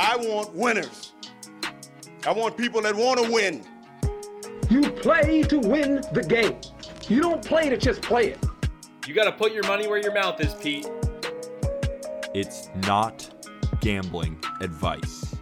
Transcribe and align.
I 0.00 0.14
want 0.14 0.54
winners. 0.54 1.12
I 2.24 2.30
want 2.30 2.56
people 2.56 2.80
that 2.82 2.94
want 2.94 3.20
to 3.20 3.32
win. 3.32 3.64
You 4.70 4.92
play 4.92 5.42
to 5.42 5.58
win 5.58 6.02
the 6.12 6.22
game. 6.22 6.56
You 7.08 7.20
don't 7.20 7.44
play 7.44 7.68
to 7.68 7.76
just 7.76 8.00
play 8.00 8.28
it. 8.28 8.38
You 9.08 9.14
got 9.14 9.24
to 9.24 9.32
put 9.32 9.52
your 9.52 9.66
money 9.66 9.88
where 9.88 9.98
your 10.00 10.14
mouth 10.14 10.40
is, 10.40 10.54
Pete. 10.54 10.88
It's 12.32 12.68
not 12.86 13.28
gambling 13.80 14.40
advice. 14.60 15.34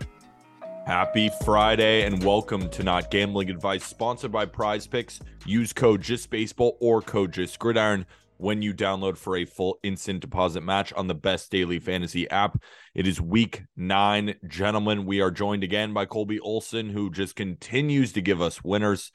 Happy 0.86 1.30
Friday 1.44 2.06
and 2.06 2.24
welcome 2.24 2.70
to 2.70 2.82
Not 2.82 3.10
Gambling 3.10 3.50
Advice, 3.50 3.84
sponsored 3.84 4.32
by 4.32 4.46
Prize 4.46 4.86
Picks. 4.86 5.20
Use 5.44 5.74
code 5.74 6.00
JustBaseball 6.00 6.76
or 6.80 7.02
code 7.02 7.30
JustGridiron 7.30 8.06
when 8.38 8.62
you 8.62 8.74
download 8.74 9.16
for 9.16 9.36
a 9.36 9.44
full 9.44 9.78
instant 9.82 10.20
deposit 10.20 10.62
match 10.62 10.92
on 10.92 11.06
the 11.06 11.14
best 11.14 11.50
daily 11.50 11.78
fantasy 11.78 12.28
app. 12.30 12.62
It 12.94 13.06
is 13.06 13.20
week 13.20 13.62
nine. 13.76 14.34
Gentlemen, 14.46 15.06
we 15.06 15.20
are 15.20 15.30
joined 15.30 15.64
again 15.64 15.92
by 15.92 16.06
Colby 16.06 16.40
Olson, 16.40 16.90
who 16.90 17.10
just 17.10 17.36
continues 17.36 18.12
to 18.12 18.20
give 18.20 18.40
us 18.40 18.62
winners. 18.62 19.12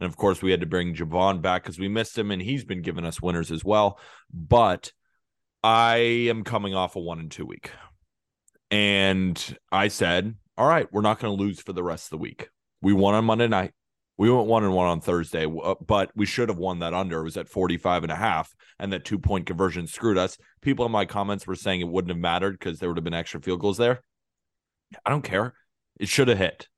And 0.00 0.08
of 0.08 0.16
course, 0.16 0.40
we 0.40 0.50
had 0.50 0.60
to 0.60 0.66
bring 0.66 0.94
Jovan 0.94 1.40
back 1.40 1.64
because 1.64 1.78
we 1.78 1.88
missed 1.88 2.16
him, 2.16 2.30
and 2.30 2.40
he's 2.40 2.64
been 2.64 2.82
giving 2.82 3.04
us 3.04 3.20
winners 3.20 3.50
as 3.50 3.64
well. 3.64 3.98
But 4.32 4.92
I 5.62 5.96
am 6.28 6.44
coming 6.44 6.74
off 6.74 6.96
a 6.96 7.00
one 7.00 7.18
and 7.18 7.30
two 7.30 7.46
week. 7.46 7.70
And 8.70 9.58
I 9.72 9.88
said, 9.88 10.36
all 10.56 10.68
right, 10.68 10.86
we're 10.92 11.00
not 11.00 11.18
going 11.18 11.36
to 11.36 11.42
lose 11.42 11.60
for 11.60 11.72
the 11.72 11.82
rest 11.82 12.06
of 12.06 12.10
the 12.10 12.18
week. 12.18 12.50
We 12.80 12.92
won 12.92 13.14
on 13.14 13.24
Monday 13.24 13.48
night. 13.48 13.72
We 14.20 14.30
went 14.30 14.48
one 14.48 14.64
and 14.64 14.74
one 14.74 14.86
on 14.86 15.00
Thursday, 15.00 15.46
uh, 15.46 15.76
but 15.80 16.10
we 16.14 16.26
should 16.26 16.50
have 16.50 16.58
won 16.58 16.80
that 16.80 16.92
under. 16.92 17.20
It 17.20 17.24
was 17.24 17.38
at 17.38 17.48
45 17.48 18.02
and 18.02 18.12
a 18.12 18.16
half, 18.16 18.54
and 18.78 18.92
that 18.92 19.06
two 19.06 19.18
point 19.18 19.46
conversion 19.46 19.86
screwed 19.86 20.18
us. 20.18 20.36
People 20.60 20.84
in 20.84 20.92
my 20.92 21.06
comments 21.06 21.46
were 21.46 21.54
saying 21.54 21.80
it 21.80 21.88
wouldn't 21.88 22.10
have 22.10 22.18
mattered 22.18 22.58
because 22.58 22.78
there 22.78 22.90
would 22.90 22.98
have 22.98 23.04
been 23.04 23.14
extra 23.14 23.40
field 23.40 23.60
goals 23.60 23.78
there. 23.78 24.02
I 25.06 25.08
don't 25.08 25.24
care. 25.24 25.54
It 25.98 26.10
should 26.10 26.28
have 26.28 26.36
hit. 26.36 26.68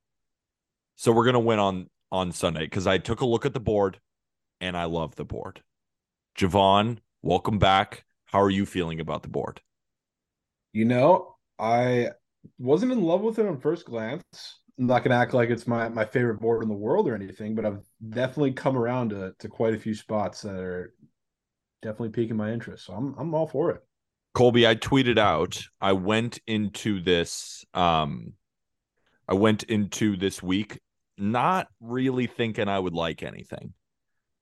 So 0.95 1.11
we're 1.11 1.25
going 1.25 1.33
to 1.33 1.41
win 1.41 1.59
on 1.59 1.89
on 2.13 2.31
Sunday 2.31 2.61
because 2.61 2.87
I 2.87 2.97
took 2.97 3.19
a 3.19 3.25
look 3.25 3.45
at 3.45 3.53
the 3.53 3.59
board 3.59 3.99
and 4.61 4.77
I 4.77 4.85
love 4.85 5.17
the 5.17 5.25
board. 5.25 5.61
Jovan, 6.35 7.01
welcome 7.23 7.59
back. 7.59 8.05
How 8.23 8.41
are 8.41 8.49
you 8.49 8.65
feeling 8.65 9.01
about 9.01 9.21
the 9.21 9.27
board? 9.27 9.59
You 10.71 10.85
know, 10.85 11.35
I 11.59 12.11
wasn't 12.57 12.93
in 12.93 13.01
love 13.01 13.19
with 13.19 13.37
it 13.37 13.45
on 13.45 13.59
first 13.59 13.85
glance. 13.85 14.23
I'm 14.79 14.87
not 14.87 15.03
gonna 15.03 15.15
act 15.15 15.33
like 15.33 15.49
it's 15.49 15.67
my, 15.67 15.87
my 15.89 16.05
favorite 16.05 16.39
board 16.39 16.63
in 16.63 16.69
the 16.69 16.75
world 16.75 17.07
or 17.07 17.15
anything, 17.15 17.55
but 17.55 17.65
I've 17.65 17.83
definitely 18.09 18.53
come 18.53 18.77
around 18.77 19.09
to, 19.09 19.33
to 19.39 19.47
quite 19.47 19.73
a 19.73 19.79
few 19.79 19.93
spots 19.93 20.41
that 20.41 20.55
are 20.55 20.93
definitely 21.81 22.09
piquing 22.09 22.37
my 22.37 22.51
interest. 22.51 22.85
So 22.85 22.93
I'm 22.93 23.13
I'm 23.17 23.33
all 23.35 23.47
for 23.47 23.71
it. 23.71 23.81
Colby, 24.33 24.67
I 24.67 24.75
tweeted 24.75 25.19
out. 25.19 25.61
I 25.79 25.93
went 25.93 26.39
into 26.47 27.01
this 27.01 27.63
um 27.73 28.33
I 29.27 29.35
went 29.35 29.63
into 29.63 30.17
this 30.17 30.41
week 30.41 30.79
not 31.17 31.67
really 31.79 32.25
thinking 32.25 32.67
I 32.67 32.79
would 32.79 32.93
like 32.93 33.21
anything. 33.21 33.73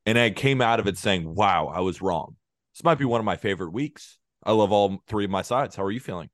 And 0.05 0.17
I 0.17 0.29
came 0.31 0.61
out 0.61 0.79
of 0.79 0.87
it 0.87 0.97
saying, 0.97 1.35
"Wow, 1.35 1.67
I 1.67 1.81
was 1.81 2.01
wrong." 2.01 2.37
This 2.73 2.83
might 2.83 2.97
be 2.97 3.05
one 3.05 3.19
of 3.19 3.25
my 3.25 3.35
favorite 3.35 3.73
weeks. 3.73 4.17
I 4.43 4.53
love 4.53 4.71
all 4.71 4.99
three 5.07 5.25
of 5.25 5.29
my 5.29 5.41
sides. 5.41 5.75
How 5.75 5.83
are 5.83 5.91
you 5.91 5.99
feeling? 5.99 6.29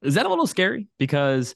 Is 0.00 0.14
that 0.14 0.26
a 0.26 0.28
little 0.28 0.46
scary? 0.46 0.88
Because 0.98 1.54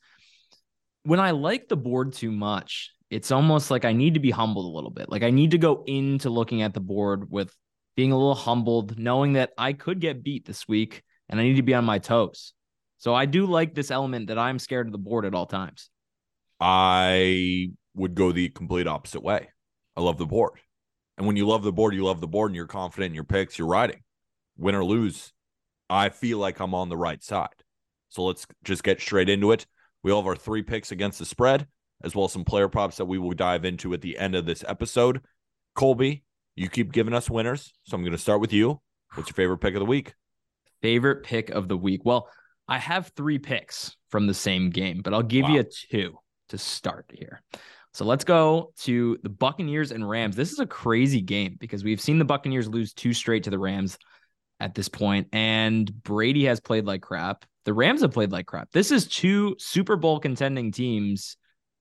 when 1.06 1.20
I 1.20 1.30
like 1.30 1.68
the 1.68 1.76
board 1.76 2.12
too 2.12 2.32
much, 2.32 2.92
it's 3.10 3.30
almost 3.30 3.70
like 3.70 3.84
I 3.84 3.92
need 3.92 4.14
to 4.14 4.20
be 4.20 4.32
humbled 4.32 4.66
a 4.66 4.74
little 4.74 4.90
bit. 4.90 5.08
Like 5.08 5.22
I 5.22 5.30
need 5.30 5.52
to 5.52 5.58
go 5.58 5.84
into 5.86 6.30
looking 6.30 6.62
at 6.62 6.74
the 6.74 6.80
board 6.80 7.30
with 7.30 7.54
being 7.94 8.10
a 8.10 8.16
little 8.16 8.34
humbled, 8.34 8.98
knowing 8.98 9.34
that 9.34 9.52
I 9.56 9.72
could 9.72 10.00
get 10.00 10.24
beat 10.24 10.44
this 10.44 10.66
week 10.66 11.04
and 11.28 11.38
I 11.38 11.44
need 11.44 11.56
to 11.56 11.62
be 11.62 11.74
on 11.74 11.84
my 11.84 12.00
toes. 12.00 12.52
So 12.98 13.14
I 13.14 13.26
do 13.26 13.46
like 13.46 13.74
this 13.74 13.92
element 13.92 14.28
that 14.28 14.38
I'm 14.38 14.58
scared 14.58 14.86
of 14.86 14.92
the 14.92 14.98
board 14.98 15.24
at 15.24 15.34
all 15.34 15.46
times. 15.46 15.90
I 16.58 17.70
would 17.94 18.16
go 18.16 18.32
the 18.32 18.48
complete 18.48 18.88
opposite 18.88 19.22
way. 19.22 19.48
I 19.96 20.00
love 20.00 20.18
the 20.18 20.26
board. 20.26 20.58
And 21.16 21.26
when 21.26 21.36
you 21.36 21.46
love 21.46 21.62
the 21.62 21.72
board, 21.72 21.94
you 21.94 22.04
love 22.04 22.20
the 22.20 22.26
board 22.26 22.50
and 22.50 22.56
you're 22.56 22.66
confident 22.66 23.10
in 23.10 23.14
your 23.14 23.24
picks, 23.24 23.58
you're 23.58 23.68
riding. 23.68 24.02
Win 24.58 24.74
or 24.74 24.84
lose, 24.84 25.32
I 25.88 26.08
feel 26.08 26.38
like 26.38 26.58
I'm 26.58 26.74
on 26.74 26.88
the 26.88 26.96
right 26.96 27.22
side. 27.22 27.48
So 28.08 28.24
let's 28.24 28.46
just 28.64 28.82
get 28.82 29.00
straight 29.00 29.28
into 29.28 29.52
it. 29.52 29.66
We 30.06 30.12
all 30.12 30.22
have 30.22 30.28
our 30.28 30.36
three 30.36 30.62
picks 30.62 30.92
against 30.92 31.18
the 31.18 31.24
spread, 31.24 31.66
as 32.04 32.14
well 32.14 32.26
as 32.26 32.32
some 32.32 32.44
player 32.44 32.68
props 32.68 32.98
that 32.98 33.06
we 33.06 33.18
will 33.18 33.32
dive 33.32 33.64
into 33.64 33.92
at 33.92 34.02
the 34.02 34.16
end 34.16 34.36
of 34.36 34.46
this 34.46 34.62
episode. 34.68 35.20
Colby, 35.74 36.22
you 36.54 36.68
keep 36.68 36.92
giving 36.92 37.12
us 37.12 37.28
winners. 37.28 37.72
So 37.86 37.96
I'm 37.96 38.02
going 38.02 38.12
to 38.12 38.18
start 38.18 38.40
with 38.40 38.52
you. 38.52 38.80
What's 39.14 39.30
your 39.30 39.34
favorite 39.34 39.58
pick 39.58 39.74
of 39.74 39.80
the 39.80 39.84
week? 39.84 40.14
Favorite 40.80 41.24
pick 41.24 41.50
of 41.50 41.66
the 41.66 41.76
week. 41.76 42.02
Well, 42.04 42.28
I 42.68 42.78
have 42.78 43.10
three 43.16 43.40
picks 43.40 43.96
from 44.10 44.28
the 44.28 44.32
same 44.32 44.70
game, 44.70 45.00
but 45.02 45.12
I'll 45.12 45.24
give 45.24 45.46
Wow. 45.46 45.54
you 45.54 45.64
two 45.64 46.16
to 46.50 46.56
start 46.56 47.06
here. 47.12 47.42
So 47.92 48.04
let's 48.04 48.22
go 48.22 48.72
to 48.82 49.18
the 49.24 49.28
Buccaneers 49.28 49.90
and 49.90 50.08
Rams. 50.08 50.36
This 50.36 50.52
is 50.52 50.60
a 50.60 50.66
crazy 50.66 51.20
game 51.20 51.56
because 51.58 51.82
we've 51.82 52.00
seen 52.00 52.20
the 52.20 52.24
Buccaneers 52.24 52.68
lose 52.68 52.92
two 52.92 53.12
straight 53.12 53.42
to 53.42 53.50
the 53.50 53.58
Rams 53.58 53.98
at 54.60 54.72
this 54.72 54.88
point, 54.88 55.26
and 55.32 55.92
Brady 56.04 56.44
has 56.44 56.60
played 56.60 56.84
like 56.84 57.02
crap. 57.02 57.44
The 57.66 57.74
Rams 57.74 58.00
have 58.02 58.12
played 58.12 58.30
like 58.30 58.46
crap. 58.46 58.70
This 58.70 58.92
is 58.92 59.06
two 59.08 59.56
Super 59.58 59.96
Bowl 59.96 60.20
contending 60.20 60.70
teams. 60.70 61.36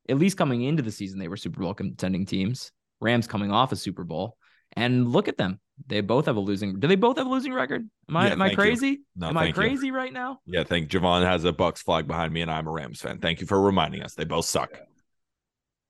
At 0.10 0.18
least 0.18 0.36
coming 0.36 0.64
into 0.64 0.82
the 0.82 0.92
season, 0.92 1.20
they 1.20 1.28
were 1.28 1.38
Super 1.38 1.62
Bowl 1.62 1.76
contending 1.76 2.26
teams. 2.26 2.72
Rams 3.00 3.28
coming 3.28 3.52
off 3.52 3.72
a 3.72 3.76
Super 3.76 4.04
Bowl, 4.04 4.38
and 4.74 5.08
look 5.08 5.28
at 5.28 5.38
them. 5.38 5.60
They 5.88 6.02
both 6.02 6.26
have 6.26 6.38
a 6.38 6.40
losing. 6.40 6.80
Do 6.80 6.88
they 6.88 6.96
both 6.96 7.18
have 7.18 7.28
a 7.28 7.30
losing 7.30 7.54
record? 7.54 7.88
Am 8.10 8.18
I 8.18 8.28
Yeah, 8.28 8.32
am 8.34 8.42
I 8.42 8.56
crazy? 8.56 9.02
No, 9.16 9.28
am 9.28 9.38
I 9.38 9.46
thank 9.46 9.58
you. 9.58 9.62
crazy 9.62 9.92
right 9.92 10.12
now? 10.12 10.40
Yeah, 10.46 10.62
I 10.62 10.64
think 10.64 10.90
Jovan 10.90 11.22
has 11.24 11.44
a 11.44 11.54
Bucks 11.54 11.82
flag 11.82 12.08
behind 12.08 12.34
me, 12.34 12.42
and 12.42 12.50
I'm 12.50 12.68
a 12.68 12.72
Rams 12.72 13.02
fan. 13.02 13.20
Thank 13.20 13.42
you 13.42 13.48
for 13.48 13.62
reminding 13.62 14.02
us. 14.02 14.16
They 14.16 14.24
both 14.24 14.46
suck. 14.46 14.80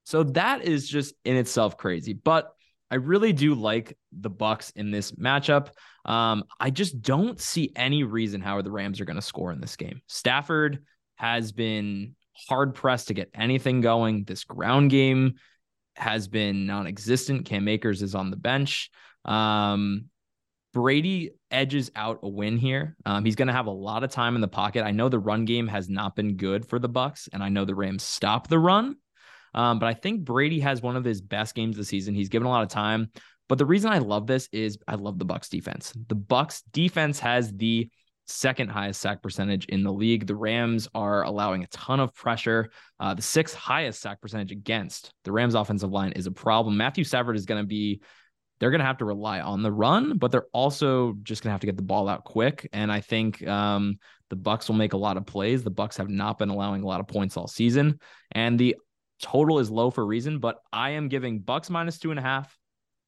So 0.05 0.23
that 0.23 0.63
is 0.63 0.89
just 0.89 1.15
in 1.23 1.35
itself 1.35 1.77
crazy. 1.77 2.13
But 2.13 2.53
I 2.91 2.95
really 2.95 3.33
do 3.33 3.55
like 3.55 3.97
the 4.11 4.29
Bucks 4.29 4.71
in 4.71 4.91
this 4.91 5.11
matchup. 5.13 5.69
Um, 6.05 6.43
I 6.59 6.69
just 6.69 7.01
don't 7.01 7.39
see 7.39 7.71
any 7.75 8.03
reason 8.03 8.41
how 8.41 8.61
the 8.61 8.71
Rams 8.71 9.01
are 9.01 9.05
going 9.05 9.15
to 9.15 9.21
score 9.21 9.51
in 9.51 9.59
this 9.59 9.75
game. 9.75 10.01
Stafford 10.07 10.83
has 11.15 11.51
been 11.51 12.15
hard 12.47 12.75
pressed 12.75 13.07
to 13.07 13.13
get 13.13 13.29
anything 13.33 13.81
going. 13.81 14.23
This 14.23 14.43
ground 14.43 14.91
game 14.91 15.35
has 15.95 16.27
been 16.27 16.65
non-existent. 16.67 17.45
Cam 17.45 17.67
Akers 17.67 18.01
is 18.01 18.15
on 18.15 18.29
the 18.29 18.37
bench. 18.37 18.91
Um, 19.23 20.05
Brady 20.73 21.31
edges 21.49 21.89
out 21.95 22.19
a 22.21 22.27
win 22.27 22.57
here. 22.57 22.97
Um, 23.05 23.23
he's 23.23 23.35
going 23.37 23.47
to 23.47 23.53
have 23.53 23.67
a 23.67 23.71
lot 23.71 24.03
of 24.03 24.11
time 24.11 24.35
in 24.35 24.41
the 24.41 24.47
pocket. 24.47 24.83
I 24.83 24.91
know 24.91 25.07
the 25.07 25.17
run 25.17 25.45
game 25.45 25.67
has 25.67 25.89
not 25.89 26.15
been 26.17 26.35
good 26.35 26.67
for 26.67 26.79
the 26.79 26.89
Bucks, 26.89 27.29
and 27.31 27.41
I 27.41 27.47
know 27.47 27.63
the 27.63 27.73
Rams 27.73 28.03
stop 28.03 28.49
the 28.49 28.59
run. 28.59 28.97
Um, 29.55 29.79
but 29.79 29.87
I 29.87 29.95
think 29.95 30.23
Brady 30.23 30.59
has 30.59 30.81
one 30.81 30.95
of 30.95 31.03
his 31.03 31.21
best 31.21 31.55
games 31.55 31.75
of 31.75 31.79
the 31.79 31.85
season. 31.85 32.13
He's 32.13 32.29
given 32.29 32.45
a 32.45 32.51
lot 32.51 32.61
of 32.61 32.69
time. 32.69 33.09
But 33.47 33.57
the 33.57 33.65
reason 33.65 33.91
I 33.91 33.99
love 33.99 34.27
this 34.27 34.49
is 34.51 34.77
I 34.87 34.95
love 34.95 35.17
the 35.17 35.25
Bucks 35.25 35.49
defense. 35.49 35.93
The 36.07 36.15
Bucks 36.15 36.63
defense 36.71 37.19
has 37.19 37.51
the 37.51 37.89
second 38.27 38.69
highest 38.69 39.01
sack 39.01 39.21
percentage 39.21 39.65
in 39.65 39.83
the 39.83 39.93
league. 39.93 40.25
The 40.27 40.35
Rams 40.35 40.87
are 40.95 41.23
allowing 41.23 41.63
a 41.63 41.67
ton 41.67 41.99
of 41.99 42.13
pressure. 42.13 42.69
Uh, 42.99 43.13
the 43.13 43.21
sixth 43.21 43.55
highest 43.55 44.01
sack 44.01 44.19
percentage 44.19 44.51
against 44.51 45.13
the 45.23 45.31
Rams 45.31 45.55
offensive 45.55 45.91
line 45.91 46.11
is 46.13 46.27
a 46.27 46.31
problem. 46.31 46.77
Matthew 46.77 47.03
Stafford 47.03 47.35
is 47.35 47.45
going 47.45 47.61
to 47.61 47.67
be 47.67 48.01
they're 48.59 48.71
going 48.71 48.79
to 48.79 48.85
have 48.85 48.99
to 48.99 49.05
rely 49.05 49.41
on 49.41 49.61
the 49.61 49.71
run, 49.71 50.17
but 50.17 50.31
they're 50.31 50.47
also 50.53 51.13
just 51.23 51.43
going 51.43 51.49
to 51.49 51.53
have 51.53 51.61
to 51.61 51.67
get 51.67 51.75
the 51.75 51.83
ball 51.83 52.07
out 52.07 52.23
quick. 52.23 52.69
And 52.71 52.89
I 52.89 53.01
think 53.01 53.45
um, 53.45 53.99
the 54.29 54.37
Bucks 54.37 54.69
will 54.69 54.77
make 54.77 54.93
a 54.93 54.97
lot 54.97 55.17
of 55.17 55.25
plays. 55.25 55.63
The 55.63 55.69
Bucks 55.69 55.97
have 55.97 56.09
not 56.09 56.37
been 56.39 56.49
allowing 56.49 56.81
a 56.81 56.87
lot 56.87 57.01
of 57.01 57.07
points 57.07 57.35
all 57.35 57.47
season, 57.47 57.99
and 58.31 58.57
the 58.57 58.77
total 59.25 59.57
is 59.59 59.71
low 59.71 59.89
for 59.89 60.03
a 60.03 60.05
reason. 60.05 60.39
But 60.39 60.59
I 60.71 60.91
am 60.91 61.07
giving 61.07 61.39
Bucks 61.39 61.69
minus 61.69 61.97
two 61.97 62.11
and 62.11 62.19
a 62.19 62.23
half, 62.23 62.55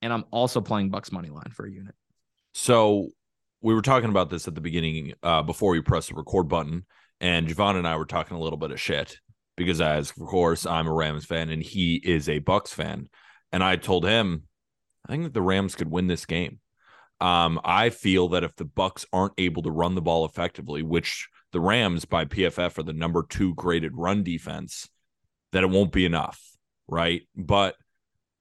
and 0.02 0.12
I'm 0.12 0.26
also 0.32 0.60
playing 0.62 0.90
Bucks 0.90 1.12
money 1.12 1.30
line 1.30 1.52
for 1.54 1.66
a 1.66 1.72
unit. 1.72 1.94
So 2.54 3.10
we 3.62 3.76
were 3.76 3.84
talking 3.84 4.10
about 4.10 4.32
this 4.32 4.48
at 4.48 4.56
the 4.56 4.62
beginning 4.62 5.14
uh, 5.22 5.44
before 5.44 5.72
we 5.72 5.82
press 5.82 6.08
the 6.08 6.16
record 6.16 6.48
button, 6.48 6.86
and 7.22 7.48
Jovan 7.48 7.76
and 7.76 7.88
I 7.88 7.98
were 7.98 8.06
talking 8.06 8.36
a 8.36 8.40
little 8.40 8.58
bit 8.58 8.72
of 8.72 8.82
shit 8.82 9.20
because, 9.56 9.80
as 9.80 10.10
of 10.10 10.16
course, 10.18 10.66
I'm 10.66 10.88
a 10.88 10.94
Rams 10.94 11.26
fan 11.26 11.50
and 11.50 11.62
he 11.62 12.02
is 12.04 12.28
a 12.30 12.40
Bucks 12.40 12.74
fan, 12.74 13.10
and 13.52 13.64
I 13.64 13.76
told 13.76 14.06
him 14.06 14.44
I 15.06 15.12
think 15.12 15.24
that 15.24 15.34
the 15.34 15.42
Rams 15.42 15.76
could 15.76 15.92
win 15.92 16.08
this 16.08 16.26
game. 16.26 16.60
Um, 17.20 17.60
I 17.64 17.90
feel 17.90 18.30
that 18.30 18.44
if 18.44 18.56
the 18.56 18.66
Bucks 18.66 19.06
aren't 19.14 19.34
able 19.38 19.64
to 19.64 19.72
run 19.72 19.96
the 19.96 20.02
ball 20.02 20.26
effectively, 20.26 20.84
which 20.84 21.28
the 21.52 21.60
Rams 21.60 22.06
by 22.06 22.26
PFF 22.26 22.78
are 22.78 22.84
the 22.84 22.94
number 22.94 23.26
two 23.28 23.56
graded 23.56 23.94
run 23.96 24.24
defense, 24.24 24.90
that 25.52 25.64
it 25.64 25.70
won't 25.70 25.92
be 25.92 26.06
enough, 26.06 26.42
right? 26.88 27.24
But 27.36 27.76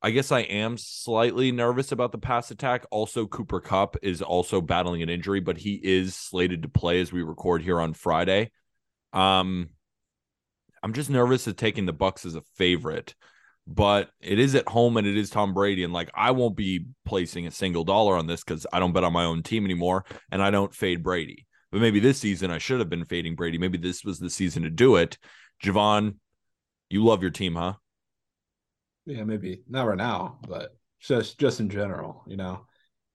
I 0.03 0.11
guess 0.11 0.31
I 0.31 0.41
am 0.41 0.77
slightly 0.79 1.53
nervous 1.53 1.93
about 1.93 2.13
the 2.13 2.19
pass 2.19 2.51
attack. 2.51 2.85
Also, 2.91 3.27
Cooper 3.27 3.61
Kupp 3.61 3.97
is 4.03 4.23
also 4.23 4.61
battling 4.61 5.03
an 5.03 5.09
injury, 5.09 5.41
but 5.41 5.57
he 5.57 5.81
is 5.83 6.15
slated 6.15 6.63
to 6.63 6.69
play 6.69 7.01
as 7.01 7.13
we 7.13 7.23
record 7.23 7.63
here 7.63 7.81
on 7.81 7.93
Friday. 7.93 8.51
Um, 9.13 9.71
I'm 10.83 10.93
just 10.93 11.11
nervous 11.11 11.47
of 11.47 11.57
taking 11.57 11.87
the 11.87 11.93
Bucks 11.93 12.27
as 12.27 12.35
a 12.35 12.43
favorite 12.57 13.15
but 13.67 14.11
it 14.21 14.39
is 14.39 14.55
at 14.55 14.69
home 14.69 14.97
and 14.97 15.07
it 15.07 15.17
is 15.17 15.31
Tom 15.31 15.53
Brady. 15.53 15.83
And 15.83 15.93
like, 15.93 16.11
I 16.15 16.31
won't 16.31 16.57
be 16.57 16.87
placing 17.05 17.47
a 17.47 17.51
single 17.51 17.85
dollar 17.85 18.17
on 18.17 18.27
this 18.27 18.45
because 18.45 18.67
I 18.73 18.79
don't 18.79 18.93
bet 18.93 19.05
on 19.05 19.13
my 19.13 19.25
own 19.25 19.43
team 19.43 19.65
anymore 19.65 20.05
and 20.31 20.43
I 20.43 20.51
don't 20.51 20.75
fade 20.75 21.03
Brady. 21.03 21.47
But 21.73 21.81
maybe 21.81 21.99
this 21.99 22.19
season 22.19 22.51
I 22.51 22.59
should 22.59 22.79
have 22.79 22.89
been 22.89 23.05
fading 23.05 23.35
Brady. 23.35 23.59
Maybe 23.59 23.79
this 23.79 24.05
was 24.05 24.19
the 24.19 24.31
season 24.31 24.63
to 24.63 24.71
do 24.71 24.97
it. 24.97 25.19
Jovan, 25.61 26.21
you 26.91 27.05
love 27.05 27.23
your 27.23 27.31
team, 27.31 27.55
huh? 27.55 27.75
Yeah, 29.07 29.25
maybe 29.25 29.63
not 29.69 29.87
right 29.87 29.97
now, 29.97 30.39
but 30.49 30.77
just 31.01 31.39
just 31.39 31.61
in 31.61 31.69
general, 31.69 32.25
you 32.27 32.37
know. 32.37 32.67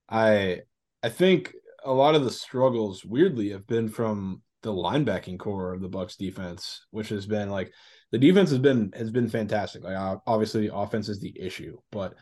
I 0.10 0.62
I 1.04 1.10
think 1.10 1.54
a 1.84 1.92
lot 1.92 2.16
of 2.16 2.24
the 2.24 2.32
struggles 2.32 3.04
weirdly 3.04 3.50
have 3.50 3.68
been 3.68 3.90
from 3.90 4.42
the 4.64 4.72
linebacking 4.72 5.40
corps 5.40 5.74
of 5.74 5.82
the 5.82 5.90
Bucks 5.90 6.16
defense, 6.16 6.86
which 6.92 7.10
has 7.10 7.26
been 7.26 7.50
like 7.50 7.74
the 8.12 8.18
defense 8.18 8.50
has 8.50 8.60
been 8.60 8.92
has 8.96 9.12
been 9.12 9.30
fantastic. 9.30 9.84
Like 9.84 10.20
obviously, 10.28 10.68
the 10.68 10.76
offense 10.76 11.10
is 11.10 11.20
the 11.20 11.34
issue, 11.40 11.78
but 11.92 12.16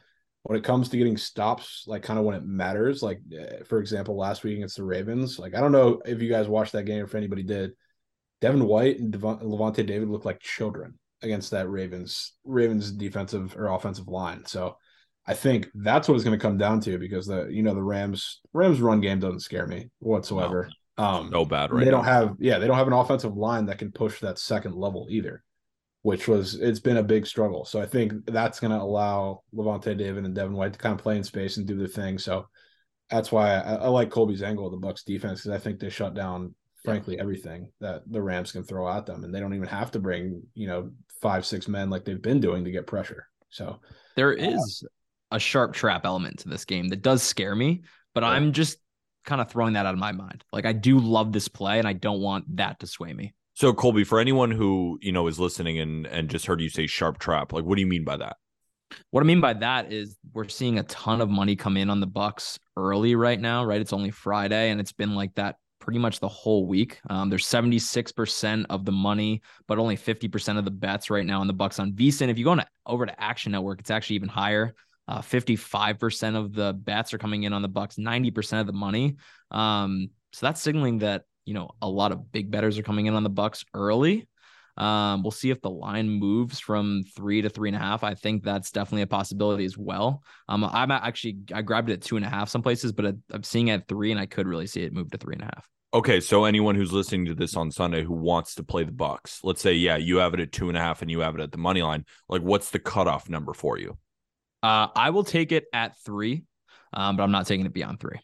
when 0.44 0.58
it 0.58 0.64
comes 0.64 0.90
to 0.90 0.98
getting 0.98 1.18
stops, 1.18 1.84
like 1.86 2.02
kind 2.02 2.18
of 2.18 2.26
when 2.26 2.36
it 2.36 2.46
matters, 2.46 3.04
like 3.04 3.20
eh, 3.38 3.64
for 3.66 3.80
example, 3.80 4.18
last 4.18 4.44
week 4.44 4.56
against 4.58 4.78
the 4.78 4.84
Ravens, 4.84 5.38
like 5.38 5.54
I 5.56 5.60
don't 5.60 5.72
know 5.72 6.02
if 6.06 6.22
you 6.22 6.30
guys 6.30 6.48
watched 6.48 6.74
that 6.74 6.86
game, 6.86 7.02
or 7.02 7.06
if 7.06 7.16
anybody 7.16 7.44
did. 7.44 7.72
Devin 8.42 8.66
White 8.66 9.00
and 9.00 9.12
Devon, 9.12 9.40
Lavonte 9.40 9.86
David 9.86 10.08
looked 10.08 10.26
like 10.26 10.40
children 10.40 10.98
against 11.22 11.52
that 11.52 11.70
Ravens 11.70 12.34
Ravens 12.44 12.92
defensive 12.92 13.56
or 13.58 13.68
offensive 13.68 14.08
line. 14.08 14.46
So 14.46 14.78
I 15.26 15.34
think 15.34 15.68
that's 15.76 16.08
what 16.08 16.16
it's 16.16 16.24
going 16.24 16.38
to 16.38 16.42
come 16.42 16.58
down 16.58 16.80
to 16.82 16.98
because 16.98 17.28
the 17.28 17.48
you 17.48 17.64
know 17.64 17.74
the 17.74 17.84
Rams 17.84 18.42
Rams 18.54 18.82
run 18.82 19.02
game 19.02 19.20
doesn't 19.20 19.42
scare 19.42 19.68
me 19.68 19.90
whatsoever. 20.00 20.70
No, 20.98 21.04
um, 21.04 21.30
no 21.30 21.46
bad 21.46 21.72
right. 21.72 21.80
They 21.80 21.92
now. 21.92 21.98
don't 21.98 22.06
have 22.06 22.36
yeah 22.40 22.58
they 22.58 22.68
don't 22.68 22.78
have 22.78 22.88
an 22.88 22.94
offensive 22.94 23.36
line 23.36 23.66
that 23.68 23.80
can 23.80 23.92
push 23.92 24.20
that 24.20 24.40
second 24.40 24.76
level 24.76 25.08
either 25.10 25.44
which 26.02 26.28
was 26.28 26.56
it's 26.56 26.80
been 26.80 26.98
a 26.98 27.04
big 27.04 27.28
struggle. 27.28 27.66
So 27.66 27.82
I 27.82 27.86
think 27.86 28.14
that's 28.26 28.60
going 28.60 28.72
to 28.72 28.82
allow 28.82 29.44
Lavonte 29.54 29.98
David 29.98 30.26
and 30.26 30.34
Devin 30.34 30.54
White 30.54 30.74
to 30.74 30.80
kind 30.80 30.94
of 30.94 31.02
play 31.02 31.18
in 31.18 31.24
space 31.24 31.58
and 31.58 31.68
do 31.68 31.78
their 31.78 31.88
thing. 31.88 32.18
So 32.18 32.48
that's 33.10 33.32
why 33.32 33.56
I, 33.56 33.76
I 33.76 33.88
like 33.88 34.10
Colby's 34.10 34.44
angle 34.44 34.66
of 34.66 34.72
the 34.72 34.78
Bucks 34.78 35.04
defense 35.04 35.42
because 35.42 35.56
I 35.56 35.62
think 35.62 35.80
they 35.80 35.90
shut 35.90 36.14
down, 36.14 36.56
frankly, 36.86 37.20
everything 37.20 37.72
that 37.82 38.04
the 38.10 38.22
Rams 38.22 38.52
can 38.52 38.64
throw 38.64 38.90
at 38.90 39.06
them, 39.06 39.24
and 39.24 39.34
they 39.34 39.40
don't 39.40 39.56
even 39.56 39.68
have 39.68 39.92
to 39.92 40.00
bring 40.00 40.42
you 40.54 40.68
know 40.68 40.92
five 41.22 41.46
six 41.46 41.68
men 41.68 41.90
like 41.90 42.06
they've 42.06 42.22
been 42.22 42.40
doing 42.40 42.64
to 42.66 42.72
get 42.72 42.88
pressure. 42.88 43.28
So 43.50 43.80
there 44.16 44.34
is 44.34 44.84
uh, 44.86 45.36
a 45.36 45.40
sharp 45.40 45.74
trap 45.74 46.06
element 46.06 46.40
to 46.40 46.50
this 46.50 46.66
game 46.66 46.88
that 46.90 47.02
does 47.02 47.24
scare 47.24 47.56
me, 47.56 47.82
but 48.14 48.24
yeah. 48.24 48.30
I'm 48.30 48.54
just 48.54 48.78
kind 49.26 49.42
of 49.42 49.50
throwing 49.50 49.74
that 49.74 49.86
out 49.86 49.94
of 49.94 50.00
my 50.00 50.12
mind. 50.12 50.44
Like 50.52 50.66
I 50.66 50.74
do 50.74 51.00
love 51.00 51.32
this 51.32 51.48
play, 51.48 51.80
and 51.80 51.88
I 51.88 51.94
don't 51.94 52.22
want 52.22 52.56
that 52.58 52.80
to 52.80 52.88
sway 52.88 53.14
me. 53.14 53.34
So 53.54 53.74
Colby, 53.74 54.04
for 54.04 54.20
anyone 54.20 54.52
who 54.52 54.98
you 55.02 55.12
know 55.12 55.28
is 55.28 55.40
listening 55.40 55.80
and 55.80 56.08
and 56.08 56.30
just 56.30 56.46
heard 56.46 56.62
you 56.62 56.70
say 56.70 56.88
sharp 56.88 57.20
trap, 57.20 57.54
like 57.54 57.66
what 57.66 57.76
do 57.76 57.82
you 57.82 57.88
mean 57.88 58.04
by 58.04 58.18
that? 58.18 58.38
What 59.12 59.22
I 59.22 59.26
mean 59.26 59.42
by 59.42 59.54
that 59.54 59.92
is 59.92 60.18
we're 60.34 60.48
seeing 60.48 60.80
a 60.80 60.84
ton 60.84 61.22
of 61.22 61.30
money 61.30 61.56
come 61.56 61.78
in 61.78 61.90
on 61.90 62.00
the 62.00 62.08
Bucks 62.08 62.60
early 62.76 63.16
right 63.16 63.40
now, 63.40 63.64
right? 63.64 63.82
It's 63.82 63.94
only 63.94 64.12
Friday 64.12 64.72
and 64.72 64.80
it's 64.80 64.92
been 64.92 65.14
like 65.14 65.36
that 65.36 65.58
pretty 65.80 66.00
much 66.00 66.20
the 66.20 66.28
whole 66.28 66.66
week. 66.66 67.00
Um, 67.10 67.30
there's 67.30 67.48
76% 67.48 68.66
of 68.70 68.86
the 68.86 68.92
money, 68.92 69.42
but 69.68 69.80
only 69.80 69.98
50% 69.98 70.58
of 70.58 70.66
the 70.66 70.72
bets 70.72 71.10
right 71.10 71.26
now 71.26 71.42
on 71.42 71.48
the 71.48 71.54
Bucks 71.54 71.80
on 71.80 71.94
VSiN. 71.94 72.30
If 72.30 72.38
you 72.38 72.46
go 72.46 72.52
on, 72.52 72.64
over 72.86 73.06
to 73.06 73.22
Action 73.22 73.52
Network, 73.52 73.80
it's 73.80 73.92
actually 73.92 74.18
even 74.18 74.30
higher. 74.30 74.76
Uh, 75.08 75.22
55% 75.22 76.36
of 76.36 76.54
the 76.54 76.74
bets 76.74 77.14
are 77.14 77.18
coming 77.18 77.44
in 77.44 77.54
on 77.54 77.62
the 77.62 77.68
Bucks, 77.68 77.96
90% 77.96 78.62
of 78.62 78.68
the 78.68 78.74
money. 78.74 79.16
Um, 79.50 80.10
so 80.32 80.46
that's 80.46 80.62
signaling 80.62 81.00
that 81.00 81.24
you 81.50 81.56
know, 81.56 81.72
a 81.82 81.90
lot 81.90 82.12
of 82.12 82.32
big 82.32 82.52
bettors 82.52 82.78
are 82.78 82.84
coming 82.84 83.08
in 83.08 83.16
on 83.16 83.24
the 83.24 83.30
Bucks 83.30 83.66
early. 83.74 84.28
Um, 84.80 85.24
we'll 85.24 85.32
see 85.32 85.50
if 85.50 85.62
the 85.62 85.70
line 85.70 86.10
moves 86.10 86.60
from 86.60 87.04
three 87.16 87.42
to 87.42 87.50
three 87.50 87.70
and 87.70 87.76
a 87.76 87.80
half. 87.80 88.04
I 88.04 88.14
think 88.14 88.44
that's 88.44 88.72
definitely 88.72 89.02
a 89.02 89.08
possibility 89.08 89.66
as 89.66 89.78
well. 89.78 90.24
Um, 90.48 90.64
I'm 90.64 90.90
actually 90.90 91.40
I 91.54 91.62
grabbed 91.62 91.90
it 91.90 91.94
at 91.94 92.02
two 92.02 92.16
and 92.16 92.26
a 92.26 92.30
half 92.30 92.50
some 92.50 92.62
places, 92.62 92.94
but 92.94 93.16
I'm 93.32 93.44
seeing 93.44 93.68
it 93.68 93.74
at 93.74 93.88
three, 93.88 94.12
and 94.12 94.20
I 94.20 94.26
could 94.26 94.48
really 94.48 94.68
see 94.68 94.84
it 94.84 94.94
move 94.94 95.12
to 95.12 95.18
three 95.18 95.34
and 95.34 95.44
a 95.44 95.46
half. 95.46 95.68
Okay, 95.92 96.20
so 96.20 96.46
anyone 96.46 96.76
who's 96.76 96.94
listening 96.94 97.26
to 97.26 97.34
this 97.34 97.56
on 97.56 97.72
Sunday 97.72 98.04
who 98.04 98.14
wants 98.14 98.56
to 98.56 98.64
play 98.64 98.84
the 98.84 98.92
Bucks, 98.92 99.40
let's 99.44 99.60
say, 99.60 99.74
yeah, 99.74 99.98
you 99.98 100.18
have 100.18 100.36
it 100.36 100.40
at 100.40 100.52
two 100.52 100.70
and 100.70 100.78
a 100.78 100.80
half, 100.80 101.02
and 101.02 101.10
you 101.10 101.22
have 101.22 101.36
it 101.36 101.42
at 101.42 101.52
the 101.52 101.58
money 101.58 101.82
line. 101.82 102.06
Like, 102.30 102.44
what's 102.44 102.70
the 102.70 102.80
cutoff 102.80 103.28
number 103.28 103.54
for 103.54 103.78
you? 103.78 103.98
Uh, 104.62 104.88
I 104.96 105.10
will 105.10 105.24
take 105.24 105.52
it 105.52 105.66
at 105.74 105.98
three, 106.06 106.44
um, 106.94 107.18
but 107.18 107.24
I'm 107.24 107.32
not 107.32 107.48
taking 107.48 107.66
it 107.66 107.74
beyond 107.74 108.00
three. 108.00 108.20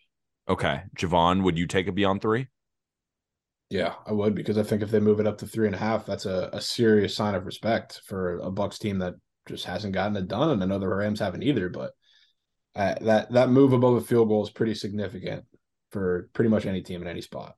Okay, 0.47 0.83
Jovan, 0.93 1.41
would 1.43 1.57
you 1.57 1.65
take 1.65 1.87
it 1.87 1.95
beyond 1.95 2.21
three? 2.21 2.47
Yeah, 3.75 3.95
I 4.07 4.13
would 4.13 4.35
because 4.35 4.57
I 4.57 4.63
think 4.63 4.81
if 4.81 4.89
they 4.89 5.01
move 5.01 5.19
it 5.19 5.27
up 5.27 5.37
to 5.39 5.45
three 5.45 5.65
and 5.65 5.75
a 5.75 5.77
half, 5.77 6.05
that's 6.05 6.25
a, 6.25 6.49
a 6.53 6.61
serious 6.61 7.13
sign 7.13 7.35
of 7.35 7.45
respect 7.45 7.99
for 8.05 8.37
a 8.37 8.49
Bucks 8.49 8.79
team 8.79 8.99
that 8.99 9.15
just 9.49 9.65
hasn't 9.65 9.93
gotten 9.93 10.15
it 10.15 10.29
done, 10.29 10.51
and 10.51 10.63
I 10.63 10.65
know 10.65 10.79
the 10.79 10.87
Rams 10.87 11.19
haven't 11.19 11.43
either. 11.43 11.67
But 11.67 11.91
uh, 12.73 12.95
that 13.01 13.33
that 13.33 13.49
move 13.49 13.73
above 13.73 13.95
a 13.95 14.01
field 14.01 14.29
goal 14.29 14.43
is 14.43 14.49
pretty 14.49 14.75
significant 14.75 15.43
for 15.91 16.29
pretty 16.31 16.49
much 16.49 16.65
any 16.65 16.83
team 16.83 17.01
in 17.01 17.07
any 17.09 17.19
spot. 17.19 17.55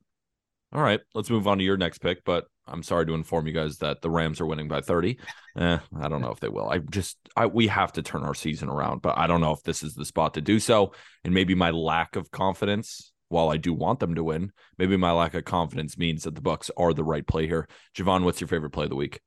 All 0.74 0.82
right, 0.82 1.00
let's 1.14 1.30
move 1.30 1.48
on 1.48 1.60
to 1.60 1.64
your 1.64 1.78
next 1.78 2.00
pick. 2.00 2.24
But 2.26 2.46
I'm 2.66 2.82
sorry 2.82 3.06
to 3.06 3.14
inform 3.14 3.46
you 3.46 3.54
guys 3.54 3.78
that 3.78 4.02
the 4.02 4.10
Rams 4.10 4.42
are 4.42 4.48
winning 4.48 4.68
by 4.68 4.82
30. 4.82 5.20
Eh, 5.58 5.80
I 6.00 6.08
don't 6.08 6.22
know 6.22 6.30
if 6.30 6.40
they 6.40 6.50
will. 6.50 6.70
I 6.70 6.78
just 6.78 7.18
I 7.36 7.48
we 7.48 7.66
have 7.66 7.92
to 7.94 8.04
turn 8.04 8.22
our 8.22 8.36
season 8.36 8.70
around, 8.70 9.02
but 9.02 9.18
I 9.18 9.26
don't 9.26 9.42
know 9.42 9.54
if 9.54 9.64
this 9.64 9.82
is 9.82 9.96
the 9.96 10.06
spot 10.06 10.36
to 10.36 10.42
do 10.42 10.60
so. 10.60 10.94
And 11.24 11.34
maybe 11.34 11.56
my 11.56 11.72
lack 11.72 12.16
of 12.16 12.30
confidence 12.30 13.12
while 13.30 13.50
I 13.50 13.58
do 13.58 13.74
want 13.74 14.00
them 14.00 14.16
to 14.16 14.24
win, 14.24 14.52
maybe 14.78 14.98
my 14.98 15.12
lack 15.12 15.34
of 15.34 15.46
confidence 15.46 15.98
means 15.98 16.24
that 16.24 16.36
the 16.36 16.42
Bucks 16.42 16.72
are 16.78 16.94
the 16.94 17.04
right 17.04 17.26
play 17.26 17.48
here. 17.48 17.68
Jovan, 17.94 18.24
what's 18.24 18.42
your 18.42 18.48
favorite 18.48 18.72
play 18.72 18.86
of 18.86 18.90
the 18.90 18.96
week? 18.96 19.20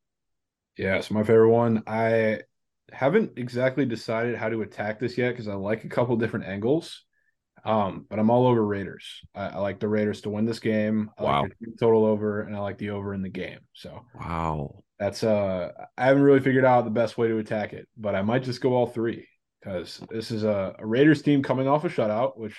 Yeah, 0.76 1.00
so 1.00 1.14
my 1.14 1.23
favorite 1.23 1.50
one. 1.50 1.83
I 1.87 2.40
haven't 2.92 3.33
exactly 3.37 3.85
decided 3.85 4.37
how 4.37 4.49
to 4.49 4.62
attack 4.62 4.99
this 4.99 5.19
yet 5.19 5.30
because 5.30 5.49
I 5.49 5.54
like 5.54 5.85
a 5.85 5.88
couple 5.88 6.16
different 6.16 6.47
angles. 6.47 7.04
Um, 7.64 8.07
but 8.09 8.19
I'm 8.19 8.30
all 8.30 8.47
over 8.47 8.64
Raiders. 8.64 9.21
I, 9.35 9.49
I, 9.49 9.59
like 9.59 9.80
the 9.80 9.88
Raiders 9.88 10.23
to 10.23 10.30
win 10.30 10.47
this 10.47 10.61
game. 10.61 11.11
I 11.19 11.23
wow. 11.23 11.42
Like 11.42 11.52
total 11.78 12.07
over, 12.07 12.40
and 12.42 12.57
I 12.57 12.61
like 12.61 12.78
the 12.78 12.90
over 12.90 13.12
in 13.12 13.21
the 13.21 13.28
game. 13.28 13.59
So 13.75 14.07
wow, 14.19 14.83
that's 14.99 15.23
uh, 15.23 15.71
I 15.99 16.07
haven't 16.07 16.23
really 16.23 16.40
figured 16.40 16.64
out 16.64 16.85
the 16.85 16.90
best 16.90 17.19
way 17.19 17.28
to 17.28 17.38
attack 17.38 17.75
it, 17.75 17.87
but 17.99 18.14
I 18.14 18.23
might 18.23 18.45
just 18.45 18.62
go 18.62 18.75
all 18.75 18.87
three 18.87 19.28
because 19.61 20.00
this 20.11 20.30
is 20.30 20.42
a, 20.42 20.75
a 20.78 20.87
Raiders 20.87 21.21
team 21.21 21.42
coming 21.42 21.69
off 21.69 21.85
a 21.85 21.90
shutout, 21.90 22.38
which 22.38 22.57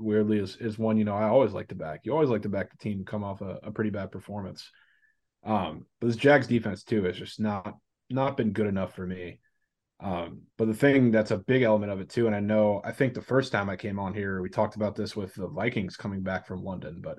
weirdly 0.00 0.38
is 0.38 0.56
is 0.56 0.78
one 0.78 0.96
you 0.96 1.04
know 1.04 1.14
I 1.14 1.28
always 1.28 1.52
like 1.52 1.68
to 1.68 1.74
back. 1.74 2.00
You 2.04 2.12
always 2.12 2.30
like 2.30 2.42
to 2.42 2.48
back 2.48 2.70
the 2.70 2.76
team 2.76 3.04
come 3.04 3.22
off 3.22 3.40
a, 3.40 3.58
a 3.62 3.70
pretty 3.70 3.90
bad 3.90 4.10
performance. 4.10 4.70
Um, 5.44 5.86
but 6.00 6.08
this 6.08 6.16
Jags 6.16 6.46
defense 6.46 6.82
too 6.82 7.04
has 7.04 7.16
just 7.16 7.40
not 7.40 7.74
not 8.08 8.36
been 8.36 8.52
good 8.52 8.66
enough 8.66 8.94
for 8.94 9.06
me. 9.06 9.40
Um, 10.00 10.42
but 10.56 10.66
the 10.66 10.74
thing 10.74 11.10
that's 11.10 11.30
a 11.30 11.36
big 11.38 11.62
element 11.62 11.92
of 11.92 12.00
it 12.00 12.08
too, 12.08 12.26
and 12.26 12.34
I 12.34 12.40
know 12.40 12.80
I 12.84 12.92
think 12.92 13.12
the 13.12 13.22
first 13.22 13.52
time 13.52 13.68
I 13.68 13.76
came 13.76 13.98
on 13.98 14.14
here, 14.14 14.40
we 14.40 14.48
talked 14.48 14.76
about 14.76 14.96
this 14.96 15.14
with 15.14 15.34
the 15.34 15.48
Vikings 15.48 15.96
coming 15.96 16.22
back 16.22 16.46
from 16.46 16.64
London, 16.64 17.00
but 17.02 17.18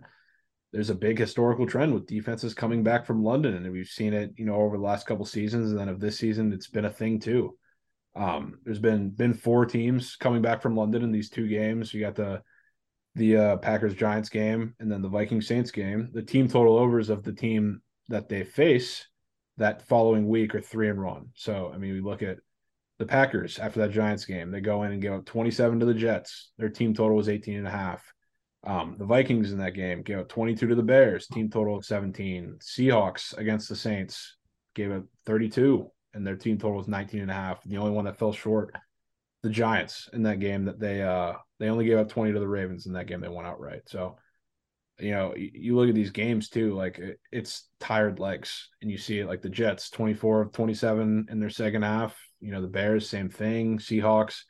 there's 0.74 0.90
a 0.90 0.96
big 0.96 1.20
historical 1.20 1.68
trend 1.68 1.94
with 1.94 2.08
defenses 2.08 2.54
coming 2.54 2.82
back 2.82 3.06
from 3.06 3.24
London, 3.24 3.56
and 3.56 3.72
we've 3.72 3.88
seen 3.88 4.14
it, 4.14 4.32
you 4.38 4.46
know, 4.46 4.56
over 4.56 4.78
the 4.78 4.84
last 4.84 5.06
couple 5.06 5.26
seasons, 5.26 5.72
and 5.72 5.80
then 5.80 5.90
of 5.90 6.00
this 6.00 6.18
season, 6.18 6.54
it's 6.54 6.68
been 6.68 6.86
a 6.86 6.90
thing 6.90 7.20
too. 7.20 7.56
Um, 8.16 8.60
there's 8.64 8.80
been 8.80 9.10
been 9.10 9.34
four 9.34 9.66
teams 9.66 10.16
coming 10.16 10.42
back 10.42 10.62
from 10.62 10.76
London 10.76 11.04
in 11.04 11.12
these 11.12 11.30
two 11.30 11.48
games. 11.48 11.94
You 11.94 12.02
got 12.02 12.16
the 12.16 12.42
the 13.16 13.38
uh, 13.38 13.58
Packers 13.58 13.94
Giants 13.94 14.30
game 14.30 14.74
and 14.80 14.92
then 14.92 15.02
the 15.02 15.10
Viking 15.10 15.42
Saints 15.42 15.72
game, 15.72 16.10
the 16.14 16.22
team 16.22 16.48
total 16.48 16.78
overs 16.78 17.10
of 17.10 17.24
the 17.24 17.34
team 17.34 17.82
that 18.08 18.30
they 18.30 18.44
face 18.44 19.08
that 19.58 19.88
following 19.88 20.28
week 20.28 20.56
are 20.56 20.62
three 20.62 20.90
and 20.90 21.04
one. 21.04 21.28
So 21.36 21.72
I 21.74 21.78
mean, 21.78 21.94
we 21.94 22.02
look 22.02 22.24
at 22.24 22.38
the 23.00 23.06
Packers 23.06 23.60
after 23.60 23.80
that 23.80 23.92
Giants 23.92 24.26
game, 24.26 24.52
they 24.52 24.62
go 24.62 24.84
in 24.84 24.92
and 24.92 25.02
give 25.02 25.14
up 25.14 25.26
27 25.26 25.80
to 25.80 25.86
the 25.86 25.94
Jets. 25.94 26.52
Their 26.58 26.70
team 26.70 26.94
total 26.94 27.18
was 27.18 27.30
18 27.30 27.58
and 27.58 27.68
a 27.68 27.72
half. 27.72 28.14
Um, 28.64 28.96
the 29.00 29.06
Vikings 29.06 29.52
in 29.52 29.58
that 29.58 29.74
game 29.74 30.04
gave 30.04 30.20
up 30.20 30.30
22 30.30 30.68
to 30.68 30.76
the 30.76 30.84
Bears, 30.84 31.26
team 31.28 31.50
total 31.50 31.76
of 31.76 31.84
17. 31.84 32.60
Seahawks 32.62 33.36
against 33.38 33.70
the 33.70 33.76
Saints 33.76 34.38
gave 34.76 34.92
up 34.92 35.04
32 35.26 35.90
and 36.14 36.26
their 36.26 36.36
team 36.36 36.58
total 36.58 36.78
was 36.78 36.88
19 36.88 37.22
and 37.22 37.32
a 37.32 37.34
half. 37.34 37.64
The 37.64 37.78
only 37.78 37.92
one 37.92 38.06
that 38.06 38.18
fell 38.18 38.34
short, 38.34 38.76
the 39.44 39.50
Giants 39.50 40.10
in 40.14 40.24
that 40.24 40.40
game 40.40 40.66
that 40.66 40.80
they 40.80 41.02
uh 41.02 41.34
they 41.60 41.70
only 41.70 41.86
gave 41.86 41.98
up 41.98 42.10
20 42.10 42.34
to 42.34 42.40
the 42.40 42.48
Ravens 42.48 42.86
in 42.86 42.94
that 42.94 43.08
game 43.08 43.22
they 43.22 43.28
won 43.28 43.46
outright. 43.46 43.82
So 43.88 44.18
you 45.02 45.12
know, 45.12 45.34
you 45.36 45.76
look 45.76 45.90
at 45.90 45.96
these 45.96 46.12
games 46.12 46.50
too, 46.50 46.76
like 46.76 47.02
it's 47.32 47.68
tired 47.80 48.20
legs, 48.20 48.70
and 48.82 48.92
you 48.92 48.98
see 48.98 49.20
it 49.20 49.28
like 49.28 49.42
the 49.42 49.50
Jets 49.50 49.90
24 49.90 50.42
of 50.42 50.52
27 50.52 51.28
in 51.30 51.40
their 51.40 51.50
second 51.50 51.82
half. 51.82 52.16
You 52.40 52.52
know, 52.52 52.62
the 52.62 52.68
Bears, 52.68 53.10
same 53.10 53.30
thing. 53.30 53.80
Seahawks, 53.80 54.42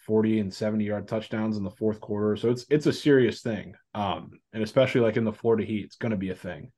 40 0.00 0.40
and 0.40 0.52
70 0.52 0.84
yard 0.84 1.08
touchdowns 1.08 1.56
in 1.56 1.64
the 1.64 1.70
fourth 1.70 2.00
quarter. 2.00 2.36
So 2.36 2.50
it's 2.50 2.66
it's 2.70 2.86
a 2.86 2.92
serious 2.92 3.40
thing. 3.40 3.74
Um, 3.94 4.32
and 4.52 4.62
especially 4.62 5.00
like 5.00 5.16
in 5.16 5.24
the 5.24 5.32
Florida 5.32 5.64
Heat, 5.64 5.86
it's 5.86 5.96
gonna 5.96 6.16
be 6.16 6.30
a 6.30 6.34
thing. 6.34 6.70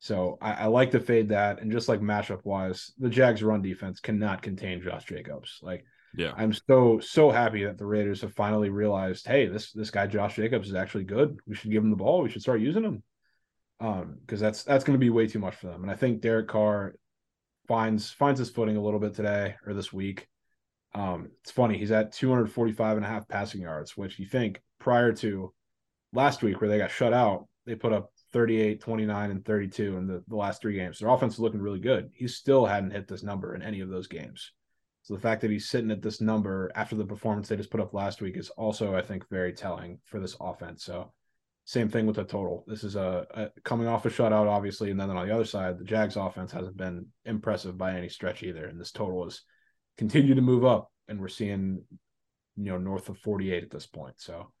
So 0.00 0.36
I, 0.42 0.52
I 0.52 0.66
like 0.66 0.90
to 0.90 1.00
fade 1.00 1.30
that. 1.30 1.62
And 1.62 1.72
just 1.72 1.88
like 1.88 2.00
matchup 2.00 2.44
wise, 2.44 2.92
the 2.98 3.08
Jags 3.08 3.42
run 3.42 3.62
defense 3.62 4.00
cannot 4.00 4.42
contain 4.42 4.82
Josh 4.82 5.04
Jacobs. 5.04 5.60
Like 5.62 5.86
yeah. 6.16 6.32
I'm 6.36 6.52
so 6.52 7.00
so 7.00 7.30
happy 7.30 7.64
that 7.64 7.78
the 7.78 7.86
Raiders 7.86 8.20
have 8.22 8.34
finally 8.34 8.70
realized, 8.70 9.26
hey, 9.26 9.46
this 9.46 9.72
this 9.72 9.90
guy 9.90 10.06
Josh 10.06 10.36
Jacobs 10.36 10.68
is 10.68 10.74
actually 10.74 11.04
good. 11.04 11.38
We 11.46 11.54
should 11.54 11.70
give 11.70 11.82
him 11.82 11.90
the 11.90 11.96
ball. 11.96 12.22
We 12.22 12.30
should 12.30 12.42
start 12.42 12.60
using 12.60 12.84
him. 12.84 13.02
Um, 13.80 14.18
because 14.20 14.40
that's 14.40 14.62
that's 14.62 14.84
going 14.84 14.98
to 14.98 15.04
be 15.04 15.10
way 15.10 15.26
too 15.26 15.40
much 15.40 15.56
for 15.56 15.66
them. 15.66 15.82
And 15.82 15.90
I 15.90 15.96
think 15.96 16.20
Derek 16.20 16.48
Carr 16.48 16.94
finds 17.66 18.10
finds 18.10 18.38
his 18.38 18.50
footing 18.50 18.76
a 18.76 18.82
little 18.82 19.00
bit 19.00 19.14
today 19.14 19.56
or 19.66 19.74
this 19.74 19.92
week. 19.92 20.28
Um, 20.94 21.30
it's 21.42 21.50
funny, 21.50 21.76
he's 21.76 21.90
at 21.90 22.12
245 22.12 22.96
and 22.96 23.04
a 23.04 23.08
half 23.08 23.26
passing 23.26 23.60
yards, 23.60 23.96
which 23.96 24.18
you 24.20 24.26
think 24.26 24.62
prior 24.78 25.12
to 25.14 25.52
last 26.12 26.42
week 26.42 26.60
where 26.60 26.70
they 26.70 26.78
got 26.78 26.92
shut 26.92 27.12
out, 27.12 27.48
they 27.66 27.74
put 27.74 27.92
up 27.92 28.12
38, 28.32 28.80
29, 28.80 29.30
and 29.32 29.44
32 29.44 29.96
in 29.96 30.06
the, 30.06 30.22
the 30.28 30.36
last 30.36 30.62
three 30.62 30.76
games. 30.76 31.00
Their 31.00 31.08
offense 31.08 31.34
is 31.34 31.40
looking 31.40 31.60
really 31.60 31.80
good. 31.80 32.10
He 32.14 32.28
still 32.28 32.64
hadn't 32.64 32.92
hit 32.92 33.08
this 33.08 33.24
number 33.24 33.56
in 33.56 33.62
any 33.62 33.80
of 33.80 33.88
those 33.88 34.06
games. 34.06 34.52
So 35.04 35.14
the 35.14 35.20
fact 35.20 35.42
that 35.42 35.50
he's 35.50 35.68
sitting 35.68 35.90
at 35.90 36.00
this 36.00 36.22
number 36.22 36.72
after 36.74 36.96
the 36.96 37.04
performance 37.04 37.48
they 37.48 37.56
just 37.56 37.70
put 37.70 37.80
up 37.80 37.92
last 37.92 38.22
week 38.22 38.38
is 38.38 38.48
also, 38.50 38.96
I 38.96 39.02
think, 39.02 39.28
very 39.28 39.52
telling 39.52 39.98
for 40.04 40.18
this 40.18 40.34
offense. 40.40 40.82
So 40.82 41.12
same 41.66 41.90
thing 41.90 42.06
with 42.06 42.16
the 42.16 42.24
total. 42.24 42.64
This 42.66 42.84
is 42.84 42.96
a, 42.96 43.26
a 43.34 43.60
coming 43.64 43.86
off 43.86 44.06
a 44.06 44.10
shutout, 44.10 44.48
obviously, 44.48 44.90
and 44.90 44.98
then 44.98 45.10
on 45.10 45.28
the 45.28 45.34
other 45.34 45.44
side, 45.44 45.78
the 45.78 45.84
Jags 45.84 46.16
offense 46.16 46.52
hasn't 46.52 46.78
been 46.78 47.06
impressive 47.26 47.76
by 47.76 47.94
any 47.94 48.08
stretch 48.08 48.42
either. 48.42 48.64
And 48.64 48.80
this 48.80 48.92
total 48.92 49.24
has 49.24 49.42
continued 49.98 50.36
to 50.36 50.42
move 50.42 50.64
up, 50.64 50.90
and 51.06 51.20
we're 51.20 51.28
seeing, 51.28 51.82
you 52.56 52.64
know, 52.64 52.78
north 52.78 53.10
of 53.10 53.18
48 53.18 53.62
at 53.62 53.70
this 53.70 53.86
point. 53.86 54.14
So 54.18 54.52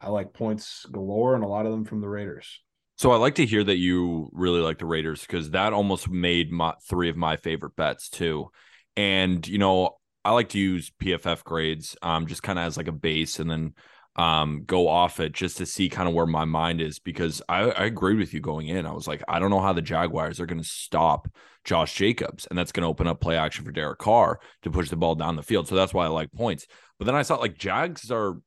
I 0.00 0.10
like 0.10 0.32
points 0.32 0.86
galore 0.92 1.34
and 1.34 1.42
a 1.42 1.48
lot 1.48 1.66
of 1.66 1.72
them 1.72 1.84
from 1.84 2.00
the 2.00 2.08
Raiders. 2.08 2.60
So 2.96 3.10
I 3.10 3.16
like 3.16 3.36
to 3.36 3.46
hear 3.46 3.64
that 3.64 3.78
you 3.78 4.30
really 4.32 4.60
like 4.60 4.78
the 4.78 4.86
Raiders 4.86 5.22
because 5.22 5.50
that 5.50 5.72
almost 5.72 6.08
made 6.08 6.52
my 6.52 6.74
three 6.88 7.08
of 7.08 7.16
my 7.16 7.36
favorite 7.36 7.74
bets 7.74 8.08
too. 8.08 8.50
And 8.96 9.46
you 9.46 9.58
know, 9.58 9.96
I 10.24 10.32
like 10.32 10.50
to 10.50 10.58
use 10.58 10.92
PFF 11.02 11.44
grades, 11.44 11.96
um, 12.02 12.26
just 12.26 12.42
kind 12.42 12.58
of 12.58 12.66
as 12.66 12.76
like 12.76 12.88
a 12.88 12.92
base, 12.92 13.38
and 13.38 13.50
then 13.50 13.74
um 14.14 14.64
go 14.66 14.88
off 14.88 15.20
it 15.20 15.32
just 15.32 15.56
to 15.56 15.64
see 15.64 15.88
kind 15.88 16.06
of 16.06 16.14
where 16.14 16.26
my 16.26 16.44
mind 16.44 16.82
is 16.82 16.98
because 16.98 17.40
I, 17.48 17.70
I 17.70 17.84
agreed 17.86 18.18
with 18.18 18.34
you 18.34 18.40
going 18.40 18.68
in. 18.68 18.84
I 18.84 18.92
was 18.92 19.08
like, 19.08 19.22
I 19.26 19.38
don't 19.38 19.50
know 19.50 19.60
how 19.60 19.72
the 19.72 19.80
Jaguars 19.80 20.38
are 20.38 20.46
going 20.46 20.60
to 20.62 20.68
stop 20.68 21.28
Josh 21.64 21.94
Jacobs, 21.94 22.46
and 22.46 22.58
that's 22.58 22.72
going 22.72 22.82
to 22.82 22.88
open 22.88 23.06
up 23.06 23.20
play 23.20 23.36
action 23.36 23.64
for 23.64 23.72
Derek 23.72 23.98
Carr 23.98 24.40
to 24.62 24.70
push 24.70 24.90
the 24.90 24.96
ball 24.96 25.14
down 25.14 25.36
the 25.36 25.42
field. 25.42 25.68
So 25.68 25.74
that's 25.74 25.94
why 25.94 26.04
I 26.04 26.08
like 26.08 26.32
points. 26.32 26.66
But 26.98 27.06
then 27.06 27.14
I 27.14 27.22
saw 27.22 27.36
like 27.36 27.56
Jags 27.56 28.10
are 28.10 28.38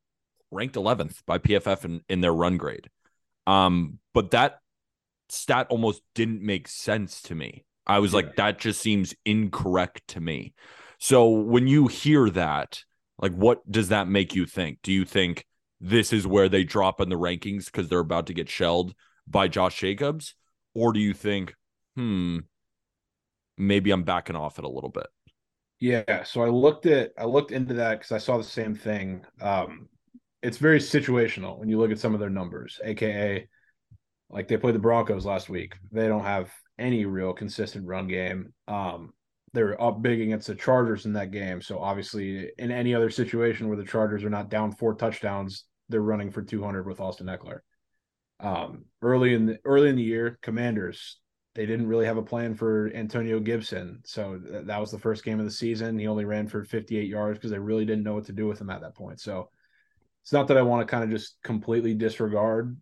ranked 0.51 0.75
11th 0.75 1.17
by 1.25 1.37
PFF 1.37 1.85
in, 1.85 2.01
in 2.09 2.21
their 2.21 2.33
run 2.33 2.57
grade. 2.57 2.89
Um, 3.47 3.99
but 4.13 4.31
that 4.31 4.59
stat 5.29 5.67
almost 5.69 6.01
didn't 6.13 6.41
make 6.41 6.67
sense 6.67 7.21
to 7.23 7.35
me. 7.35 7.64
I 7.87 7.99
was 7.99 8.11
yeah. 8.11 8.17
like, 8.17 8.35
that 8.35 8.59
just 8.59 8.81
seems 8.81 9.13
incorrect 9.25 10.07
to 10.09 10.19
me. 10.19 10.53
So 10.99 11.29
when 11.29 11.67
you 11.67 11.87
hear 11.87 12.29
that, 12.31 12.83
like, 13.19 13.33
what 13.33 13.69
does 13.69 13.89
that 13.89 14.07
make 14.07 14.35
you 14.35 14.45
think? 14.45 14.79
Do 14.83 14.91
you 14.91 15.05
think 15.05 15.45
this 15.79 16.11
is 16.11 16.25
where 16.25 16.49
they 16.49 16.63
drop 16.63 17.01
in 17.01 17.09
the 17.09 17.15
rankings 17.15 17.65
because 17.65 17.89
they're 17.89 17.99
about 17.99 18.27
to 18.27 18.33
get 18.33 18.49
shelled 18.49 18.93
by 19.27 19.47
Josh 19.47 19.79
Jacobs? 19.79 20.35
Or 20.73 20.93
do 20.93 20.99
you 20.99 21.13
think, 21.13 21.53
hmm, 21.95 22.39
maybe 23.57 23.91
I'm 23.91 24.03
backing 24.03 24.35
off 24.35 24.57
it 24.57 24.65
a 24.65 24.69
little 24.69 24.89
bit? 24.89 25.07
Yeah. 25.79 26.23
So 26.23 26.41
I 26.41 26.49
looked 26.49 26.85
at, 26.85 27.11
I 27.17 27.25
looked 27.25 27.51
into 27.51 27.75
that 27.75 27.99
because 27.99 28.11
I 28.11 28.17
saw 28.17 28.37
the 28.37 28.43
same 28.43 28.75
thing. 28.75 29.25
Um, 29.41 29.89
it's 30.41 30.57
very 30.57 30.79
situational 30.79 31.57
when 31.57 31.69
you 31.69 31.79
look 31.79 31.91
at 31.91 31.99
some 31.99 32.13
of 32.13 32.19
their 32.19 32.29
numbers, 32.29 32.79
aka 32.83 33.47
like 34.29 34.47
they 34.47 34.57
played 34.57 34.75
the 34.75 34.79
Broncos 34.79 35.25
last 35.25 35.49
week. 35.49 35.75
They 35.91 36.07
don't 36.07 36.23
have 36.23 36.51
any 36.77 37.05
real 37.05 37.33
consistent 37.33 37.85
run 37.85 38.07
game. 38.07 38.53
Um, 38.67 39.13
they're 39.53 39.81
up 39.81 40.01
big 40.01 40.19
against 40.19 40.47
the 40.47 40.55
Chargers 40.55 41.05
in 41.05 41.13
that 41.13 41.31
game. 41.31 41.61
So 41.61 41.79
obviously, 41.79 42.51
in 42.57 42.71
any 42.71 42.93
other 42.93 43.09
situation 43.09 43.67
where 43.67 43.77
the 43.77 43.85
Chargers 43.85 44.23
are 44.23 44.29
not 44.29 44.49
down 44.49 44.73
four 44.73 44.95
touchdowns, 44.95 45.65
they're 45.87 46.01
running 46.01 46.31
for 46.31 46.41
200 46.41 46.85
with 46.85 46.99
Austin 46.99 47.27
Ekeler. 47.27 47.59
Um, 48.41 48.85
early 49.01 49.33
in 49.33 49.45
the 49.45 49.59
early 49.63 49.89
in 49.89 49.95
the 49.95 50.03
year, 50.03 50.37
Commanders 50.41 51.19
they 51.55 51.65
didn't 51.65 51.87
really 51.87 52.05
have 52.05 52.17
a 52.17 52.23
plan 52.23 52.53
for 52.53 52.91
Antonio 52.93 53.39
Gibson, 53.39 54.01
so 54.05 54.37
th- 54.37 54.65
that 54.65 54.79
was 54.79 54.91
the 54.91 54.99
first 54.99 55.23
game 55.23 55.39
of 55.39 55.45
the 55.45 55.51
season. 55.51 55.97
He 55.97 56.05
only 56.05 56.25
ran 56.25 56.47
for 56.47 56.65
58 56.65 57.07
yards 57.07 57.37
because 57.37 57.49
they 57.49 57.59
really 57.59 57.85
didn't 57.85 58.03
know 58.03 58.13
what 58.13 58.25
to 58.25 58.33
do 58.33 58.45
with 58.45 58.59
him 58.59 58.69
at 58.69 58.81
that 58.81 58.93
point. 58.93 59.21
So 59.21 59.49
it's 60.21 60.33
not 60.33 60.49
that 60.49 60.57
I 60.57 60.61
want 60.61 60.85
to 60.85 60.91
kind 60.91 61.03
of 61.03 61.09
just 61.09 61.37
completely 61.43 61.93
disregard 61.93 62.75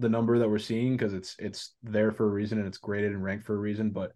the 0.00 0.08
number 0.08 0.38
that 0.38 0.48
we're 0.48 0.58
seeing 0.58 0.96
because 0.96 1.14
it's 1.14 1.36
it's 1.38 1.74
there 1.82 2.10
for 2.10 2.26
a 2.26 2.30
reason 2.30 2.58
and 2.58 2.66
it's 2.66 2.78
graded 2.78 3.12
and 3.12 3.22
ranked 3.22 3.44
for 3.44 3.54
a 3.54 3.58
reason. 3.58 3.90
But 3.90 4.12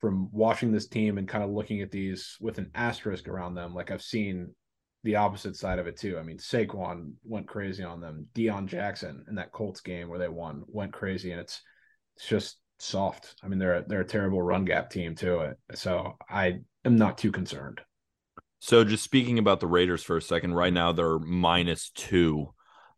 from 0.00 0.28
watching 0.32 0.72
this 0.72 0.88
team 0.88 1.16
and 1.16 1.28
kind 1.28 1.44
of 1.44 1.50
looking 1.50 1.80
at 1.80 1.90
these 1.90 2.36
with 2.40 2.58
an 2.58 2.70
asterisk 2.74 3.28
around 3.28 3.54
them, 3.54 3.74
like 3.74 3.90
I've 3.90 4.02
seen 4.02 4.52
the 5.04 5.16
opposite 5.16 5.56
side 5.56 5.78
of 5.78 5.86
it 5.86 5.96
too. 5.96 6.18
I 6.18 6.22
mean, 6.22 6.38
Saquon 6.38 7.12
went 7.24 7.48
crazy 7.48 7.82
on 7.82 8.00
them. 8.00 8.26
Deon 8.34 8.66
Jackson 8.66 9.24
in 9.28 9.36
that 9.36 9.52
Colts 9.52 9.80
game 9.80 10.08
where 10.08 10.18
they 10.18 10.28
won 10.28 10.64
went 10.66 10.92
crazy, 10.92 11.30
and 11.30 11.40
it's 11.40 11.62
it's 12.16 12.26
just 12.26 12.58
soft. 12.78 13.36
I 13.42 13.48
mean, 13.48 13.58
they're 13.58 13.76
a, 13.76 13.84
they're 13.86 14.00
a 14.00 14.06
terrible 14.06 14.42
run 14.42 14.64
gap 14.64 14.90
team 14.90 15.14
too. 15.14 15.38
Uh, 15.38 15.52
so 15.74 16.16
I 16.28 16.60
am 16.84 16.96
not 16.96 17.18
too 17.18 17.32
concerned. 17.32 17.80
So 18.58 18.84
just 18.84 19.02
speaking 19.02 19.38
about 19.38 19.60
the 19.60 19.66
Raiders 19.66 20.04
for 20.04 20.16
a 20.16 20.22
second, 20.22 20.54
right 20.54 20.72
now 20.72 20.92
they're 20.92 21.18
minus 21.18 21.90
two 21.90 22.54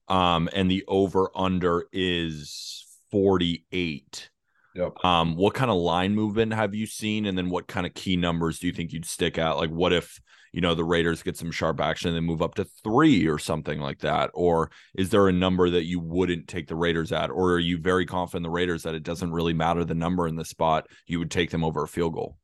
um, 0.09 0.49
and 0.53 0.71
the 0.71 0.85
over 0.89 1.31
under 1.35 1.87
is 1.93 2.85
48. 3.11 4.31
Yep. 4.75 5.05
Um, 5.05 5.37
what 5.37 5.55
kind 5.55 5.71
of 5.71 5.77
line 5.77 6.15
movement 6.15 6.53
have 6.53 6.75
you 6.75 6.87
seen? 6.87 7.27
And 7.27 7.39
then 7.39 7.49
what 7.49 7.69
kind 7.69 7.87
of 7.87 7.95
key 7.95 8.17
numbers 8.17 8.59
do 8.59 8.67
you 8.67 8.73
think 8.73 8.93
you'd 8.93 9.05
stick 9.05 9.39
out? 9.39 9.57
Like, 9.57 9.71
what 9.71 9.93
if, 9.93 10.21
you 10.53 10.61
know, 10.61 10.75
the 10.75 10.85
Raiders 10.85 11.23
get 11.23 11.37
some 11.37 11.53
sharp 11.53 11.81
action 11.81 12.09
and 12.09 12.17
they 12.17 12.21
move 12.21 12.43
up 12.43 12.57
to 12.57 12.67
three 12.83 13.29
or 13.29 13.39
something 13.39 13.79
like 13.79 14.01
that? 14.01 14.31
Or 14.35 14.73
is 14.97 15.11
there 15.11 15.29
a 15.29 15.33
number 15.33 15.71
that 15.71 15.85
you 15.85 16.01
wouldn't 16.01 16.49
take 16.49 16.67
the 16.67 16.75
Raiders 16.75 17.13
at? 17.13 17.31
Or 17.31 17.53
are 17.53 17.61
you 17.61 17.79
very 17.79 18.05
confident 18.05 18.43
the 18.43 18.51
Raiders 18.51 18.83
that 18.83 18.97
it 18.97 19.05
doesn't 19.05 19.33
really 19.33 19.53
matter 19.53 19.85
the 19.85 19.95
number 19.95 20.27
in 20.27 20.35
the 20.35 20.45
spot? 20.45 20.89
You 21.07 21.21
would 21.21 21.31
take 21.31 21.51
them 21.51 21.63
over 21.63 21.85
a 21.85 21.89
field 21.89 22.15
goal? 22.15 22.37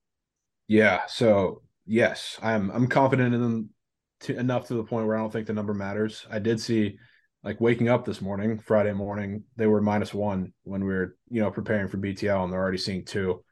Yeah. 0.69 1.01
So, 1.09 1.63
yes, 1.85 2.39
I'm, 2.41 2.71
I'm 2.71 2.87
confident 2.87 3.35
in 3.35 3.41
them 3.41 3.71
to, 4.21 4.39
enough 4.39 4.69
to 4.69 4.75
the 4.75 4.85
point 4.85 5.09
where 5.09 5.17
I 5.17 5.21
don't 5.21 5.33
think 5.33 5.49
the 5.49 5.53
number 5.53 5.75
matters. 5.75 6.27
I 6.31 6.39
did 6.39 6.61
see 6.61 6.97
like 7.43 7.61
waking 7.61 7.89
up 7.89 8.05
this 8.05 8.21
morning, 8.21 8.59
Friday 8.59 8.93
morning, 8.93 9.45
they 9.57 9.67
were 9.67 9.81
minus 9.81 10.13
one 10.13 10.53
when 10.65 10.85
we 10.85 10.93
were, 10.93 11.17
you 11.31 11.41
know, 11.41 11.51
preparing 11.51 11.89
for 11.89 11.97
BTL 11.97 12.45
and 12.45 12.53
they're 12.53 12.61
already 12.61 12.79
seeing 12.79 13.05
two. 13.05 13.43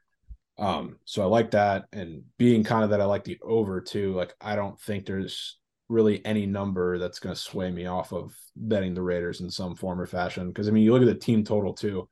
Um, 0.57 0.97
so 1.05 1.23
I 1.23 1.25
like 1.25 1.51
that. 1.51 1.85
And 1.91 2.23
being 2.37 2.63
kind 2.63 2.83
of 2.83 2.91
that 2.91 3.01
I 3.01 3.05
like 3.05 3.23
the 3.23 3.39
over 3.41 3.81
too, 3.81 4.13
like 4.13 4.33
I 4.39 4.55
don't 4.55 4.79
think 4.79 5.05
there's 5.05 5.57
really 5.87 6.23
any 6.23 6.45
number 6.45 6.99
that's 6.99 7.19
going 7.19 7.33
to 7.33 7.41
sway 7.41 7.71
me 7.71 7.87
off 7.87 8.13
of 8.13 8.35
betting 8.55 8.93
the 8.93 9.01
Raiders 9.01 9.41
in 9.41 9.49
some 9.49 9.75
form 9.75 9.99
or 9.99 10.05
fashion. 10.05 10.53
Cause 10.53 10.67
I 10.67 10.71
mean, 10.71 10.83
you 10.83 10.93
look 10.93 11.01
at 11.01 11.07
the 11.07 11.15
team 11.15 11.43
total 11.43 11.73
too, 11.73 12.07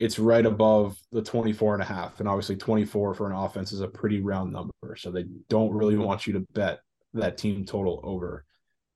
it's 0.00 0.18
right 0.18 0.44
above 0.44 0.98
the 1.12 1.22
24 1.22 1.74
and 1.74 1.82
a 1.82 1.86
half. 1.86 2.18
And 2.18 2.28
obviously 2.28 2.56
24 2.56 3.14
for 3.14 3.30
an 3.30 3.36
offense 3.36 3.72
is 3.72 3.80
a 3.80 3.86
pretty 3.86 4.20
round 4.20 4.52
number. 4.52 4.96
So 4.96 5.12
they 5.12 5.26
don't 5.48 5.72
really 5.72 5.96
want 5.96 6.26
you 6.26 6.32
to 6.32 6.46
bet 6.54 6.80
that 7.12 7.38
team 7.38 7.64
total 7.64 8.00
over 8.02 8.44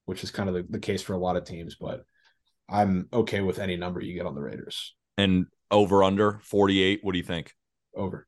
which 0.09 0.25
is 0.25 0.31
kind 0.31 0.49
of 0.49 0.55
the, 0.55 0.65
the 0.71 0.79
case 0.79 1.03
for 1.03 1.13
a 1.13 1.19
lot 1.19 1.37
of 1.37 1.45
teams. 1.45 1.75
But 1.75 2.07
I'm 2.69 3.09
okay 3.13 3.41
with 3.41 3.59
any 3.59 3.77
number 3.77 4.01
you 4.01 4.15
get 4.15 4.27
on 4.27 4.35
the 4.35 4.41
Raiders. 4.41 4.95
And 5.17 5.47
over 5.71 6.03
under 6.05 6.41
48, 6.45 7.01
what 7.03 7.13
do 7.13 7.19
you 7.19 7.25
think? 7.25 7.55
Over. 7.95 8.27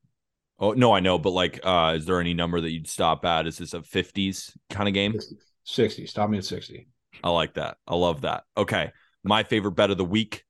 Oh 0.59 0.73
no, 0.73 0.93
I 0.93 0.99
know, 0.99 1.17
but 1.17 1.31
like 1.31 1.59
uh 1.63 1.93
is 1.97 2.05
there 2.05 2.19
any 2.19 2.33
number 2.33 2.59
that 2.61 2.71
you'd 2.71 2.87
stop 2.87 3.25
at? 3.25 3.47
Is 3.47 3.57
this 3.57 3.73
a 3.73 3.79
50s 3.79 4.51
kind 4.69 4.87
of 4.87 4.93
game? 4.93 5.13
60. 5.13 5.35
60. 5.63 6.05
Stop 6.07 6.29
me 6.29 6.37
at 6.37 6.45
60. 6.45 6.87
I 7.23 7.29
like 7.29 7.53
that. 7.55 7.77
I 7.87 7.95
love 7.95 8.21
that. 8.21 8.43
Okay. 8.57 8.91
My 9.23 9.43
favorite 9.43 9.71
bet 9.73 9.91
of 9.91 9.97
the 9.97 10.05
week. 10.05 10.43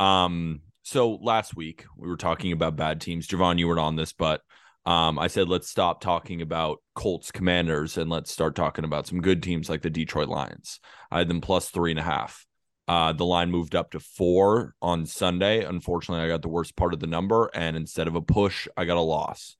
Um 0.00 0.60
so 0.82 1.14
last 1.14 1.54
week 1.54 1.84
we 1.96 2.08
were 2.08 2.16
talking 2.16 2.52
about 2.52 2.76
bad 2.76 3.00
teams. 3.00 3.26
Jovan, 3.26 3.58
you 3.58 3.68
weren't 3.68 3.78
on 3.80 3.96
this, 3.96 4.12
but 4.12 4.40
Um, 4.84 5.16
I 5.16 5.28
said 5.28 5.48
let's 5.48 5.68
stop 5.70 6.00
talking 6.00 6.42
about 6.42 6.78
Colts 6.96 7.30
Commanders 7.30 7.98
and 7.98 8.10
let's 8.10 8.32
start 8.32 8.56
talking 8.56 8.84
about 8.84 9.06
some 9.06 9.20
good 9.20 9.40
teams 9.40 9.68
like 9.70 9.82
the 9.82 9.90
Detroit 9.90 10.28
Lions. 10.28 10.80
I 11.08 11.18
had 11.18 11.28
them 11.28 11.40
plus 11.40 11.68
three 11.70 11.92
and 11.92 12.00
a 12.00 12.02
half. 12.02 12.44
Uh, 12.88 13.12
the 13.12 13.24
line 13.24 13.50
moved 13.50 13.74
up 13.74 13.92
to 13.92 14.00
four 14.00 14.74
on 14.82 15.06
Sunday. 15.06 15.64
Unfortunately, 15.64 16.24
I 16.24 16.28
got 16.28 16.42
the 16.42 16.48
worst 16.48 16.76
part 16.76 16.94
of 16.94 17.00
the 17.00 17.06
number, 17.06 17.50
and 17.54 17.76
instead 17.76 18.08
of 18.08 18.16
a 18.16 18.22
push, 18.22 18.66
I 18.76 18.84
got 18.84 18.96
a 18.96 19.00
loss. 19.00 19.56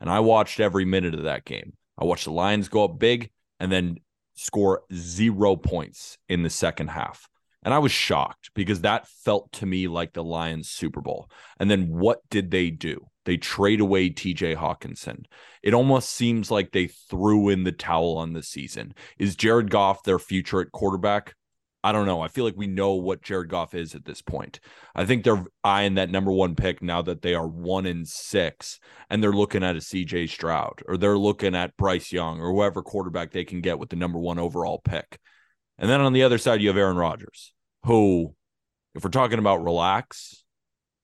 And 0.00 0.10
I 0.10 0.20
watched 0.20 0.60
every 0.60 0.84
minute 0.84 1.14
of 1.14 1.22
that 1.22 1.44
game. 1.44 1.72
I 1.98 2.04
watched 2.04 2.24
the 2.24 2.32
Lions 2.32 2.68
go 2.68 2.84
up 2.84 2.98
big 2.98 3.30
and 3.58 3.72
then 3.72 3.96
score 4.34 4.82
zero 4.92 5.56
points 5.56 6.18
in 6.28 6.42
the 6.42 6.50
second 6.50 6.88
half. 6.88 7.28
And 7.62 7.74
I 7.74 7.78
was 7.78 7.90
shocked 7.90 8.50
because 8.54 8.82
that 8.82 9.08
felt 9.08 9.50
to 9.52 9.66
me 9.66 9.88
like 9.88 10.12
the 10.12 10.22
Lions 10.22 10.68
Super 10.68 11.00
Bowl. 11.00 11.30
And 11.58 11.70
then 11.70 11.88
what 11.88 12.20
did 12.30 12.50
they 12.50 12.70
do? 12.70 13.06
They 13.24 13.38
trade 13.38 13.80
away 13.80 14.10
TJ 14.10 14.54
Hockenson. 14.56 15.24
It 15.64 15.74
almost 15.74 16.10
seems 16.10 16.48
like 16.48 16.70
they 16.70 16.86
threw 16.86 17.48
in 17.48 17.64
the 17.64 17.72
towel 17.72 18.18
on 18.18 18.34
the 18.34 18.42
season. 18.42 18.94
Is 19.18 19.34
Jared 19.34 19.68
Goff 19.68 20.04
their 20.04 20.20
future 20.20 20.60
at 20.60 20.70
quarterback? 20.70 21.34
I 21.86 21.92
don't 21.92 22.06
know. 22.06 22.20
I 22.20 22.26
feel 22.26 22.44
like 22.44 22.56
we 22.56 22.66
know 22.66 22.94
what 22.94 23.22
Jared 23.22 23.48
Goff 23.48 23.72
is 23.72 23.94
at 23.94 24.04
this 24.04 24.20
point. 24.20 24.58
I 24.96 25.06
think 25.06 25.22
they're 25.22 25.44
eyeing 25.62 25.94
that 25.94 26.10
number 26.10 26.32
one 26.32 26.56
pick 26.56 26.82
now 26.82 27.00
that 27.02 27.22
they 27.22 27.32
are 27.32 27.46
one 27.46 27.86
in 27.86 28.04
six, 28.04 28.80
and 29.08 29.22
they're 29.22 29.30
looking 29.30 29.62
at 29.62 29.76
a 29.76 29.78
CJ 29.78 30.28
Stroud 30.30 30.82
or 30.88 30.96
they're 30.96 31.16
looking 31.16 31.54
at 31.54 31.76
Bryce 31.76 32.10
Young 32.10 32.40
or 32.40 32.50
whoever 32.50 32.82
quarterback 32.82 33.30
they 33.30 33.44
can 33.44 33.60
get 33.60 33.78
with 33.78 33.90
the 33.90 33.94
number 33.94 34.18
one 34.18 34.40
overall 34.40 34.80
pick. 34.84 35.20
And 35.78 35.88
then 35.88 36.00
on 36.00 36.12
the 36.12 36.24
other 36.24 36.38
side, 36.38 36.60
you 36.60 36.66
have 36.66 36.76
Aaron 36.76 36.96
Rodgers, 36.96 37.52
who, 37.84 38.34
if 38.96 39.04
we're 39.04 39.10
talking 39.10 39.38
about 39.38 39.62
relax, 39.62 40.42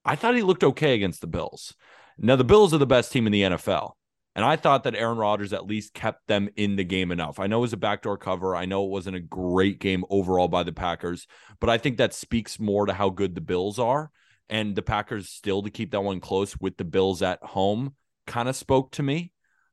I 0.03 0.17
thought 0.17 0.35
he 0.35 0.41
looked 0.41 0.65
okay 0.65 0.95
against 0.95 1.21
the 1.21 1.27
Bills. 1.27 1.75
Now, 2.17 2.35
the 2.35 2.43
Bills 2.43 2.73
are 2.73 2.77
the 2.77 2.85
best 2.85 3.13
team 3.13 3.25
in 3.25 3.31
the 3.31 3.43
NFL. 3.43 3.91
And 4.35 4.43
I 4.43 4.55
thought 4.55 4.83
that 4.85 4.95
Aaron 4.95 5.17
Rodgers 5.17 5.53
at 5.53 5.67
least 5.67 5.93
kept 5.93 6.27
them 6.27 6.49
in 6.55 6.75
the 6.75 6.83
game 6.83 7.11
enough. 7.11 7.39
I 7.39 7.47
know 7.47 7.59
it 7.59 7.61
was 7.61 7.73
a 7.73 7.77
backdoor 7.77 8.17
cover. 8.17 8.55
I 8.55 8.65
know 8.65 8.83
it 8.83 8.89
wasn't 8.89 9.15
a 9.15 9.21
great 9.21 9.79
game 9.79 10.03
overall 10.09 10.47
by 10.47 10.63
the 10.63 10.73
Packers, 10.73 11.27
but 11.59 11.69
I 11.69 11.77
think 11.77 11.97
that 11.97 12.13
speaks 12.13 12.59
more 12.59 12.87
to 12.87 12.93
how 12.93 13.09
good 13.09 13.35
the 13.35 13.41
Bills 13.41 13.77
are. 13.77 14.11
And 14.49 14.75
the 14.75 14.81
Packers 14.81 15.29
still 15.29 15.61
to 15.63 15.69
keep 15.69 15.91
that 15.91 16.01
one 16.01 16.19
close 16.19 16.57
with 16.59 16.77
the 16.77 16.83
Bills 16.83 17.21
at 17.21 17.43
home 17.43 17.95
kind 18.27 18.49
of 18.49 18.55
spoke 18.55 18.91
to 18.93 19.03
me. 19.03 19.31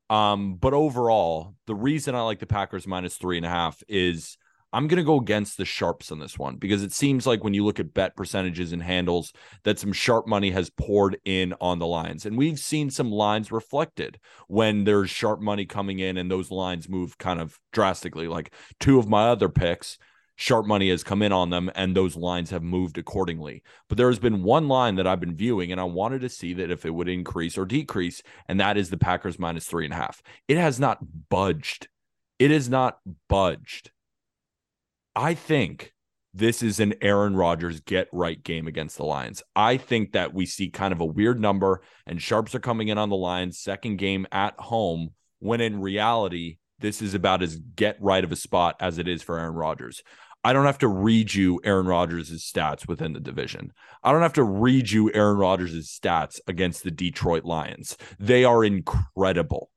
Um, 0.08 0.56
but 0.56 0.74
overall, 0.74 1.54
the 1.66 1.74
reason 1.74 2.14
I 2.14 2.22
like 2.22 2.40
the 2.40 2.46
Packers 2.46 2.86
minus 2.86 3.16
three 3.16 3.36
and 3.36 3.46
a 3.46 3.50
half 3.50 3.82
is 3.88 4.36
I'm 4.72 4.86
going 4.86 4.98
to 4.98 5.04
go 5.04 5.18
against 5.18 5.56
the 5.56 5.64
sharps 5.64 6.12
on 6.12 6.20
this 6.20 6.38
one 6.38 6.56
because 6.56 6.82
it 6.82 6.92
seems 6.92 7.26
like 7.26 7.42
when 7.42 7.54
you 7.54 7.64
look 7.64 7.80
at 7.80 7.92
bet 7.92 8.16
percentages 8.16 8.72
and 8.72 8.82
handles, 8.82 9.32
that 9.64 9.78
some 9.78 9.92
sharp 9.92 10.28
money 10.28 10.50
has 10.52 10.70
poured 10.70 11.18
in 11.24 11.54
on 11.60 11.78
the 11.78 11.86
lines. 11.86 12.24
And 12.24 12.38
we've 12.38 12.58
seen 12.58 12.90
some 12.90 13.10
lines 13.10 13.50
reflected 13.50 14.20
when 14.46 14.84
there's 14.84 15.10
sharp 15.10 15.40
money 15.40 15.66
coming 15.66 15.98
in 15.98 16.16
and 16.16 16.30
those 16.30 16.50
lines 16.50 16.88
move 16.88 17.18
kind 17.18 17.40
of 17.40 17.58
drastically. 17.72 18.28
Like 18.28 18.54
two 18.78 18.98
of 18.98 19.08
my 19.08 19.28
other 19.28 19.48
picks, 19.48 19.98
sharp 20.36 20.66
money 20.66 20.88
has 20.90 21.02
come 21.02 21.20
in 21.20 21.32
on 21.32 21.50
them 21.50 21.70
and 21.74 21.96
those 21.96 22.16
lines 22.16 22.50
have 22.50 22.62
moved 22.62 22.96
accordingly. 22.96 23.64
But 23.88 23.98
there 23.98 24.08
has 24.08 24.20
been 24.20 24.44
one 24.44 24.68
line 24.68 24.94
that 24.96 25.06
I've 25.06 25.20
been 25.20 25.36
viewing 25.36 25.72
and 25.72 25.80
I 25.80 25.84
wanted 25.84 26.20
to 26.20 26.28
see 26.28 26.54
that 26.54 26.70
if 26.70 26.86
it 26.86 26.94
would 26.94 27.08
increase 27.08 27.58
or 27.58 27.66
decrease, 27.66 28.22
and 28.46 28.60
that 28.60 28.76
is 28.76 28.88
the 28.88 28.96
Packers 28.96 29.38
minus 29.38 29.66
three 29.66 29.84
and 29.84 29.92
a 29.92 29.96
half. 29.96 30.22
It 30.46 30.58
has 30.58 30.78
not 30.78 30.98
budged. 31.28 31.88
It 32.38 32.52
is 32.52 32.70
not 32.70 33.00
budged. 33.28 33.90
I 35.14 35.34
think 35.34 35.92
this 36.32 36.62
is 36.62 36.78
an 36.78 36.94
Aaron 37.00 37.34
Rodgers 37.34 37.80
get 37.80 38.08
right 38.12 38.42
game 38.42 38.68
against 38.68 38.96
the 38.96 39.04
Lions. 39.04 39.42
I 39.56 39.76
think 39.76 40.12
that 40.12 40.32
we 40.32 40.46
see 40.46 40.70
kind 40.70 40.92
of 40.92 41.00
a 41.00 41.06
weird 41.06 41.40
number, 41.40 41.82
and 42.06 42.22
Sharps 42.22 42.54
are 42.54 42.60
coming 42.60 42.88
in 42.88 42.98
on 42.98 43.08
the 43.08 43.16
Lions' 43.16 43.58
second 43.58 43.96
game 43.96 44.26
at 44.30 44.54
home, 44.58 45.10
when 45.40 45.60
in 45.60 45.80
reality, 45.80 46.58
this 46.78 47.02
is 47.02 47.14
about 47.14 47.42
as 47.42 47.56
get 47.56 48.00
right 48.00 48.22
of 48.22 48.32
a 48.32 48.36
spot 48.36 48.76
as 48.80 48.98
it 48.98 49.08
is 49.08 49.22
for 49.22 49.38
Aaron 49.38 49.54
Rodgers. 49.54 50.02
I 50.42 50.54
don't 50.54 50.64
have 50.64 50.78
to 50.78 50.88
read 50.88 51.34
you 51.34 51.60
Aaron 51.64 51.86
Rodgers' 51.86 52.30
stats 52.30 52.88
within 52.88 53.12
the 53.12 53.20
division. 53.20 53.72
I 54.02 54.12
don't 54.12 54.22
have 54.22 54.32
to 54.34 54.44
read 54.44 54.90
you 54.90 55.12
Aaron 55.12 55.36
Rodgers' 55.36 55.98
stats 56.00 56.40
against 56.46 56.82
the 56.82 56.90
Detroit 56.90 57.44
Lions. 57.44 57.96
They 58.18 58.44
are 58.44 58.64
incredible. 58.64 59.70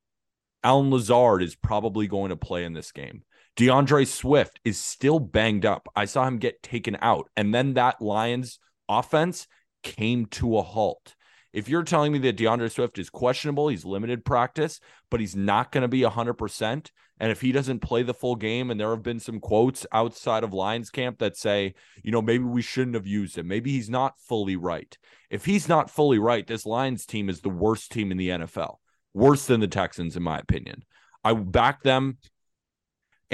Allen 0.62 0.90
Lazard 0.90 1.42
is 1.42 1.54
probably 1.54 2.06
going 2.06 2.30
to 2.30 2.36
play 2.36 2.64
in 2.64 2.72
this 2.72 2.92
game. 2.92 3.24
D'Andre 3.56 4.04
Swift 4.04 4.58
is 4.64 4.78
still 4.78 5.20
banged 5.20 5.64
up. 5.64 5.88
I 5.94 6.06
saw 6.06 6.26
him 6.26 6.38
get 6.38 6.62
taken 6.62 6.96
out. 7.00 7.28
And 7.36 7.54
then 7.54 7.74
that 7.74 8.02
Lions 8.02 8.58
offense 8.88 9.46
came 9.82 10.26
to 10.26 10.58
a 10.58 10.62
halt. 10.62 11.14
If 11.52 11.68
you're 11.68 11.84
telling 11.84 12.12
me 12.12 12.18
that 12.20 12.36
D'Andre 12.36 12.68
Swift 12.68 12.98
is 12.98 13.10
questionable, 13.10 13.68
he's 13.68 13.84
limited 13.84 14.24
practice, 14.24 14.80
but 15.08 15.20
he's 15.20 15.36
not 15.36 15.70
going 15.70 15.82
to 15.82 15.88
be 15.88 16.00
100%. 16.00 16.90
And 17.20 17.30
if 17.30 17.40
he 17.40 17.52
doesn't 17.52 17.78
play 17.78 18.02
the 18.02 18.12
full 18.12 18.34
game, 18.34 18.72
and 18.72 18.80
there 18.80 18.90
have 18.90 19.04
been 19.04 19.20
some 19.20 19.38
quotes 19.38 19.86
outside 19.92 20.42
of 20.42 20.52
Lions 20.52 20.90
camp 20.90 21.18
that 21.20 21.36
say, 21.36 21.74
you 22.02 22.10
know, 22.10 22.20
maybe 22.20 22.42
we 22.42 22.60
shouldn't 22.60 22.96
have 22.96 23.06
used 23.06 23.38
him. 23.38 23.46
Maybe 23.46 23.70
he's 23.70 23.88
not 23.88 24.18
fully 24.18 24.56
right. 24.56 24.98
If 25.30 25.44
he's 25.44 25.68
not 25.68 25.90
fully 25.90 26.18
right, 26.18 26.44
this 26.44 26.66
Lions 26.66 27.06
team 27.06 27.28
is 27.28 27.40
the 27.40 27.50
worst 27.50 27.92
team 27.92 28.10
in 28.10 28.18
the 28.18 28.30
NFL, 28.30 28.76
worse 29.12 29.46
than 29.46 29.60
the 29.60 29.68
Texans, 29.68 30.16
in 30.16 30.24
my 30.24 30.38
opinion. 30.38 30.82
I 31.22 31.34
back 31.34 31.84
them 31.84 32.18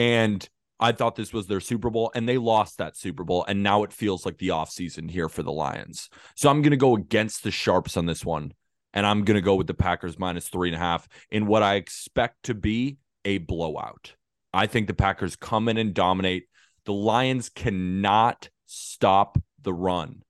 and 0.01 0.49
I 0.79 0.93
thought 0.93 1.15
this 1.15 1.35
was 1.35 1.47
their 1.47 1.61
Super 1.61 1.91
Bowl, 1.91 2.11
and 2.15 2.27
they 2.27 2.39
lost 2.39 2.79
that 2.79 2.97
Super 2.97 3.23
Bowl. 3.23 3.45
And 3.47 3.63
now 3.63 3.83
it 3.83 3.93
feels 3.93 4.25
like 4.25 4.39
the 4.39 4.49
offseason 4.49 5.11
here 5.11 5.29
for 5.29 5.43
the 5.43 5.53
Lions. 5.53 6.09
So 6.37 6.49
I'm 6.49 6.63
going 6.63 6.71
to 6.71 6.79
go 6.79 6.97
against 6.97 7.43
the 7.43 7.51
Sharps 7.51 7.99
on 7.99 8.07
this 8.07 8.25
one. 8.25 8.55
And 8.95 9.05
I'm 9.05 9.25
going 9.25 9.35
to 9.35 9.43
go 9.43 9.57
with 9.57 9.67
the 9.67 9.75
Packers 9.75 10.19
minus 10.19 10.49
three 10.49 10.71
and 10.71 10.75
a 10.75 10.79
half 10.79 11.07
in 11.31 11.47
what 11.47 11.63
I 11.63 11.75
expect 11.75 12.45
to 12.45 12.55
be 12.55 12.97
a 13.27 13.37
blowout. 13.39 14.15
I 14.55 14.67
think 14.67 14.87
the 14.87 14.95
Packers 14.95 15.37
come 15.37 15.69
in 15.69 15.77
and 15.77 15.93
dominate. 15.93 16.45
The 16.87 16.95
Lions 16.95 17.51
cannot 17.51 18.49
stop 18.65 19.39
the 19.61 19.75
run. 19.75 20.23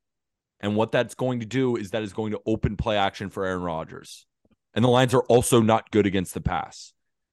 And 0.59 0.75
what 0.75 0.91
that's 0.91 1.15
going 1.15 1.41
to 1.41 1.47
do 1.47 1.77
is 1.77 1.93
that 1.93 2.03
is 2.03 2.13
going 2.13 2.33
to 2.33 2.41
open 2.45 2.77
play 2.77 2.97
action 2.97 3.31
for 3.31 3.47
Aaron 3.47 3.63
Rodgers. 3.63 4.27
And 4.75 4.85
the 4.85 4.89
Lions 4.89 5.15
are 5.15 5.23
also 5.23 5.61
not 5.61 5.93
good 5.93 6.07
against 6.07 6.35
the 6.35 6.41
pass. 6.41 6.93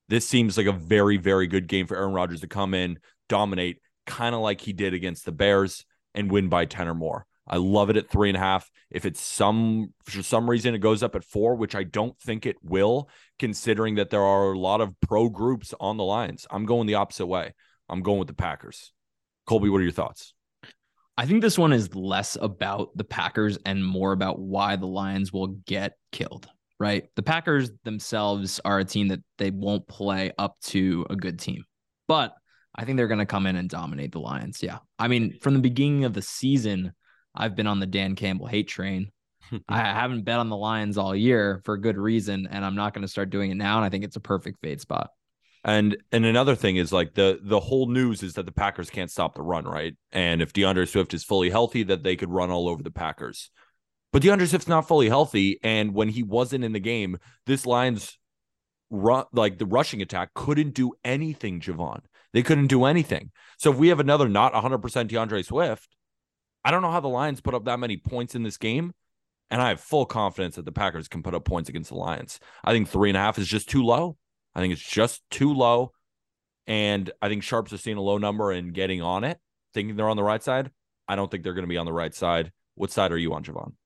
This 0.10 0.28
seems 0.28 0.58
like 0.58 0.68
a 0.68 0.72
very, 0.72 1.18
very 1.18 1.48
good 1.48 1.68
game 1.68 1.88
for 1.88 1.98
Aaron 1.98 2.14
Rodgers 2.14 2.42
to 2.42 2.48
come 2.48 2.74
in, 2.74 3.00
dominate, 3.28 3.80
kind 4.06 4.34
of 4.34 4.42
like 4.42 4.62
he 4.62 4.74
did 4.74 4.94
against 4.94 5.26
the 5.26 5.32
Bears 5.32 5.86
and 6.14 6.32
win 6.32 6.48
by 6.48 6.66
10 6.66 6.88
or 6.88 6.96
more. 6.96 7.26
I 7.50 7.58
love 7.58 7.90
it 7.90 7.98
at 7.98 8.10
three 8.10 8.30
and 8.30 8.36
a 8.36 8.42
half. 8.42 8.70
If 8.90 9.06
it's 9.06 9.22
some 9.22 9.94
for 10.04 10.22
some 10.22 10.50
reason 10.50 10.76
it 10.76 10.80
goes 10.80 11.02
up 11.02 11.16
at 11.16 11.24
four, 11.24 11.56
which 11.56 11.76
I 11.76 11.84
don't 11.84 12.18
think 12.20 12.46
it 12.46 12.58
will, 12.62 13.10
considering 13.40 13.96
that 13.96 14.10
there 14.10 14.24
are 14.24 14.52
a 14.52 14.60
lot 14.60 14.82
of 14.82 15.00
pro 15.00 15.30
groups 15.30 15.74
on 15.80 15.98
the 15.98 16.04
lines. 16.04 16.46
I'm 16.50 16.66
going 16.66 16.88
the 16.88 16.96
opposite 16.96 17.28
way. 17.28 17.54
I'm 17.90 18.02
going 18.02 18.20
with 18.20 18.28
the 18.28 18.34
Packers. 18.34 18.92
Colby, 19.46 19.70
what 19.70 19.80
are 19.80 19.84
your 19.84 19.92
thoughts? 19.92 20.34
I 21.18 21.26
think 21.26 21.42
this 21.42 21.58
one 21.58 21.74
is 21.74 21.96
less 21.96 22.38
about 22.40 22.96
the 22.96 23.06
Packers 23.06 23.58
and 23.66 23.84
more 23.84 24.12
about 24.12 24.40
why 24.40 24.76
the 24.76 24.86
Lions 24.86 25.32
will 25.32 25.48
get 25.48 25.94
killed 26.12 26.50
right? 26.80 27.06
The 27.16 27.24
Packers 27.24 27.72
themselves 27.84 28.60
are 28.64 28.80
a 28.80 28.86
team 28.86 29.10
that 29.10 29.22
they 29.38 29.52
won't 29.52 29.88
play 29.88 30.32
up 30.38 30.58
to 30.66 31.06
a 31.10 31.16
good 31.16 31.40
team, 31.40 31.64
but 32.08 32.34
I 32.76 32.86
think 32.86 32.98
they're 32.98 33.08
going 33.08 33.20
to 33.20 33.26
come 33.26 33.48
in 33.48 33.56
and 33.56 33.70
dominate 33.70 34.12
the 34.12 34.20
Lions. 34.20 34.62
Yeah. 34.62 34.80
I 35.00 35.08
mean, 35.08 35.40
from 35.42 35.56
the 35.56 35.60
beginning 35.60 36.06
of 36.06 36.14
the 36.14 36.22
season, 36.22 36.94
I've 37.34 37.56
been 37.56 37.68
on 37.68 37.80
the 37.80 37.88
Dan 37.88 38.16
Campbell 38.16 38.48
hate 38.48 38.68
train. 38.68 39.12
I 39.70 39.78
haven't 39.78 40.24
bet 40.24 40.40
on 40.40 40.50
the 40.50 40.58
Lions 40.58 40.98
all 40.98 41.16
year 41.16 41.62
for 41.66 41.74
a 41.74 41.82
good 41.82 41.98
reason, 41.98 42.48
and 42.50 42.64
I'm 42.64 42.76
not 42.76 42.94
going 42.94 43.04
to 43.04 43.08
start 43.08 43.30
doing 43.30 43.52
it 43.52 43.56
now. 43.56 43.78
And 43.78 43.86
I 43.86 43.90
think 43.90 44.04
it's 44.04 44.16
a 44.16 44.22
perfect 44.22 44.60
fade 44.62 44.82
spot. 44.82 45.10
And 45.64 45.98
and 46.12 46.26
another 46.26 46.56
thing 46.56 46.78
is 46.78 46.94
like 46.94 47.14
the 47.14 47.40
the 47.42 47.60
whole 47.60 47.88
news 47.88 48.24
is 48.24 48.36
that 48.36 48.46
the 48.46 48.52
Packers 48.52 48.90
can't 48.90 49.12
stop 49.12 49.36
the 49.36 49.42
run, 49.42 49.66
right? 49.66 49.96
And 50.12 50.42
if 50.42 50.54
D'Andre 50.54 50.86
Swift 50.86 51.14
is 51.14 51.24
fully 51.24 51.50
healthy, 51.50 51.84
that 51.84 52.04
they 52.04 52.16
could 52.16 52.30
run 52.30 52.52
all 52.52 52.70
over 52.70 52.84
the 52.84 52.92
Packers. 52.92 53.50
But 54.14 54.22
D'Andre 54.22 54.48
Swift's 54.48 54.68
not 54.68 54.88
fully 54.88 55.10
healthy, 55.10 55.60
and 55.64 55.94
when 55.94 56.10
he 56.10 56.24
wasn't 56.24 56.64
in 56.64 56.74
the 56.74 56.80
game, 56.80 57.18
this 57.46 57.66
Lions 57.66 58.18
run 58.90 59.26
like 59.34 59.58
the 59.58 59.66
rushing 59.66 60.02
attack 60.02 60.34
couldn't 60.34 60.74
do 60.74 60.94
anything. 61.04 61.60
Jovan, 61.60 62.02
they 62.34 62.42
couldn't 62.42 62.68
do 62.68 62.86
anything. 62.86 63.32
So 63.58 63.72
if 63.72 63.78
we 63.78 63.90
have 63.90 64.00
another 64.00 64.30
not 64.30 64.54
100 64.54 64.80
percent 64.80 65.12
D'Andre 65.12 65.42
Swift, 65.42 65.96
I 66.64 66.72
don't 66.72 66.82
know 66.82 66.92
how 66.92 67.00
the 67.00 67.10
Lions 67.10 67.42
put 67.42 67.54
up 67.54 67.66
that 67.66 67.80
many 67.80 67.98
points 67.98 68.36
in 68.36 68.44
this 68.44 68.58
game. 68.58 68.94
And 69.50 69.62
I 69.62 69.70
have 69.70 69.80
full 69.80 70.06
confidence 70.06 70.56
that 70.56 70.66
the 70.66 70.74
Packers 70.74 71.08
can 71.08 71.24
put 71.24 71.34
up 71.34 71.46
points 71.46 71.70
against 71.70 71.90
the 71.90 71.96
Lions. 71.96 72.40
I 72.66 72.74
think 72.74 72.90
three 72.90 73.10
and 73.10 73.16
a 73.16 73.22
half 73.22 73.40
is 73.40 73.48
just 73.48 73.70
too 73.70 73.84
low. 73.84 74.18
I 74.54 74.60
think 74.60 74.74
it's 74.74 74.82
just 74.82 75.22
too 75.30 75.54
low. 75.54 75.94
And 76.66 77.10
I 77.22 77.30
think 77.30 77.44
Sharps 77.44 77.72
are 77.72 77.78
seeing 77.78 77.96
a 77.96 78.02
low 78.02 78.18
number 78.18 78.52
and 78.52 78.74
getting 78.74 79.02
on 79.02 79.24
it, 79.24 79.40
thinking 79.74 79.96
they're 79.96 80.10
on 80.10 80.18
the 80.18 80.24
right 80.24 80.44
side. 80.44 80.70
I 81.08 81.16
don't 81.16 81.32
think 81.32 81.44
they're 81.44 81.54
going 81.54 81.64
to 81.64 81.70
be 81.70 81.78
on 81.78 81.86
the 81.86 81.94
right 81.94 82.14
side. 82.14 82.52
What 82.76 82.92
side 82.92 83.14
are 83.14 83.18
you 83.18 83.34
on, 83.34 83.44
Jovan? 83.44 83.78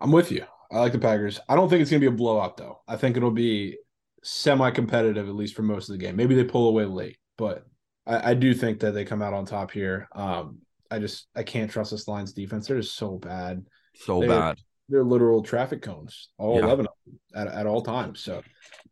I'm 0.00 0.12
with 0.12 0.30
you. 0.30 0.44
I 0.70 0.80
like 0.80 0.92
the 0.92 0.98
Packers. 0.98 1.40
I 1.48 1.54
don't 1.54 1.68
think 1.68 1.80
it's 1.82 1.90
going 1.90 2.00
to 2.00 2.10
be 2.10 2.14
a 2.14 2.16
blowout, 2.16 2.56
though. 2.56 2.80
I 2.88 2.96
think 2.96 3.16
it'll 3.16 3.30
be 3.30 3.78
semi 4.22 4.70
competitive, 4.70 5.28
at 5.28 5.34
least 5.34 5.54
for 5.54 5.62
most 5.62 5.88
of 5.88 5.94
the 5.94 6.04
game. 6.04 6.16
Maybe 6.16 6.34
they 6.34 6.44
pull 6.44 6.68
away 6.68 6.84
late, 6.84 7.18
but 7.38 7.64
I, 8.06 8.30
I 8.30 8.34
do 8.34 8.52
think 8.54 8.80
that 8.80 8.92
they 8.92 9.04
come 9.04 9.22
out 9.22 9.32
on 9.34 9.46
top 9.46 9.70
here. 9.70 10.08
Um, 10.12 10.58
I 10.90 10.98
just 10.98 11.28
I 11.34 11.42
can't 11.42 11.70
trust 11.70 11.90
this 11.90 12.08
Lions 12.08 12.32
defense. 12.32 12.66
They're 12.66 12.80
just 12.80 12.96
so 12.96 13.16
bad. 13.18 13.64
So 13.94 14.20
they, 14.20 14.28
bad. 14.28 14.58
they're 14.88 15.04
literal 15.04 15.42
traffic 15.42 15.82
cones, 15.82 16.28
all 16.38 16.56
Yeah. 16.58 16.64
eleven 16.64 16.86
of 16.86 16.92
them 17.04 17.20
at, 17.34 17.48
at 17.48 17.66
all 17.66 17.82
times. 17.82 18.20
So 18.20 18.42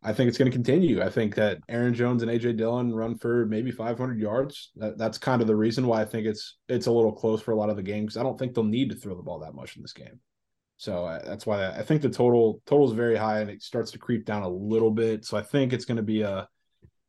I 0.03 0.13
think 0.13 0.27
it's 0.29 0.37
going 0.37 0.51
to 0.51 0.55
continue. 0.55 1.01
I 1.01 1.09
think 1.09 1.35
that 1.35 1.59
Aaron 1.67 1.93
Jones 1.93 2.21
and 2.21 2.31
AJ 2.31 2.57
Dillon 2.57 2.93
run 2.93 3.17
for 3.17 3.45
maybe 3.47 3.71
500 3.71 4.19
yards. 4.19 4.71
That, 4.75 4.97
that's 4.97 5.17
kind 5.17 5.41
of 5.41 5.47
the 5.47 5.55
reason 5.55 5.87
why 5.87 6.01
I 6.01 6.05
think 6.05 6.27
it's 6.27 6.57
it's 6.69 6.87
a 6.87 6.91
little 6.91 7.11
close 7.13 7.41
for 7.41 7.51
a 7.51 7.55
lot 7.55 7.69
of 7.69 7.75
the 7.75 7.83
games. 7.83 8.17
I 8.17 8.23
don't 8.23 8.37
think 8.37 8.53
they'll 8.53 8.63
need 8.63 8.89
to 8.91 8.95
throw 8.95 9.15
the 9.15 9.23
ball 9.23 9.39
that 9.39 9.55
much 9.55 9.75
in 9.75 9.81
this 9.81 9.93
game. 9.93 10.19
So 10.77 11.05
I, 11.05 11.19
that's 11.19 11.45
why 11.45 11.69
I 11.69 11.83
think 11.83 12.01
the 12.01 12.09
total 12.09 12.61
total 12.65 12.87
is 12.87 12.93
very 12.93 13.15
high 13.15 13.39
and 13.39 13.49
it 13.49 13.61
starts 13.61 13.91
to 13.91 13.97
creep 13.97 14.25
down 14.25 14.43
a 14.43 14.49
little 14.49 14.91
bit. 14.91 15.25
So 15.25 15.37
I 15.37 15.41
think 15.41 15.71
it's 15.71 15.85
going 15.85 15.97
to 15.97 16.03
be 16.03 16.21
a, 16.21 16.47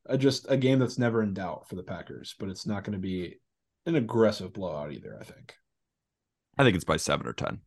a 0.06 0.16
just 0.16 0.46
a 0.48 0.56
game 0.56 0.78
that's 0.78 0.98
never 0.98 1.22
in 1.22 1.34
doubt 1.34 1.68
for 1.68 1.74
the 1.74 1.82
Packers, 1.82 2.34
but 2.38 2.48
it's 2.48 2.66
not 2.66 2.84
going 2.84 2.92
to 2.92 2.98
be 2.98 3.40
an 3.86 3.96
aggressive 3.96 4.52
blowout 4.52 4.92
either. 4.92 5.16
I 5.20 5.24
think. 5.24 5.54
I 6.58 6.64
think 6.64 6.76
it's 6.76 6.84
by 6.84 6.96
seven 6.96 7.26
or 7.26 7.32
ten, 7.32 7.60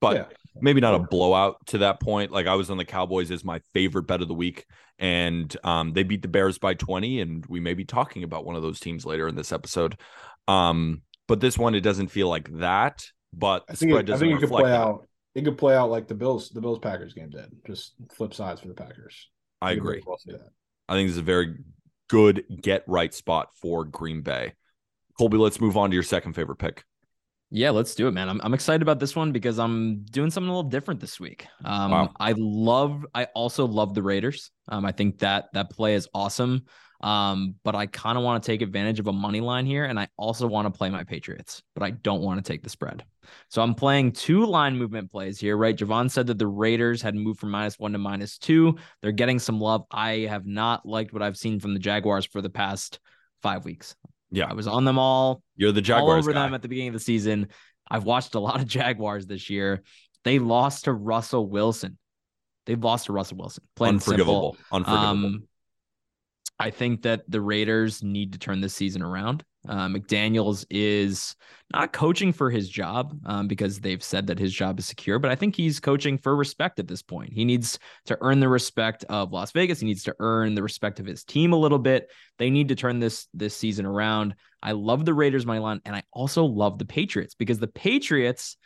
but 0.00 0.16
Yeah. 0.16 0.24
maybe 0.60 0.80
not 0.80 0.94
a 0.94 1.00
blowout 1.00 1.56
to 1.66 1.78
that 1.78 2.00
point. 2.00 2.30
Like 2.32 2.46
I 2.46 2.54
was 2.54 2.70
on 2.70 2.78
the 2.78 2.84
Cowboys 2.84 3.30
as 3.30 3.44
my 3.44 3.60
favorite 3.74 4.04
bet 4.06 4.22
of 4.22 4.28
the 4.28 4.34
week, 4.34 4.64
and 4.98 5.54
um, 5.64 5.92
they 5.92 6.02
beat 6.02 6.22
the 6.22 6.28
Bears 6.28 6.56
by 6.56 6.74
twenty, 6.74 7.20
and 7.20 7.44
we 7.46 7.60
may 7.60 7.74
be 7.74 7.84
talking 7.84 8.22
about 8.22 8.44
one 8.46 8.56
of 8.56 8.62
those 8.62 8.80
teams 8.80 9.04
later 9.04 9.28
in 9.28 9.34
this 9.34 9.52
episode. 9.52 9.98
Um, 10.48 11.02
but 11.26 11.40
this 11.40 11.58
one, 11.58 11.74
it 11.74 11.80
doesn't 11.80 12.08
feel 12.08 12.28
like 12.28 12.48
that. 12.58 13.04
But 13.34 13.64
I 13.68 13.74
think 13.74 13.92
it, 13.92 13.96
I 13.96 14.02
doesn't 14.02 14.26
think 14.26 14.38
it 14.38 14.40
could 14.40 14.50
play 14.50 14.70
that. 14.70 14.80
out. 14.80 15.05
It 15.36 15.44
could 15.44 15.58
play 15.58 15.76
out 15.76 15.90
like 15.90 16.08
the 16.08 16.14
Bills 16.14 16.48
the 16.48 16.62
Bills 16.62 16.78
Packers 16.78 17.12
game 17.12 17.28
did. 17.28 17.54
Just 17.66 17.92
flip 18.14 18.32
sides 18.32 18.62
for 18.62 18.68
the 18.68 18.74
Packers. 18.74 19.28
I 19.60 19.72
You 19.72 19.78
agree. 19.78 20.02
well. 20.06 20.18
I 20.88 20.94
think 20.94 21.08
this 21.08 21.12
is 21.16 21.18
a 21.18 21.22
very 21.22 21.56
good 22.08 22.44
get 22.62 22.84
right 22.86 23.12
spot 23.12 23.50
for 23.60 23.84
Green 23.84 24.22
Bay. 24.22 24.54
Colby, 25.18 25.36
let's 25.36 25.60
move 25.60 25.76
on 25.76 25.90
to 25.90 25.94
your 25.94 26.02
second 26.02 26.32
favorite 26.32 26.56
pick. 26.56 26.84
Yeah, 27.50 27.70
let's 27.70 27.94
do 27.94 28.08
it, 28.08 28.12
man. 28.12 28.30
I'm, 28.30 28.40
I'm 28.42 28.54
excited 28.54 28.80
about 28.82 28.98
this 28.98 29.14
one 29.14 29.30
because 29.30 29.58
I'm 29.58 30.04
doing 30.04 30.30
something 30.30 30.48
a 30.48 30.52
little 30.56 30.70
different 30.70 31.00
this 31.00 31.20
week. 31.20 31.46
Um, 31.64 31.90
Wow. 31.90 32.12
I 32.18 32.34
love, 32.36 33.06
I 33.14 33.24
also 33.34 33.66
love 33.66 33.94
the 33.94 34.02
Raiders. 34.02 34.50
Um, 34.68 34.84
I 34.86 34.92
think 34.92 35.18
that 35.18 35.46
that 35.52 35.70
play 35.70 35.94
is 35.94 36.08
awesome. 36.14 36.64
Um, 37.00 37.56
but 37.62 37.74
I 37.74 37.86
kind 37.86 38.16
of 38.16 38.24
want 38.24 38.42
to 38.42 38.46
take 38.46 38.62
advantage 38.62 38.98
of 39.00 39.06
a 39.06 39.12
money 39.12 39.40
line 39.40 39.66
here, 39.66 39.84
and 39.84 39.98
I 39.98 40.08
also 40.16 40.46
want 40.46 40.72
to 40.72 40.76
play 40.76 40.90
my 40.90 41.04
Patriots, 41.04 41.62
but 41.74 41.82
I 41.82 41.90
don't 41.90 42.22
want 42.22 42.42
to 42.44 42.52
take 42.52 42.62
the 42.62 42.70
spread. 42.70 43.04
So 43.48 43.62
I'm 43.62 43.74
playing 43.74 44.12
two 44.12 44.46
line 44.46 44.76
movement 44.76 45.10
plays 45.10 45.38
here, 45.38 45.56
right? 45.56 45.74
Jovan 45.76 46.08
said 46.08 46.26
that 46.28 46.38
the 46.38 46.46
Raiders 46.46 47.02
had 47.02 47.14
moved 47.14 47.40
from 47.40 47.50
minus 47.50 47.78
one 47.78 47.92
to 47.92 47.98
minus 47.98 48.38
two. 48.38 48.76
They're 49.02 49.12
getting 49.12 49.38
some 49.38 49.60
love. 49.60 49.84
I 49.90 50.26
have 50.30 50.46
not 50.46 50.86
liked 50.86 51.12
what 51.12 51.22
I've 51.22 51.36
seen 51.36 51.60
from 51.60 51.74
the 51.74 51.80
Jaguars 51.80 52.24
for 52.24 52.40
the 52.40 52.50
past 52.50 53.00
five 53.42 53.64
weeks. 53.64 53.96
Yeah. 54.30 54.46
I 54.48 54.54
was 54.54 54.66
on 54.66 54.84
them 54.84 54.98
all 54.98 55.42
You're 55.56 55.72
the 55.72 55.80
all 55.80 55.82
Jaguars 55.82 56.24
over 56.24 56.32
guy. 56.32 56.44
them 56.44 56.54
at 56.54 56.62
the 56.62 56.68
beginning 56.68 56.88
of 56.88 56.94
the 56.94 57.00
season. 57.00 57.48
I've 57.90 58.04
watched 58.04 58.34
a 58.34 58.40
lot 58.40 58.60
of 58.60 58.66
Jaguars 58.68 59.26
this 59.26 59.50
year. 59.50 59.82
They 60.24 60.38
lost 60.38 60.84
to 60.84 60.92
Russell 60.92 61.48
Wilson. 61.48 61.98
They've 62.64 62.82
lost 62.82 63.06
to 63.06 63.12
Russell 63.12 63.38
Wilson. 63.38 63.64
Plain 63.76 63.94
Unforgivable. 63.94 64.56
simple. 64.72 64.76
Unforgivable. 64.76 65.26
Um, 65.26 65.48
I 66.58 66.70
think 66.70 67.02
that 67.02 67.22
the 67.28 67.40
Raiders 67.40 68.02
need 68.02 68.32
to 68.32 68.38
turn 68.38 68.60
this 68.60 68.74
season 68.74 69.02
around. 69.02 69.44
Uh, 69.68 69.88
McDaniels 69.88 70.64
is 70.70 71.34
not 71.72 71.92
coaching 71.92 72.32
for 72.32 72.50
his 72.50 72.68
job 72.68 73.18
um, 73.26 73.48
because 73.48 73.80
they've 73.80 74.02
said 74.02 74.28
that 74.28 74.38
his 74.38 74.52
job 74.52 74.78
is 74.78 74.86
secure, 74.86 75.18
but 75.18 75.30
I 75.30 75.34
think 75.34 75.56
he's 75.56 75.80
coaching 75.80 76.18
for 76.18 76.36
respect 76.36 76.78
at 76.78 76.86
this 76.86 77.02
point. 77.02 77.32
He 77.32 77.44
needs 77.44 77.78
to 78.06 78.16
earn 78.20 78.40
the 78.40 78.48
respect 78.48 79.04
of 79.08 79.32
Las 79.32 79.50
Vegas. 79.52 79.80
He 79.80 79.86
needs 79.86 80.04
to 80.04 80.14
earn 80.20 80.54
the 80.54 80.62
respect 80.62 81.00
of 81.00 81.06
his 81.06 81.24
team 81.24 81.52
a 81.52 81.58
little 81.58 81.80
bit. 81.80 82.10
They 82.38 82.48
need 82.48 82.68
to 82.68 82.76
turn 82.76 83.00
this 83.00 83.26
this 83.34 83.56
season 83.56 83.84
around. 83.84 84.36
I 84.62 84.72
love 84.72 85.04
the 85.04 85.14
Raiders 85.14 85.44
money 85.44 85.60
line, 85.60 85.80
and 85.84 85.96
I 85.96 86.04
also 86.12 86.44
love 86.44 86.78
the 86.78 86.84
Patriots 86.84 87.34
because 87.34 87.58
the 87.58 87.66
Patriots 87.66 88.56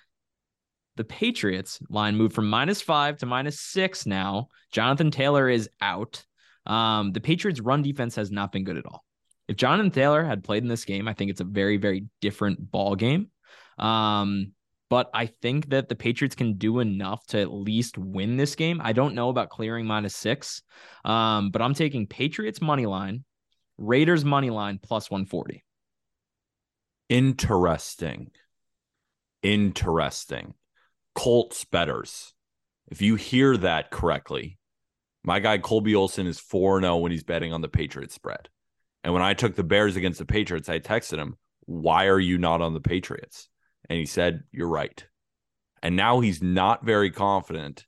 the 0.97 1.05
Patriots 1.05 1.81
line 1.89 2.17
moved 2.17 2.35
from 2.35 2.51
minus 2.51 2.83
five 2.83 3.17
to 3.19 3.27
minus 3.27 3.59
six 3.59 4.05
now. 4.05 4.49
Jonathan 4.71 5.11
Taylor 5.11 5.49
is 5.49 5.71
out. 5.81 6.27
Um, 6.67 7.13
the 7.13 7.21
Patriots' 7.21 7.61
run 7.61 7.83
defense 7.83 8.17
has 8.17 8.31
not 8.31 8.53
been 8.53 8.65
good 8.65 8.77
at 8.77 8.87
all. 8.87 9.05
If 9.49 9.57
Jonathan 9.57 9.91
Taylor 9.91 10.25
had 10.25 10.45
played 10.45 10.63
in 10.63 10.69
this 10.69 10.85
game, 10.85 11.09
I 11.09 11.15
think 11.15 11.31
it's 11.31 11.41
a 11.41 11.45
very, 11.45 11.77
very 11.77 12.07
different 12.21 12.71
ball 12.71 12.95
game. 12.95 13.29
Um, 13.79 14.53
but 14.89 15.11
I 15.15 15.27
think 15.27 15.71
that 15.71 15.89
the 15.89 15.95
Patriots 15.95 16.35
can 16.35 16.55
do 16.55 16.81
enough 16.81 17.25
to 17.29 17.41
at 17.41 17.53
least 17.53 17.97
win 17.97 18.37
this 18.37 18.55
game. 18.55 18.81
I 18.83 18.93
don't 18.93 19.15
know 19.15 19.29
about 19.29 19.49
clearing 19.49 19.87
minus 19.87 20.15
six, 20.15 20.63
um, 21.05 21.51
but 21.51 21.63
I'm 21.63 21.75
taking 21.75 22.07
Patriots 22.07 22.61
money 22.61 22.87
line, 22.87 23.25
Raiders 23.79 24.25
money 24.25 24.51
line 24.51 24.79
plus 24.83 25.11
140. 25.11 25.65
Interesting. 27.09 28.31
Interesting. 29.43 30.55
Colts 31.15 31.65
bettors. 31.65 32.35
If 32.89 33.03
you 33.03 33.17
hear 33.17 33.57
that 33.57 33.91
correctly, 33.91 34.59
my 35.23 35.41
guy 35.41 35.59
Colby 35.59 35.95
Olson 35.95 36.27
is 36.27 36.41
4 36.41 36.81
0 36.81 36.97
when 36.99 37.13
he's 37.13 37.25
betting 37.25 37.53
on 37.53 37.61
the 37.61 37.69
Patriots 37.69 38.15
spread. 38.15 38.49
And 39.03 39.13
when 39.13 39.23
I 39.23 39.35
took 39.35 39.55
the 39.55 39.65
Bears 39.65 39.97
against 39.97 40.19
the 40.19 40.27
Patriots, 40.27 40.69
I 40.69 40.79
texted 40.79 41.19
him, 41.19 41.37
Why 41.67 42.07
are 42.07 42.21
you 42.21 42.39
not 42.39 42.61
on 42.61 42.75
the 42.75 42.81
Patriots? 42.81 43.49
And 43.89 43.99
he 43.99 44.07
said, 44.07 44.45
You're 44.53 44.69
right. 44.69 45.05
And 45.83 45.97
now 45.97 46.21
he's 46.21 46.43
not 46.43 46.85
very 46.85 47.11
confident 47.11 47.87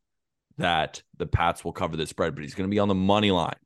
that 0.59 1.03
the 1.19 1.27
Pats 1.27 1.65
will 1.65 1.73
cover 1.73 1.97
the 1.97 2.07
spread, 2.07 2.35
but 2.35 2.43
he's 2.43 2.55
going 2.55 2.69
to 2.69 2.75
be 2.75 2.79
on 2.79 2.89
the 2.89 2.95
money 2.95 3.31
line. 3.31 3.57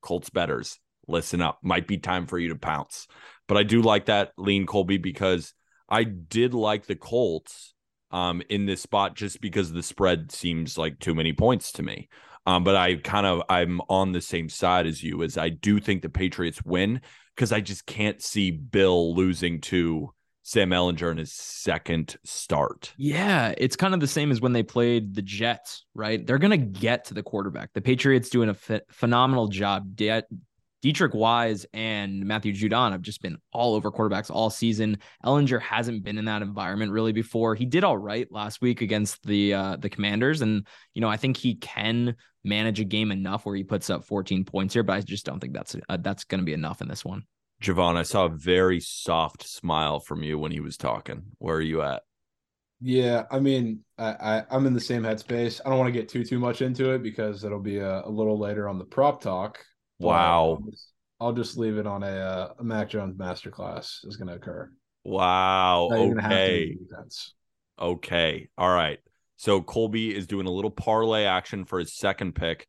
Colts 0.00 0.30
bettors, 0.30 0.78
listen 1.06 1.42
up. 1.42 1.58
Might 1.62 1.86
be 1.86 1.98
time 1.98 2.26
for 2.26 2.38
you 2.38 2.48
to 2.50 2.56
pounce. 2.56 3.06
But 3.48 3.56
I 3.56 3.62
do 3.62 3.82
like 3.82 4.06
that 4.06 4.32
lean 4.38 4.66
Colby 4.66 4.98
because 4.98 5.52
I 5.88 6.04
did 6.04 6.54
like 6.54 6.86
the 6.86 6.96
Colts 6.96 7.74
um, 8.10 8.42
in 8.48 8.66
this 8.66 8.82
spot 8.82 9.14
just 9.14 9.40
because 9.40 9.72
the 9.72 9.82
spread 9.82 10.32
seems 10.32 10.78
like 10.78 10.98
too 10.98 11.14
many 11.14 11.32
points 11.32 11.72
to 11.72 11.82
me. 11.82 12.08
Um, 12.46 12.62
but 12.62 12.76
I 12.76 12.94
kind 12.96 13.26
of 13.26 13.42
I'm 13.48 13.80
on 13.88 14.12
the 14.12 14.20
same 14.20 14.48
side 14.48 14.86
as 14.86 15.02
you 15.02 15.22
as 15.22 15.36
I 15.36 15.48
do 15.48 15.80
think 15.80 16.02
the 16.02 16.08
Patriots 16.08 16.62
win 16.64 17.00
because 17.34 17.52
I 17.52 17.60
just 17.60 17.86
can't 17.86 18.22
see 18.22 18.50
Bill 18.50 19.14
losing 19.14 19.60
to 19.62 20.12
Sam 20.46 20.70
Ehlinger 20.70 21.10
in 21.10 21.16
his 21.16 21.32
second 21.32 22.16
start. 22.22 22.94
Yeah, 22.96 23.52
it's 23.58 23.74
kind 23.74 23.94
of 23.94 23.98
the 23.98 24.06
same 24.06 24.30
as 24.30 24.40
when 24.40 24.52
they 24.52 24.62
played 24.62 25.12
the 25.12 25.22
Jets, 25.22 25.84
right? 25.92 26.24
They're 26.24 26.38
going 26.38 26.52
to 26.52 26.80
get 26.80 27.06
to 27.06 27.14
the 27.14 27.22
quarterback. 27.24 27.72
The 27.72 27.80
Patriots 27.80 28.30
doing 28.30 28.48
a 28.48 28.54
ph- 28.54 28.82
phenomenal 28.90 29.48
job. 29.48 29.96
De- 29.96 30.22
Deatrich 30.82 31.14
Wise 31.14 31.66
and 31.72 32.24
Matthew 32.26 32.52
Judon 32.52 32.92
have 32.92 33.02
just 33.02 33.22
been 33.22 33.38
all 33.52 33.74
over 33.74 33.90
quarterbacks 33.90 34.30
all 34.30 34.50
season. 34.50 34.98
Ehlinger 35.24 35.60
hasn't 35.60 36.04
been 36.04 36.18
in 36.18 36.26
that 36.26 36.42
environment 36.42 36.92
really 36.92 37.12
before. 37.12 37.54
He 37.54 37.64
did 37.64 37.84
all 37.84 37.96
right 37.96 38.30
last 38.30 38.60
week 38.60 38.82
against 38.82 39.22
the 39.24 39.54
uh, 39.54 39.76
the 39.76 39.88
Commanders, 39.88 40.42
and 40.42 40.66
you 40.94 41.00
know 41.00 41.08
I 41.08 41.16
think 41.16 41.36
he 41.36 41.54
can 41.56 42.14
manage 42.44 42.80
a 42.80 42.84
game 42.84 43.10
enough 43.10 43.44
where 43.44 43.56
he 43.56 43.64
puts 43.64 43.90
up 43.90 44.04
14 44.04 44.44
points 44.44 44.74
here, 44.74 44.82
but 44.82 44.94
I 44.94 45.00
just 45.00 45.26
don't 45.26 45.40
think 45.40 45.54
that's 45.54 45.76
uh, 45.88 45.96
that's 46.00 46.24
going 46.24 46.40
to 46.40 46.44
be 46.44 46.52
enough 46.52 46.80
in 46.80 46.88
this 46.88 47.04
one. 47.04 47.24
Jovan, 47.60 47.96
I 47.96 48.02
saw 48.02 48.26
a 48.26 48.30
very 48.30 48.80
soft 48.80 49.48
smile 49.48 49.98
from 49.98 50.22
you 50.22 50.38
when 50.38 50.52
he 50.52 50.60
was 50.60 50.76
talking. 50.76 51.22
Where 51.38 51.56
are 51.56 51.62
you 51.62 51.82
at? 51.82 52.02
Yeah, 52.80 53.24
I 53.30 53.40
mean, 53.40 53.80
I, 53.96 54.08
I 54.10 54.44
I'm 54.50 54.66
in 54.66 54.74
the 54.74 54.80
same 54.80 55.02
headspace. 55.02 55.60
I 55.64 55.70
don't 55.70 55.78
want 55.78 55.88
to 55.88 55.98
get 55.98 56.08
too 56.08 56.24
too 56.24 56.38
much 56.38 56.60
into 56.60 56.90
it 56.90 57.02
because 57.02 57.44
it'll 57.44 57.60
be 57.60 57.78
a, 57.78 58.02
a 58.02 58.10
little 58.10 58.38
later 58.38 58.68
on 58.68 58.78
the 58.78 58.84
prop 58.84 59.22
talk. 59.22 59.64
Wow. 59.98 60.58
I'll 60.60 60.70
just, 60.70 60.92
I'll 61.20 61.32
just 61.32 61.56
leave 61.56 61.78
it 61.78 61.86
on 61.86 62.02
a 62.02 62.06
uh, 62.06 62.52
a 62.58 62.64
Mac 62.64 62.90
Jones 62.90 63.16
masterclass 63.16 64.06
is 64.06 64.16
going 64.16 64.28
to 64.28 64.34
occur. 64.34 64.70
Wow. 65.04 65.88
Not 65.90 66.00
even 66.00 66.18
half 66.18 66.30
the 66.30 66.36
Okay. 66.38 66.76
Okay. 67.80 68.48
All 68.58 68.72
right. 68.72 68.98
So 69.36 69.60
Colby 69.60 70.14
is 70.14 70.26
doing 70.26 70.46
a 70.46 70.50
little 70.50 70.70
parlay 70.70 71.24
action 71.24 71.64
for 71.64 71.78
his 71.78 71.96
second 71.96 72.34
pick, 72.34 72.66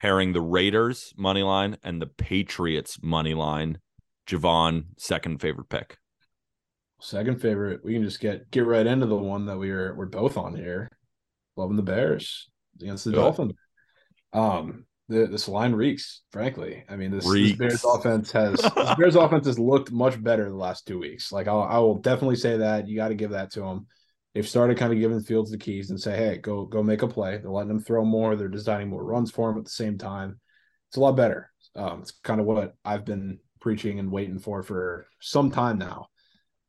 pairing 0.00 0.32
the 0.32 0.40
Raiders 0.40 1.12
money 1.16 1.42
line 1.42 1.76
and 1.82 2.02
the 2.02 2.06
Patriots 2.06 2.98
money 3.02 3.34
line. 3.34 3.78
Jovan, 4.26 4.86
second 4.98 5.40
favorite 5.40 5.68
pick. 5.68 5.98
Second 7.00 7.40
favorite. 7.40 7.84
We 7.84 7.92
can 7.92 8.02
just 8.02 8.20
get 8.20 8.50
get 8.50 8.66
right 8.66 8.86
into 8.86 9.06
the 9.06 9.16
one 9.16 9.46
that 9.46 9.58
we 9.58 9.70
are 9.70 9.94
we're 9.94 10.06
both 10.06 10.36
on 10.36 10.56
here. 10.56 10.90
Loving 11.56 11.76
the 11.76 11.82
Bears 11.82 12.48
against 12.80 13.04
the 13.04 13.12
Dolphins. 13.12 13.52
Um, 14.32 14.84
the, 15.08 15.26
this 15.26 15.48
line 15.48 15.72
reeks. 15.72 16.22
Frankly, 16.30 16.84
I 16.88 16.96
mean 16.96 17.10
this, 17.10 17.28
this 17.28 17.56
Bears 17.56 17.84
offense 17.84 18.30
has 18.32 18.56
this 18.76 18.94
Bears 18.96 19.16
offense 19.16 19.46
has 19.46 19.58
looked 19.58 19.92
much 19.92 20.22
better 20.22 20.48
the 20.48 20.56
last 20.56 20.86
two 20.86 20.98
weeks. 20.98 21.32
Like 21.32 21.48
I'll, 21.48 21.62
I 21.62 21.78
will 21.78 21.98
definitely 21.98 22.36
say 22.36 22.58
that 22.58 22.88
you 22.88 22.96
got 22.96 23.08
to 23.08 23.14
give 23.14 23.30
that 23.30 23.52
to 23.52 23.60
them. 23.60 23.86
They've 24.34 24.46
started 24.46 24.76
kind 24.76 24.92
of 24.92 24.98
giving 24.98 25.20
Fields 25.20 25.50
the 25.50 25.58
keys 25.58 25.90
and 25.90 26.00
say, 26.00 26.16
hey, 26.16 26.38
go 26.38 26.64
go 26.64 26.82
make 26.82 27.02
a 27.02 27.08
play. 27.08 27.38
They're 27.38 27.50
letting 27.50 27.70
him 27.70 27.80
throw 27.80 28.04
more. 28.04 28.36
They're 28.36 28.48
designing 28.48 28.90
more 28.90 29.04
runs 29.04 29.30
for 29.30 29.50
him 29.50 29.58
at 29.58 29.64
the 29.64 29.70
same 29.70 29.96
time. 29.96 30.40
It's 30.88 30.96
a 30.96 31.00
lot 31.00 31.16
better. 31.16 31.50
Um, 31.74 32.00
it's 32.02 32.12
kind 32.22 32.40
of 32.40 32.46
what 32.46 32.74
I've 32.84 33.04
been 33.04 33.38
preaching 33.60 33.98
and 33.98 34.10
waiting 34.10 34.38
for 34.38 34.62
for 34.62 35.06
some 35.20 35.50
time 35.50 35.78
now. 35.78 36.08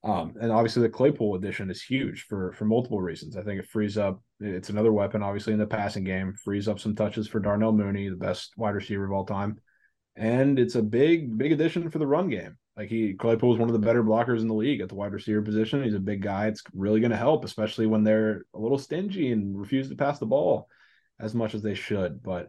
Um, 0.08 0.36
and 0.40 0.54
obviously 0.54 0.84
the 0.84 0.90
Claypool 0.90 1.36
addition 1.36 1.70
is 1.70 1.84
huge 1.84 2.28
for 2.30 2.54
for 2.54 2.64
multiple 2.64 3.02
reasons. 3.02 3.36
I 3.36 3.44
think 3.44 3.60
it 3.60 3.68
frees 3.68 3.98
up. 3.98 4.22
It's 4.40 4.70
another 4.70 4.94
weapon, 4.94 5.22
obviously 5.22 5.52
in 5.52 5.60
the 5.60 5.68
passing 5.68 6.06
game. 6.06 6.34
Frees 6.46 6.70
up 6.70 6.80
some 6.80 6.96
touches 6.96 7.28
for 7.28 7.42
Darnell 7.42 7.74
Mooney, 7.74 8.08
the 8.08 8.16
best 8.16 8.54
wide 8.56 8.76
receiver 8.76 9.04
of 9.04 9.12
all 9.12 9.26
time, 9.26 9.60
and 10.16 10.60
it's 10.60 10.76
a 10.76 10.82
big 10.82 11.38
big 11.38 11.52
addition 11.52 11.90
for 11.90 12.00
the 12.00 12.08
run 12.08 12.30
game. 12.30 12.58
Like 12.78 12.88
he 12.88 13.16
Claypool 13.16 13.54
is 13.54 13.60
one 13.60 13.68
of 13.68 13.74
the 13.74 13.86
better 13.86 14.02
blockers 14.02 14.40
in 14.40 14.48
the 14.48 14.54
league 14.54 14.80
at 14.80 14.88
the 14.88 14.96
wide 14.96 15.12
receiver 15.12 15.42
position. 15.42 15.84
He's 15.84 15.94
a 15.94 16.00
big 16.00 16.22
guy. 16.22 16.48
It's 16.48 16.64
really 16.74 17.02
going 17.02 17.12
to 17.12 17.18
help, 17.18 17.44
especially 17.44 17.86
when 17.86 18.06
they're 18.06 18.46
a 18.54 18.60
little 18.60 18.78
stingy 18.78 19.34
and 19.34 19.60
refuse 19.60 19.90
to 19.90 19.96
pass 19.96 20.20
the 20.20 20.26
ball 20.26 20.70
as 21.20 21.36
much 21.36 21.54
as 21.54 21.62
they 21.62 21.74
should. 21.74 22.24
But 22.24 22.48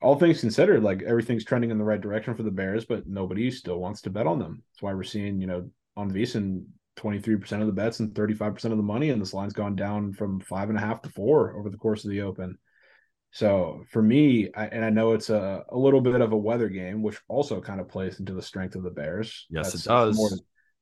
all 0.00 0.16
things 0.16 0.40
considered, 0.40 0.82
like 0.82 1.02
everything's 1.02 1.44
trending 1.44 1.70
in 1.70 1.76
the 1.76 1.84
right 1.84 2.00
direction 2.00 2.34
for 2.34 2.44
the 2.44 2.50
Bears, 2.50 2.86
but 2.86 3.06
nobody 3.06 3.50
still 3.50 3.78
wants 3.78 4.00
to 4.02 4.10
bet 4.10 4.26
on 4.26 4.38
them. 4.38 4.62
That's 4.72 4.82
why 4.82 4.94
we're 4.94 5.02
seeing, 5.02 5.38
you 5.38 5.46
know, 5.46 5.70
on 5.96 6.10
VSiN 6.10 6.64
23% 6.96 7.60
of 7.60 7.66
the 7.66 7.72
bets 7.72 8.00
and 8.00 8.14
35% 8.14 8.64
of 8.66 8.76
the 8.76 8.82
money, 8.82 9.10
and 9.10 9.20
this 9.20 9.34
line's 9.34 9.52
gone 9.52 9.76
down 9.76 10.12
from 10.12 10.40
five 10.40 10.68
and 10.68 10.78
a 10.78 10.80
half 10.80 11.02
to 11.02 11.10
four 11.10 11.56
over 11.58 11.70
the 11.70 11.76
course 11.76 12.04
of 12.04 12.10
the 12.10 12.22
open. 12.22 12.58
So 13.32 13.82
for 13.90 14.02
me, 14.02 14.50
I, 14.54 14.66
and 14.66 14.84
I 14.84 14.90
know 14.90 15.12
it's 15.12 15.30
a, 15.30 15.64
a 15.70 15.76
little 15.76 16.02
bit 16.02 16.20
of 16.20 16.32
a 16.32 16.36
weather 16.36 16.68
game, 16.68 17.02
which 17.02 17.18
also 17.28 17.60
kind 17.60 17.80
of 17.80 17.88
plays 17.88 18.20
into 18.20 18.34
the 18.34 18.42
strength 18.42 18.74
of 18.74 18.82
the 18.82 18.90
Bears. 18.90 19.46
Yes, 19.48 19.72
That's, 19.72 19.86
it 19.86 19.88
does. 19.88 20.10
It's 20.10 20.18
more, 20.18 20.30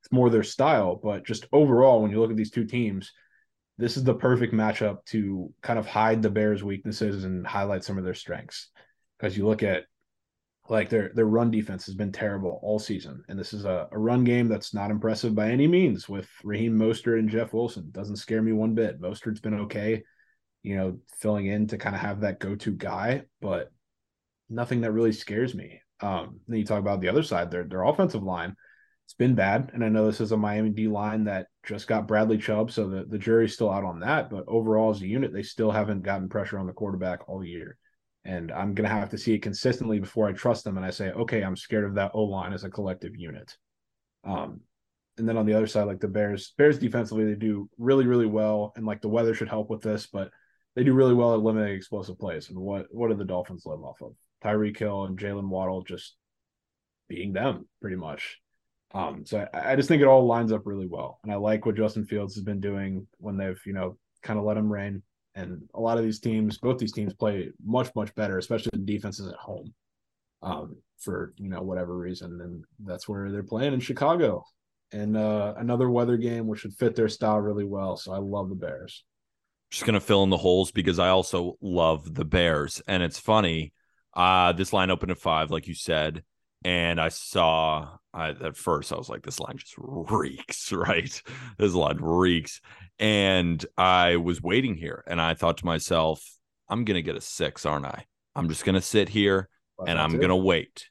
it's 0.01 0.11
more 0.11 0.29
their 0.29 0.43
style, 0.43 0.99
but 1.01 1.25
just 1.25 1.45
overall, 1.53 2.01
when 2.01 2.11
you 2.11 2.19
look 2.19 2.31
at 2.31 2.37
these 2.37 2.51
two 2.51 2.65
teams, 2.65 3.11
this 3.77 3.95
is 3.95 4.03
the 4.03 4.13
perfect 4.13 4.53
matchup 4.53 5.03
to 5.05 5.53
kind 5.61 5.79
of 5.79 5.87
hide 5.87 6.21
the 6.21 6.29
Bears' 6.29 6.63
weaknesses 6.63 7.23
and 7.23 7.47
highlight 7.47 7.85
some 7.85 7.97
of 7.97 8.03
their 8.03 8.13
strengths. 8.13 8.69
Because 9.17 9.37
you 9.37 9.47
look 9.47 9.63
at 9.63 9.85
like 10.69 10.89
their 10.89 11.11
their 11.13 11.25
run 11.25 11.51
defense 11.51 11.85
has 11.85 11.95
been 11.95 12.11
terrible 12.11 12.59
all 12.61 12.79
season, 12.79 13.23
and 13.27 13.37
this 13.37 13.53
is 13.53 13.65
a, 13.65 13.87
a 13.91 13.97
run 13.97 14.23
game 14.23 14.47
that's 14.47 14.73
not 14.73 14.91
impressive 14.91 15.35
by 15.35 15.49
any 15.49 15.67
means. 15.67 16.07
With 16.07 16.29
Raheem 16.43 16.77
Mostert 16.77 17.19
and 17.19 17.29
Jeff 17.29 17.53
Wilson, 17.53 17.89
doesn't 17.91 18.17
scare 18.17 18.41
me 18.41 18.51
one 18.51 18.73
bit. 18.73 19.01
Mostert's 19.01 19.41
been 19.41 19.61
okay, 19.61 20.03
you 20.63 20.77
know, 20.77 20.99
filling 21.19 21.47
in 21.47 21.67
to 21.67 21.77
kind 21.77 21.95
of 21.95 22.01
have 22.01 22.21
that 22.21 22.39
go 22.39 22.55
to 22.55 22.71
guy, 22.71 23.23
but 23.41 23.71
nothing 24.49 24.81
that 24.81 24.91
really 24.91 25.11
scares 25.11 25.55
me. 25.55 25.81
Um, 25.99 26.39
then 26.47 26.59
you 26.59 26.65
talk 26.65 26.79
about 26.79 27.01
the 27.01 27.09
other 27.09 27.23
side, 27.23 27.51
their 27.51 27.63
their 27.63 27.83
offensive 27.83 28.23
line. 28.23 28.55
It's 29.05 29.13
been 29.15 29.35
bad, 29.35 29.71
and 29.73 29.83
I 29.83 29.89
know 29.89 30.05
this 30.05 30.21
is 30.21 30.31
a 30.31 30.37
Miami 30.37 30.69
D 30.69 30.87
line 30.87 31.25
that 31.25 31.47
just 31.65 31.87
got 31.87 32.07
Bradley 32.07 32.37
Chubb, 32.37 32.71
so 32.71 32.87
the, 32.87 33.03
the 33.03 33.17
jury's 33.17 33.53
still 33.53 33.69
out 33.69 33.83
on 33.83 33.99
that. 33.99 34.29
But 34.29 34.45
overall, 34.47 34.91
as 34.91 35.01
a 35.01 35.07
unit, 35.07 35.33
they 35.33 35.43
still 35.43 35.71
haven't 35.71 36.03
gotten 36.03 36.29
pressure 36.29 36.57
on 36.57 36.67
the 36.67 36.71
quarterback 36.71 37.27
all 37.27 37.43
year. 37.43 37.77
And 38.23 38.51
I'm 38.51 38.75
going 38.75 38.87
to 38.87 38.95
have 38.95 39.09
to 39.09 39.17
see 39.17 39.33
it 39.33 39.41
consistently 39.41 39.99
before 39.99 40.27
I 40.27 40.33
trust 40.33 40.63
them. 40.63 40.77
And 40.77 40.85
I 40.85 40.91
say, 40.91 41.09
okay, 41.11 41.41
I'm 41.41 41.55
scared 41.55 41.85
of 41.85 41.95
that 41.95 42.11
O 42.13 42.23
line 42.23 42.53
as 42.53 42.63
a 42.63 42.69
collective 42.69 43.15
unit. 43.15 43.55
Um, 44.23 44.61
and 45.17 45.27
then 45.27 45.37
on 45.37 45.45
the 45.45 45.53
other 45.53 45.67
side, 45.67 45.83
like 45.83 45.99
the 45.99 46.07
Bears, 46.07 46.53
Bears 46.57 46.77
defensively, 46.77 47.25
they 47.25 47.35
do 47.35 47.69
really, 47.77 48.05
really 48.05 48.27
well. 48.27 48.73
And 48.75 48.85
like 48.85 49.01
the 49.01 49.09
weather 49.09 49.33
should 49.33 49.49
help 49.49 49.69
with 49.69 49.81
this, 49.81 50.05
but 50.05 50.29
they 50.75 50.83
do 50.83 50.93
really 50.93 51.13
well 51.13 51.33
at 51.33 51.41
limiting 51.41 51.75
explosive 51.75 52.17
plays. 52.17 52.49
And 52.49 52.57
what 52.57 52.87
what 52.91 53.09
do 53.09 53.15
the 53.15 53.25
Dolphins 53.25 53.65
live 53.65 53.83
off 53.83 54.01
of? 54.01 54.13
Tyreek 54.43 54.77
Hill 54.77 55.05
and 55.05 55.17
Jaylen 55.17 55.49
Waddle 55.49 55.83
just 55.83 56.15
being 57.09 57.33
them 57.33 57.67
pretty 57.81 57.97
much. 57.97 58.39
Um, 58.93 59.25
so 59.25 59.47
I, 59.53 59.71
I, 59.71 59.75
just 59.75 59.87
think 59.87 60.01
it 60.01 60.07
all 60.07 60.25
lines 60.25 60.51
up 60.51 60.65
really 60.65 60.87
well. 60.87 61.19
And 61.23 61.31
I 61.31 61.35
like 61.35 61.65
what 61.65 61.75
Justin 61.75 62.05
Fields 62.05 62.35
has 62.35 62.43
been 62.43 62.59
doing 62.59 63.07
when 63.19 63.37
they've, 63.37 63.59
you 63.65 63.71
know, 63.71 63.97
kind 64.21 64.37
of 64.37 64.43
let 64.43 64.57
him 64.57 64.71
reign. 64.71 65.01
And 65.35 65.63
a 65.73 65.79
lot 65.79 65.97
of 65.97 66.03
these 66.03 66.19
teams, 66.19 66.57
both 66.57 66.77
these 66.77 66.91
teams 66.91 67.13
play 67.13 67.51
much, 67.63 67.89
much 67.95 68.13
better, 68.15 68.37
especially 68.37 68.71
the 68.73 68.79
defenses 68.79 69.27
at 69.27 69.35
home. 69.35 69.73
Um, 70.43 70.77
for 71.01 71.33
you 71.37 71.49
know 71.49 71.61
whatever 71.61 71.97
reason, 71.97 72.39
and 72.41 72.63
that's 72.79 73.07
where 73.07 73.31
they're 73.31 73.43
playing 73.43 73.73
in 73.73 73.79
Chicago, 73.79 74.45
and 74.91 75.17
uh, 75.17 75.53
another 75.57 75.89
weather 75.89 76.17
game 76.17 76.47
which 76.47 76.61
should 76.61 76.73
fit 76.73 76.95
their 76.95 77.09
style 77.09 77.39
really 77.39 77.65
well. 77.65 77.97
So 77.97 78.13
I 78.13 78.17
love 78.17 78.49
the 78.49 78.55
Bears. 78.55 79.03
Just 79.71 79.85
gonna 79.85 79.99
fill 79.99 80.23
in 80.23 80.29
the 80.29 80.37
holes 80.37 80.71
because 80.71 80.99
I 80.99 81.09
also 81.09 81.57
love 81.61 82.13
the 82.13 82.25
Bears, 82.25 82.81
and 82.87 83.03
it's 83.03 83.19
funny. 83.19 83.73
Uh, 84.13 84.51
this 84.53 84.73
line 84.73 84.91
opened 84.91 85.11
at 85.11 85.17
five, 85.17 85.51
like 85.51 85.67
you 85.67 85.75
said, 85.75 86.23
and 86.63 86.99
I 86.99 87.09
saw 87.09 87.97
I, 88.13 88.29
at 88.29 88.57
first 88.57 88.91
I 88.91 88.97
was 88.97 89.09
like, 89.09 89.23
this 89.23 89.39
line 89.39 89.57
just 89.57 89.75
reeks, 89.77 90.71
right? 90.71 91.21
This 91.57 91.73
line 91.73 91.97
reeks. 91.99 92.61
And 92.99 93.65
I 93.77 94.17
was 94.17 94.41
waiting 94.41 94.75
here 94.75 95.03
and 95.07 95.21
I 95.21 95.33
thought 95.33 95.57
to 95.57 95.65
myself, 95.65 96.23
I'm 96.69 96.85
going 96.85 96.95
to 96.95 97.01
get 97.01 97.15
a 97.15 97.21
six, 97.21 97.65
aren't 97.65 97.85
I? 97.85 98.05
I'm 98.35 98.47
just 98.47 98.63
going 98.63 98.75
to 98.75 98.81
sit 98.81 99.09
here 99.09 99.49
well, 99.77 99.87
and 99.89 99.99
I'm 99.99 100.17
going 100.17 100.29
to 100.29 100.35
wait. 100.35 100.87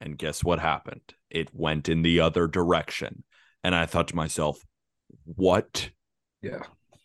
And 0.00 0.16
guess 0.16 0.42
what 0.42 0.58
happened? 0.58 1.14
It 1.30 1.50
went 1.52 1.88
in 1.88 2.02
the 2.02 2.20
other 2.20 2.46
direction. 2.46 3.22
And 3.62 3.74
I 3.74 3.86
thought 3.86 4.08
to 4.08 4.16
myself, 4.16 4.58
what? 5.24 5.90
Yeah. 6.42 6.62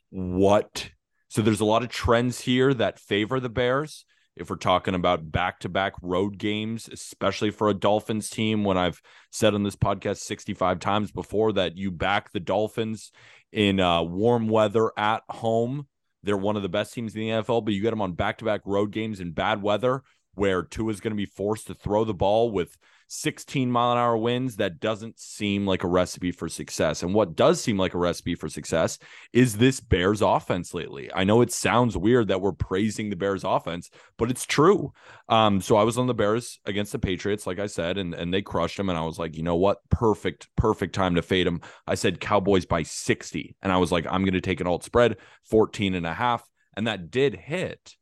What? 0.10 0.90
So 1.28 1.42
there's 1.42 1.60
a 1.60 1.66
lot 1.66 1.84
of 1.84 1.90
trends 1.90 2.40
here 2.40 2.74
that 2.74 3.00
favor 3.00 3.40
the 3.40 3.50
Bears 3.50 4.06
if 4.36 4.50
we're 4.50 4.58
talking 4.58 4.96
about 4.96 5.32
back 5.32 5.60
to 5.60 5.70
back 5.70 5.94
road 6.02 6.38
games, 6.38 6.90
especially 6.92 7.52
for 7.52 7.70
a 7.70 7.74
Dolphins 7.74 8.30
team, 8.30 8.64
when 8.64 8.78
I've 8.78 9.02
said 9.32 9.54
on 9.54 9.64
this 9.64 9.76
podcast 9.76 10.18
65 10.18 10.80
times 10.80 11.12
before 11.12 11.54
that 11.54 11.78
you 11.78 11.92
back 11.92 12.32
the 12.32 12.40
Dolphins 12.40 13.12
in 13.52 13.80
uh, 13.80 14.04
warm 14.04 14.48
weather 14.48 14.92
at 14.98 15.24
home. 15.30 15.88
They're 16.24 16.36
one 16.36 16.56
of 16.56 16.64
the 16.64 16.70
best 16.70 16.94
teams 16.94 17.16
in 17.16 17.22
the 17.22 17.30
NFL, 17.30 17.64
but 17.64 17.74
you 17.74 17.82
get 17.82 17.92
them 17.92 18.02
on 18.02 18.14
back 18.14 18.40
to 18.40 18.46
back 18.46 18.62
road 18.66 18.92
games 18.92 19.20
in 19.20 19.32
bad 19.32 19.62
weather 19.62 20.04
where 20.34 20.64
Tua 20.64 20.92
is 20.92 21.00
going 21.00 21.14
to 21.14 21.18
be 21.18 21.26
forced 21.26 21.68
to 21.68 21.74
throw 21.74 22.04
the 22.04 22.14
ball 22.14 22.52
with 22.52 22.78
16 23.08 23.72
mile 23.72 23.94
an 23.94 23.98
hour 23.98 24.18
winds, 24.18 24.58
that 24.58 24.80
doesn't 24.80 25.20
seem 25.20 25.66
like 25.66 25.84
a 25.84 25.88
recipe 25.88 26.32
for 26.32 26.50
success. 26.50 27.04
And 27.04 27.14
what 27.14 27.36
does 27.36 27.62
seem 27.62 27.78
like 27.78 27.94
a 27.94 28.00
recipe 28.00 28.36
for 28.36 28.50
success 28.50 28.98
is 29.34 29.58
this 29.58 29.80
Bears 29.80 30.22
offense 30.22 30.74
lately. 30.74 31.10
I 31.14 31.24
know 31.24 31.42
it 31.42 31.52
sounds 31.52 31.98
weird 31.98 32.28
that 32.30 32.42
we're 32.42 32.52
praising 32.52 33.10
the 33.10 33.16
Bears 33.16 33.44
offense, 33.44 33.90
but 34.18 34.30
it's 34.30 34.46
true. 34.46 34.92
Um, 35.30 35.62
so 35.62 35.76
I 35.76 35.84
was 35.84 35.98
on 35.98 36.08
the 36.08 36.14
Bears 36.14 36.60
against 36.66 36.92
the 36.92 37.00
Patriots, 37.00 37.48
like 37.48 37.60
I 37.60 37.68
said, 37.68 37.98
and, 37.98 38.14
and 38.14 38.34
they 38.34 38.42
crushed 38.42 38.78
them. 38.78 38.90
And 38.90 38.98
I 38.98 39.04
was 39.04 39.20
like, 39.20 39.36
you 39.36 39.44
know 39.44 39.56
what? 39.56 39.78
Perfect, 39.90 40.50
perfect 40.56 40.96
time 40.96 41.16
to 41.16 41.22
fade 41.22 41.48
them. 41.48 41.62
I 41.88 41.96
said 41.96 42.20
Cowboys 42.20 42.66
by 42.66 42.84
60. 42.84 43.56
And 43.62 43.72
I 43.72 43.78
was 43.78 43.92
like, 43.92 44.06
I'm 44.10 44.24
going 44.24 44.34
to 44.34 44.42
take 44.42 44.62
an 44.62 44.68
alt 44.68 44.84
spread, 44.84 45.18
14 45.50 45.96
and 45.96 46.06
a 46.06 46.14
half. 46.14 46.48
And 46.76 46.88
that 46.88 47.12
did 47.12 47.36
hit. 47.36 47.96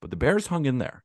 But 0.00 0.10
the 0.10 0.16
Bears 0.16 0.48
hung 0.48 0.66
in 0.66 0.78
there. 0.78 1.04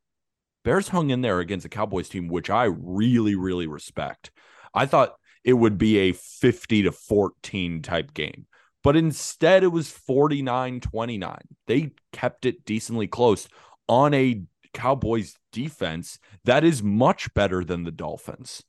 Bears 0.64 0.90
hung 0.90 1.10
in 1.10 1.22
there 1.22 1.40
against 1.40 1.66
a 1.66 1.70
Cowboys 1.70 2.10
team, 2.10 2.28
which 2.28 2.50
I 2.50 2.66
really, 2.66 3.36
really 3.36 3.68
respect. 3.68 4.32
I 4.74 4.86
thought 4.86 5.16
it 5.44 5.54
would 5.54 5.78
be 5.78 5.98
a 5.98 6.14
50 6.14 6.84
to 6.84 6.92
14 6.92 7.82
type 7.82 8.14
game, 8.14 8.46
but 8.84 8.96
instead 8.96 9.64
it 9.64 9.70
was 9.70 9.90
49 9.90 10.80
29. 10.82 11.38
They 11.68 11.92
kept 12.12 12.46
it 12.46 12.66
decently 12.66 13.08
close 13.08 13.48
on 13.88 14.14
a 14.14 14.42
Cowboys 14.74 15.36
defense 15.52 16.20
that 16.46 16.64
is 16.64 16.84
much 16.84 17.34
better 17.34 17.64
than 17.64 17.84
the 17.84 17.92
Dolphins. 17.92 18.64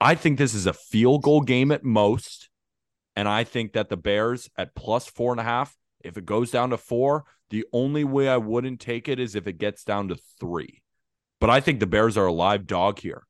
I 0.00 0.14
think 0.14 0.38
this 0.38 0.54
is 0.54 0.66
a 0.66 0.72
field 0.72 1.22
goal 1.22 1.40
game 1.40 1.70
at 1.70 1.84
most. 1.84 2.48
And 3.16 3.28
I 3.28 3.44
think 3.44 3.74
that 3.74 3.88
the 3.88 3.96
Bears 3.96 4.50
at 4.58 4.74
plus 4.74 5.06
four 5.06 5.32
and 5.32 5.40
a 5.40 5.44
half, 5.44 5.76
if 6.00 6.16
it 6.16 6.26
goes 6.26 6.50
down 6.50 6.70
to 6.70 6.76
four, 6.76 7.24
the 7.50 7.64
only 7.72 8.04
way 8.04 8.28
I 8.28 8.36
wouldn't 8.38 8.80
take 8.80 9.08
it 9.08 9.20
is 9.20 9.34
if 9.34 9.46
it 9.46 9.58
gets 9.58 9.84
down 9.84 10.08
to 10.08 10.16
three. 10.40 10.82
But 11.44 11.50
I 11.50 11.60
think 11.60 11.78
the 11.78 11.86
Bears 11.86 12.16
are 12.16 12.24
a 12.24 12.32
live 12.32 12.66
dog 12.66 13.00
here. 13.00 13.26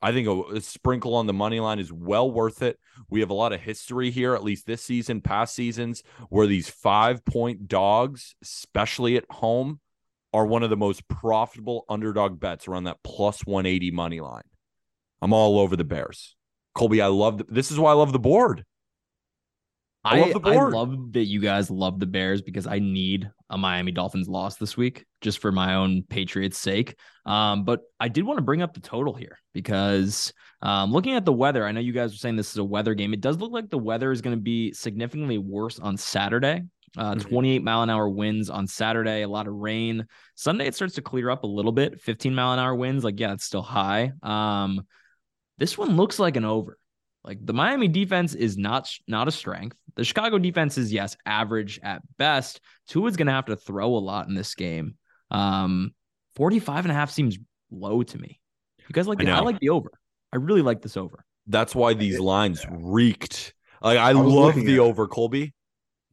I 0.00 0.12
think 0.12 0.28
a, 0.28 0.42
a, 0.54 0.60
sprinkle 0.60 1.16
on 1.16 1.26
the 1.26 1.32
money 1.32 1.58
line 1.58 1.80
is 1.80 1.92
well 1.92 2.30
worth 2.30 2.62
it. 2.62 2.78
We 3.10 3.18
have 3.18 3.30
a 3.30 3.34
lot 3.34 3.52
of 3.52 3.60
history 3.60 4.12
here, 4.12 4.36
at 4.36 4.44
least 4.44 4.64
this 4.64 4.80
season, 4.80 5.20
past 5.20 5.56
seasons, 5.56 6.04
where 6.28 6.46
these 6.46 6.70
five 6.70 7.24
point 7.24 7.66
dogs, 7.66 8.36
especially 8.40 9.16
at 9.16 9.24
home, 9.28 9.80
are 10.32 10.46
one 10.46 10.62
of 10.62 10.70
the 10.70 10.76
most 10.76 11.08
profitable 11.08 11.84
underdog 11.88 12.38
bets 12.38 12.68
around 12.68 12.84
that 12.84 13.02
plus 13.02 13.44
180 13.44 13.90
money 13.90 14.20
line. 14.20 14.44
I'm 15.20 15.32
all 15.32 15.58
over 15.58 15.74
the 15.74 15.82
Bears. 15.82 16.36
Colby, 16.76 17.02
I 17.02 17.08
love 17.08 17.42
this 17.48 17.72
is 17.72 17.78
why 17.80 17.90
I 17.90 17.94
love 17.94 18.12
the 18.12 18.20
board. 18.20 18.64
I, 20.04 20.20
love, 20.20 20.46
I 20.46 20.54
love 20.54 21.12
that 21.12 21.24
you 21.24 21.40
guys 21.40 21.70
love 21.70 21.98
the 21.98 22.06
Bears 22.06 22.40
because 22.40 22.66
I 22.66 22.78
need 22.78 23.30
a 23.50 23.58
Miami 23.58 23.92
Dolphins 23.92 24.28
loss 24.28 24.56
this 24.56 24.76
week 24.76 25.04
just 25.20 25.38
for 25.38 25.50
my 25.50 25.74
own 25.74 26.02
Patriots 26.02 26.56
sake. 26.56 26.94
Um, 27.26 27.64
but 27.64 27.80
I 27.98 28.08
did 28.08 28.24
want 28.24 28.38
to 28.38 28.44
bring 28.44 28.62
up 28.62 28.74
the 28.74 28.80
total 28.80 29.12
here 29.14 29.38
because 29.52 30.32
um, 30.62 30.92
looking 30.92 31.14
at 31.14 31.24
the 31.24 31.32
weather, 31.32 31.66
I 31.66 31.72
know 31.72 31.80
you 31.80 31.92
guys 31.92 32.14
are 32.14 32.18
saying 32.18 32.36
this 32.36 32.52
is 32.52 32.58
a 32.58 32.64
weather 32.64 32.94
game. 32.94 33.12
It 33.12 33.20
does 33.20 33.38
look 33.38 33.52
like 33.52 33.70
the 33.70 33.78
weather 33.78 34.12
is 34.12 34.22
going 34.22 34.36
to 34.36 34.40
be 34.40 34.72
significantly 34.72 35.38
worse 35.38 35.78
on 35.78 35.96
Saturday. 35.96 36.62
Uh, 36.96 37.14
mm-hmm. 37.14 37.28
28 37.28 37.62
mile 37.62 37.82
an 37.82 37.90
hour 37.90 38.08
winds 38.08 38.48
on 38.48 38.66
Saturday, 38.66 39.22
a 39.22 39.28
lot 39.28 39.46
of 39.46 39.54
rain. 39.54 40.06
Sunday, 40.36 40.66
it 40.66 40.74
starts 40.74 40.94
to 40.94 41.02
clear 41.02 41.28
up 41.28 41.42
a 41.42 41.46
little 41.46 41.72
bit. 41.72 42.00
15 42.00 42.34
mile 42.34 42.52
an 42.52 42.58
hour 42.58 42.74
winds, 42.74 43.04
like, 43.04 43.20
yeah, 43.20 43.32
it's 43.32 43.44
still 43.44 43.62
high. 43.62 44.12
Um, 44.22 44.86
this 45.58 45.76
one 45.76 45.96
looks 45.96 46.18
like 46.18 46.36
an 46.36 46.44
over. 46.44 46.78
Like 47.24 47.44
the 47.44 47.52
Miami 47.52 47.88
defense 47.88 48.34
is 48.34 48.56
not 48.56 48.90
not 49.06 49.28
a 49.28 49.32
strength. 49.32 49.76
The 49.96 50.04
Chicago 50.04 50.38
defense 50.38 50.78
is 50.78 50.92
yes, 50.92 51.16
average 51.26 51.80
at 51.82 52.02
best. 52.16 52.60
Tua 52.88 53.08
is 53.08 53.16
going 53.16 53.26
to 53.26 53.32
have 53.32 53.46
to 53.46 53.56
throw 53.56 53.94
a 53.94 53.98
lot 53.98 54.28
in 54.28 54.34
this 54.34 54.54
game. 54.54 54.94
Um 55.30 55.92
45 56.36 56.84
and 56.84 56.92
a 56.92 56.94
half 56.94 57.10
seems 57.10 57.36
low 57.70 58.02
to 58.02 58.18
me. 58.18 58.40
You 58.78 58.92
guys 58.92 59.08
like 59.08 59.18
the, 59.18 59.30
I, 59.30 59.38
I 59.38 59.40
like 59.40 59.58
the 59.58 59.70
over. 59.70 59.90
I 60.32 60.36
really 60.36 60.62
like 60.62 60.82
this 60.82 60.96
over. 60.96 61.24
That's 61.46 61.74
why 61.74 61.94
these 61.94 62.20
lines 62.20 62.64
reeked. 62.70 63.54
Like 63.82 63.98
I, 63.98 64.10
I 64.10 64.12
love 64.12 64.54
the 64.54 64.78
over, 64.78 65.06
Colby. 65.08 65.54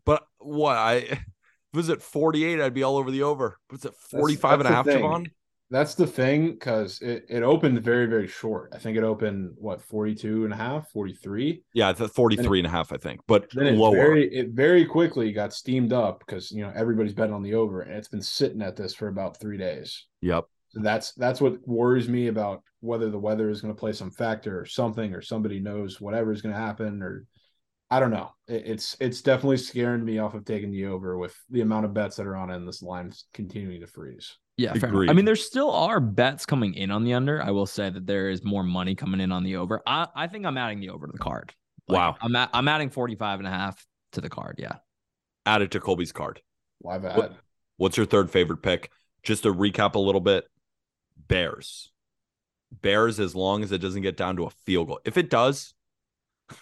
But 0.06 0.24
what 0.39 0.76
I 0.76 1.20
was 1.74 1.89
it 1.89 2.02
48, 2.02 2.60
I'd 2.60 2.74
be 2.74 2.84
all 2.84 2.98
over 2.98 3.12
the 3.12 3.24
over. 3.24 3.60
But 3.70 3.76
it's 3.76 3.86
at 3.86 3.96
45 3.96 4.41
that's, 4.41 4.41
that's 4.41 4.65
and 4.65 4.68
a 4.68 4.76
half, 4.76 4.86
Jovan. 4.86 5.32
That's 5.71 5.95
the 5.95 6.06
thing 6.06 6.51
because 6.51 7.01
it, 7.01 7.25
it 7.28 7.41
opened 7.41 7.82
very, 7.84 8.06
very 8.06 8.28
short. 8.28 8.71
I 8.73 8.78
think 8.78 8.97
it 8.97 9.04
opened 9.04 9.54
what 9.58 9.82
42 9.82 10.43
and 10.43 10.54
a 10.54 10.56
half, 10.56 10.89
43. 10.91 11.63
Yeah, 11.73 11.89
it's 11.89 12.01
at 12.01 12.12
43 12.12 12.60
and, 12.60 12.67
and 12.67 12.73
a 12.73 12.78
half, 12.78 12.93
I 12.93 12.97
think, 12.97 13.21
but 13.28 13.47
then 13.54 13.67
it 13.67 13.78
lower. 13.78 13.95
Very, 13.95 14.34
it 14.34 14.49
very 14.49 14.86
quickly 14.86 15.32
got 15.32 15.54
steamed 15.54 15.91
up 15.91 16.19
because 16.19 16.51
you 16.51 16.62
know 16.62 16.71
everybody's 16.75 17.13
betting 17.13 17.34
on 17.34 17.41
the 17.41 17.56
over, 17.56 17.82
and 17.82 17.93
it's 17.93 18.08
been 18.08 18.21
sitting 18.21 18.62
at 18.62 18.75
this 18.75 18.93
for 18.93 19.08
about 19.08 19.39
three 19.39 19.58
days. 19.58 20.06
Yep. 20.21 20.45
So 20.69 20.82
that's 20.82 21.13
that's 21.13 21.41
what 21.41 21.67
worries 21.67 22.10
me 22.10 22.28
about 22.28 22.62
whether 22.82 23.10
the 23.10 23.17
weather 23.17 23.49
is 23.49 23.62
going 23.62 23.73
to 23.73 23.80
play 23.80 23.93
some 23.93 24.12
factor 24.12 24.60
or 24.60 24.65
something, 24.65 25.13
or 25.13 25.21
somebody 25.21 25.60
knows 25.60 25.99
whatever 25.99 26.32
is 26.32 26.43
going 26.43 26.54
to 26.54 26.62
happen, 26.62 27.01
or 27.01 27.25
I 27.89 27.99
don't 27.99 28.12
know. 28.12 28.30
It, 28.47 28.63
it's 28.67 28.97
it's 28.99 29.21
definitely 29.21 29.58
scaring 29.58 30.06
me 30.06 30.19
off 30.19 30.36
of 30.36 30.45
taking 30.45 30.69
the 30.69 30.86
over 30.86 31.17
with 31.17 31.36
the 31.49 31.62
amount 31.62 31.86
of 31.86 31.93
bets 31.95 32.17
that 32.17 32.28
are 32.28 32.36
on 32.36 32.51
it 32.51 32.56
and 32.56 32.67
this 32.67 32.84
line 32.84 33.12
continuing 33.34 33.82
to 33.82 33.88
freeze. 33.88 34.38
Yeah, 34.58 34.74
I 34.74 35.12
mean, 35.12 35.26
there 35.26 35.36
still 35.36 35.70
are 35.70 36.00
bets 36.00 36.46
coming 36.46 36.76
in 36.76 36.89
on 36.89 37.04
the 37.04 37.13
under. 37.13 37.44
I 37.44 37.52
will 37.52 37.65
say 37.65 37.89
that 37.89 38.08
there 38.08 38.30
is 38.30 38.41
more 38.46 38.63
money 38.63 38.96
coming 38.96 39.20
in 39.20 39.34
on 39.34 39.44
the 39.44 39.58
over. 39.58 39.82
I, 39.86 40.08
I 40.15 40.28
think 40.28 40.46
I'm 40.46 40.58
adding 40.58 40.80
the 40.80 40.91
over 40.91 41.08
to 41.08 41.12
the 41.12 41.20
card. 41.20 41.54
Like, 41.89 41.98
wow. 41.98 42.15
I'm 42.22 42.36
at, 42.38 42.52
I'm 42.54 42.68
adding 42.70 42.89
45 42.89 43.39
and 43.39 43.48
a 43.48 43.52
half 43.52 43.86
to 44.13 44.22
the 44.22 44.30
card. 44.30 44.56
Yeah. 44.58 44.78
Add 45.46 45.62
it 45.62 45.72
to 45.72 45.82
Colby's 45.82 46.13
card. 46.13 46.41
Why 46.80 46.98
bad? 47.00 47.18
What, 47.18 47.34
what's 47.76 47.98
your 47.98 48.06
third 48.06 48.32
favorite 48.32 48.62
pick? 48.62 48.91
Just 49.24 49.44
to 49.44 49.54
recap 49.54 49.96
a 49.96 50.00
little 50.00 50.22
bit 50.22 50.46
Bears. 51.28 51.91
Bears, 52.82 53.20
as 53.20 53.36
long 53.36 53.62
as 53.62 53.72
it 53.72 53.80
doesn't 53.80 54.02
get 54.02 54.18
down 54.18 54.38
to 54.38 54.46
a 54.46 54.50
field 54.50 54.88
goal. 54.88 55.00
If 55.04 55.18
it 55.18 55.30
does, 55.30 55.74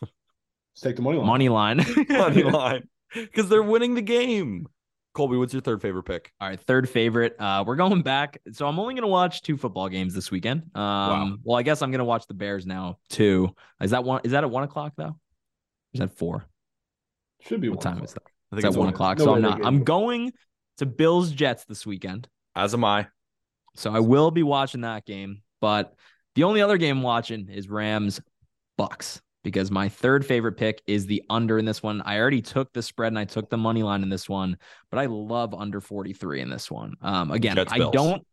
let's 0.01 0.81
take 0.81 0.95
the 0.95 1.01
money 1.01 1.17
line. 1.17 1.27
Money 1.27 1.49
line. 1.49 1.85
money 2.09 2.43
line. 2.43 2.87
Because 3.13 3.49
they're 3.49 3.61
winning 3.61 3.93
the 3.93 4.01
game. 4.01 4.67
Colby, 5.13 5.37
what's 5.37 5.53
your 5.53 5.61
third 5.61 5.81
favorite 5.81 6.03
pick? 6.03 6.31
All 6.41 6.49
right, 6.49 6.59
third 6.59 6.89
favorite. 6.89 7.35
Uh, 7.37 7.63
we're 7.65 7.75
going 7.75 8.01
back. 8.01 8.39
So 8.51 8.67
I'm 8.67 8.79
only 8.79 8.95
going 8.95 9.03
to 9.03 9.07
watch 9.07 9.43
two 9.43 9.57
football 9.57 9.87
games 9.87 10.13
this 10.15 10.31
weekend. 10.31 10.63
Um, 10.73 10.81
wow. 10.81 11.37
Well, 11.43 11.57
I 11.57 11.61
guess 11.61 11.83
I'm 11.83 11.91
going 11.91 11.99
to 11.99 12.05
watch 12.05 12.25
the 12.25 12.33
Bears 12.33 12.65
now 12.65 12.97
too. 13.09 13.53
Is 13.79 13.91
that 13.91 14.03
one? 14.03 14.21
Is 14.23 14.31
that 14.31 14.43
at 14.43 14.49
one 14.49 14.63
o'clock 14.63 14.93
though? 14.97 15.15
Is 15.93 15.99
that 15.99 16.17
four? 16.17 16.45
Should 17.41 17.61
be. 17.61 17.69
What 17.69 17.81
time 17.81 17.93
o'clock. 17.93 18.09
is 18.09 18.13
that? 18.13 18.23
I 18.51 18.55
think 18.55 18.65
it's 18.65 18.75
at 18.75 18.79
one 18.79 18.89
o'clock. 18.89 19.19
No 19.19 19.25
so 19.25 19.35
I'm 19.35 19.41
not. 19.41 19.63
I'm 19.63 19.83
going 19.83 20.33
to 20.77 20.87
Bills 20.87 21.31
Jets 21.31 21.65
this 21.65 21.85
weekend. 21.85 22.27
As 22.55 22.73
am 22.73 22.83
I. 22.83 23.07
So 23.75 23.93
I 23.93 23.99
will 23.99 24.31
be 24.31 24.43
watching 24.43 24.81
that 24.81 25.05
game. 25.05 25.43
But 25.61 25.93
the 26.35 26.43
only 26.43 26.61
other 26.61 26.77
game 26.77 26.97
I'm 26.97 27.03
watching 27.03 27.49
is 27.49 27.69
Rams 27.69 28.19
Bucks 28.77 29.21
because 29.43 29.69
my 29.69 29.89
third 29.89 30.25
favorite 30.25 30.53
pick 30.53 30.81
is 30.87 31.05
the 31.05 31.21
under 31.29 31.59
in 31.59 31.65
this 31.65 31.83
one. 31.83 32.01
I 32.01 32.17
already 32.17 32.41
took 32.41 32.71
the 32.73 32.81
spread 32.81 33.11
and 33.11 33.19
I 33.19 33.25
took 33.25 33.49
the 33.49 33.57
money 33.57 33.83
line 33.83 34.01
in 34.01 34.09
this 34.09 34.29
one, 34.29 34.57
but 34.89 34.99
I 34.99 35.05
love 35.05 35.53
under 35.53 35.81
43 35.81 36.41
in 36.41 36.49
this 36.49 36.71
one. 36.71 36.95
Um, 37.01 37.31
again, 37.31 37.55
Jets, 37.55 37.71
I 37.71 37.77
Bills. 37.79 37.93
don't, 37.93 38.27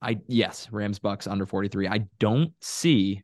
I, 0.00 0.18
yes, 0.28 0.68
Rams 0.70 0.98
Bucks 0.98 1.26
under 1.26 1.46
43. 1.46 1.88
I 1.88 2.06
don't 2.18 2.52
see 2.60 3.22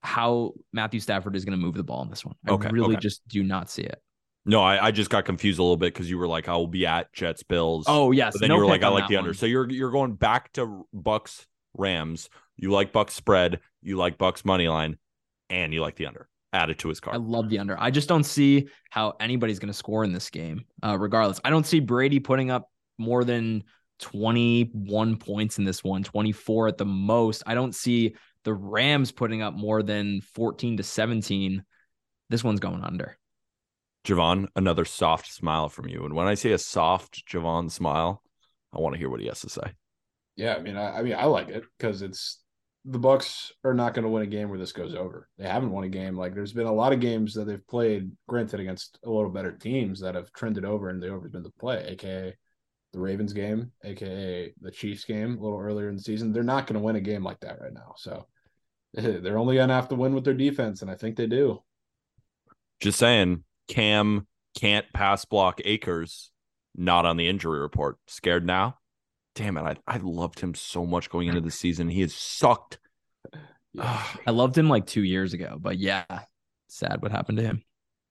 how 0.00 0.52
Matthew 0.72 1.00
Stafford 1.00 1.36
is 1.36 1.44
going 1.44 1.58
to 1.58 1.64
move 1.64 1.74
the 1.74 1.84
ball 1.84 2.02
in 2.02 2.08
this 2.08 2.24
one. 2.24 2.36
I 2.46 2.52
okay, 2.52 2.70
really 2.70 2.94
okay. 2.94 3.00
just 3.00 3.26
do 3.28 3.42
not 3.42 3.68
see 3.68 3.82
it. 3.82 4.00
No, 4.48 4.62
I, 4.62 4.86
I 4.86 4.90
just 4.92 5.10
got 5.10 5.24
confused 5.24 5.58
a 5.58 5.62
little 5.62 5.76
bit 5.76 5.92
because 5.92 6.08
you 6.08 6.16
were 6.18 6.28
like, 6.28 6.48
I 6.48 6.52
will 6.52 6.68
be 6.68 6.86
at 6.86 7.12
Jets 7.12 7.42
Bills. 7.42 7.84
Oh, 7.88 8.12
yes. 8.12 8.34
But 8.34 8.42
then 8.42 8.48
no 8.50 8.54
you 8.54 8.60
were 8.60 8.68
like, 8.68 8.84
I 8.84 8.88
like 8.88 9.08
the 9.08 9.16
under. 9.16 9.30
One. 9.30 9.36
So 9.36 9.44
you're 9.44 9.68
you're 9.68 9.90
going 9.90 10.14
back 10.14 10.52
to 10.52 10.86
Bucks 10.92 11.48
Rams. 11.74 12.30
You 12.56 12.70
like 12.70 12.92
Bucks 12.92 13.14
spread, 13.14 13.58
you 13.82 13.96
like 13.96 14.18
Bucks 14.18 14.44
money 14.44 14.68
line 14.68 14.98
and 15.50 15.72
you 15.72 15.80
like 15.80 15.96
the 15.96 16.06
under. 16.06 16.28
Add 16.52 16.70
it 16.70 16.78
to 16.78 16.88
his 16.88 17.00
card. 17.00 17.16
I 17.16 17.18
love 17.18 17.50
the 17.50 17.58
under. 17.58 17.78
I 17.78 17.90
just 17.90 18.08
don't 18.08 18.24
see 18.24 18.68
how 18.90 19.14
anybody's 19.20 19.58
going 19.58 19.72
to 19.72 19.76
score 19.76 20.04
in 20.04 20.12
this 20.12 20.30
game, 20.30 20.64
uh, 20.82 20.96
regardless. 20.98 21.40
I 21.44 21.50
don't 21.50 21.66
see 21.66 21.80
Brady 21.80 22.20
putting 22.20 22.50
up 22.50 22.70
more 22.98 23.24
than 23.24 23.64
21 23.98 25.16
points 25.16 25.58
in 25.58 25.64
this 25.64 25.82
one, 25.82 26.02
24 26.02 26.68
at 26.68 26.78
the 26.78 26.84
most. 26.84 27.42
I 27.46 27.54
don't 27.54 27.74
see 27.74 28.14
the 28.44 28.54
Rams 28.54 29.12
putting 29.12 29.42
up 29.42 29.54
more 29.54 29.82
than 29.82 30.20
14 30.34 30.78
to 30.78 30.82
17. 30.82 31.64
This 32.30 32.44
one's 32.44 32.60
going 32.60 32.82
under. 32.82 33.16
Jovan, 34.04 34.48
another 34.54 34.84
soft 34.84 35.32
smile 35.32 35.68
from 35.68 35.88
you. 35.88 36.04
And 36.04 36.14
when 36.14 36.28
I 36.28 36.34
say 36.34 36.52
a 36.52 36.58
soft 36.58 37.26
Jovan 37.26 37.68
smile, 37.68 38.22
I 38.72 38.80
want 38.80 38.94
to 38.94 38.98
hear 38.98 39.10
what 39.10 39.20
he 39.20 39.26
has 39.26 39.40
to 39.40 39.48
say. 39.48 39.72
Yeah, 40.36 40.54
I 40.54 40.60
mean, 40.60 40.76
I, 40.76 40.98
I 40.98 41.02
mean, 41.02 41.14
I 41.14 41.24
like 41.24 41.48
it 41.48 41.64
because 41.76 42.02
it's 42.02 42.38
the 42.88 42.98
Bucks 43.00 43.52
are 43.64 43.74
not 43.74 43.94
going 43.94 44.04
to 44.04 44.08
win 44.08 44.22
a 44.22 44.26
game 44.26 44.48
where 44.48 44.60
this 44.60 44.72
goes 44.72 44.94
over. 44.94 45.28
They 45.38 45.48
haven't 45.48 45.72
won 45.72 45.82
a 45.82 45.88
game. 45.88 46.16
Like 46.16 46.34
there's 46.34 46.52
been 46.52 46.66
a 46.66 46.72
lot 46.72 46.92
of 46.92 47.00
games 47.00 47.34
that 47.34 47.46
they've 47.46 47.66
played, 47.66 48.12
granted 48.28 48.60
against 48.60 49.00
a 49.04 49.10
little 49.10 49.30
better 49.30 49.52
teams 49.52 50.00
that 50.00 50.14
have 50.14 50.32
trended 50.32 50.64
over 50.64 50.88
and 50.88 51.02
the 51.02 51.08
over's 51.08 51.32
been 51.32 51.42
the 51.42 51.50
play, 51.50 51.84
aka 51.88 52.32
the 52.92 53.00
Ravens 53.00 53.32
game, 53.32 53.72
aka 53.84 54.52
the 54.60 54.70
Chiefs 54.70 55.04
game 55.04 55.36
a 55.36 55.42
little 55.42 55.58
earlier 55.58 55.88
in 55.88 55.96
the 55.96 56.02
season. 56.02 56.32
They're 56.32 56.44
not 56.44 56.68
going 56.68 56.78
to 56.78 56.84
win 56.84 56.94
a 56.94 57.00
game 57.00 57.24
like 57.24 57.40
that 57.40 57.60
right 57.60 57.72
now. 57.72 57.94
So 57.96 58.26
they're 58.94 59.38
only 59.38 59.56
going 59.56 59.68
to 59.68 59.74
have 59.74 59.88
to 59.88 59.96
win 59.96 60.14
with 60.14 60.24
their 60.24 60.34
defense, 60.34 60.82
and 60.82 60.90
I 60.90 60.94
think 60.94 61.16
they 61.16 61.26
do. 61.26 61.62
Just 62.78 63.00
saying, 63.00 63.42
Cam 63.66 64.28
can't 64.54 64.86
pass 64.94 65.24
block 65.24 65.60
Akers, 65.64 66.30
not 66.76 67.04
on 67.04 67.16
the 67.16 67.26
injury 67.26 67.58
report. 67.58 67.96
Scared 68.06 68.46
now? 68.46 68.78
Damn 69.36 69.56
it, 69.56 69.62
I, 69.62 69.76
I 69.86 69.98
loved 69.98 70.40
him 70.40 70.54
so 70.54 70.84
much 70.84 71.08
going 71.08 71.28
into 71.28 71.40
the 71.40 71.50
season. 71.52 71.88
He 71.88 72.00
has 72.00 72.12
sucked. 72.12 72.78
I 73.78 74.30
loved 74.30 74.58
him 74.58 74.68
like 74.68 74.86
two 74.86 75.04
years 75.04 75.34
ago, 75.34 75.58
but 75.60 75.78
yeah, 75.78 76.04
sad 76.66 77.02
what 77.02 77.12
happened 77.12 77.38
to 77.38 77.44
him. 77.44 77.62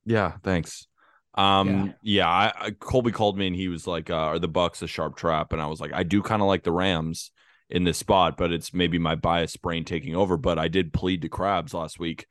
Yeah, 0.05 0.33
thanks. 0.43 0.88
Um, 1.33 1.88
yeah, 2.01 2.25
yeah 2.25 2.29
I, 2.29 2.53
I, 2.57 2.71
Colby 2.71 3.11
called 3.11 3.38
me 3.38 3.47
and 3.47 3.55
he 3.55 3.67
was 3.67 3.85
like, 3.88 4.09
uh, 4.09 4.15
"Are 4.15 4.39
the 4.39 4.47
Bucks 4.47 4.81
a 4.83 4.88
sharp 4.88 5.17
trap?" 5.17 5.51
And 5.51 5.61
I 5.61 5.65
was 5.65 5.81
like, 5.81 5.91
"I 5.91 6.03
do 6.03 6.21
kind 6.21 6.41
of 6.41 6.47
like 6.47 6.63
the 6.63 6.71
Rams 6.71 7.31
in 7.69 7.83
this 7.83 7.97
spot, 7.97 8.38
but 8.38 8.51
it's 8.51 8.73
maybe 8.73 8.99
my 8.99 9.15
bias 9.15 9.57
brain 9.57 9.83
taking 9.83 10.15
over." 10.15 10.38
But 10.38 10.59
I 10.59 10.67
did 10.67 10.93
plead 10.93 11.23
to 11.23 11.29
Crabs 11.29 11.73
last 11.73 11.99
week. 11.99 12.27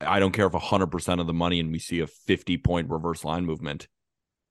I 0.00 0.20
don't 0.20 0.32
care 0.32 0.46
if 0.46 0.52
100% 0.52 1.20
of 1.20 1.26
the 1.26 1.34
money 1.34 1.58
and 1.58 1.72
we 1.72 1.80
see 1.80 1.98
a 1.98 2.06
50 2.06 2.56
point 2.58 2.88
reverse 2.88 3.24
line 3.24 3.44
movement. 3.44 3.88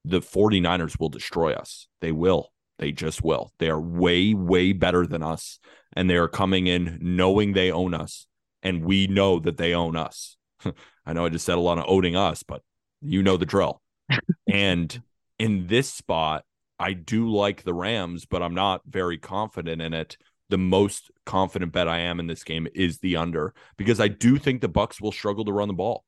The 0.03 0.19
49ers 0.19 0.99
will 0.99 1.09
destroy 1.09 1.53
us. 1.53 1.87
They 2.01 2.11
will. 2.11 2.51
They 2.79 2.91
just 2.91 3.23
will. 3.23 3.51
They 3.59 3.69
are 3.69 3.79
way, 3.79 4.33
way 4.33 4.73
better 4.73 5.05
than 5.05 5.23
us. 5.23 5.59
And 5.93 6.09
they 6.09 6.17
are 6.17 6.27
coming 6.27 6.67
in 6.67 6.99
knowing 7.01 7.53
they 7.53 7.71
own 7.71 7.93
us. 7.93 8.27
And 8.61 8.83
we 8.83 9.07
know 9.07 9.39
that 9.39 9.57
they 9.57 9.73
own 9.73 9.95
us. 9.95 10.37
I 11.05 11.13
know 11.13 11.25
I 11.25 11.29
just 11.29 11.45
said 11.45 11.57
a 11.57 11.61
lot 11.61 11.79
of 11.79 11.85
owning 11.87 12.15
us, 12.15 12.43
but 12.43 12.61
you 13.01 13.23
know 13.23 13.37
the 13.37 13.45
drill. 13.45 13.81
and 14.47 15.01
in 15.39 15.67
this 15.67 15.91
spot, 15.91 16.43
I 16.79 16.93
do 16.93 17.29
like 17.29 17.63
the 17.63 17.73
Rams, 17.73 18.25
but 18.25 18.43
I'm 18.43 18.53
not 18.53 18.81
very 18.87 19.17
confident 19.17 19.81
in 19.81 19.93
it. 19.93 20.17
The 20.49 20.57
most 20.57 21.11
confident 21.25 21.73
bet 21.73 21.87
I 21.87 21.99
am 21.99 22.19
in 22.19 22.27
this 22.27 22.43
game 22.43 22.67
is 22.73 22.99
the 22.99 23.17
under 23.17 23.53
because 23.77 23.99
I 23.99 24.07
do 24.07 24.37
think 24.37 24.61
the 24.61 24.67
Bucks 24.67 25.01
will 25.01 25.11
struggle 25.11 25.45
to 25.45 25.51
run 25.51 25.67
the 25.67 25.73
ball. 25.73 26.05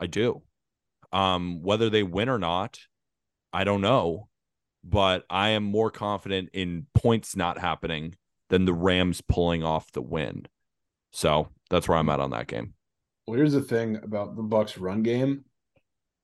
I 0.00 0.06
do. 0.06 0.42
Um, 1.12 1.62
whether 1.62 1.88
they 1.88 2.02
win 2.02 2.28
or 2.28 2.38
not, 2.38 2.78
I 3.52 3.64
don't 3.64 3.80
know 3.80 4.27
but 4.88 5.24
I 5.28 5.50
am 5.50 5.64
more 5.64 5.90
confident 5.90 6.50
in 6.52 6.86
points 6.94 7.36
not 7.36 7.58
happening 7.58 8.14
than 8.48 8.64
the 8.64 8.72
Rams 8.72 9.20
pulling 9.20 9.62
off 9.62 9.92
the 9.92 10.02
win. 10.02 10.46
So 11.12 11.48
that's 11.70 11.88
where 11.88 11.98
I'm 11.98 12.08
at 12.08 12.20
on 12.20 12.30
that 12.30 12.46
game. 12.46 12.74
Well, 13.26 13.36
here's 13.36 13.52
the 13.52 13.60
thing 13.60 13.96
about 14.02 14.36
the 14.36 14.42
Bucks 14.42 14.78
run 14.78 15.02
game 15.02 15.44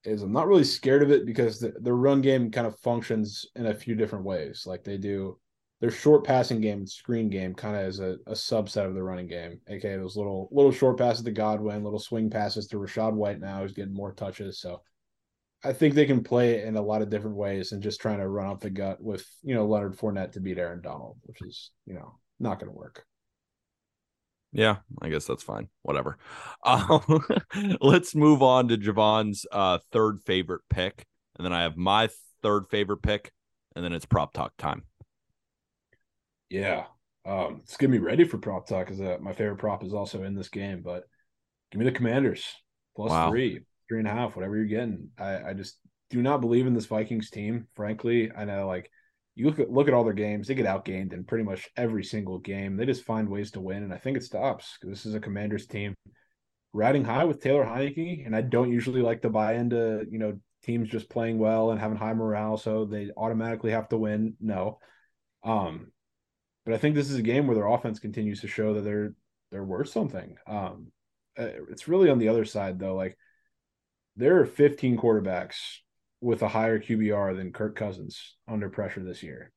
is 0.05 0.22
I'm 0.22 0.33
not 0.33 0.48
really 0.48 0.64
scared 0.64 1.03
of 1.03 1.11
it 1.11 1.27
because 1.27 1.61
the, 1.61 1.74
the 1.81 1.92
run 1.92 2.20
game 2.20 2.50
kind 2.50 2.66
of 2.66 2.79
functions 2.79 3.46
in 3.57 3.66
a 3.66 3.74
few 3.74 3.94
different 3.94 4.24
ways. 4.24 4.64
Like 4.66 4.85
they 4.85 4.96
do 4.96 5.38
their 5.81 5.90
short 5.90 6.24
passing 6.24 6.61
game 6.61 6.79
and 6.79 6.88
screen 6.88 7.29
game 7.29 7.55
kind 7.55 7.77
of 7.77 7.83
as 7.83 8.00
a, 8.00 8.16
a, 8.27 8.33
subset 8.33 8.87
of 8.87 8.94
the 8.94 9.03
running 9.03 9.27
game. 9.27 9.61
Okay, 9.70 9.96
those 9.96 10.16
little 10.16 10.48
little 10.50 10.72
short 10.72 10.96
passes 10.96 11.24
to 11.24 11.31
Godwin, 11.31 11.85
little 11.85 11.98
swing 11.98 12.31
passes 12.31 12.66
to 12.68 12.77
Rachaad 12.77 13.12
White 13.12 13.40
now 13.40 13.61
who's 13.61 13.72
getting 13.72 13.94
more 13.94 14.12
touches. 14.12 14.59
So 14.59 14.81
I 15.64 15.72
think 15.72 15.94
they 15.94 16.05
can 16.05 16.22
play 16.22 16.55
it 16.55 16.66
in 16.66 16.77
a 16.77 16.83
lot 16.83 17.00
of 17.00 17.09
different 17.09 17.37
ways 17.37 17.72
and 17.72 17.83
just 17.83 18.00
trying 18.00 18.18
to 18.18 18.29
run 18.29 18.50
up 18.50 18.61
the 18.61 18.68
gut 18.68 19.03
with, 19.03 19.27
you 19.42 19.55
know, 19.55 19.66
Leonard 19.66 19.96
Fournette 19.96 20.33
to 20.33 20.40
beat 20.40 20.59
Aaron 20.59 20.83
Donald, 20.83 21.16
which 21.22 21.40
is, 21.40 21.70
you 21.87 21.94
know, 21.94 22.18
not 22.38 22.61
going 22.61 22.70
to 22.70 22.77
work. 22.77 23.05
Yeah, 24.53 24.77
I 25.00 25.09
guess 25.09 25.24
that's 25.24 25.42
fine. 25.42 25.68
Whatever. 25.83 26.18
Um, 26.64 27.24
let's 27.81 28.14
move 28.14 28.42
on 28.42 28.68
to 28.68 28.77
Jovan's 28.77 29.46
uh, 29.50 29.79
third 29.90 30.20
favorite 30.27 30.62
pick. 30.68 31.07
And 31.37 31.44
then 31.44 31.53
I 31.53 31.62
have 31.62 31.77
my 31.77 32.09
third 32.42 32.66
favorite 32.70 33.03
pick. 33.03 33.33
And 33.74 33.85
then 33.85 33.92
it's 33.92 34.07
prop 34.07 34.33
talk 34.33 34.53
time. 34.59 34.85
Yeah. 36.50 36.85
Um, 37.27 37.62
it's 37.64 37.77
getting 37.77 37.92
me 37.92 37.98
ready 37.98 38.24
for 38.24 38.38
prop 38.38 38.68
talk 38.68 38.87
because 38.87 39.00
uh, 39.00 39.16
my 39.20 39.33
favorite 39.33 39.57
prop 39.57 39.83
is 39.83 39.94
also 39.94 40.22
in 40.22 40.35
this 40.35 40.50
game. 40.50 40.83
But 40.85 41.05
give 41.72 41.81
me 41.81 41.87
the 41.87 41.90
commanders 41.90 42.44
plus 42.94 43.11
wow. 43.11 43.31
three 43.31 43.62
three 43.88 43.99
and 43.99 44.09
a 44.09 44.12
half, 44.12 44.37
whatever 44.37 44.57
you're 44.57 44.66
getting. 44.66 45.11
I, 45.18 45.51
I 45.51 45.53
just 45.55 45.78
do 46.11 46.22
not 46.22 46.41
believe 46.41 46.66
in 46.66 46.74
this 46.74 46.87
Vikings 46.87 47.30
team. 47.30 47.66
Frankly, 47.74 48.30
I 48.37 48.45
know 48.45 48.66
like 48.66 48.91
you 49.35 49.47
look 49.47 49.59
at 49.59 49.70
look 49.70 49.89
at 49.89 49.95
all 49.95 50.05
their 50.05 50.12
games, 50.12 50.47
they 50.47 50.55
get 50.55 50.66
outgained 50.66 51.12
in 51.12 51.24
pretty 51.24 51.45
much 51.45 51.68
every 51.76 52.05
single 52.05 52.39
game. 52.39 52.76
They 52.76 52.87
just 52.87 53.05
find 53.05 53.28
ways 53.28 53.51
to 53.53 53.61
win, 53.61 53.82
and 53.82 53.93
I 53.93 53.99
think 53.99 54.16
it 54.16 54.24
stops 54.24 54.76
because 54.80 54.97
this 54.97 55.07
is 55.07 55.14
a 55.14 55.20
Commanders 55.20 55.66
team 55.66 55.95
riding 56.72 57.05
high 57.05 57.24
with 57.24 57.41
Taylor 57.41 57.64
Heinicke, 57.64 58.26
and 58.26 58.35
I 58.35 58.43
don't 58.43 58.72
usually 58.72 59.03
like 59.03 59.22
to 59.22 59.30
buy 59.30 59.55
into 59.55 60.07
you 60.11 60.18
know 60.18 60.39
teams 60.62 60.89
just 60.89 61.11
playing 61.11 61.39
well 61.39 61.70
and 61.70 61.80
having 61.80 61.97
high 61.97 62.14
morale, 62.14 62.57
so 62.57 62.85
they 62.85 63.11
automatically 63.16 63.72
have 63.72 63.89
to 63.89 63.99
win. 63.99 64.35
No, 64.41 64.78
um, 65.43 65.93
but 66.64 66.74
I 66.74 66.78
think 66.78 66.95
this 66.95 67.11
is 67.11 67.18
a 67.18 67.22
game 67.22 67.47
where 67.47 67.57
their 67.57 67.66
offense 67.66 67.99
continues 67.99 68.41
to 68.43 68.49
show 68.49 68.74
that 68.74 68.82
they're 68.82 69.14
they're 69.51 69.64
worth 69.64 69.89
something. 69.89 70.37
Um, 70.47 70.93
uh, 71.39 71.49
it's 71.70 71.89
really 71.89 72.11
on 72.11 72.18
the 72.18 72.28
other 72.28 72.45
side 72.45 72.78
though. 72.78 72.95
Like 72.95 73.16
there 74.16 74.40
are 74.40 74.46
15 74.46 74.96
quarterbacks 74.96 75.56
with 76.20 76.42
a 76.42 76.48
higher 76.48 76.78
QBR 76.78 77.36
than 77.36 77.52
Kirk 77.52 77.76
Cousins 77.76 78.36
under 78.48 78.68
pressure 78.70 79.02
this 79.02 79.22
year. 79.22 79.52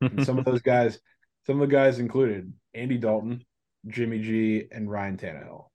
And 0.00 0.24
some 0.24 0.38
of 0.38 0.44
those 0.44 0.62
guys, 0.74 0.98
some 1.46 1.60
of 1.60 1.68
the 1.68 1.74
guys 1.74 1.98
included 1.98 2.52
Andy 2.74 2.98
Dalton, 2.98 3.44
Jimmy 3.86 4.20
G, 4.20 4.64
and 4.72 4.90
Ryan 4.90 5.16
Tannehill. 5.16 5.66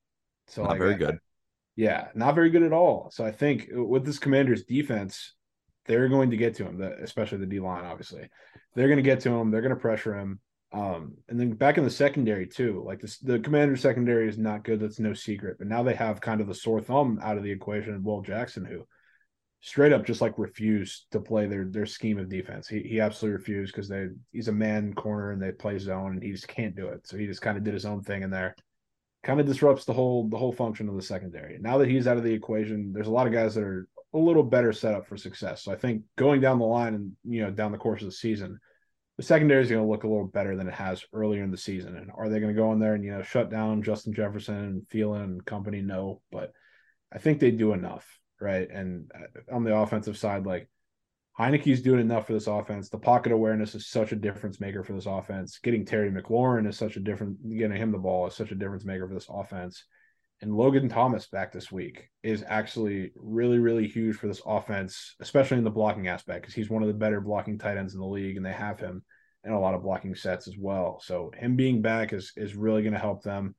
So 0.47 0.63
not 0.63 0.71
like, 0.71 0.79
very 0.79 0.95
I- 0.95 0.97
good. 0.97 1.19
yeah, 1.75 2.07
not 2.15 2.35
very 2.35 2.49
good 2.49 2.63
at 2.63 2.73
all. 2.73 3.09
So 3.13 3.25
I 3.25 3.31
think 3.31 3.67
with 3.71 4.05
this 4.05 4.19
Commanders 4.19 4.63
defense, 4.63 5.33
they're 5.85 6.09
going 6.09 6.31
to 6.31 6.37
get 6.37 6.55
to 6.55 6.65
him, 6.65 6.81
especially 6.81 7.39
the 7.39 7.45
D 7.45 7.59
line. 7.59 7.85
Obviously, 7.85 8.29
they're 8.75 8.87
going 8.87 8.97
to 8.97 9.03
get 9.03 9.21
to 9.21 9.29
him. 9.31 9.51
They're 9.51 9.61
going 9.61 9.73
to 9.73 9.79
pressure 9.79 10.17
him. 10.17 10.39
Um, 10.73 11.13
and 11.29 11.39
then 11.39 11.51
back 11.51 11.77
in 11.77 11.83
the 11.83 11.89
secondary 11.91 12.47
too, 12.47 12.83
like 12.85 13.01
the 13.21 13.39
commander 13.39 13.77
secondary 13.77 14.27
is 14.27 14.39
not 14.39 14.63
good. 14.63 14.79
That's 14.79 14.99
no 14.99 15.13
secret. 15.13 15.57
But 15.59 15.67
now 15.67 15.83
they 15.83 15.93
have 15.93 16.19
kind 16.19 16.41
of 16.41 16.47
the 16.47 16.55
sore 16.55 16.81
thumb 16.81 17.19
out 17.21 17.37
of 17.37 17.43
the 17.43 17.51
equation, 17.51 17.93
and 17.93 18.03
Will 18.03 18.21
Jackson, 18.21 18.65
who 18.65 18.85
straight 19.61 19.93
up 19.93 20.05
just 20.05 20.19
like 20.19 20.37
refused 20.37 21.05
to 21.11 21.21
play 21.21 21.45
their 21.45 21.65
their 21.65 21.85
scheme 21.85 22.17
of 22.17 22.27
defense. 22.27 22.67
He 22.67 22.81
he 22.81 22.99
absolutely 22.99 23.37
refused 23.37 23.73
because 23.73 23.87
they 23.87 24.07
he's 24.31 24.47
a 24.47 24.53
man 24.53 24.93
corner 24.93 25.31
and 25.31 25.41
they 25.41 25.51
play 25.51 25.77
zone 25.77 26.13
and 26.13 26.23
he 26.23 26.31
just 26.31 26.47
can't 26.47 26.75
do 26.75 26.87
it. 26.87 27.07
So 27.07 27.17
he 27.17 27.27
just 27.27 27.41
kind 27.41 27.57
of 27.57 27.63
did 27.63 27.75
his 27.75 27.85
own 27.85 28.01
thing 28.03 28.23
in 28.23 28.31
there. 28.31 28.55
Kind 29.23 29.39
of 29.39 29.45
disrupts 29.45 29.85
the 29.85 29.93
whole 29.93 30.27
the 30.27 30.37
whole 30.37 30.51
function 30.51 30.89
of 30.89 30.95
the 30.95 31.01
secondary. 31.03 31.59
Now 31.59 31.77
that 31.77 31.87
he's 31.87 32.07
out 32.07 32.17
of 32.17 32.23
the 32.23 32.33
equation, 32.33 32.91
there's 32.93 33.07
a 33.07 33.11
lot 33.11 33.27
of 33.27 33.33
guys 33.33 33.53
that 33.55 33.63
are 33.63 33.87
a 34.13 34.17
little 34.17 34.43
better 34.43 34.73
set 34.73 34.95
up 34.95 35.07
for 35.07 35.17
success. 35.17 35.63
So 35.63 35.71
I 35.71 35.75
think 35.75 36.03
going 36.17 36.41
down 36.41 36.57
the 36.59 36.65
line 36.65 36.95
and 36.95 37.11
you 37.23 37.43
know 37.43 37.51
down 37.51 37.71
the 37.71 37.77
course 37.77 38.01
of 38.01 38.07
the 38.07 38.11
season, 38.11 38.59
the 39.17 39.23
secondary 39.23 39.61
is 39.61 39.69
going 39.69 39.83
to 39.83 39.89
look 39.89 40.03
a 40.03 40.07
little 40.07 40.27
better 40.27 40.55
than 40.55 40.67
it 40.67 40.73
has 40.73 41.03
earlier 41.13 41.43
in 41.43 41.51
the 41.51 41.57
season. 41.57 41.95
And 41.95 42.11
are 42.15 42.29
they 42.29 42.39
going 42.39 42.53
to 42.53 42.59
go 42.59 42.71
in 42.71 42.79
there 42.79 42.95
and 42.95 43.03
you 43.03 43.11
know 43.11 43.21
shut 43.21 43.49
down 43.49 43.83
Justin 43.83 44.13
Jefferson 44.13 44.55
and 44.55 44.81
Thielen 44.89 45.23
and 45.23 45.45
company? 45.45 45.81
No, 45.81 46.21
but 46.31 46.51
I 47.11 47.19
think 47.19 47.39
they 47.39 47.51
do 47.51 47.73
enough, 47.73 48.19
right? 48.41 48.67
And 48.69 49.11
uh, 49.13 49.55
on 49.55 49.63
the 49.63 49.75
offensive 49.75 50.17
side, 50.17 50.45
like 50.45 50.67
Heinicke's 51.39 51.81
doing 51.81 51.99
enough 51.99 52.27
for 52.27 52.33
this 52.33 52.47
offense. 52.47 52.89
The 52.89 52.97
pocket 52.97 53.31
awareness 53.31 53.75
is 53.75 53.87
such 53.87 54.11
a 54.11 54.15
difference 54.15 54.59
maker 54.59 54.83
for 54.83 54.93
this 54.93 55.07
offense. 55.07 55.59
Getting 55.59 55.85
Terry 55.85 56.11
McLaurin 56.11 56.67
is 56.67 56.77
such 56.77 56.95
a 56.95 56.99
different. 56.99 57.37
Getting 57.49 57.77
him 57.77 57.91
the 57.91 57.97
ball 57.97 58.27
is 58.27 58.35
such 58.35 58.51
a 58.51 58.55
difference 58.55 58.85
maker 58.85 59.07
for 59.07 59.13
this 59.13 59.29
offense. 59.29 59.83
And 60.43 60.57
Logan 60.57 60.89
Thomas 60.89 61.25
back 61.27 61.53
this 61.53 61.71
week 61.71 62.09
is 62.21 62.43
actually 62.45 63.13
really, 63.15 63.59
really 63.59 63.87
huge 63.87 64.17
for 64.17 64.27
this 64.27 64.41
offense, 64.45 65.15
especially 65.21 65.57
in 65.57 65.63
the 65.63 65.71
blocking 65.71 66.09
aspect, 66.09 66.41
because 66.41 66.53
he's 66.53 66.69
one 66.69 66.81
of 66.81 66.89
the 66.89 66.93
better 66.93 67.21
blocking 67.21 67.57
tight 67.57 67.77
ends 67.77 67.93
in 67.93 68.01
the 68.01 68.05
league, 68.05 68.35
and 68.35 68.45
they 68.45 68.51
have 68.51 68.77
him 68.77 69.05
in 69.45 69.53
a 69.53 69.59
lot 69.59 69.73
of 69.73 69.83
blocking 69.83 70.13
sets 70.13 70.49
as 70.49 70.57
well. 70.59 70.99
So 71.01 71.31
him 71.33 71.55
being 71.55 71.81
back 71.81 72.11
is 72.11 72.33
is 72.35 72.55
really 72.55 72.81
going 72.81 72.91
to 72.91 72.99
help 72.99 73.23
them. 73.23 73.55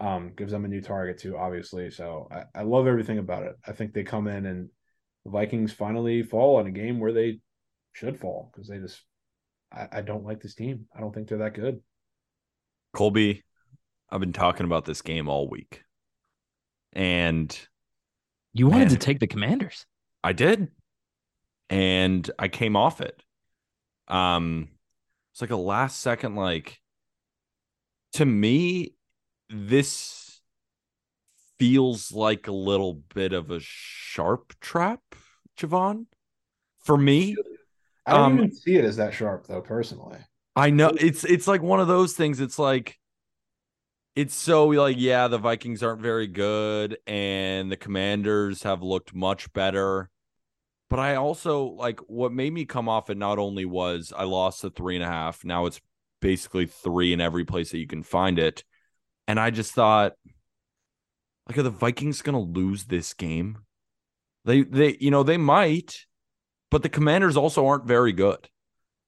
Um, 0.00 0.32
gives 0.36 0.50
them 0.50 0.64
a 0.64 0.68
new 0.68 0.80
target 0.80 1.18
too, 1.18 1.36
obviously. 1.38 1.92
So 1.92 2.28
I, 2.32 2.42
I 2.58 2.62
love 2.64 2.88
everything 2.88 3.18
about 3.18 3.44
it. 3.44 3.54
I 3.64 3.70
think 3.70 3.92
they 3.92 4.02
come 4.02 4.26
in 4.26 4.46
and 4.46 4.68
the 5.24 5.30
Vikings 5.30 5.72
finally 5.72 6.24
fall 6.24 6.58
in 6.58 6.66
a 6.66 6.72
game 6.72 6.98
where 6.98 7.12
they 7.12 7.38
should 7.92 8.18
fall 8.18 8.50
because 8.52 8.66
they 8.66 8.78
just 8.78 9.00
I, 9.72 9.86
I 9.92 10.00
don't 10.00 10.24
like 10.24 10.42
this 10.42 10.56
team. 10.56 10.86
I 10.92 10.98
don't 10.98 11.14
think 11.14 11.28
they're 11.28 11.38
that 11.38 11.54
good. 11.54 11.82
Colby, 12.92 13.44
I've 14.10 14.18
been 14.18 14.32
talking 14.32 14.66
about 14.66 14.86
this 14.86 15.02
game 15.02 15.28
all 15.28 15.48
week. 15.48 15.84
And 16.92 17.56
You 18.52 18.68
wanted 18.68 18.88
Man. 18.88 18.90
to 18.90 18.96
take 18.96 19.18
the 19.20 19.26
Commanders. 19.26 19.86
I 20.24 20.32
did. 20.32 20.68
And 21.68 22.30
I 22.38 22.48
came 22.48 22.76
off 22.76 23.00
it. 23.00 23.22
Um 24.08 24.68
it's 25.32 25.40
like 25.40 25.50
a 25.50 25.56
last 25.56 26.00
second 26.00 26.36
like 26.36 26.80
to 28.14 28.24
me 28.24 28.94
this 29.50 30.40
feels 31.58 32.12
like 32.12 32.48
a 32.48 32.52
little 32.52 32.94
bit 32.94 33.32
of 33.32 33.50
a 33.50 33.60
sharp 33.60 34.54
trap, 34.60 35.00
Jovan. 35.56 36.06
For 36.84 36.96
me, 36.96 37.36
I 38.06 38.12
don't 38.12 38.32
Um, 38.32 38.38
even 38.38 38.52
see 38.52 38.76
it 38.76 38.84
as 38.84 38.96
that 38.96 39.12
sharp 39.12 39.46
though, 39.46 39.60
personally. 39.60 40.18
I 40.54 40.70
know 40.70 40.90
it's 40.98 41.24
it's 41.24 41.46
like 41.46 41.62
one 41.62 41.80
of 41.80 41.88
those 41.88 42.14
things. 42.14 42.40
It's 42.40 42.58
like 42.58 42.98
it's 44.16 44.34
so 44.34 44.66
like 44.68 44.96
yeah, 44.98 45.28
the 45.28 45.38
Vikings 45.38 45.82
aren't 45.82 46.00
very 46.00 46.26
good, 46.26 46.96
and 47.06 47.70
the 47.70 47.76
Commanders 47.76 48.62
have 48.62 48.82
looked 48.82 49.14
much 49.14 49.52
better. 49.52 50.08
But 50.88 51.00
I 51.00 51.16
also 51.16 51.64
like 51.64 52.00
what 52.08 52.32
made 52.32 52.52
me 52.52 52.64
come 52.64 52.88
off 52.88 53.10
it. 53.10 53.18
Not 53.18 53.38
only 53.38 53.66
was 53.66 54.14
I 54.16 54.24
lost 54.24 54.62
the 54.62 54.70
three 54.70 54.96
and 54.96 55.04
a 55.04 55.08
half, 55.08 55.44
now 55.44 55.66
it's 55.66 55.80
basically 56.20 56.66
three 56.66 57.12
in 57.12 57.20
every 57.20 57.44
place 57.44 57.70
that 57.70 57.78
you 57.78 57.86
can 57.86 58.02
find 58.02 58.38
it, 58.38 58.64
and 59.28 59.38
I 59.38 59.50
just 59.50 59.72
thought, 59.74 60.14
like, 61.46 61.58
are 61.58 61.62
the 61.62 61.70
Vikings 61.70 62.22
gonna 62.22 62.40
lose 62.40 62.84
this 62.84 63.12
game? 63.12 63.58
They 64.46 64.62
they 64.62 64.96
you 64.98 65.10
know 65.10 65.24
they 65.24 65.36
might, 65.36 66.06
but 66.70 66.82
the 66.82 66.88
Commanders 66.88 67.36
also 67.36 67.66
aren't 67.66 67.84
very 67.84 68.14
good. 68.14 68.48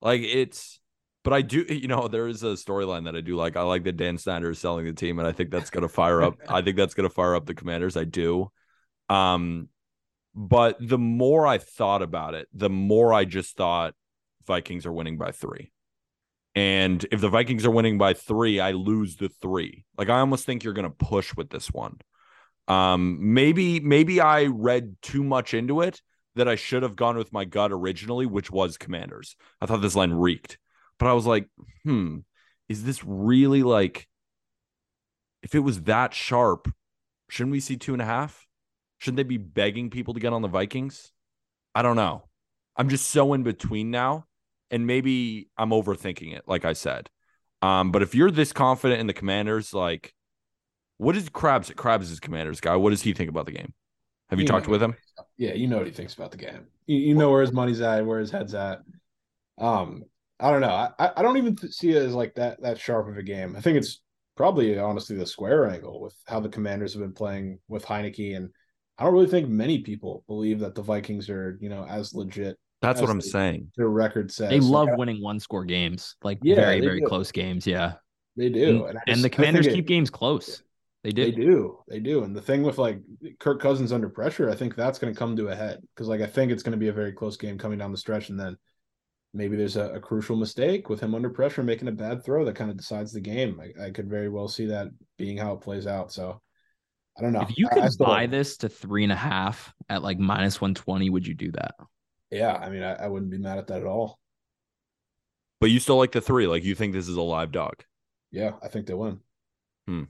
Like 0.03 0.21
it's 0.21 0.81
but 1.29 1.37
I 1.37 1.43
do, 1.43 1.63
you 1.69 1.89
know, 1.89 2.09
there 2.09 2.27
is 2.27 2.43
a 2.43 2.55
storyline 2.55 3.05
that 3.05 3.15
I 3.15 3.21
do 3.21 3.37
like. 3.37 3.55
I 3.55 3.61
like 3.61 3.85
that 3.85 3.99
Dan 3.99 4.17
Snyder 4.17 4.49
is 4.49 4.59
selling 4.59 4.87
the 4.87 4.95
team, 4.95 5.19
and 5.19 5.29
I 5.29 5.33
think 5.33 5.51
that's 5.51 5.69
gonna 5.69 5.87
fire 5.87 6.23
up. 6.23 6.39
I 6.49 6.63
think 6.63 6.79
that's 6.79 6.95
gonna 6.95 7.11
fire 7.11 7.35
up 7.35 7.45
the 7.45 7.53
Commanders. 7.53 7.99
I 7.99 8.05
do. 8.05 8.51
Um, 9.11 9.69
but 10.35 10.79
the 10.81 10.97
more 10.97 11.47
I 11.47 11.59
thought 11.59 12.01
about 12.01 12.33
it, 12.33 12.49
the 12.55 12.71
more 12.71 13.13
I 13.13 13.27
just 13.27 13.59
thought 13.59 13.93
Vikings 14.47 14.87
are 14.87 14.93
winning 14.93 15.19
by 15.19 15.33
three. 15.33 15.71
And 16.55 17.05
if 17.13 17.21
the 17.21 17.29
Vikings 17.29 17.67
are 17.67 17.71
winning 17.71 17.99
by 17.99 18.15
three, 18.15 18.59
I 18.59 18.71
lose 18.71 19.17
the 19.17 19.29
three. 19.29 19.85
Like 19.99 20.09
I 20.09 20.21
almost 20.21 20.47
think 20.47 20.65
you're 20.65 20.73
gonna 20.73 20.89
push 20.89 21.37
with 21.37 21.51
this 21.51 21.71
one. 21.71 21.99
Um, 22.69 23.35
maybe 23.35 23.81
maybe 23.81 24.23
I 24.23 24.47
read 24.47 24.97
too 25.03 25.25
much 25.25 25.53
into 25.53 25.83
it 25.83 26.01
that 26.37 26.49
I 26.49 26.55
should 26.55 26.85
have 26.85 26.97
gone 26.97 27.19
with 27.19 27.35
my 27.35 27.45
gut 27.45 27.71
originally, 27.71 28.25
which 28.25 28.51
was 28.51 28.79
Commanders. 28.79 29.37
I 29.61 29.67
thought 29.67 29.83
this 29.83 29.95
line 29.95 30.13
reeked, 30.13 30.57
but 30.99 31.09
I 31.09 31.13
was 31.13 31.27
like, 31.27 31.49
hmm, 31.85 32.19
is 32.69 32.85
this 32.85 33.05
really 33.05 33.63
like? 33.63 34.07
If 35.43 35.55
it 35.55 35.61
was 35.61 35.83
that 35.83 36.15
sharp, 36.15 36.69
shouldn't 37.29 37.53
we 37.53 37.61
see 37.61 37.77
two 37.77 37.93
and 37.93 38.03
a 38.03 38.07
half? 38.07 38.47
Shouldn't 38.99 39.17
they 39.17 39.23
be 39.23 39.37
begging 39.37 39.91
people 39.91 40.15
to 40.15 40.21
get 40.21 40.33
on 40.33 40.43
the 40.43 40.49
Vikings? 40.49 41.13
I 41.75 41.83
don't 41.83 41.97
know. 41.97 42.25
I'm 42.77 42.89
just 42.89 43.09
so 43.09 43.33
in 43.35 43.43
between 43.43 43.91
now, 43.91 44.27
and 44.71 44.87
maybe 44.87 45.49
I'm 45.57 45.71
overthinking 45.71 46.35
it, 46.37 46.43
like 46.47 46.65
I 46.65 46.73
said. 46.73 47.09
Um, 47.63 47.93
but 47.93 48.03
if 48.03 48.15
you're 48.15 48.31
this 48.31 48.53
confident 48.53 49.01
in 49.01 49.07
the 49.07 49.13
Commanders, 49.13 49.73
like, 49.73 50.15
what 50.97 51.17
is 51.17 51.29
Krabs? 51.31 51.73
Krabs 51.75 52.11
is 52.11 52.21
Commanders 52.21 52.61
guy. 52.61 52.77
What 52.77 52.91
does 52.91 53.03
he 53.03 53.13
think 53.13 53.31
about 53.31 53.47
the 53.47 53.53
game? 53.53 53.73
Have 54.31 54.39
you 54.39 54.45
You 54.45 54.49
talked 54.49 54.69
with 54.69 54.83
him? 54.83 54.95
Yeah, 55.37 55.55
you 55.55 55.69
know 55.69 55.79
what 55.79 55.87
he 55.87 55.93
thinks 55.93 56.15
about 56.15 56.33
the 56.33 56.37
game. 56.37 56.67
You, 56.87 56.99
you 56.99 57.15
know 57.15 57.31
where 57.31 57.41
his 57.41 57.53
money's 57.53 57.81
at, 57.81 58.05
where 58.05 58.19
his 58.19 58.31
head's 58.31 58.55
at. 58.55 58.81
Um, 59.57 60.05
I 60.41 60.51
don't 60.51 60.61
know. 60.61 60.69
I, 60.69 60.91
I 60.99 61.11
I 61.17 61.23
don't 61.23 61.37
even 61.37 61.57
th- 61.57 61.73
see 61.73 61.91
it 61.91 62.03
as 62.03 62.15
like 62.15 62.35
that 62.37 62.61
that 62.63 62.79
sharp 62.79 63.09
of 63.09 63.17
a 63.17 63.23
game. 63.23 63.55
I 63.57 63.61
think 63.61 63.77
it's 63.79 64.01
probably 64.37 64.79
honestly 64.79 65.17
the 65.17 65.27
square 65.27 65.69
angle 65.69 66.01
with 66.01 66.15
how 66.27 66.41
the 66.41 66.49
Commanders 66.49 66.93
have 66.95 67.03
been 67.03 67.13
playing 67.13 67.59
with 67.69 67.85
Heinicke, 67.85 68.37
and 68.37 68.51
I 68.99 69.05
don't 69.05 69.13
really 69.13 69.27
think 69.27 69.49
many 69.49 69.81
people 69.81 70.25
believe 70.29 70.61
that 70.61 70.75
the 70.75 70.83
Vikings 70.83 71.29
are 71.29 71.59
you 71.61 71.69
know 71.69 71.85
as 71.85 72.15
legit. 72.15 72.57
That's 72.81 73.01
what 73.01 73.11
I'm 73.11 73.19
they- 73.21 73.27
saying. 73.29 73.73
Their 73.77 73.89
record 73.89 74.31
says 74.31 74.51
They 74.51 74.61
love 74.61 74.89
I- 74.89 74.95
winning 74.95 75.21
one 75.21 75.41
score 75.41 75.65
games, 75.65 76.15
like 76.23 76.39
Yeah, 76.43 76.55
very, 76.57 76.81
very 76.81 77.01
do. 77.01 77.07
close 77.07 77.33
games. 77.33 77.67
Yeah. 77.67 77.95
They 78.37 78.51
do, 78.51 78.87
And, 78.87 78.99
and 78.99 79.03
just- 79.07 79.07
the 79.07 79.11
I 79.11 79.15
think 79.23 79.33
Commanders 79.33 79.67
it- 79.67 79.75
keep 79.75 79.87
games 79.89 80.11
close. 80.11 80.63
They 81.03 81.11
do. 81.11 81.25
They 81.25 81.31
do. 81.33 81.79
They 81.89 81.99
do. 82.01 82.23
And 82.23 82.37
the 82.37 82.41
thing 82.43 82.63
with 82.63 82.79
like 82.79 83.01
Kirk 83.41 83.61
Cousins 83.61 83.93
under 83.93 84.09
pressure, 84.09 84.49
I 84.51 84.55
think 84.55 84.77
that's 84.77 84.99
going 85.01 85.13
to 85.13 85.19
come 85.19 85.35
to 85.37 85.49
a 85.49 85.55
head 85.57 85.81
because 85.95 86.07
like 86.07 86.21
I 86.21 86.27
think 86.27 86.53
it's 86.53 86.63
going 86.63 86.73
to 86.73 86.77
be 86.79 86.87
a 86.89 86.93
very 86.93 87.13
close 87.13 87.37
game 87.37 87.59
coming 87.59 87.79
down 87.79 87.91
the 87.91 87.99
stretch, 87.99 88.29
and 88.31 88.39
then 88.39 88.57
maybe 89.39 89.57
there's 89.57 89.77
a, 89.77 89.91
a 89.95 90.01
crucial 90.01 90.37
mistake 90.37 90.89
with 90.91 91.01
him 91.01 91.15
under 91.15 91.31
pressure 91.31 91.63
making 91.63 91.89
a 91.89 91.93
bad 91.93 92.25
throw 92.25 92.45
that 92.45 92.57
kind 92.57 92.71
of 92.71 92.77
decides 92.77 93.13
the 93.13 93.21
game. 93.21 93.61
I, 93.61 93.87
I 93.87 93.91
could 93.91 94.11
very 94.11 94.29
well 94.29 94.49
see 94.49 94.67
that 94.67 94.89
being 95.17 95.39
how 95.39 95.53
it 95.55 95.61
plays 95.61 95.87
out. 95.87 96.13
So 96.13 96.43
I 97.17 97.23
don't 97.23 97.33
know. 97.33 97.43
If 97.43 97.57
you 97.57 97.69
could 97.69 97.83
I 97.85 97.89
still- 97.89 98.07
buy 98.07 98.27
this 98.27 98.59
to 98.59 98.69
three 98.69 99.05
and 99.05 99.13
a 99.13 99.17
half 99.17 99.73
at 99.89 100.03
like 100.03 100.19
minus 100.19 100.61
120, 100.61 101.09
would 101.11 101.27
you 101.27 101.35
do 101.35 101.53
that? 101.53 101.77
yeah, 102.31 102.53
I 102.53 102.69
mean, 102.69 102.83
I, 102.83 102.93
I 102.95 103.07
wouldn't 103.07 103.31
be 103.31 103.39
mad 103.39 103.57
at 103.59 103.69
that 103.69 103.81
at 103.81 103.87
all. 103.87 104.19
But 105.61 105.71
you 105.71 105.81
still 105.81 105.97
like 105.97 106.13
the 106.13 106.21
three. 106.21 106.47
Like 106.47 106.63
you 106.65 106.75
think 106.75 106.93
this 106.93 107.09
is 107.09 107.17
a 107.17 107.23
live 107.23 107.53
dog. 107.53 107.83
Yeah, 108.31 108.53
I 108.63 108.69
think 108.69 108.87
they 108.87 108.95
win. 108.95 109.21
Hmm. 109.87 110.05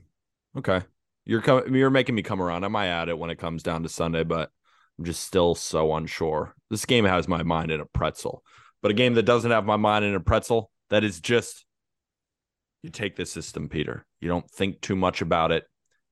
Okay. 0.57 0.83
You're 1.25 1.43
coming, 1.43 1.75
you're 1.75 1.91
making 1.91 2.15
me 2.15 2.23
come 2.23 2.43
around. 2.43 2.65
I 2.65 2.69
might 2.69 2.89
add 2.89 3.09
it 3.09 3.19
when 3.19 3.31
it 3.31 3.39
comes 3.39 3.63
down 3.63 3.83
to 3.83 3.89
Sunday, 3.89 4.25
but 4.25 4.51
I'm 4.99 5.05
just 5.05 5.23
still 5.25 5.55
so 5.55 5.95
unsure. 5.95 6.55
This 6.71 6.85
game 6.87 7.05
has 7.05 7.29
my 7.29 7.43
mind 7.43 7.71
in 7.71 7.81
a 7.81 7.85
pretzel. 7.87 8.43
But 8.83 8.91
a 8.91 8.95
game 8.95 9.15
that 9.15 9.25
doesn't 9.25 9.51
have 9.51 9.65
my 9.65 9.77
mind 9.77 10.05
in 10.05 10.15
a 10.15 10.21
pretzel, 10.21 10.71
that 10.91 11.05
is 11.05 11.21
just 11.21 11.65
you 12.83 12.91
take 12.91 13.17
this 13.17 13.33
system, 13.33 13.69
Peter. 13.69 14.07
You 14.21 14.29
don't 14.29 14.49
think 14.51 14.81
too 14.81 14.97
much 14.97 15.21
about 15.21 15.53
it. 15.53 15.65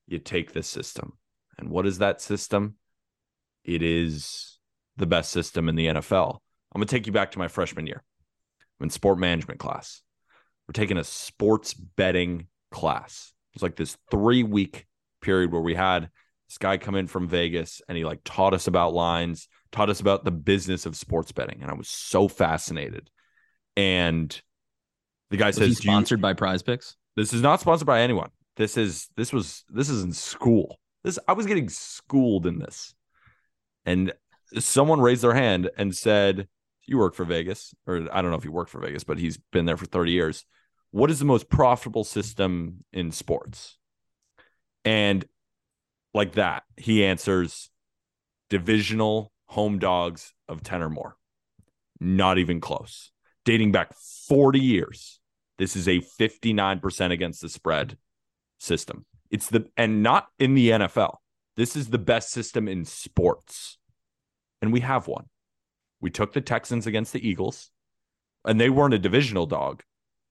You 0.07 0.19
take 0.19 0.51
this 0.51 0.67
system. 0.67 1.13
And 1.57 1.69
what 1.69 1.87
is 1.87 1.99
that 1.99 2.21
system? 2.21 2.75
It 3.63 3.81
is 3.81 4.59
the 4.97 5.05
best 5.05 5.31
system 5.31 5.69
in 5.69 5.75
the 5.75 5.87
NFL. 5.87 6.39
I'm 6.73 6.79
going 6.79 6.87
to 6.87 6.95
take 6.95 7.07
you 7.07 7.13
back 7.13 7.31
to 7.31 7.39
my 7.39 7.47
freshman 7.47 7.87
year. 7.87 8.03
I'm 8.79 8.85
in 8.85 8.89
sport 8.89 9.17
management 9.17 9.59
class. 9.59 10.01
we're 10.67 10.73
taking 10.73 10.97
a 10.97 11.03
sports 11.03 11.73
betting 11.73 12.47
class. 12.71 13.33
It 13.53 13.55
was 13.55 13.63
like 13.63 13.75
this 13.75 13.97
three 14.11 14.43
week 14.43 14.85
period 15.21 15.51
where 15.51 15.61
we 15.61 15.73
had 15.73 16.09
this 16.47 16.57
guy 16.57 16.77
come 16.77 16.95
in 16.95 17.07
from 17.07 17.27
Vegas 17.27 17.81
and 17.87 17.97
he 17.97 18.05
like 18.05 18.19
taught 18.23 18.53
us 18.53 18.67
about 18.67 18.93
lines, 18.93 19.47
taught 19.71 19.89
us 19.89 19.99
about 19.99 20.23
the 20.23 20.31
business 20.31 20.85
of 20.85 20.95
sports 20.95 21.31
betting. 21.31 21.59
And 21.61 21.69
I 21.69 21.73
was 21.73 21.87
so 21.87 22.27
fascinated. 22.27 23.09
And 23.75 24.39
the 25.29 25.37
guy 25.37 25.47
Was 25.47 25.57
says, 25.57 25.77
sponsored 25.77 26.21
by 26.21 26.33
Prize 26.33 26.63
Picks? 26.63 26.95
this 27.17 27.33
is 27.33 27.41
not 27.41 27.59
sponsored 27.59 27.87
by 27.87 28.01
anyone. 28.01 28.29
This 28.55 28.77
is 28.77 29.09
this 29.17 29.33
was 29.33 29.65
this 29.69 29.89
is 29.89 30.03
in 30.03 30.13
school. 30.13 30.79
This 31.03 31.19
I 31.27 31.33
was 31.33 31.45
getting 31.45 31.67
schooled 31.67 32.45
in 32.45 32.59
this. 32.59 32.93
And 33.85 34.13
someone 34.59 35.01
raised 35.01 35.23
their 35.23 35.33
hand 35.33 35.69
and 35.77 35.95
said, 35.95 36.47
You 36.85 36.99
work 36.99 37.15
for 37.15 37.25
Vegas, 37.25 37.73
or 37.85 38.07
I 38.11 38.21
don't 38.21 38.31
know 38.31 38.37
if 38.37 38.45
you 38.45 38.51
work 38.51 38.69
for 38.69 38.79
Vegas, 38.79 39.03
but 39.03 39.17
he's 39.17 39.37
been 39.51 39.65
there 39.65 39.77
for 39.77 39.85
30 39.85 40.11
years. 40.11 40.45
What 40.91 41.11
is 41.11 41.19
the 41.19 41.25
most 41.25 41.49
profitable 41.49 42.03
system 42.03 42.83
in 42.93 43.11
sports? 43.11 43.77
And 44.85 45.25
like 46.13 46.33
that, 46.33 46.63
he 46.77 47.03
answers 47.03 47.69
divisional 48.49 49.31
home 49.47 49.79
dogs 49.79 50.33
of 50.47 50.63
10 50.63 50.81
or 50.81 50.89
more. 50.89 51.17
Not 51.99 52.37
even 52.37 52.61
close. 52.61 53.11
Dating 53.45 53.71
back 53.71 53.93
40 54.27 54.59
years. 54.59 55.19
This 55.57 55.75
is 55.75 55.87
a 55.87 55.99
59% 55.99 57.11
against 57.11 57.41
the 57.41 57.49
spread 57.49 57.97
system. 58.59 59.05
It's 59.31 59.47
the 59.47 59.67
and 59.75 60.03
not 60.03 60.27
in 60.39 60.53
the 60.53 60.69
NFL. 60.69 61.15
This 61.55 61.75
is 61.75 61.89
the 61.89 61.97
best 61.97 62.29
system 62.29 62.67
in 62.67 62.85
sports. 62.85 63.77
And 64.61 64.71
we 64.71 64.81
have 64.81 65.07
one. 65.07 65.25
We 65.99 66.11
took 66.11 66.33
the 66.33 66.41
Texans 66.41 66.85
against 66.85 67.13
the 67.13 67.27
Eagles, 67.27 67.71
and 68.45 68.61
they 68.61 68.69
weren't 68.69 68.93
a 68.93 68.99
divisional 68.99 69.47
dog. 69.47 69.83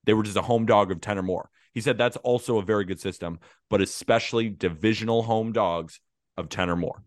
They 0.04 0.14
were 0.14 0.22
just 0.22 0.36
a 0.36 0.42
home 0.42 0.66
dog 0.66 0.92
of 0.92 1.00
10 1.00 1.18
or 1.18 1.22
more. 1.22 1.50
He 1.74 1.80
said 1.80 1.98
that's 1.98 2.16
also 2.18 2.58
a 2.58 2.64
very 2.64 2.84
good 2.84 3.00
system, 3.00 3.40
but 3.68 3.82
especially 3.82 4.48
divisional 4.48 5.22
home 5.22 5.52
dogs 5.52 6.00
of 6.36 6.48
10 6.48 6.70
or 6.70 6.76
more. 6.76 7.02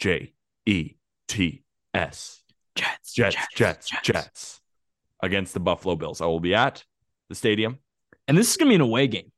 J 0.00 0.32
E 0.66 0.94
T 1.28 1.62
S. 1.94 2.42
Jets, 2.74 3.12
Jets, 3.12 3.36
Jets, 3.54 3.90
Jets, 4.02 4.60
against 5.22 5.52
the 5.54 5.60
Buffalo 5.60 5.96
Bills. 5.96 6.20
I 6.20 6.26
will 6.26 6.40
be 6.40 6.54
at 6.54 6.82
the 7.28 7.34
stadium. 7.34 7.78
And 8.26 8.38
this 8.38 8.50
is 8.50 8.56
gonna 8.56 8.70
be 8.70 8.76
an 8.76 8.80
away 8.80 9.06
game. 9.06 9.30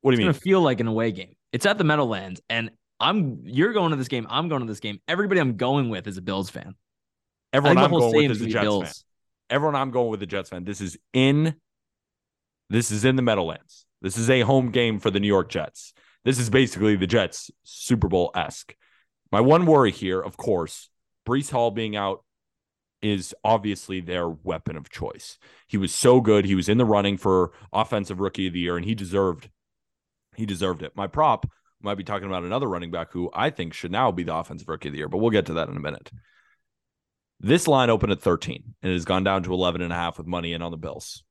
What 0.00 0.12
do 0.12 0.14
you 0.14 0.18
mean? 0.18 0.28
It's 0.30 0.38
gonna 0.38 0.42
feel 0.42 0.60
like 0.62 0.80
an 0.80 0.86
away 0.86 1.10
game. 1.10 1.34
It's 1.52 1.66
at 1.66 1.78
the 1.78 1.84
Meadowlands, 1.84 2.40
and 2.48 2.70
I'm 3.00 3.40
you're 3.44 3.72
going 3.72 3.90
to 3.90 3.96
this 3.96 4.08
game. 4.08 4.26
I'm 4.30 4.48
going 4.48 4.60
to 4.60 4.66
this 4.66 4.80
game. 4.80 5.00
Everybody 5.08 5.40
I'm 5.40 5.56
going 5.56 5.88
with 5.88 6.06
is 6.06 6.16
a 6.16 6.22
Bills 6.22 6.48
fan. 6.48 6.74
Everyone 7.52 7.78
I'm 7.78 7.90
think 7.90 7.98
the 7.98 8.04
whole 8.04 8.12
going 8.12 8.28
with 8.28 8.36
is 8.36 8.42
a 8.42 8.46
Jets 8.46 8.62
Bills. 8.62 8.84
fan. 8.84 8.92
Everyone 9.50 9.74
I'm 9.74 9.90
going 9.90 10.10
with 10.10 10.20
the 10.20 10.26
Jets 10.26 10.50
fan. 10.50 10.64
This 10.64 10.80
is 10.80 10.96
in 11.12 11.56
this 12.70 12.90
is 12.90 13.04
in 13.04 13.16
the 13.16 13.22
Meadowlands. 13.22 13.86
This 14.02 14.16
is 14.16 14.30
a 14.30 14.40
home 14.42 14.70
game 14.70 14.98
for 14.98 15.10
the 15.10 15.18
New 15.18 15.28
York 15.28 15.48
Jets. 15.48 15.92
This 16.24 16.38
is 16.38 16.50
basically 16.50 16.96
the 16.96 17.06
Jets 17.06 17.50
Super 17.64 18.08
Bowl 18.08 18.30
esque. 18.34 18.74
My 19.32 19.40
one 19.40 19.66
worry 19.66 19.92
here, 19.92 20.20
of 20.20 20.36
course, 20.36 20.88
Breece 21.26 21.50
Hall 21.50 21.70
being 21.70 21.96
out 21.96 22.24
is 23.02 23.34
obviously 23.44 24.00
their 24.00 24.28
weapon 24.28 24.76
of 24.76 24.88
choice. 24.88 25.38
He 25.66 25.76
was 25.76 25.92
so 25.92 26.20
good. 26.20 26.44
He 26.44 26.54
was 26.54 26.68
in 26.68 26.78
the 26.78 26.84
running 26.84 27.16
for 27.16 27.52
offensive 27.72 28.20
rookie 28.20 28.46
of 28.46 28.52
the 28.52 28.60
year, 28.60 28.76
and 28.76 28.84
he 28.84 28.94
deserved 28.94 29.50
he 30.36 30.46
deserved 30.46 30.82
it. 30.82 30.92
My 30.94 31.06
prop 31.06 31.50
might 31.80 31.96
be 31.96 32.04
talking 32.04 32.28
about 32.28 32.44
another 32.44 32.68
running 32.68 32.90
back 32.90 33.12
who 33.12 33.30
I 33.32 33.50
think 33.50 33.72
should 33.72 33.90
now 33.90 34.12
be 34.12 34.22
the 34.22 34.34
offensive 34.34 34.68
rookie 34.68 34.88
of 34.88 34.92
the 34.92 34.98
year, 34.98 35.08
but 35.08 35.18
we'll 35.18 35.30
get 35.30 35.46
to 35.46 35.54
that 35.54 35.68
in 35.68 35.76
a 35.76 35.80
minute. 35.80 36.10
This 37.40 37.68
line 37.68 37.90
opened 37.90 38.12
at 38.12 38.20
13 38.20 38.74
and 38.82 38.90
it 38.90 38.94
has 38.94 39.04
gone 39.04 39.24
down 39.24 39.42
to 39.42 39.52
11 39.52 39.82
and 39.82 39.92
a 39.92 39.96
half 39.96 40.18
with 40.18 40.26
money 40.26 40.52
in 40.52 40.62
on 40.62 40.70
the 40.70 40.76
Bills. 40.76 41.22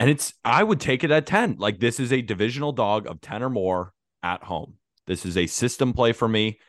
And 0.00 0.08
it's 0.08 0.32
I 0.44 0.62
would 0.62 0.80
take 0.80 1.04
it 1.04 1.10
at 1.10 1.26
10. 1.26 1.56
Like 1.58 1.80
this 1.80 2.00
is 2.00 2.12
a 2.12 2.22
divisional 2.22 2.72
dog 2.72 3.06
of 3.06 3.20
10 3.20 3.42
or 3.42 3.50
more 3.50 3.92
at 4.22 4.44
home. 4.44 4.77
This 5.08 5.26
is 5.26 5.36
a 5.36 5.46
system 5.46 5.94
play 5.94 6.12
for 6.12 6.28
me. 6.28 6.60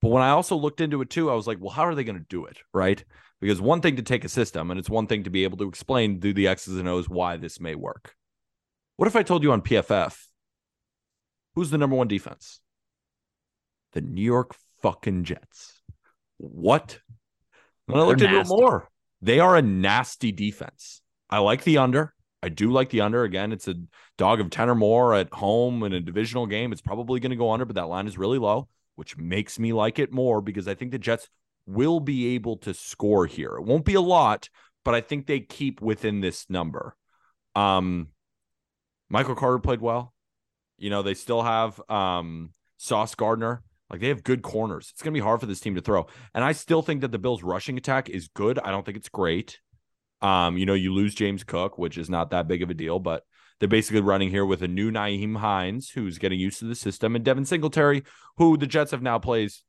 But 0.00 0.08
when 0.08 0.22
I 0.22 0.30
also 0.30 0.56
looked 0.56 0.80
into 0.80 1.02
it 1.02 1.10
too, 1.10 1.30
I 1.30 1.34
was 1.34 1.46
like, 1.46 1.58
well, 1.60 1.70
how 1.70 1.82
are 1.82 1.94
they 1.94 2.04
going 2.04 2.18
to 2.18 2.26
do 2.28 2.46
it? 2.46 2.58
Right? 2.72 3.04
Because 3.40 3.60
one 3.60 3.80
thing 3.80 3.96
to 3.96 4.02
take 4.02 4.24
a 4.24 4.28
system, 4.28 4.70
and 4.70 4.78
it's 4.78 4.88
one 4.88 5.08
thing 5.08 5.24
to 5.24 5.30
be 5.30 5.44
able 5.44 5.58
to 5.58 5.68
explain 5.68 6.20
through 6.20 6.34
the 6.34 6.46
X's 6.46 6.78
and 6.78 6.88
O's 6.88 7.08
why 7.08 7.36
this 7.36 7.60
may 7.60 7.74
work. 7.74 8.14
What 8.96 9.08
if 9.08 9.16
I 9.16 9.24
told 9.24 9.42
you 9.42 9.50
on 9.50 9.62
PFF, 9.62 10.16
who's 11.54 11.70
the 11.70 11.78
number 11.78 11.96
one 11.96 12.08
defense? 12.08 12.60
The 13.92 14.00
New 14.00 14.22
York 14.22 14.54
fucking 14.80 15.24
Jets. 15.24 15.82
What? 16.38 17.00
When 17.86 18.00
I 18.00 18.04
looked 18.04 18.22
into 18.22 18.40
it 18.40 18.46
more, 18.46 18.88
they 19.20 19.40
are 19.40 19.56
a 19.56 19.62
nasty 19.62 20.30
defense. 20.30 21.00
I 21.28 21.38
like 21.38 21.64
the 21.64 21.78
under. 21.78 22.14
I 22.42 22.48
do 22.48 22.70
like 22.70 22.90
the 22.90 23.02
under. 23.02 23.22
Again, 23.22 23.52
it's 23.52 23.68
a 23.68 23.74
dog 24.18 24.40
of 24.40 24.50
10 24.50 24.68
or 24.68 24.74
more 24.74 25.14
at 25.14 25.32
home 25.32 25.82
in 25.84 25.92
a 25.92 26.00
divisional 26.00 26.46
game. 26.46 26.72
It's 26.72 26.80
probably 26.80 27.20
going 27.20 27.30
to 27.30 27.36
go 27.36 27.52
under, 27.52 27.64
but 27.64 27.76
that 27.76 27.88
line 27.88 28.06
is 28.06 28.18
really 28.18 28.38
low, 28.38 28.68
which 28.96 29.16
makes 29.16 29.58
me 29.58 29.72
like 29.72 29.98
it 29.98 30.12
more 30.12 30.40
because 30.40 30.66
I 30.66 30.74
think 30.74 30.90
the 30.90 30.98
Jets 30.98 31.28
will 31.66 32.00
be 32.00 32.34
able 32.34 32.56
to 32.58 32.74
score 32.74 33.26
here. 33.26 33.56
It 33.56 33.64
won't 33.64 33.84
be 33.84 33.94
a 33.94 34.00
lot, 34.00 34.48
but 34.84 34.94
I 34.94 35.00
think 35.00 35.26
they 35.26 35.40
keep 35.40 35.80
within 35.80 36.20
this 36.20 36.50
number. 36.50 36.96
Um, 37.54 38.08
Michael 39.08 39.36
Carter 39.36 39.58
played 39.58 39.80
well. 39.80 40.12
You 40.78 40.90
know, 40.90 41.02
they 41.02 41.14
still 41.14 41.42
have 41.42 41.80
um 41.88 42.50
Sauce 42.78 43.14
Gardner. 43.14 43.62
Like 43.90 44.00
they 44.00 44.08
have 44.08 44.24
good 44.24 44.42
corners. 44.42 44.88
It's 44.90 45.02
gonna 45.02 45.12
be 45.12 45.20
hard 45.20 45.38
for 45.38 45.46
this 45.46 45.60
team 45.60 45.74
to 45.74 45.82
throw. 45.82 46.06
And 46.34 46.42
I 46.42 46.52
still 46.52 46.82
think 46.82 47.02
that 47.02 47.12
the 47.12 47.18
Bills 47.18 47.42
rushing 47.42 47.76
attack 47.76 48.08
is 48.08 48.28
good. 48.28 48.58
I 48.58 48.70
don't 48.70 48.84
think 48.84 48.96
it's 48.96 49.10
great. 49.10 49.60
Um, 50.22 50.56
you 50.56 50.66
know, 50.66 50.74
you 50.74 50.94
lose 50.94 51.14
James 51.14 51.44
Cook, 51.44 51.78
which 51.78 51.98
is 51.98 52.08
not 52.08 52.30
that 52.30 52.48
big 52.48 52.62
of 52.62 52.70
a 52.70 52.74
deal, 52.74 52.98
but 52.98 53.24
they're 53.58 53.68
basically 53.68 54.00
running 54.00 54.30
here 54.30 54.46
with 54.46 54.62
a 54.62 54.68
new 54.68 54.90
Nyheim 54.90 55.36
Hines, 55.36 55.90
who's 55.90 56.18
getting 56.18 56.40
used 56.40 56.60
to 56.60 56.64
the 56.64 56.74
system, 56.74 57.14
and 57.14 57.24
Devin 57.24 57.44
Singletary, 57.44 58.04
who 58.36 58.56
the 58.56 58.66
Jets 58.66 58.92
have 58.92 59.02
now 59.02 59.18
plays. 59.18 59.62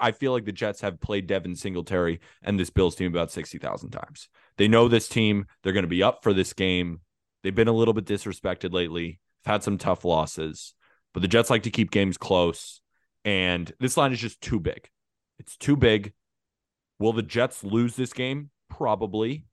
I 0.00 0.12
feel 0.12 0.32
like 0.32 0.44
the 0.44 0.52
Jets 0.52 0.80
have 0.82 1.00
played 1.00 1.26
Devin 1.26 1.56
Singletary 1.56 2.20
and 2.42 2.58
this 2.58 2.70
Bills 2.70 2.94
team 2.94 3.10
about 3.10 3.32
60,000 3.32 3.90
times. 3.90 4.28
They 4.56 4.68
know 4.68 4.86
this 4.86 5.08
team. 5.08 5.46
They're 5.62 5.72
going 5.72 5.82
to 5.82 5.88
be 5.88 6.04
up 6.04 6.22
for 6.22 6.32
this 6.32 6.52
game. 6.52 7.00
They've 7.42 7.54
been 7.54 7.68
a 7.68 7.72
little 7.72 7.94
bit 7.94 8.04
disrespected 8.04 8.72
lately, 8.72 9.18
have 9.44 9.54
had 9.54 9.62
some 9.64 9.78
tough 9.78 10.04
losses, 10.04 10.74
but 11.12 11.20
the 11.20 11.28
Jets 11.28 11.50
like 11.50 11.64
to 11.64 11.70
keep 11.70 11.90
games 11.90 12.16
close. 12.16 12.80
And 13.24 13.72
this 13.80 13.96
line 13.96 14.12
is 14.12 14.20
just 14.20 14.40
too 14.40 14.60
big. 14.60 14.88
It's 15.40 15.56
too 15.56 15.76
big. 15.76 16.12
Will 17.00 17.12
the 17.12 17.22
Jets 17.22 17.64
lose 17.64 17.96
this 17.96 18.12
game? 18.12 18.50
Probably. 18.70 19.46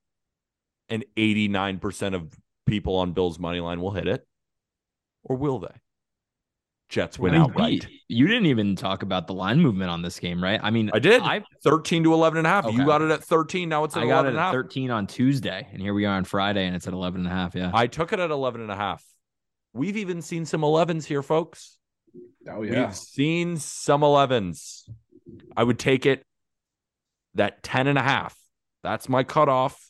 And 0.90 1.06
89% 1.16 2.16
of 2.16 2.36
people 2.66 2.96
on 2.96 3.14
Bills' 3.14 3.40
money 3.40 3.60
line 3.60 3.82
will 3.82 3.92
hit 3.92 4.08
it. 4.08 4.26
Or 5.24 5.36
will 5.36 5.60
they? 5.60 5.68
Jets 6.90 7.20
win 7.20 7.36
I 7.36 7.38
mean, 7.38 7.50
outright. 7.52 7.88
You 8.08 8.26
didn't 8.26 8.48
even 8.48 8.76
talk 8.76 9.04
about 9.04 9.28
the 9.28 9.34
line 9.34 9.60
movement 9.60 9.92
on 9.92 10.02
this 10.02 10.20
game, 10.20 10.44
right? 10.44 10.60
I 10.62 10.72
mean, 10.72 10.90
I 10.92 10.98
did. 10.98 11.22
I 11.22 11.44
13 11.64 12.04
to 12.06 12.14
11 12.14 12.40
and 12.40 12.48
a 12.48 12.50
half. 12.50 12.66
Okay. 12.66 12.76
You 12.76 12.86
got 12.86 13.04
it 13.04 13.12
at 13.12 13.24
13. 13.24 13.70
Now 13.70 13.84
it's 13.84 13.96
at 13.96 14.02
I 14.02 14.08
got 14.08 14.26
11 14.26 14.26
it 14.26 14.30
and 14.30 14.38
a 14.38 14.42
at 14.42 14.46
half. 14.46 14.54
13 14.54 14.90
on 14.90 15.06
Tuesday, 15.06 15.68
and 15.72 15.80
here 15.80 15.94
we 15.94 16.06
are 16.06 16.16
on 16.16 16.24
Friday, 16.24 16.66
and 16.66 16.76
it's 16.76 16.88
at 16.88 16.94
11 16.94 17.22
and 17.22 17.28
a 17.28 17.32
half. 17.32 17.54
Yeah. 17.54 17.70
I 17.74 17.86
took 17.86 18.12
it 18.12 18.20
at 18.20 18.32
11 18.32 18.62
and 18.62 18.72
a 18.72 18.76
half. 18.76 19.06
We've 19.74 19.98
even 19.98 20.24
seen 20.24 20.46
some 20.46 20.62
11s 20.62 21.06
here, 21.06 21.22
folks. 21.22 21.78
Oh 22.50 22.64
yeah. 22.64 22.88
We've 22.88 22.96
seen 22.96 23.58
some 23.58 24.02
11s. 24.02 24.90
I 25.56 25.64
would 25.64 25.78
take 25.78 26.08
it 26.08 26.26
that 27.36 27.62
10 27.62 27.86
and 27.86 28.00
a 28.00 28.02
half. 28.02 28.36
That's 28.82 29.08
my 29.08 29.24
cutoff 29.24 29.89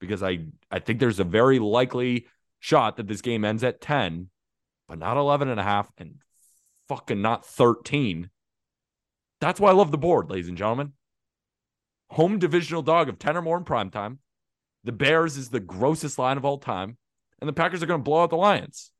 because 0.00 0.22
I, 0.22 0.40
I 0.70 0.78
think 0.78 1.00
there's 1.00 1.20
a 1.20 1.24
very 1.24 1.58
likely 1.58 2.26
shot 2.60 2.96
that 2.96 3.08
this 3.08 3.20
game 3.20 3.44
ends 3.44 3.64
at 3.64 3.80
10, 3.80 4.30
but 4.88 4.98
not 4.98 5.16
11 5.16 5.48
and 5.48 5.60
a 5.60 5.64
half 5.64 5.90
and 5.98 6.16
fucking 6.88 7.20
not 7.20 7.44
13. 7.44 8.30
That's 9.40 9.60
why 9.60 9.70
I 9.70 9.74
love 9.74 9.90
the 9.90 9.98
board, 9.98 10.30
ladies 10.30 10.48
and 10.48 10.58
gentlemen. 10.58 10.92
Home 12.10 12.38
divisional 12.38 12.82
dog 12.82 13.08
of 13.08 13.18
10 13.18 13.36
or 13.36 13.42
more 13.42 13.58
in 13.58 13.64
prime 13.64 13.90
time. 13.90 14.18
The 14.84 14.92
Bears 14.92 15.36
is 15.36 15.50
the 15.50 15.60
grossest 15.60 16.18
line 16.18 16.36
of 16.36 16.44
all 16.44 16.58
time, 16.58 16.96
and 17.40 17.48
the 17.48 17.52
Packers 17.52 17.82
are 17.82 17.86
going 17.86 18.00
to 18.00 18.04
blow 18.04 18.22
out 18.22 18.30
the 18.30 18.36
Lions. 18.36 18.90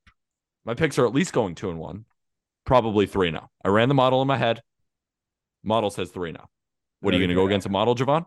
My 0.64 0.74
picks 0.74 0.98
are 0.98 1.06
at 1.06 1.14
least 1.14 1.32
going 1.32 1.54
two 1.54 1.70
and 1.70 1.78
one, 1.78 2.04
probably 2.66 3.06
three 3.06 3.30
now. 3.30 3.50
Oh. 3.64 3.68
I 3.68 3.72
ran 3.72 3.88
the 3.88 3.94
model 3.94 4.20
in 4.20 4.28
my 4.28 4.36
head. 4.36 4.62
Model 5.64 5.90
says 5.90 6.10
three 6.10 6.32
now. 6.32 6.44
Oh. 6.44 6.50
What 7.00 7.14
are 7.14 7.16
you 7.16 7.22
going 7.22 7.30
to 7.30 7.40
go 7.40 7.46
against 7.46 7.66
a 7.66 7.70
model, 7.70 7.94
Jovan? 7.94 8.26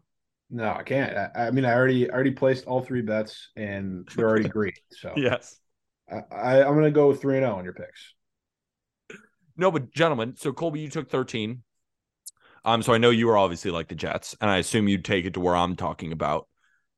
No, 0.54 0.74
I 0.74 0.84
can't. 0.84 1.18
I, 1.18 1.48
I 1.48 1.52
mean, 1.52 1.64
I 1.64 1.74
already 1.74 2.12
I 2.12 2.14
already 2.14 2.32
placed 2.32 2.66
all 2.66 2.82
three 2.82 3.02
bets, 3.02 3.50
and 3.56 4.08
they're 4.16 4.28
already 4.28 4.50
green. 4.50 4.74
So 4.92 5.14
Yes. 5.16 5.58
I, 6.12 6.22
I 6.30 6.68
I'm 6.68 6.76
gonna 6.76 6.92
go 6.92 7.14
three 7.14 7.38
and 7.38 7.46
zero 7.46 7.56
on 7.56 7.64
your 7.64 7.74
picks. 7.74 8.14
No, 9.56 9.72
but 9.72 9.92
gentlemen, 9.92 10.36
so 10.38 10.52
Colby, 10.52 10.82
you 10.82 10.90
took 10.90 11.10
13. 11.10 11.64
Um, 12.64 12.82
so 12.84 12.94
I 12.94 12.98
know 12.98 13.10
you 13.10 13.30
are 13.30 13.38
obviously 13.38 13.72
like 13.72 13.88
the 13.88 13.96
Jets, 13.96 14.36
and 14.42 14.50
I 14.50 14.58
assume 14.58 14.88
you'd 14.88 15.06
take 15.06 15.26
it 15.26 15.34
to 15.36 15.40
where 15.40 15.56
I'm 15.56 15.76
talking 15.76 16.12
about. 16.12 16.48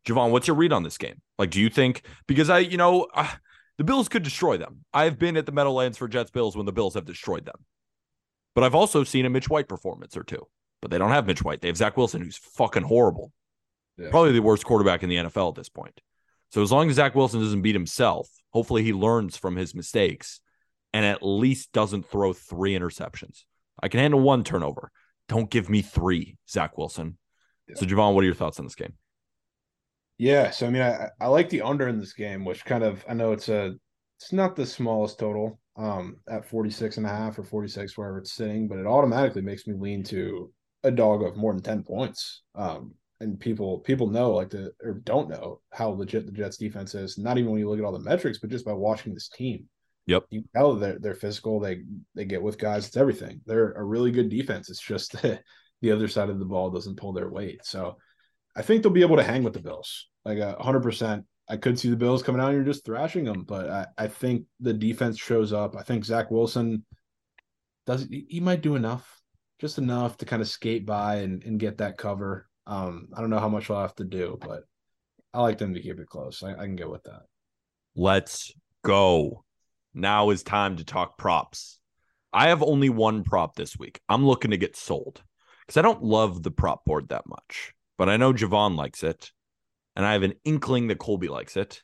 Jovan, 0.05 0.31
what's 0.31 0.47
your 0.47 0.55
read 0.55 0.73
on 0.73 0.83
this 0.83 0.97
game? 0.97 1.21
Like, 1.37 1.49
do 1.49 1.61
you 1.61 1.69
think 1.69 2.03
because 2.27 2.49
I, 2.49 2.59
you 2.59 2.77
know, 2.77 3.07
uh, 3.13 3.31
the 3.77 3.83
Bills 3.83 4.09
could 4.09 4.23
destroy 4.23 4.57
them. 4.57 4.85
I've 4.93 5.17
been 5.17 5.37
at 5.37 5.45
the 5.45 5.51
Meadowlands 5.51 5.97
for 5.97 6.07
Jets 6.07 6.31
Bills 6.31 6.57
when 6.57 6.65
the 6.65 6.73
Bills 6.73 6.95
have 6.95 7.05
destroyed 7.05 7.45
them, 7.45 7.65
but 8.55 8.63
I've 8.63 8.75
also 8.75 9.03
seen 9.03 9.25
a 9.25 9.29
Mitch 9.29 9.49
White 9.49 9.67
performance 9.67 10.17
or 10.17 10.23
two. 10.23 10.47
But 10.81 10.91
they 10.91 10.97
don't 10.97 11.11
have 11.11 11.25
Mitch 11.25 11.43
White. 11.43 11.61
They 11.61 11.69
have 11.69 11.77
Zach 11.77 11.95
Wilson, 11.95 12.21
who's 12.21 12.37
fucking 12.37 12.83
horrible. 12.83 13.31
Yeah. 13.97 14.09
Probably 14.09 14.31
the 14.31 14.41
worst 14.41 14.65
quarterback 14.65 15.03
in 15.03 15.09
the 15.09 15.17
NFL 15.17 15.49
at 15.49 15.55
this 15.55 15.69
point. 15.69 15.99
So 16.51 16.61
as 16.61 16.71
long 16.71 16.89
as 16.89 16.95
Zach 16.95 17.15
Wilson 17.15 17.39
doesn't 17.39 17.61
beat 17.61 17.75
himself, 17.75 18.29
hopefully 18.51 18.83
he 18.83 18.93
learns 18.93 19.37
from 19.37 19.55
his 19.55 19.73
mistakes 19.73 20.39
and 20.93 21.05
at 21.05 21.23
least 21.23 21.71
doesn't 21.71 22.07
throw 22.07 22.33
three 22.33 22.77
interceptions. 22.77 23.43
I 23.81 23.87
can 23.87 23.99
handle 23.99 24.19
one 24.19 24.43
turnover. 24.43 24.91
Don't 25.27 25.49
give 25.49 25.69
me 25.69 25.81
three, 25.81 26.37
Zach 26.49 26.77
Wilson. 26.77 27.17
Yeah. 27.67 27.75
So 27.77 27.85
Jovan, 27.85 28.13
what 28.13 28.21
are 28.21 28.25
your 28.25 28.35
thoughts 28.35 28.59
on 28.59 28.65
this 28.65 28.75
game? 28.75 28.93
Yeah, 30.17 30.51
so 30.51 30.67
I 30.67 30.69
mean, 30.69 30.83
I, 30.83 31.09
I 31.19 31.27
like 31.27 31.49
the 31.49 31.63
under 31.63 31.87
in 31.87 31.99
this 31.99 32.13
game, 32.13 32.45
which 32.45 32.65
kind 32.65 32.83
of 32.83 33.03
I 33.09 33.13
know 33.13 33.31
it's 33.31 33.49
a 33.49 33.73
it's 34.19 34.31
not 34.31 34.55
the 34.55 34.65
smallest 34.65 35.19
total 35.19 35.59
um 35.75 36.17
at 36.29 36.45
46 36.45 36.97
and 36.97 37.05
a 37.05 37.09
half 37.09 37.39
or 37.39 37.43
46 37.43 37.97
wherever 37.97 38.19
it's 38.19 38.33
sitting, 38.33 38.67
but 38.67 38.77
it 38.77 38.85
automatically 38.85 39.41
makes 39.41 39.65
me 39.65 39.73
lean 39.75 40.03
to 40.03 40.51
a 40.83 40.91
dog 40.91 41.23
of 41.23 41.35
more 41.35 41.53
than 41.53 41.63
10 41.63 41.83
points. 41.83 42.43
Um 42.53 42.93
and 43.19 43.39
people 43.39 43.79
people 43.79 44.07
know 44.07 44.31
like 44.31 44.49
the 44.49 44.71
or 44.83 44.93
don't 44.93 45.29
know 45.29 45.61
how 45.71 45.89
legit 45.89 46.25
the 46.25 46.31
Jets 46.31 46.57
defense 46.57 46.95
is. 46.95 47.17
Not 47.17 47.37
even 47.37 47.51
when 47.51 47.59
you 47.59 47.69
look 47.69 47.79
at 47.79 47.85
all 47.85 47.91
the 47.91 47.99
metrics, 47.99 48.39
but 48.39 48.49
just 48.49 48.65
by 48.65 48.73
watching 48.73 49.13
this 49.13 49.29
team. 49.29 49.67
Yep. 50.07 50.25
You 50.29 50.43
tell 50.55 50.75
they're 50.75 50.99
they're 50.99 51.15
physical. 51.15 51.59
They 51.59 51.83
they 52.15 52.25
get 52.25 52.41
with 52.41 52.57
guys. 52.57 52.87
It's 52.87 52.97
everything. 52.97 53.41
They're 53.45 53.71
a 53.73 53.83
really 53.83 54.11
good 54.11 54.29
defense. 54.29 54.69
It's 54.69 54.81
just 54.81 55.13
the 55.81 55.91
other 55.91 56.07
side 56.07 56.29
of 56.29 56.39
the 56.39 56.45
ball 56.45 56.69
doesn't 56.69 56.97
pull 56.97 57.13
their 57.13 57.29
weight. 57.29 57.65
So 57.65 57.97
I 58.55 58.61
think 58.61 58.83
they'll 58.83 58.91
be 58.91 59.01
able 59.01 59.17
to 59.17 59.23
hang 59.23 59.43
with 59.43 59.53
the 59.53 59.61
Bills. 59.61 60.09
Like 60.25 60.39
a 60.39 60.61
hundred 60.61 60.83
percent. 60.83 61.25
I 61.49 61.57
could 61.57 61.77
see 61.77 61.89
the 61.89 61.97
Bills 61.97 62.23
coming 62.23 62.41
out 62.41 62.49
and 62.49 62.55
you're 62.55 62.63
just 62.63 62.85
thrashing 62.85 63.25
them, 63.25 63.43
but 63.43 63.69
I, 63.69 63.85
I 63.97 64.07
think 64.07 64.45
the 64.61 64.73
defense 64.73 65.19
shows 65.19 65.51
up. 65.51 65.75
I 65.75 65.83
think 65.83 66.05
Zach 66.05 66.31
Wilson 66.31 66.85
does 67.85 68.07
he 68.09 68.39
might 68.39 68.61
do 68.61 68.75
enough, 68.75 69.21
just 69.59 69.77
enough 69.77 70.17
to 70.17 70.25
kind 70.25 70.41
of 70.41 70.47
skate 70.47 70.85
by 70.85 71.15
and, 71.17 71.43
and 71.43 71.59
get 71.59 71.79
that 71.79 71.97
cover. 71.97 72.47
Um, 72.65 73.09
I 73.15 73.21
don't 73.21 73.29
know 73.29 73.39
how 73.39 73.49
much 73.49 73.69
I'll 73.69 73.81
have 73.81 73.95
to 73.95 74.03
do, 74.03 74.37
but 74.41 74.63
I 75.33 75.41
like 75.41 75.57
them 75.57 75.73
to 75.73 75.81
keep 75.81 75.99
it 75.99 76.07
close. 76.07 76.43
I, 76.43 76.51
I 76.51 76.65
can 76.65 76.75
get 76.75 76.89
with 76.89 77.03
that. 77.03 77.23
Let's 77.95 78.51
go. 78.83 79.43
Now 79.93 80.29
is 80.29 80.43
time 80.43 80.77
to 80.77 80.83
talk 80.83 81.17
props. 81.17 81.79
I 82.31 82.49
have 82.49 82.63
only 82.63 82.89
one 82.89 83.23
prop 83.23 83.55
this 83.55 83.77
week. 83.77 84.01
I'm 84.09 84.25
looking 84.25 84.51
to 84.51 84.57
get 84.57 84.75
sold 84.75 85.21
because 85.61 85.77
I 85.77 85.83
don't 85.83 86.03
love 86.03 86.41
the 86.41 86.51
prop 86.51 86.83
board 86.85 87.09
that 87.09 87.27
much, 87.27 87.73
but 87.97 88.09
I 88.09 88.17
know 88.17 88.33
Jovan 88.33 88.75
likes 88.75 89.03
it. 89.03 89.31
And 89.95 90.05
I 90.05 90.13
have 90.13 90.23
an 90.23 90.33
inkling 90.43 90.87
that 90.87 90.97
Colby 90.97 91.27
likes 91.27 91.55
it. 91.55 91.83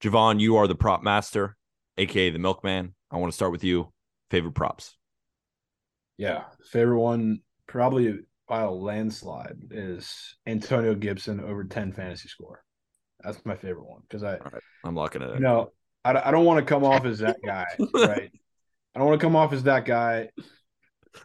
Jovan, 0.00 0.40
you 0.40 0.56
are 0.56 0.66
the 0.66 0.74
prop 0.74 1.02
master, 1.02 1.56
aka 1.98 2.30
the 2.30 2.38
milkman. 2.38 2.94
I 3.10 3.18
want 3.18 3.30
to 3.30 3.36
start 3.36 3.52
with 3.52 3.64
you. 3.64 3.92
Favorite 4.30 4.54
props? 4.54 4.96
Yeah, 6.16 6.44
favorite 6.70 7.00
one 7.00 7.40
probably 7.66 8.20
by 8.50 8.62
a 8.62 8.70
landslide 8.70 9.56
is 9.70 10.34
Antonio 10.44 10.92
Gibson 10.96 11.40
over 11.40 11.62
10 11.62 11.92
fantasy 11.92 12.28
score. 12.28 12.64
That's 13.22 13.46
my 13.46 13.54
favorite 13.54 13.88
one 13.88 14.00
because 14.02 14.24
I, 14.24 14.38
right, 14.38 14.62
I'm 14.84 14.96
looking 14.96 15.22
at 15.22 15.30
it. 15.30 15.34
You 15.36 15.40
know, 15.40 15.70
I, 16.04 16.20
I 16.28 16.30
don't 16.32 16.44
want 16.44 16.58
to 16.58 16.68
come 16.68 16.82
off 16.82 17.04
as 17.04 17.20
that 17.20 17.36
guy, 17.46 17.66
right? 17.94 18.30
I 18.94 18.98
don't 18.98 19.06
want 19.06 19.20
to 19.20 19.24
come 19.24 19.36
off 19.36 19.52
as 19.52 19.62
that 19.64 19.84
guy, 19.84 20.30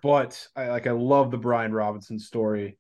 but 0.04 0.48
I 0.56 0.68
like 0.68 0.86
I 0.86 0.92
love 0.92 1.32
the 1.32 1.38
Brian 1.38 1.74
Robinson 1.74 2.20
story. 2.20 2.78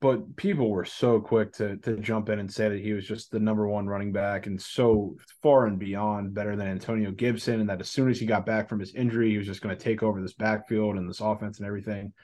But 0.00 0.36
people 0.36 0.70
were 0.70 0.86
so 0.86 1.20
quick 1.20 1.52
to 1.54 1.76
to 1.78 1.98
jump 1.98 2.30
in 2.30 2.38
and 2.38 2.50
say 2.50 2.70
that 2.70 2.80
he 2.80 2.94
was 2.94 3.06
just 3.06 3.30
the 3.30 3.40
number 3.40 3.68
one 3.68 3.86
running 3.86 4.12
back 4.12 4.46
and 4.46 4.60
so 4.60 5.16
far 5.42 5.66
and 5.66 5.78
beyond 5.78 6.32
better 6.32 6.56
than 6.56 6.66
Antonio 6.66 7.10
Gibson, 7.10 7.60
and 7.60 7.68
that 7.68 7.82
as 7.82 7.90
soon 7.90 8.08
as 8.08 8.18
he 8.18 8.24
got 8.24 8.46
back 8.46 8.70
from 8.70 8.80
his 8.80 8.94
injury, 8.94 9.32
he 9.32 9.36
was 9.36 9.46
just 9.46 9.60
going 9.60 9.76
to 9.76 9.84
take 9.84 10.02
over 10.02 10.22
this 10.22 10.32
backfield 10.32 10.96
and 10.96 11.06
this 11.06 11.20
offense 11.20 11.58
and 11.58 11.66
everything. 11.66 12.14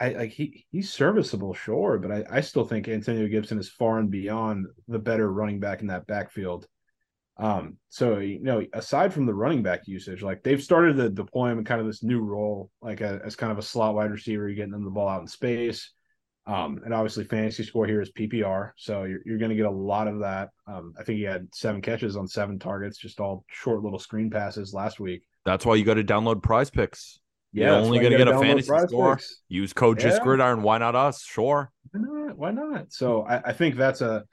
I 0.00 0.10
like 0.10 0.30
he 0.30 0.66
he's 0.70 0.92
serviceable, 0.92 1.54
sure, 1.54 1.98
but 1.98 2.12
I, 2.12 2.38
I 2.38 2.40
still 2.40 2.64
think 2.64 2.88
Antonio 2.88 3.26
Gibson 3.26 3.58
is 3.58 3.68
far 3.68 3.98
and 3.98 4.10
beyond 4.10 4.66
the 4.86 4.98
better 4.98 5.30
running 5.30 5.60
back 5.60 5.80
in 5.80 5.88
that 5.88 6.06
backfield. 6.06 6.66
Um, 7.36 7.76
so 7.88 8.18
you 8.18 8.40
know, 8.40 8.64
aside 8.72 9.12
from 9.12 9.26
the 9.26 9.34
running 9.34 9.62
back 9.62 9.86
usage, 9.86 10.22
like 10.22 10.42
they've 10.42 10.62
started 10.62 10.96
to 10.96 11.10
deploy 11.10 11.50
him 11.50 11.58
in 11.58 11.64
kind 11.64 11.80
of 11.80 11.86
this 11.86 12.02
new 12.02 12.20
role, 12.20 12.70
like 12.80 13.00
a, 13.00 13.20
as 13.24 13.36
kind 13.36 13.52
of 13.52 13.58
a 13.58 13.62
slot 13.62 13.94
wide 13.94 14.10
receiver, 14.10 14.48
getting 14.50 14.72
them 14.72 14.84
the 14.84 14.90
ball 14.90 15.08
out 15.08 15.20
in 15.20 15.26
space. 15.26 15.92
Um, 16.46 16.80
and 16.82 16.94
obviously 16.94 17.24
fantasy 17.24 17.62
score 17.62 17.86
here 17.86 18.00
is 18.00 18.10
PPR, 18.10 18.70
so 18.76 19.04
you're, 19.04 19.20
you're 19.26 19.38
going 19.38 19.50
to 19.50 19.56
get 19.56 19.66
a 19.66 19.70
lot 19.70 20.08
of 20.08 20.20
that. 20.20 20.48
Um, 20.66 20.94
I 20.98 21.04
think 21.04 21.18
he 21.18 21.24
had 21.24 21.46
seven 21.54 21.82
catches 21.82 22.16
on 22.16 22.26
seven 22.26 22.58
targets, 22.58 22.96
just 22.96 23.20
all 23.20 23.44
short 23.48 23.82
little 23.82 23.98
screen 23.98 24.30
passes 24.30 24.72
last 24.72 24.98
week. 24.98 25.24
That's 25.44 25.66
why 25.66 25.74
you 25.74 25.84
got 25.84 25.94
to 25.94 26.04
download 26.04 26.42
Prize 26.42 26.70
Picks. 26.70 27.20
Yeah, 27.52 27.66
You're 27.66 27.76
only 27.76 27.98
going 27.98 28.12
to 28.12 28.18
get 28.18 28.28
a 28.28 28.38
fantasy 28.38 28.70
score. 28.86 29.16
Picks. 29.16 29.40
Use 29.48 29.72
code 29.72 30.02
yeah. 30.02 30.18
Gridiron. 30.22 30.62
Why 30.62 30.78
not 30.78 30.94
us? 30.94 31.22
Sure. 31.22 31.70
Why 31.92 32.00
not? 32.00 32.38
Why 32.38 32.50
not? 32.50 32.92
So 32.92 33.22
I, 33.22 33.36
I 33.46 33.52
think 33.52 33.76
that's 33.76 34.00
a 34.00 34.24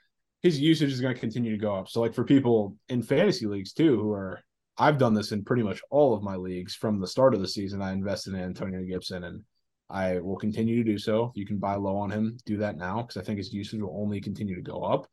his 0.42 0.60
usage 0.60 0.92
is 0.92 1.00
going 1.00 1.14
to 1.14 1.20
continue 1.20 1.50
to 1.50 1.58
go 1.58 1.74
up. 1.74 1.88
So 1.88 2.00
like 2.00 2.14
for 2.14 2.24
people 2.24 2.76
in 2.88 3.02
fantasy 3.02 3.46
leagues 3.46 3.72
too, 3.72 4.00
who 4.00 4.12
are 4.12 4.40
I've 4.78 4.98
done 4.98 5.14
this 5.14 5.32
in 5.32 5.44
pretty 5.44 5.62
much 5.62 5.80
all 5.90 6.14
of 6.14 6.22
my 6.22 6.36
leagues 6.36 6.74
from 6.74 7.00
the 7.00 7.06
start 7.06 7.34
of 7.34 7.40
the 7.40 7.48
season. 7.48 7.80
I 7.80 7.92
invested 7.92 8.34
in 8.34 8.40
Antonio 8.40 8.82
Gibson 8.82 9.24
and 9.24 9.42
I 9.88 10.18
will 10.18 10.36
continue 10.36 10.76
to 10.76 10.90
do 10.90 10.98
so. 10.98 11.32
You 11.34 11.46
can 11.46 11.58
buy 11.58 11.76
low 11.76 11.96
on 11.96 12.10
him, 12.10 12.36
do 12.44 12.58
that 12.58 12.76
now 12.76 13.02
because 13.02 13.16
I 13.16 13.22
think 13.24 13.38
his 13.38 13.52
usage 13.52 13.80
will 13.80 13.98
only 13.98 14.20
continue 14.20 14.54
to 14.54 14.62
go 14.62 14.82
up. 14.82 15.06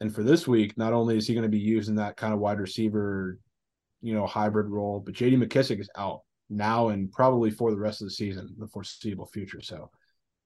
And 0.00 0.14
for 0.14 0.22
this 0.22 0.46
week, 0.46 0.76
not 0.78 0.92
only 0.92 1.16
is 1.16 1.26
he 1.26 1.34
going 1.34 1.42
to 1.42 1.48
be 1.48 1.58
used 1.58 1.88
in 1.88 1.96
that 1.96 2.16
kind 2.16 2.32
of 2.32 2.40
wide 2.40 2.60
receiver, 2.60 3.38
you 4.00 4.14
know, 4.14 4.26
hybrid 4.26 4.68
role, 4.68 5.00
but 5.00 5.14
JD 5.14 5.42
McKissic 5.42 5.80
is 5.80 5.90
out 5.96 6.20
now 6.52 6.88
and 6.88 7.10
probably 7.10 7.50
for 7.50 7.70
the 7.70 7.78
rest 7.78 8.00
of 8.00 8.06
the 8.06 8.12
season, 8.12 8.54
the 8.58 8.66
foreseeable 8.66 9.26
future. 9.26 9.60
So 9.60 9.90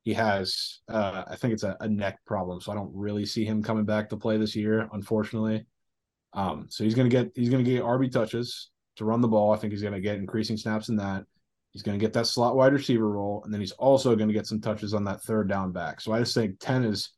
he 0.05 0.15
has, 0.15 0.81
uh, 0.89 1.25
I 1.27 1.37
think 1.37 1.53
it's 1.53 1.65
a, 1.65 1.77
a, 1.81 1.89
neck 1.89 2.21
problem. 2.27 2.61
So 2.61 2.71
I 2.71 2.77
don't 2.77 2.95
really 2.95 3.27
see 3.27 3.45
him 3.45 3.63
coming 3.63 3.85
back 3.85 4.09
to 4.09 4.17
play 4.17 4.37
this 4.37 4.55
year, 4.55 4.89
unfortunately. 4.93 5.67
Um, 6.33 6.67
so 6.71 6.85
he's 6.85 6.95
going 6.95 7.11
to 7.11 7.17
get, 7.17 7.33
he's 7.35 7.49
going 7.49 7.65
to 7.65 7.71
get 7.71 7.83
RB 7.83 8.11
touches 8.13 8.71
to 8.97 9.05
run 9.05 9.21
the 9.21 9.29
ball. 9.29 9.53
I 9.53 9.57
think 9.57 9.73
he's 9.73 9.83
going 9.83 9.95
to 9.95 10.01
get 10.01 10.17
increasing 10.17 10.57
snaps 10.57 10.89
in 10.89 10.97
that. 10.97 11.25
He's 11.73 11.83
going 11.83 11.99
to 11.99 12.03
get 12.03 12.13
that 12.13 12.27
slot 12.27 12.57
wide 12.57 12.73
receiver 12.73 13.11
role. 13.11 13.43
And 13.45 13.53
then 13.53 13.61
he's 13.61 13.73
also 13.73 14.15
going 14.15 14.29
to 14.29 14.35
get 14.35 14.47
some 14.47 14.61
touches 14.61 14.95
on 14.95 15.05
that 15.05 15.23
third 15.23 15.49
down 15.49 15.73
back. 15.73 16.01
So 16.01 16.13
I 16.13 16.21
just 16.21 16.35
think 16.35 16.61
10 16.61 16.85
is 16.85 17.11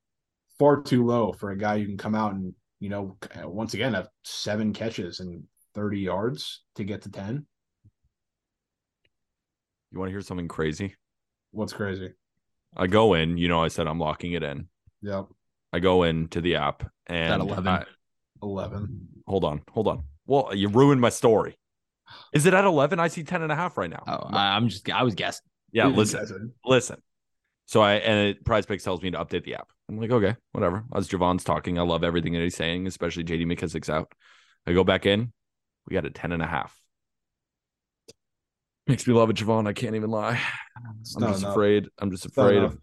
far 0.58 0.82
too 0.82 1.04
low 1.04 1.32
for 1.32 1.50
a 1.50 1.58
guy 1.58 1.78
who 1.78 1.86
can 1.86 1.98
come 1.98 2.14
out 2.14 2.32
and, 2.32 2.54
you 2.80 2.88
know, 2.88 3.18
once 3.44 3.74
again, 3.74 3.94
have 3.94 4.08
seven 4.24 4.72
catches 4.72 5.20
and 5.20 5.44
30 5.74 6.00
yards 6.00 6.62
to 6.76 6.84
get 6.84 7.02
to 7.02 7.10
10. 7.10 7.46
You 9.90 9.98
want 9.98 10.08
to 10.08 10.12
hear 10.12 10.20
something 10.20 10.48
crazy? 10.48 10.94
What's 11.50 11.72
crazy? 11.72 12.12
I 12.76 12.86
go 12.86 13.14
in, 13.14 13.38
you 13.38 13.48
know, 13.48 13.62
I 13.62 13.68
said 13.68 13.86
I'm 13.86 13.98
locking 13.98 14.32
it 14.32 14.42
in. 14.42 14.68
Yep. 15.02 15.26
I 15.72 15.78
go 15.78 16.02
into 16.02 16.40
the 16.40 16.56
app 16.56 16.90
and 17.06 17.34
At 17.34 17.40
11. 17.40 17.68
I, 17.68 17.84
11. 18.42 19.08
Hold 19.26 19.44
on. 19.44 19.62
Hold 19.70 19.88
on. 19.88 20.04
Well, 20.26 20.54
you 20.54 20.68
ruined 20.68 21.00
my 21.00 21.08
story. 21.08 21.58
Is 22.32 22.46
it 22.46 22.54
at 22.54 22.64
11? 22.64 23.00
I 23.00 23.08
see 23.08 23.22
10 23.22 23.42
and 23.42 23.52
a 23.52 23.54
half 23.54 23.76
right 23.76 23.90
now. 23.90 24.02
Oh, 24.06 24.28
I'm 24.30 24.68
just, 24.68 24.88
I 24.90 25.02
was 25.02 25.14
guessing. 25.14 25.44
Yeah. 25.72 25.86
Listen, 25.86 26.54
listen. 26.64 27.02
So 27.66 27.82
I, 27.82 27.94
and 27.94 28.28
it, 28.28 28.44
Prize 28.44 28.64
Picks 28.64 28.82
tells 28.82 29.02
me 29.02 29.10
to 29.10 29.18
update 29.18 29.44
the 29.44 29.56
app. 29.56 29.68
I'm 29.88 29.98
like, 29.98 30.10
okay, 30.10 30.36
whatever. 30.52 30.84
As 30.94 31.08
Jovan's 31.08 31.44
talking, 31.44 31.78
I 31.78 31.82
love 31.82 32.04
everything 32.04 32.32
that 32.34 32.42
he's 32.42 32.56
saying, 32.56 32.86
especially 32.86 33.24
JD 33.24 33.44
McKissic's 33.46 33.90
out. 33.90 34.12
I 34.66 34.72
go 34.72 34.84
back 34.84 35.06
in. 35.06 35.32
We 35.86 35.94
got 35.94 36.06
a 36.06 36.10
10 36.10 36.32
and 36.32 36.42
a 36.42 36.46
half. 36.46 36.77
Makes 38.88 39.06
me 39.06 39.12
love 39.12 39.28
it, 39.28 39.34
Jovan. 39.34 39.66
I 39.66 39.74
can't 39.74 39.94
even 39.94 40.10
lie. 40.10 40.40
It's 41.00 41.14
I'm 41.14 41.22
just 41.22 41.42
enough. 41.42 41.52
afraid. 41.52 41.88
I'm 41.98 42.10
just 42.10 42.24
afraid 42.24 42.62
of. 42.62 42.78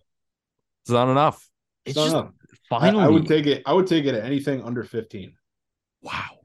It's 0.83 0.91
not 0.91 1.09
enough. 1.09 1.49
It's, 1.83 1.97
it's 1.97 2.05
just 2.05 2.15
enough. 2.15 2.31
finally. 2.69 3.03
I, 3.03 3.07
I, 3.07 3.09
would 3.09 3.27
take 3.27 3.47
it. 3.47 3.63
I 3.65 3.73
would 3.73 3.87
take 3.87 4.05
it 4.05 4.13
at 4.13 4.23
anything 4.23 4.61
under 4.63 4.83
15. 4.83 5.33
Wow. 6.03 6.41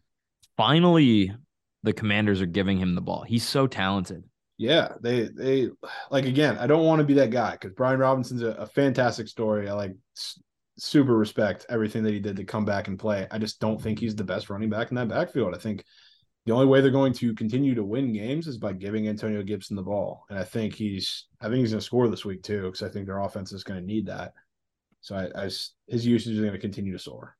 Finally, 0.56 1.34
the 1.82 1.92
Commanders 1.92 2.40
are 2.40 2.46
giving 2.46 2.78
him 2.78 2.94
the 2.94 3.02
ball. 3.02 3.22
He's 3.22 3.46
so 3.46 3.66
talented. 3.66 4.24
Yeah, 4.56 4.92
they 5.00 5.28
they 5.28 5.68
like 6.10 6.26
again. 6.26 6.58
I 6.58 6.66
don't 6.66 6.84
want 6.84 7.00
to 7.00 7.06
be 7.06 7.14
that 7.14 7.30
guy 7.30 7.52
because 7.52 7.72
Brian 7.72 7.98
Robinson's 7.98 8.42
a, 8.42 8.48
a 8.52 8.66
fantastic 8.66 9.28
story. 9.28 9.68
I 9.68 9.72
like 9.72 9.94
super 10.78 11.16
respect 11.16 11.66
everything 11.68 12.02
that 12.04 12.12
he 12.12 12.20
did 12.20 12.36
to 12.36 12.44
come 12.44 12.64
back 12.64 12.88
and 12.88 12.98
play. 12.98 13.26
I 13.30 13.38
just 13.38 13.60
don't 13.60 13.80
think 13.80 13.98
he's 13.98 14.16
the 14.16 14.24
best 14.24 14.50
running 14.50 14.70
back 14.70 14.90
in 14.90 14.96
that 14.96 15.08
backfield. 15.08 15.54
I 15.54 15.58
think 15.58 15.84
the 16.46 16.52
only 16.52 16.66
way 16.66 16.80
they're 16.80 16.90
going 16.90 17.12
to 17.14 17.34
continue 17.34 17.74
to 17.74 17.84
win 17.84 18.12
games 18.12 18.46
is 18.46 18.56
by 18.56 18.72
giving 18.72 19.08
Antonio 19.08 19.42
Gibson 19.42 19.76
the 19.76 19.82
ball. 19.82 20.24
And 20.30 20.38
I 20.38 20.44
think 20.44 20.74
he's, 20.74 21.26
I 21.40 21.46
think 21.46 21.56
he's 21.56 21.70
going 21.70 21.80
to 21.80 21.84
score 21.84 22.08
this 22.08 22.24
week 22.24 22.42
too, 22.42 22.62
because 22.62 22.82
I 22.82 22.88
think 22.88 23.06
their 23.06 23.20
offense 23.20 23.52
is 23.52 23.64
going 23.64 23.80
to 23.80 23.86
need 23.86 24.06
that. 24.06 24.32
So 25.02 25.16
I, 25.16 25.44
I 25.44 25.44
his 25.44 26.06
usage 26.06 26.34
is 26.34 26.40
going 26.40 26.52
to 26.52 26.58
continue 26.58 26.92
to 26.92 26.98
soar. 26.98 27.36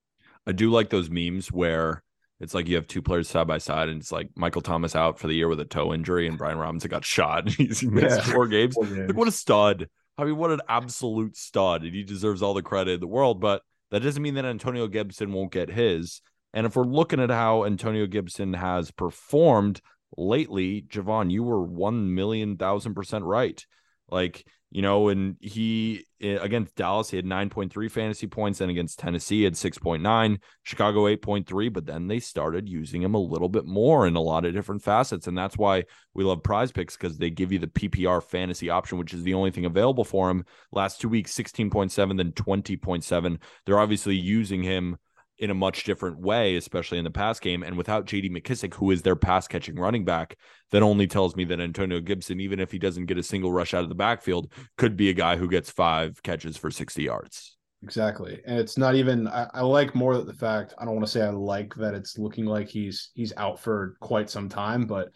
I 0.47 0.53
do 0.53 0.71
like 0.71 0.91
those 0.91 1.11
memes 1.11 1.53
where 1.53 2.03
it's 2.41 2.55
like 2.55 2.69
you 2.69 2.77
have 2.77 2.87
two 2.87 3.03
players 3.03 3.29
side 3.29 3.47
by 3.47 3.59
side, 3.59 3.89
and 3.89 4.01
it's 4.01 4.11
like 4.11 4.31
Michael 4.35 4.63
Thomas 4.63 4.97
out 4.97 5.19
for 5.19 5.29
the 5.29 5.35
year 5.35 5.49
with 5.49 5.61
a 5.61 5.67
toe 5.67 5.93
injury, 5.93 6.27
and 6.27 6.39
Brian 6.39 6.59
Robinson 6.59 6.91
got 6.91 7.05
shot, 7.05 7.45
and 7.47 7.55
he's 7.55 7.83
missed 7.83 8.27
yeah. 8.27 8.33
four, 8.33 8.47
games. 8.47 8.75
four 8.75 8.87
games. 8.87 9.09
Like 9.09 9.17
what 9.17 9.29
a 9.29 9.33
stud! 9.33 9.89
I 10.17 10.25
mean, 10.25 10.37
what 10.37 10.51
an 10.51 10.63
absolute 10.69 11.37
stud, 11.37 11.85
and 11.85 11.95
he 11.95 12.03
deserves 12.03 12.43
all 12.43 12.55
the 12.55 12.63
credit 12.63 12.93
in 12.93 13.01
the 13.01 13.07
world. 13.07 13.41
But 13.41 13.63
that 13.91 14.03
doesn't 14.03 14.23
mean 14.23 14.35
that 14.35 14.47
Antonio 14.47 14.87
Gibson 14.87 15.33
won't 15.33 15.53
get 15.53 15.69
his. 15.69 16.23
And 16.53 16.67
if 16.67 16.77
we're 16.77 16.85
looking 16.85 17.21
at 17.21 17.31
how 17.31 17.65
Antonio 17.65 18.07
Gibson 18.07 18.55
has 18.55 18.91
performed 18.91 19.81
lately, 20.17 20.83
Jovan, 20.83 21.31
you 21.31 21.43
were 21.43 21.63
one 21.63 22.15
million 22.15 22.57
thousand 22.57 22.95
percent 22.95 23.25
right. 23.25 23.65
Like 24.09 24.45
you 24.73 24.83
know, 24.83 25.09
and 25.09 25.37
he 25.41 26.07
eh, 26.21 26.39
against 26.41 26.77
Dallas, 26.77 27.11
he 27.11 27.17
had 27.17 27.27
9.3 27.27 27.91
fantasy 27.91 28.29
points, 28.29 28.61
and 28.61 28.71
against 28.71 29.01
Tennessee, 29.01 29.39
he 29.39 29.45
had 29.45 29.55
6.9, 29.55 30.39
Chicago 30.63 31.05
8.3, 31.05 31.73
but 31.73 31.87
then 31.87 32.07
they 32.07 32.21
started 32.21 32.69
using 32.69 33.03
him 33.03 33.15
a 33.15 33.21
little 33.21 33.49
bit 33.49 33.67
more 33.67 34.07
in 34.07 34.15
a 34.15 34.21
lot 34.21 34.45
of 34.45 34.55
different 34.55 34.83
facets. 34.83 35.27
And 35.27 35.37
that's 35.37 35.59
why 35.59 35.85
we 36.15 36.23
love 36.23 36.45
prize 36.45 36.71
picks 36.71 36.97
because 36.97 37.19
they 37.19 37.31
give 37.31 37.51
you 37.51 37.59
the 37.59 37.67
PPR 37.67 38.23
fantasy 38.23 38.71
option, 38.71 38.99
which 38.99 39.13
is 39.13 39.25
the 39.25 39.35
only 39.35 39.51
thing 39.51 39.65
available 39.65 40.05
for 40.05 40.31
him. 40.31 40.45
Last 40.71 41.01
two 41.01 41.09
weeks, 41.09 41.35
16.7, 41.35 42.17
then 42.17 42.31
20.7. 42.33 43.39
They're 43.67 43.81
obviously 43.81 44.15
using 44.15 44.63
him 44.63 44.99
in 45.41 45.51
a 45.51 45.55
much 45.55 45.85
different 45.85 46.21
way, 46.21 46.57
especially 46.57 46.99
in 46.99 47.05
the 47.05 47.11
pass 47.11 47.41
game. 47.41 47.63
And 47.63 47.77
without 47.77 48.07
JD 48.07 48.31
McKissic, 48.31 48.75
who 48.75 48.91
is 48.91 49.03
their 49.03 49.17
pass 49.17 49.49
catching 49.49 49.77
running 49.77 50.05
back, 50.05 50.37
that 50.71 50.83
only 50.83 51.07
tells 51.07 51.35
me 51.35 51.45
that 51.47 51.61
Antonio 51.61 51.99
Gibson, 52.01 52.41
even 52.41 52.61
if 52.61 52.71
he 52.71 52.79
doesn't 52.79 53.07
get 53.07 53.19
a 53.19 53.23
single 53.23 53.51
rush 53.51 53.73
out 53.73 53.83
of 53.83 53.89
the 53.89 53.95
backfield, 53.95 54.53
could 54.77 54.97
be 54.97 55.09
a 55.09 55.15
guy 55.15 55.37
who 55.37 55.49
gets 55.49 55.71
five 55.71 56.23
catches 56.23 56.59
for 56.59 56.71
60 56.71 57.03
yards. 57.03 57.57
Exactly. 57.83 58.41
And 58.47 58.59
it's 58.59 58.77
not 58.77 58.95
even 58.95 59.27
I, 59.27 59.49
I 59.55 59.63
like 59.63 59.95
more 59.95 60.17
the 60.19 60.35
fact 60.35 60.75
I 60.79 60.85
don't 60.85 60.95
want 60.95 61.07
to 61.07 61.11
say 61.11 61.23
I 61.23 61.31
like 61.31 61.75
that 61.77 61.95
it's 61.95 62.19
looking 62.19 62.45
like 62.45 62.69
he's 62.69 63.11
he's 63.15 63.33
out 63.39 63.59
for 63.59 63.97
quite 64.01 64.29
some 64.29 64.51
time, 64.51 64.85
but 64.85 65.09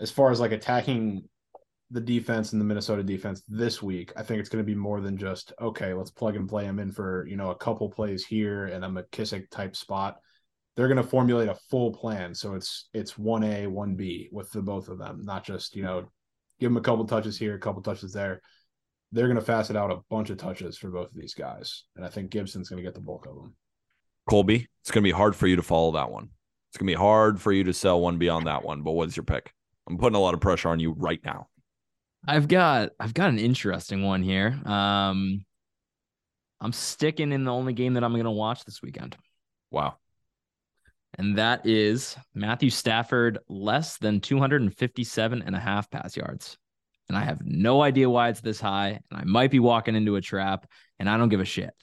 as 0.00 0.12
far 0.12 0.30
as 0.30 0.38
like 0.38 0.52
attacking 0.52 1.28
the 1.92 2.00
defense 2.00 2.52
and 2.52 2.60
the 2.60 2.64
Minnesota 2.64 3.02
defense 3.02 3.42
this 3.48 3.82
week, 3.82 4.12
I 4.16 4.22
think 4.22 4.40
it's 4.40 4.48
going 4.48 4.64
to 4.64 4.66
be 4.66 4.74
more 4.74 5.00
than 5.00 5.16
just 5.16 5.52
okay, 5.60 5.92
let's 5.92 6.10
plug 6.10 6.36
and 6.36 6.48
play 6.48 6.64
him 6.64 6.78
in 6.78 6.90
for 6.90 7.26
you 7.28 7.36
know 7.36 7.50
a 7.50 7.56
couple 7.56 7.88
plays 7.90 8.24
here 8.24 8.66
and 8.66 8.84
a 8.84 8.88
McKissic 8.88 9.50
type 9.50 9.76
spot. 9.76 10.16
They're 10.74 10.88
going 10.88 10.96
to 10.96 11.02
formulate 11.02 11.50
a 11.50 11.58
full 11.70 11.92
plan, 11.92 12.34
so 12.34 12.54
it's 12.54 12.88
it's 12.94 13.18
one 13.18 13.44
A, 13.44 13.66
one 13.66 13.94
B 13.94 14.30
with 14.32 14.50
the 14.52 14.62
both 14.62 14.88
of 14.88 14.98
them, 14.98 15.20
not 15.22 15.44
just 15.44 15.76
you 15.76 15.82
know 15.82 16.08
give 16.58 16.70
them 16.70 16.78
a 16.78 16.80
couple 16.80 17.04
touches 17.04 17.38
here, 17.38 17.54
a 17.54 17.60
couple 17.60 17.82
touches 17.82 18.12
there. 18.12 18.40
They're 19.12 19.26
going 19.26 19.38
to 19.38 19.44
facet 19.44 19.76
out 19.76 19.92
a 19.92 20.00
bunch 20.08 20.30
of 20.30 20.38
touches 20.38 20.78
for 20.78 20.90
both 20.90 21.08
of 21.08 21.14
these 21.14 21.34
guys, 21.34 21.84
and 21.94 22.04
I 22.04 22.08
think 22.08 22.30
Gibson's 22.30 22.70
going 22.70 22.82
to 22.82 22.86
get 22.86 22.94
the 22.94 23.00
bulk 23.00 23.26
of 23.26 23.34
them. 23.34 23.54
Colby, 24.30 24.66
it's 24.80 24.90
going 24.90 25.02
to 25.02 25.08
be 25.08 25.10
hard 25.10 25.36
for 25.36 25.46
you 25.46 25.56
to 25.56 25.62
follow 25.62 25.92
that 25.92 26.10
one. 26.10 26.30
It's 26.70 26.78
going 26.78 26.86
to 26.86 26.92
be 26.92 26.98
hard 26.98 27.38
for 27.38 27.52
you 27.52 27.64
to 27.64 27.74
sell 27.74 28.00
one 28.00 28.16
beyond 28.16 28.46
that 28.46 28.64
one. 28.64 28.80
But 28.80 28.92
what's 28.92 29.14
your 29.14 29.24
pick? 29.24 29.52
I'm 29.86 29.98
putting 29.98 30.16
a 30.16 30.20
lot 30.20 30.32
of 30.32 30.40
pressure 30.40 30.70
on 30.70 30.80
you 30.80 30.94
right 30.96 31.20
now. 31.22 31.48
I've 32.26 32.48
got 32.48 32.90
I've 33.00 33.14
got 33.14 33.30
an 33.30 33.38
interesting 33.38 34.02
one 34.02 34.22
here. 34.22 34.58
Um, 34.64 35.44
I'm 36.60 36.72
sticking 36.72 37.32
in 37.32 37.44
the 37.44 37.52
only 37.52 37.72
game 37.72 37.94
that 37.94 38.04
I'm 38.04 38.12
going 38.12 38.24
to 38.24 38.30
watch 38.30 38.64
this 38.64 38.80
weekend. 38.80 39.16
Wow. 39.70 39.96
And 41.18 41.36
that 41.38 41.66
is 41.66 42.16
Matthew 42.34 42.70
Stafford 42.70 43.38
less 43.48 43.98
than 43.98 44.20
257 44.20 45.42
and 45.42 45.56
a 45.56 45.58
half 45.58 45.90
pass 45.90 46.16
yards. 46.16 46.56
And 47.08 47.18
I 47.18 47.24
have 47.24 47.44
no 47.44 47.82
idea 47.82 48.08
why 48.08 48.28
it's 48.28 48.40
this 48.40 48.60
high. 48.60 49.00
And 49.10 49.20
I 49.20 49.24
might 49.24 49.50
be 49.50 49.58
walking 49.58 49.96
into 49.96 50.16
a 50.16 50.20
trap 50.20 50.66
and 50.98 51.10
I 51.10 51.18
don't 51.18 51.28
give 51.28 51.40
a 51.40 51.44
shit. 51.44 51.74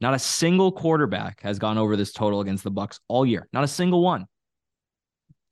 Not 0.00 0.14
a 0.14 0.18
single 0.18 0.70
quarterback 0.72 1.40
has 1.42 1.58
gone 1.58 1.78
over 1.78 1.96
this 1.96 2.12
total 2.12 2.40
against 2.40 2.64
the 2.64 2.70
Bucks 2.70 3.00
all 3.08 3.24
year. 3.24 3.48
Not 3.52 3.64
a 3.64 3.68
single 3.68 4.02
one. 4.02 4.26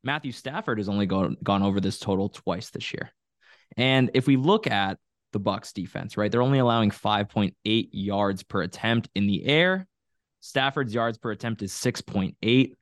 Matthew 0.05 0.33
Stafford 0.33 0.79
has 0.79 0.89
only 0.89 1.07
gone, 1.07 1.37
gone 1.43 1.63
over 1.63 1.81
this 1.81 1.99
total 1.99 2.29
twice 2.29 2.71
this 2.71 2.93
year. 2.93 3.11
And 3.77 4.11
if 4.15 4.27
we 4.27 4.37
look 4.37 4.67
at 4.67 4.99
the 5.33 5.39
Bucks 5.39 5.73
defense, 5.73 6.17
right, 6.17 6.31
they're 6.31 6.43
only 6.43 6.59
allowing 6.59 6.91
5.8 6.91 7.55
yards 7.93 8.43
per 8.43 8.63
attempt 8.63 9.09
in 9.15 9.27
the 9.27 9.47
air. 9.47 9.87
Stafford's 10.41 10.95
yards 10.95 11.19
per 11.19 11.31
attempt 11.31 11.63
is 11.63 11.73
6.8. 11.73 12.73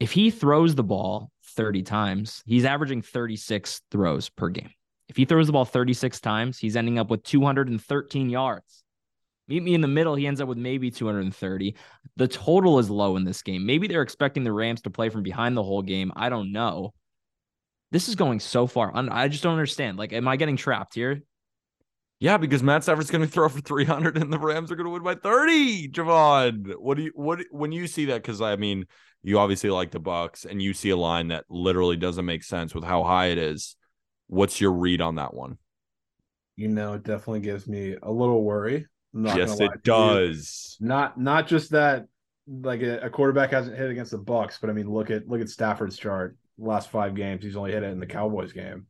If 0.00 0.12
he 0.12 0.30
throws 0.30 0.74
the 0.74 0.82
ball 0.82 1.30
30 1.56 1.82
times, 1.82 2.42
he's 2.46 2.64
averaging 2.64 3.02
36 3.02 3.82
throws 3.90 4.28
per 4.30 4.48
game. 4.48 4.70
If 5.08 5.16
he 5.16 5.24
throws 5.24 5.46
the 5.46 5.52
ball 5.52 5.64
36 5.64 6.20
times, 6.20 6.58
he's 6.58 6.76
ending 6.76 6.98
up 6.98 7.10
with 7.10 7.22
213 7.22 8.30
yards. 8.30 8.82
Meet 9.48 9.62
me 9.62 9.74
in 9.74 9.80
the 9.80 9.88
middle, 9.88 10.14
he 10.14 10.26
ends 10.26 10.40
up 10.40 10.48
with 10.48 10.56
maybe 10.56 10.90
230. 10.90 11.76
The 12.16 12.28
total 12.28 12.78
is 12.78 12.88
low 12.88 13.16
in 13.16 13.24
this 13.24 13.42
game. 13.42 13.66
Maybe 13.66 13.86
they're 13.86 14.02
expecting 14.02 14.44
the 14.44 14.52
Rams 14.52 14.80
to 14.82 14.90
play 14.90 15.08
from 15.08 15.22
behind 15.22 15.56
the 15.56 15.62
whole 15.62 15.82
game. 15.82 16.12
I 16.16 16.28
don't 16.28 16.52
know. 16.52 16.94
This 17.92 18.08
is 18.08 18.14
going 18.14 18.40
so 18.40 18.66
far. 18.66 18.90
I 18.94 19.28
just 19.28 19.42
don't 19.42 19.52
understand. 19.52 19.98
Like, 19.98 20.14
am 20.14 20.26
I 20.26 20.36
getting 20.36 20.56
trapped 20.56 20.94
here? 20.94 21.22
Yeah, 22.20 22.38
because 22.38 22.62
Matt 22.62 22.84
Stafford's 22.84 23.10
going 23.10 23.24
to 23.24 23.30
throw 23.30 23.48
for 23.50 23.60
300 23.60 24.16
and 24.16 24.32
the 24.32 24.38
Rams 24.38 24.72
are 24.72 24.76
going 24.76 24.86
to 24.86 24.90
win 24.90 25.02
by 25.02 25.14
30. 25.14 25.88
Jovan, 25.88 26.72
what 26.78 26.96
do 26.96 27.02
you 27.02 27.12
what 27.14 27.40
when 27.50 27.70
you 27.70 27.86
see 27.86 28.06
that? 28.06 28.22
Because 28.22 28.40
I 28.40 28.56
mean, 28.56 28.86
you 29.22 29.38
obviously 29.38 29.68
like 29.68 29.90
the 29.90 30.00
Bucks 30.00 30.46
and 30.46 30.62
you 30.62 30.72
see 30.72 30.88
a 30.88 30.96
line 30.96 31.28
that 31.28 31.44
literally 31.50 31.96
doesn't 31.96 32.24
make 32.24 32.44
sense 32.44 32.74
with 32.74 32.84
how 32.84 33.02
high 33.02 33.26
it 33.26 33.38
is. 33.38 33.76
What's 34.28 34.58
your 34.58 34.72
read 34.72 35.02
on 35.02 35.16
that 35.16 35.34
one? 35.34 35.58
You 36.56 36.68
know, 36.68 36.94
it 36.94 37.02
definitely 37.02 37.40
gives 37.40 37.68
me 37.68 37.96
a 38.02 38.10
little 38.10 38.42
worry. 38.42 38.86
Yes, 39.12 39.60
it 39.60 39.82
does. 39.82 40.78
Not 40.80 41.20
not 41.20 41.46
just 41.46 41.72
that 41.72 42.06
like 42.46 42.80
a, 42.80 43.00
a 43.00 43.10
quarterback 43.10 43.50
hasn't 43.50 43.76
hit 43.76 43.90
against 43.90 44.12
the 44.12 44.18
Bucks, 44.18 44.58
but 44.58 44.70
I 44.70 44.72
mean, 44.72 44.88
look 44.88 45.10
at 45.10 45.28
look 45.28 45.42
at 45.42 45.50
Stafford's 45.50 45.98
chart 45.98 46.36
last 46.62 46.90
five 46.90 47.14
games, 47.14 47.42
he's 47.42 47.56
only 47.56 47.72
hit 47.72 47.82
it 47.82 47.90
in 47.90 48.00
the 48.00 48.06
Cowboys 48.06 48.52
game. 48.52 48.86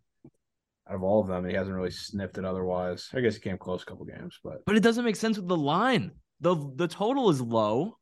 Out 0.88 0.96
of 0.96 1.02
all 1.02 1.20
of 1.20 1.28
them, 1.28 1.48
he 1.48 1.54
hasn't 1.54 1.74
really 1.74 1.90
sniffed 1.90 2.38
it 2.38 2.44
otherwise. 2.44 3.08
I 3.14 3.20
guess 3.20 3.34
he 3.34 3.40
came 3.40 3.56
close 3.56 3.82
a 3.82 3.86
couple 3.86 4.04
games, 4.04 4.38
but 4.42 4.64
but 4.66 4.76
it 4.76 4.82
doesn't 4.82 5.04
make 5.04 5.16
sense 5.16 5.36
with 5.36 5.48
the 5.48 5.56
line. 5.56 6.12
the 6.40 6.56
The 6.76 6.88
total 6.88 7.30
is 7.30 7.40
low. 7.40 7.96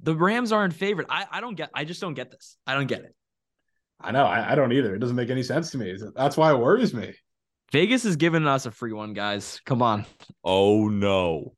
The 0.00 0.14
Rams 0.14 0.52
aren't 0.52 0.74
favored. 0.74 1.06
I 1.08 1.26
I 1.30 1.40
don't 1.40 1.54
get. 1.54 1.70
I 1.74 1.84
just 1.84 2.00
don't 2.00 2.14
get 2.14 2.30
this. 2.30 2.56
I 2.66 2.74
don't 2.74 2.86
get 2.86 3.00
it. 3.00 3.14
I 4.00 4.12
know. 4.12 4.24
I, 4.24 4.52
I 4.52 4.54
don't 4.54 4.72
either. 4.72 4.94
It 4.94 4.98
doesn't 4.98 5.16
make 5.16 5.30
any 5.30 5.42
sense 5.42 5.70
to 5.70 5.78
me. 5.78 5.96
That's 6.14 6.36
why 6.36 6.52
it 6.52 6.58
worries 6.58 6.92
me. 6.92 7.14
Vegas 7.72 8.04
is 8.04 8.16
giving 8.16 8.46
us 8.46 8.66
a 8.66 8.70
free 8.70 8.92
one, 8.92 9.12
guys. 9.12 9.60
Come 9.66 9.82
on. 9.82 10.06
Oh 10.44 10.88
no. 10.88 11.54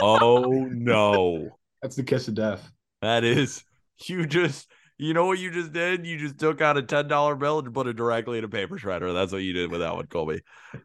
oh 0.00 0.68
no. 0.70 1.48
That's 1.82 1.96
the 1.96 2.02
kiss 2.02 2.28
of 2.28 2.34
death. 2.34 2.70
That 3.00 3.24
is. 3.24 3.64
You 4.06 4.26
just 4.26 4.68
you 4.98 5.14
know 5.14 5.26
what 5.26 5.38
you 5.38 5.50
just 5.50 5.72
did? 5.72 6.06
You 6.06 6.18
just 6.18 6.38
took 6.38 6.60
out 6.60 6.76
a 6.76 6.82
ten 6.82 7.08
dollar 7.08 7.34
bill 7.34 7.58
and 7.58 7.72
put 7.74 7.86
it 7.86 7.96
directly 7.96 8.38
in 8.38 8.44
a 8.44 8.48
paper 8.48 8.78
shredder. 8.78 9.12
That's 9.12 9.32
what 9.32 9.42
you 9.42 9.52
did 9.52 9.70
with 9.70 9.80
that 9.80 9.94
one, 9.94 10.06
Colby. 10.06 10.42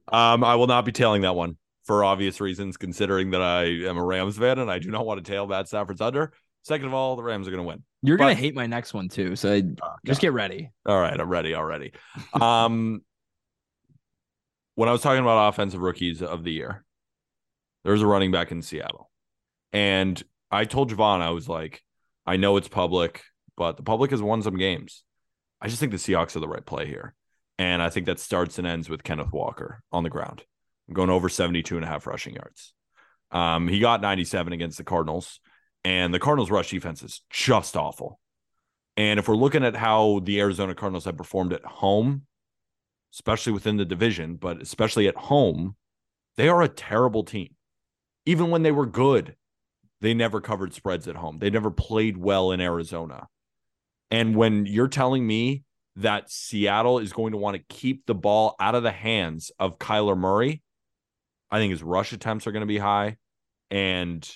Um, 0.07 0.43
I 0.43 0.55
will 0.55 0.67
not 0.67 0.85
be 0.85 0.91
tailing 0.91 1.21
that 1.21 1.35
one 1.35 1.57
for 1.83 2.03
obvious 2.03 2.41
reasons, 2.41 2.77
considering 2.77 3.31
that 3.31 3.41
I 3.41 3.63
am 3.63 3.97
a 3.97 4.03
Rams 4.03 4.37
fan 4.37 4.59
and 4.59 4.69
I 4.69 4.79
do 4.79 4.91
not 4.91 5.05
want 5.05 5.23
to 5.23 5.31
tail 5.31 5.47
Matt 5.47 5.67
Stafford's 5.67 6.01
under. 6.01 6.33
Second 6.63 6.87
of 6.87 6.93
all, 6.93 7.15
the 7.15 7.23
Rams 7.23 7.47
are 7.47 7.51
going 7.51 7.63
to 7.63 7.67
win. 7.67 7.83
You're 8.03 8.17
going 8.17 8.35
to 8.35 8.39
hate 8.41 8.53
my 8.53 8.67
next 8.67 8.93
one 8.93 9.07
too, 9.07 9.35
so 9.37 9.61
oh, 9.81 9.95
just 10.05 10.19
get 10.19 10.33
ready. 10.33 10.71
All 10.85 10.99
right, 10.99 11.17
I'm 11.17 11.29
ready 11.29 11.55
already. 11.55 11.93
um, 12.33 13.01
when 14.75 14.89
I 14.89 14.91
was 14.91 15.01
talking 15.01 15.21
about 15.21 15.47
offensive 15.47 15.79
rookies 15.79 16.21
of 16.21 16.43
the 16.43 16.51
year, 16.51 16.83
there 17.83 17.93
was 17.93 18.01
a 18.01 18.07
running 18.07 18.31
back 18.31 18.51
in 18.51 18.61
Seattle, 18.61 19.09
and 19.71 20.21
I 20.51 20.65
told 20.65 20.89
Jovan 20.89 21.21
I 21.21 21.29
was 21.29 21.47
like, 21.47 21.83
I 22.25 22.35
know 22.35 22.57
it's 22.57 22.67
public 22.67 23.23
but 23.57 23.75
the 23.75 23.83
public 23.83 24.11
has 24.11 24.21
won 24.21 24.41
some 24.41 24.57
games. 24.57 25.03
I 25.59 25.67
just 25.67 25.79
think 25.79 25.91
the 25.91 25.97
Seahawks 25.97 26.35
are 26.35 26.39
the 26.39 26.47
right 26.47 26.65
play 26.65 26.85
here. 26.85 27.13
And 27.57 27.81
I 27.81 27.89
think 27.89 28.05
that 28.05 28.19
starts 28.19 28.59
and 28.59 28.67
ends 28.67 28.87
with 28.87 29.03
Kenneth 29.03 29.33
Walker 29.33 29.81
on 29.91 30.03
the 30.03 30.09
ground. 30.09 30.43
I'm 30.87 30.93
going 30.93 31.09
over 31.09 31.27
72 31.27 31.75
and 31.75 31.83
a 31.83 31.87
half 31.87 32.05
rushing 32.05 32.35
yards. 32.35 32.73
Um, 33.31 33.67
he 33.67 33.79
got 33.79 34.01
97 34.01 34.53
against 34.53 34.77
the 34.77 34.83
Cardinals, 34.83 35.39
and 35.83 36.13
the 36.13 36.19
Cardinals' 36.19 36.51
rush 36.51 36.69
defense 36.69 37.03
is 37.03 37.21
just 37.29 37.75
awful. 37.75 38.19
And 38.95 39.19
if 39.19 39.27
we're 39.27 39.35
looking 39.35 39.65
at 39.65 39.75
how 39.75 40.21
the 40.23 40.39
Arizona 40.39 40.75
Cardinals 40.75 41.05
have 41.05 41.17
performed 41.17 41.51
at 41.51 41.65
home, 41.65 42.23
especially 43.13 43.53
within 43.53 43.77
the 43.77 43.85
division, 43.85 44.35
but 44.35 44.61
especially 44.61 45.07
at 45.07 45.15
home, 45.15 45.75
they 46.35 46.47
are 46.47 46.61
a 46.61 46.69
terrible 46.69 47.23
team. 47.23 47.55
Even 48.25 48.49
when 48.49 48.63
they 48.63 48.71
were 48.71 48.85
good, 48.85 49.35
they 50.01 50.13
never 50.13 50.41
covered 50.41 50.73
spreads 50.73 51.07
at 51.07 51.15
home. 51.15 51.39
They 51.39 51.49
never 51.49 51.71
played 51.71 52.17
well 52.17 52.51
in 52.51 52.61
Arizona. 52.61 53.27
And 54.09 54.35
when 54.35 54.65
you're 54.65 54.87
telling 54.87 55.25
me 55.25 55.63
that 55.97 56.29
Seattle 56.29 56.99
is 56.99 57.11
going 57.11 57.31
to 57.31 57.37
want 57.37 57.57
to 57.57 57.75
keep 57.75 58.05
the 58.05 58.15
ball 58.15 58.55
out 58.59 58.75
of 58.75 58.83
the 58.83 58.91
hands 58.91 59.51
of 59.59 59.79
Kyler 59.79 60.17
Murray, 60.17 60.61
I 61.49 61.57
think 61.57 61.71
his 61.71 61.83
rush 61.83 62.13
attempts 62.13 62.47
are 62.47 62.51
going 62.51 62.61
to 62.61 62.67
be 62.67 62.77
high. 62.77 63.17
And 63.69 64.27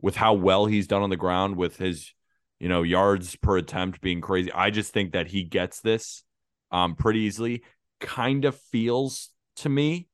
with 0.00 0.16
how 0.16 0.34
well 0.34 0.66
he's 0.66 0.86
done 0.86 1.02
on 1.02 1.10
the 1.10 1.16
ground 1.16 1.56
with 1.56 1.76
his, 1.76 2.12
you 2.58 2.68
know, 2.68 2.82
yards 2.82 3.36
per 3.36 3.56
attempt 3.56 4.00
being 4.00 4.20
crazy, 4.20 4.50
I 4.52 4.70
just 4.70 4.92
think 4.92 5.12
that 5.12 5.28
he 5.28 5.44
gets 5.44 5.80
this 5.80 6.24
um, 6.70 6.96
pretty 6.96 7.20
easily. 7.20 7.62
Kind 8.00 8.44
of 8.44 8.58
feels 8.58 9.30
to 9.56 9.68
me 9.68 10.08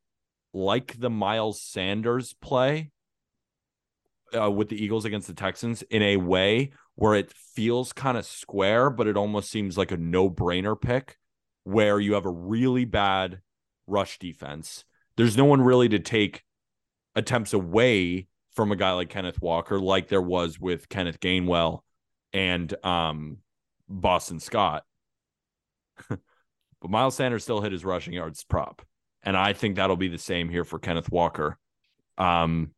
like 0.52 0.98
the 0.98 1.11
Miles 1.11 1.62
Sanders 1.62 2.34
play 2.34 2.90
uh, 4.38 4.50
with 4.50 4.68
the 4.68 4.82
Eagles 4.82 5.04
against 5.04 5.28
the 5.28 5.34
Texans 5.34 5.82
in 5.82 6.02
a 6.02 6.16
way 6.16 6.72
where 6.99 7.14
it 7.14 7.32
feels 7.32 7.92
kind 7.92 8.18
of 8.18 8.26
square, 8.26 8.90
but 8.90 9.07
it 9.07 9.16
almost 9.16 9.53
seems 9.53 9.78
like 9.78 9.92
a 9.92 9.96
no 9.96 10.28
brainer 10.28 10.78
pick 10.78 11.16
where 11.62 12.01
you 12.01 12.14
have 12.14 12.26
a 12.26 12.30
really 12.30 12.84
bad 12.84 13.40
rush 13.86 14.18
defense. 14.18 14.84
There's 15.16 15.36
no 15.36 15.44
one 15.44 15.61
really 15.62 15.88
to 15.90 16.01
take 16.01 16.42
attempts 17.14 17.53
away 17.53 18.26
from 18.51 18.72
a 18.72 18.76
guy 18.76 18.90
like 18.94 19.11
Kenneth 19.11 19.40
Walker, 19.40 19.78
like 19.78 20.09
there 20.09 20.20
was 20.20 20.59
with 20.59 20.88
Kenneth 20.88 21.20
Gainwell 21.20 21.82
and 22.32 22.74
um, 22.84 23.36
Boston 23.88 24.40
Scott. 24.40 24.82
but 26.09 26.18
Miles 26.82 27.14
Sanders 27.14 27.44
still 27.44 27.61
hit 27.61 27.70
his 27.70 27.84
rushing 27.84 28.14
yards 28.14 28.42
prop. 28.42 28.82
and 29.22 29.36
I 29.36 29.53
think 29.53 29.76
that'll 29.76 29.96
be 29.96 30.09
the 30.09 30.18
same 30.18 30.49
here 30.49 30.64
for 30.64 30.80
Kenneth 30.80 31.12
Walker. 31.12 31.59
Um, 32.16 32.72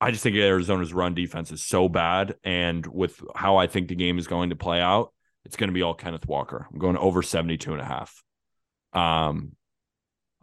I 0.00 0.10
just 0.10 0.22
think 0.22 0.36
Arizona's 0.36 0.92
run 0.92 1.14
defense 1.14 1.50
is 1.50 1.64
so 1.64 1.88
bad, 1.88 2.36
and 2.44 2.86
with 2.86 3.20
how 3.34 3.56
I 3.56 3.66
think 3.66 3.88
the 3.88 3.96
game 3.96 4.18
is 4.18 4.28
going 4.28 4.50
to 4.50 4.56
play 4.56 4.80
out, 4.80 5.12
it's 5.44 5.56
going 5.56 5.68
to 5.68 5.74
be 5.74 5.82
all 5.82 5.94
Kenneth 5.94 6.28
Walker. 6.28 6.68
I'm 6.70 6.78
going 6.78 6.96
over 6.96 7.22
72 7.22 7.72
and 7.72 7.80
a 7.80 7.84
half. 7.84 8.22
Um, 8.92 9.52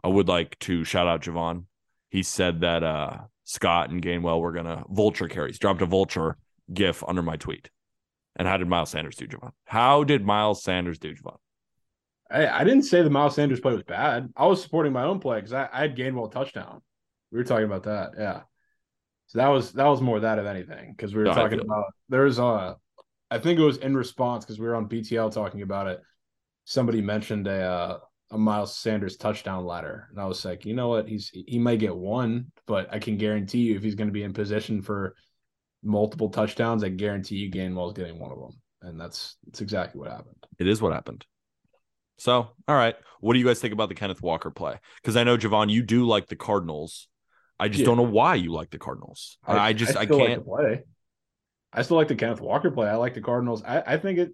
I 0.04 0.08
would 0.08 0.28
like 0.28 0.58
to 0.60 0.84
shout 0.84 1.06
out 1.06 1.22
Jovan. 1.22 1.66
He 2.10 2.22
said 2.22 2.60
that 2.60 2.82
uh, 2.82 3.18
Scott 3.44 3.90
and 3.90 4.02
Gainwell 4.02 4.40
were 4.40 4.52
going 4.52 4.66
to 4.66 4.84
vulture 4.90 5.28
carries, 5.28 5.58
dropped 5.58 5.82
a 5.82 5.86
vulture 5.86 6.36
gif 6.72 7.02
under 7.06 7.22
my 7.22 7.36
tweet. 7.36 7.70
And 8.36 8.46
how 8.46 8.58
did 8.58 8.68
Miles 8.68 8.90
Sanders 8.90 9.16
do, 9.16 9.26
Jovan? 9.26 9.52
How 9.64 10.04
did 10.04 10.24
Miles 10.24 10.62
Sanders 10.62 10.98
do, 10.98 11.14
Jovan? 11.14 11.38
I, 12.30 12.46
I 12.48 12.64
didn't 12.64 12.82
say 12.82 13.02
the 13.02 13.10
Miles 13.10 13.34
Sanders 13.34 13.60
play 13.60 13.72
was 13.72 13.82
bad. 13.82 14.32
I 14.36 14.46
was 14.46 14.62
supporting 14.62 14.92
my 14.92 15.04
own 15.04 15.20
play 15.20 15.38
because 15.38 15.52
I, 15.52 15.68
I 15.72 15.82
had 15.82 15.96
Gainwell 15.96 16.30
touchdown. 16.30 16.82
We 17.30 17.38
were 17.38 17.44
talking 17.44 17.64
about 17.64 17.84
that, 17.84 18.10
yeah. 18.18 18.42
So 19.28 19.38
that 19.38 19.48
was 19.48 19.72
that 19.72 19.86
was 19.86 20.00
more 20.00 20.20
that 20.20 20.38
of 20.38 20.46
anything 20.46 20.92
because 20.96 21.14
we 21.14 21.20
were 21.20 21.26
No, 21.26 21.34
talking 21.34 21.60
about 21.60 21.84
there's 22.08 22.38
a 22.38 22.76
I 23.30 23.38
think 23.38 23.58
it 23.58 23.64
was 23.64 23.78
in 23.78 23.96
response 23.96 24.44
because 24.44 24.60
we 24.60 24.66
were 24.66 24.76
on 24.76 24.88
BTL 24.88 25.32
talking 25.32 25.62
about 25.62 25.88
it. 25.88 26.00
Somebody 26.64 27.00
mentioned 27.00 27.46
a 27.46 27.62
uh, 27.62 27.98
a 28.30 28.38
Miles 28.38 28.76
Sanders 28.76 29.16
touchdown 29.16 29.64
ladder, 29.64 30.08
and 30.10 30.20
I 30.20 30.26
was 30.26 30.44
like, 30.44 30.64
you 30.64 30.74
know 30.74 30.88
what, 30.88 31.08
he's 31.08 31.30
he 31.30 31.58
might 31.58 31.80
get 31.80 31.94
one, 31.94 32.52
but 32.66 32.92
I 32.92 32.98
can 32.98 33.16
guarantee 33.16 33.60
you 33.60 33.76
if 33.76 33.82
he's 33.82 33.94
going 33.94 34.08
to 34.08 34.12
be 34.12 34.22
in 34.22 34.32
position 34.32 34.82
for 34.82 35.14
multiple 35.82 36.28
touchdowns, 36.30 36.82
I 36.84 36.88
guarantee 36.88 37.36
you 37.36 37.50
Gainwell's 37.50 37.94
getting 37.94 38.18
one 38.18 38.32
of 38.32 38.38
them, 38.38 38.60
and 38.82 39.00
that's 39.00 39.36
that's 39.46 39.60
exactly 39.60 40.00
what 40.00 40.10
happened. 40.10 40.36
It 40.58 40.68
is 40.68 40.80
what 40.80 40.92
happened. 40.92 41.24
So, 42.18 42.48
all 42.66 42.76
right. 42.76 42.96
What 43.20 43.34
do 43.34 43.38
you 43.38 43.44
guys 43.44 43.60
think 43.60 43.72
about 43.72 43.88
the 43.88 43.94
Kenneth 43.94 44.22
Walker 44.22 44.50
play? 44.50 44.78
Because 44.96 45.16
I 45.16 45.24
know, 45.24 45.36
Jovan, 45.36 45.68
you 45.68 45.82
do 45.82 46.06
like 46.06 46.28
the 46.28 46.36
Cardinals. 46.36 47.08
I 47.58 47.68
just 47.68 47.80
Yeah. 47.80 47.86
don't 47.86 47.96
know 47.96 48.02
why 48.02 48.34
you 48.34 48.52
like 48.52 48.70
the 48.70 48.78
Cardinals. 48.78 49.38
I, 49.46 49.72
just, 49.72 49.96
I, 49.96 50.04
still 50.04 50.18
like 50.18 50.28
can't. 50.28 50.44
the 50.44 50.50
play. 50.50 50.82
I 51.72 51.82
still 51.82 51.96
like 51.96 52.08
the 52.08 52.14
Kenneth 52.14 52.40
Walker 52.40 52.70
play. 52.70 52.88
I 52.88 52.96
like 52.96 53.14
the 53.14 53.20
Cardinals. 53.20 53.62
I, 53.64 53.82
I 53.86 53.96
think 53.98 54.18
it. 54.18 54.32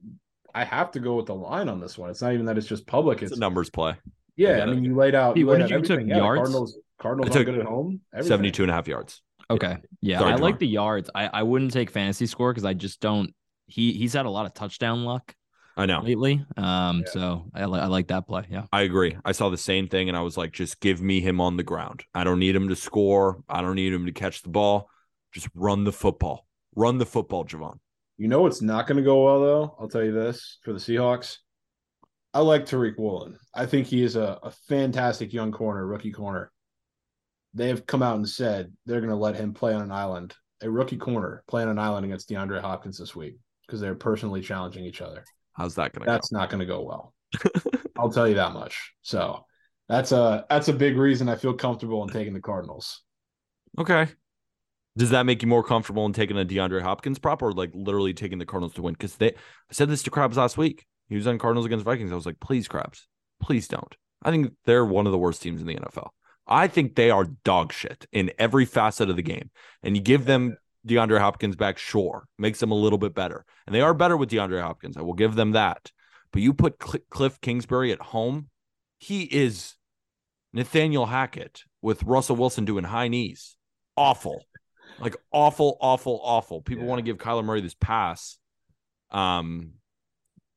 I 0.54 0.64
have 0.64 0.90
to 0.92 1.00
go 1.00 1.16
with 1.16 1.26
the 1.26 1.34
line 1.34 1.68
on 1.68 1.80
this 1.80 1.96
one. 1.96 2.10
It's 2.10 2.20
not 2.20 2.32
even 2.34 2.46
that 2.46 2.58
it's 2.58 2.66
just 2.66 2.86
public. 2.86 3.22
it's 3.22 3.30
It's 3.32 3.38
a 3.38 3.40
numbers 3.40 3.70
play. 3.70 3.94
yeah. 4.36 4.56
get 4.58 4.68
I 4.68 4.72
mean, 4.72 4.84
you 4.84 4.94
laid 4.94 5.14
out. 5.14 5.34
Pete, 5.34 5.46
what 5.46 5.58
laid 5.58 5.68
did 5.68 5.72
out 5.72 5.78
you 5.80 5.82
took 5.82 5.90
everything. 5.92 6.08
Yeah, 6.10 6.16
yards? 6.18 6.38
Cardinals. 6.40 6.78
Cardinals 6.98 7.30
are 7.30 7.38
took 7.38 7.46
good 7.46 7.58
at 7.58 7.66
home. 7.66 8.00
everything. 8.12 8.28
72 8.28 8.62
and 8.64 8.70
a 8.70 8.74
half 8.74 8.86
yards. 8.86 9.22
Okay. 9.50 9.78
Yeah. 10.00 10.18
Sorry, 10.18 10.30
I 10.30 10.32
Jovan. 10.34 10.42
like 10.44 10.58
the 10.58 10.66
yards. 10.68 11.10
I, 11.14 11.26
I 11.28 11.42
wouldn't 11.42 11.72
take 11.72 11.90
fantasy 11.90 12.26
score 12.26 12.52
because 12.52 12.64
I 12.64 12.74
just 12.74 13.00
don't 13.00 13.34
he 13.66 13.92
he's 13.92 14.12
had 14.12 14.26
a 14.26 14.30
lot 14.30 14.44
of 14.46 14.52
touchdown 14.54 15.04
luck 15.04 15.34
I 15.76 15.86
know. 15.86 16.00
lately. 16.00 16.44
Um, 16.56 16.98
Yeah. 17.06 17.12
so 17.12 17.50
I, 17.54 17.64
li- 17.64 17.80
I 17.80 17.86
like 17.86 18.08
that 18.08 18.26
play. 18.26 18.44
Yeah. 18.50 18.66
I 18.72 18.82
agree. 18.82 19.16
I 19.24 19.32
saw 19.32 19.48
the 19.48 19.56
same 19.56 19.88
thing 19.88 20.08
and 20.08 20.16
I 20.16 20.20
was 20.22 20.36
like, 20.36 20.52
just 20.52 20.80
give 20.80 21.00
me 21.00 21.20
him 21.20 21.40
on 21.40 21.56
the 21.56 21.62
ground. 21.62 22.04
I 22.14 22.24
don't 22.24 22.38
need 22.38 22.54
him 22.54 22.68
to 22.68 22.76
score. 22.76 23.42
I 23.48 23.62
don't 23.62 23.76
need 23.76 23.92
him 23.92 24.06
to 24.06 24.12
catch 24.12 24.42
the 24.42 24.50
ball. 24.50 24.90
Just 25.32 25.48
run 25.54 25.84
the 25.84 25.92
football. 25.92 26.46
Run 26.74 26.98
the 26.98 27.06
football, 27.06 27.44
Jovan. 27.44 27.80
You 28.18 28.28
know 28.28 28.46
it's 28.46 28.62
not 28.62 28.86
going 28.86 28.98
to 28.98 29.02
go 29.02 29.24
well 29.24 29.40
though. 29.40 29.76
I'll 29.80 29.88
tell 29.88 30.04
you 30.04 30.12
this 30.12 30.58
for 30.62 30.72
the 30.72 30.78
Seahawks. 30.78 31.38
I 32.34 32.40
like 32.40 32.64
Tariq 32.64 32.98
Woolen. 32.98 33.38
I 33.54 33.66
think 33.66 33.86
he 33.86 34.02
is 34.02 34.16
a, 34.16 34.38
a 34.42 34.50
fantastic 34.68 35.32
young 35.32 35.52
corner, 35.52 35.86
rookie 35.86 36.12
corner. 36.12 36.50
They 37.54 37.68
have 37.68 37.84
come 37.86 38.02
out 38.02 38.16
and 38.16 38.28
said 38.28 38.72
they're 38.86 39.00
going 39.00 39.10
to 39.10 39.16
let 39.16 39.36
him 39.36 39.52
play 39.52 39.74
on 39.74 39.82
an 39.82 39.92
island, 39.92 40.34
a 40.62 40.70
rookie 40.70 40.96
corner 40.96 41.42
playing 41.46 41.68
on 41.68 41.78
an 41.78 41.84
island 41.84 42.06
against 42.06 42.30
DeAndre 42.30 42.60
Hopkins 42.62 42.98
this 42.98 43.14
week 43.14 43.36
because 43.66 43.80
they're 43.80 43.94
personally 43.94 44.40
challenging 44.40 44.84
each 44.84 45.02
other. 45.02 45.24
How's 45.54 45.74
that 45.76 45.92
going 45.92 46.06
to 46.06 46.10
That's 46.10 46.32
not 46.32 46.50
going 46.50 46.60
to 46.60 46.66
go 46.66 46.82
well. 46.82 47.14
I'll 47.98 48.10
tell 48.10 48.28
you 48.28 48.34
that 48.34 48.52
much. 48.52 48.92
So 49.02 49.44
that's 49.88 50.12
a 50.12 50.44
that's 50.48 50.68
a 50.68 50.72
big 50.72 50.96
reason 50.96 51.28
I 51.28 51.36
feel 51.36 51.54
comfortable 51.54 52.02
in 52.02 52.08
taking 52.08 52.34
the 52.34 52.40
Cardinals. 52.40 53.02
Okay. 53.78 54.08
Does 54.96 55.10
that 55.10 55.24
make 55.24 55.42
you 55.42 55.48
more 55.48 55.62
comfortable 55.62 56.04
in 56.04 56.12
taking 56.12 56.38
a 56.38 56.44
DeAndre 56.44 56.82
Hopkins 56.82 57.18
prop 57.18 57.42
or 57.42 57.52
like 57.52 57.70
literally 57.74 58.12
taking 58.12 58.38
the 58.38 58.46
Cardinals 58.46 58.74
to 58.74 58.82
win? 58.82 58.94
Because 58.94 59.16
they, 59.16 59.28
I 59.28 59.72
said 59.72 59.88
this 59.88 60.02
to 60.02 60.10
Krabs 60.10 60.36
last 60.36 60.58
week. 60.58 60.84
He 61.08 61.16
was 61.16 61.26
on 61.26 61.38
Cardinals 61.38 61.66
against 61.66 61.84
Vikings. 61.84 62.12
I 62.12 62.14
was 62.14 62.26
like, 62.26 62.40
please, 62.40 62.68
Krabs, 62.68 63.02
please 63.40 63.68
don't. 63.68 63.94
I 64.22 64.30
think 64.30 64.52
they're 64.66 64.84
one 64.84 65.06
of 65.06 65.12
the 65.12 65.18
worst 65.18 65.42
teams 65.42 65.60
in 65.60 65.66
the 65.66 65.76
NFL. 65.76 66.10
I 66.46 66.68
think 66.68 66.94
they 66.94 67.10
are 67.10 67.24
dog 67.24 67.72
shit 67.72 68.06
in 68.12 68.32
every 68.38 68.64
facet 68.64 69.08
of 69.08 69.16
the 69.16 69.22
game. 69.22 69.50
And 69.82 69.96
you 69.96 70.02
give 70.02 70.26
them 70.26 70.56
DeAndre 70.86 71.18
Hopkins 71.20 71.56
back, 71.56 71.78
sure, 71.78 72.26
makes 72.38 72.60
them 72.60 72.70
a 72.72 72.76
little 72.76 72.98
bit 72.98 73.14
better. 73.14 73.44
And 73.66 73.74
they 73.74 73.80
are 73.80 73.94
better 73.94 74.16
with 74.16 74.30
DeAndre 74.30 74.60
Hopkins. 74.62 74.96
I 74.96 75.02
will 75.02 75.12
give 75.14 75.34
them 75.34 75.52
that. 75.52 75.90
But 76.32 76.42
you 76.42 76.54
put 76.54 76.82
Cl- 76.82 77.04
Cliff 77.10 77.40
Kingsbury 77.40 77.92
at 77.92 78.00
home, 78.00 78.48
he 78.98 79.22
is 79.22 79.74
Nathaniel 80.52 81.06
Hackett 81.06 81.62
with 81.80 82.02
Russell 82.02 82.36
Wilson 82.36 82.64
doing 82.64 82.84
high 82.84 83.08
knees. 83.08 83.56
Awful. 83.96 84.44
Like 84.98 85.16
awful, 85.32 85.76
awful, 85.80 86.20
awful. 86.22 86.62
People 86.62 86.84
Yeah. 86.84 86.90
want 86.90 86.98
to 86.98 87.02
give 87.02 87.18
Kyler 87.18 87.44
Murray 87.44 87.60
this 87.60 87.74
pass. 87.74 88.38
Um, 89.10 89.72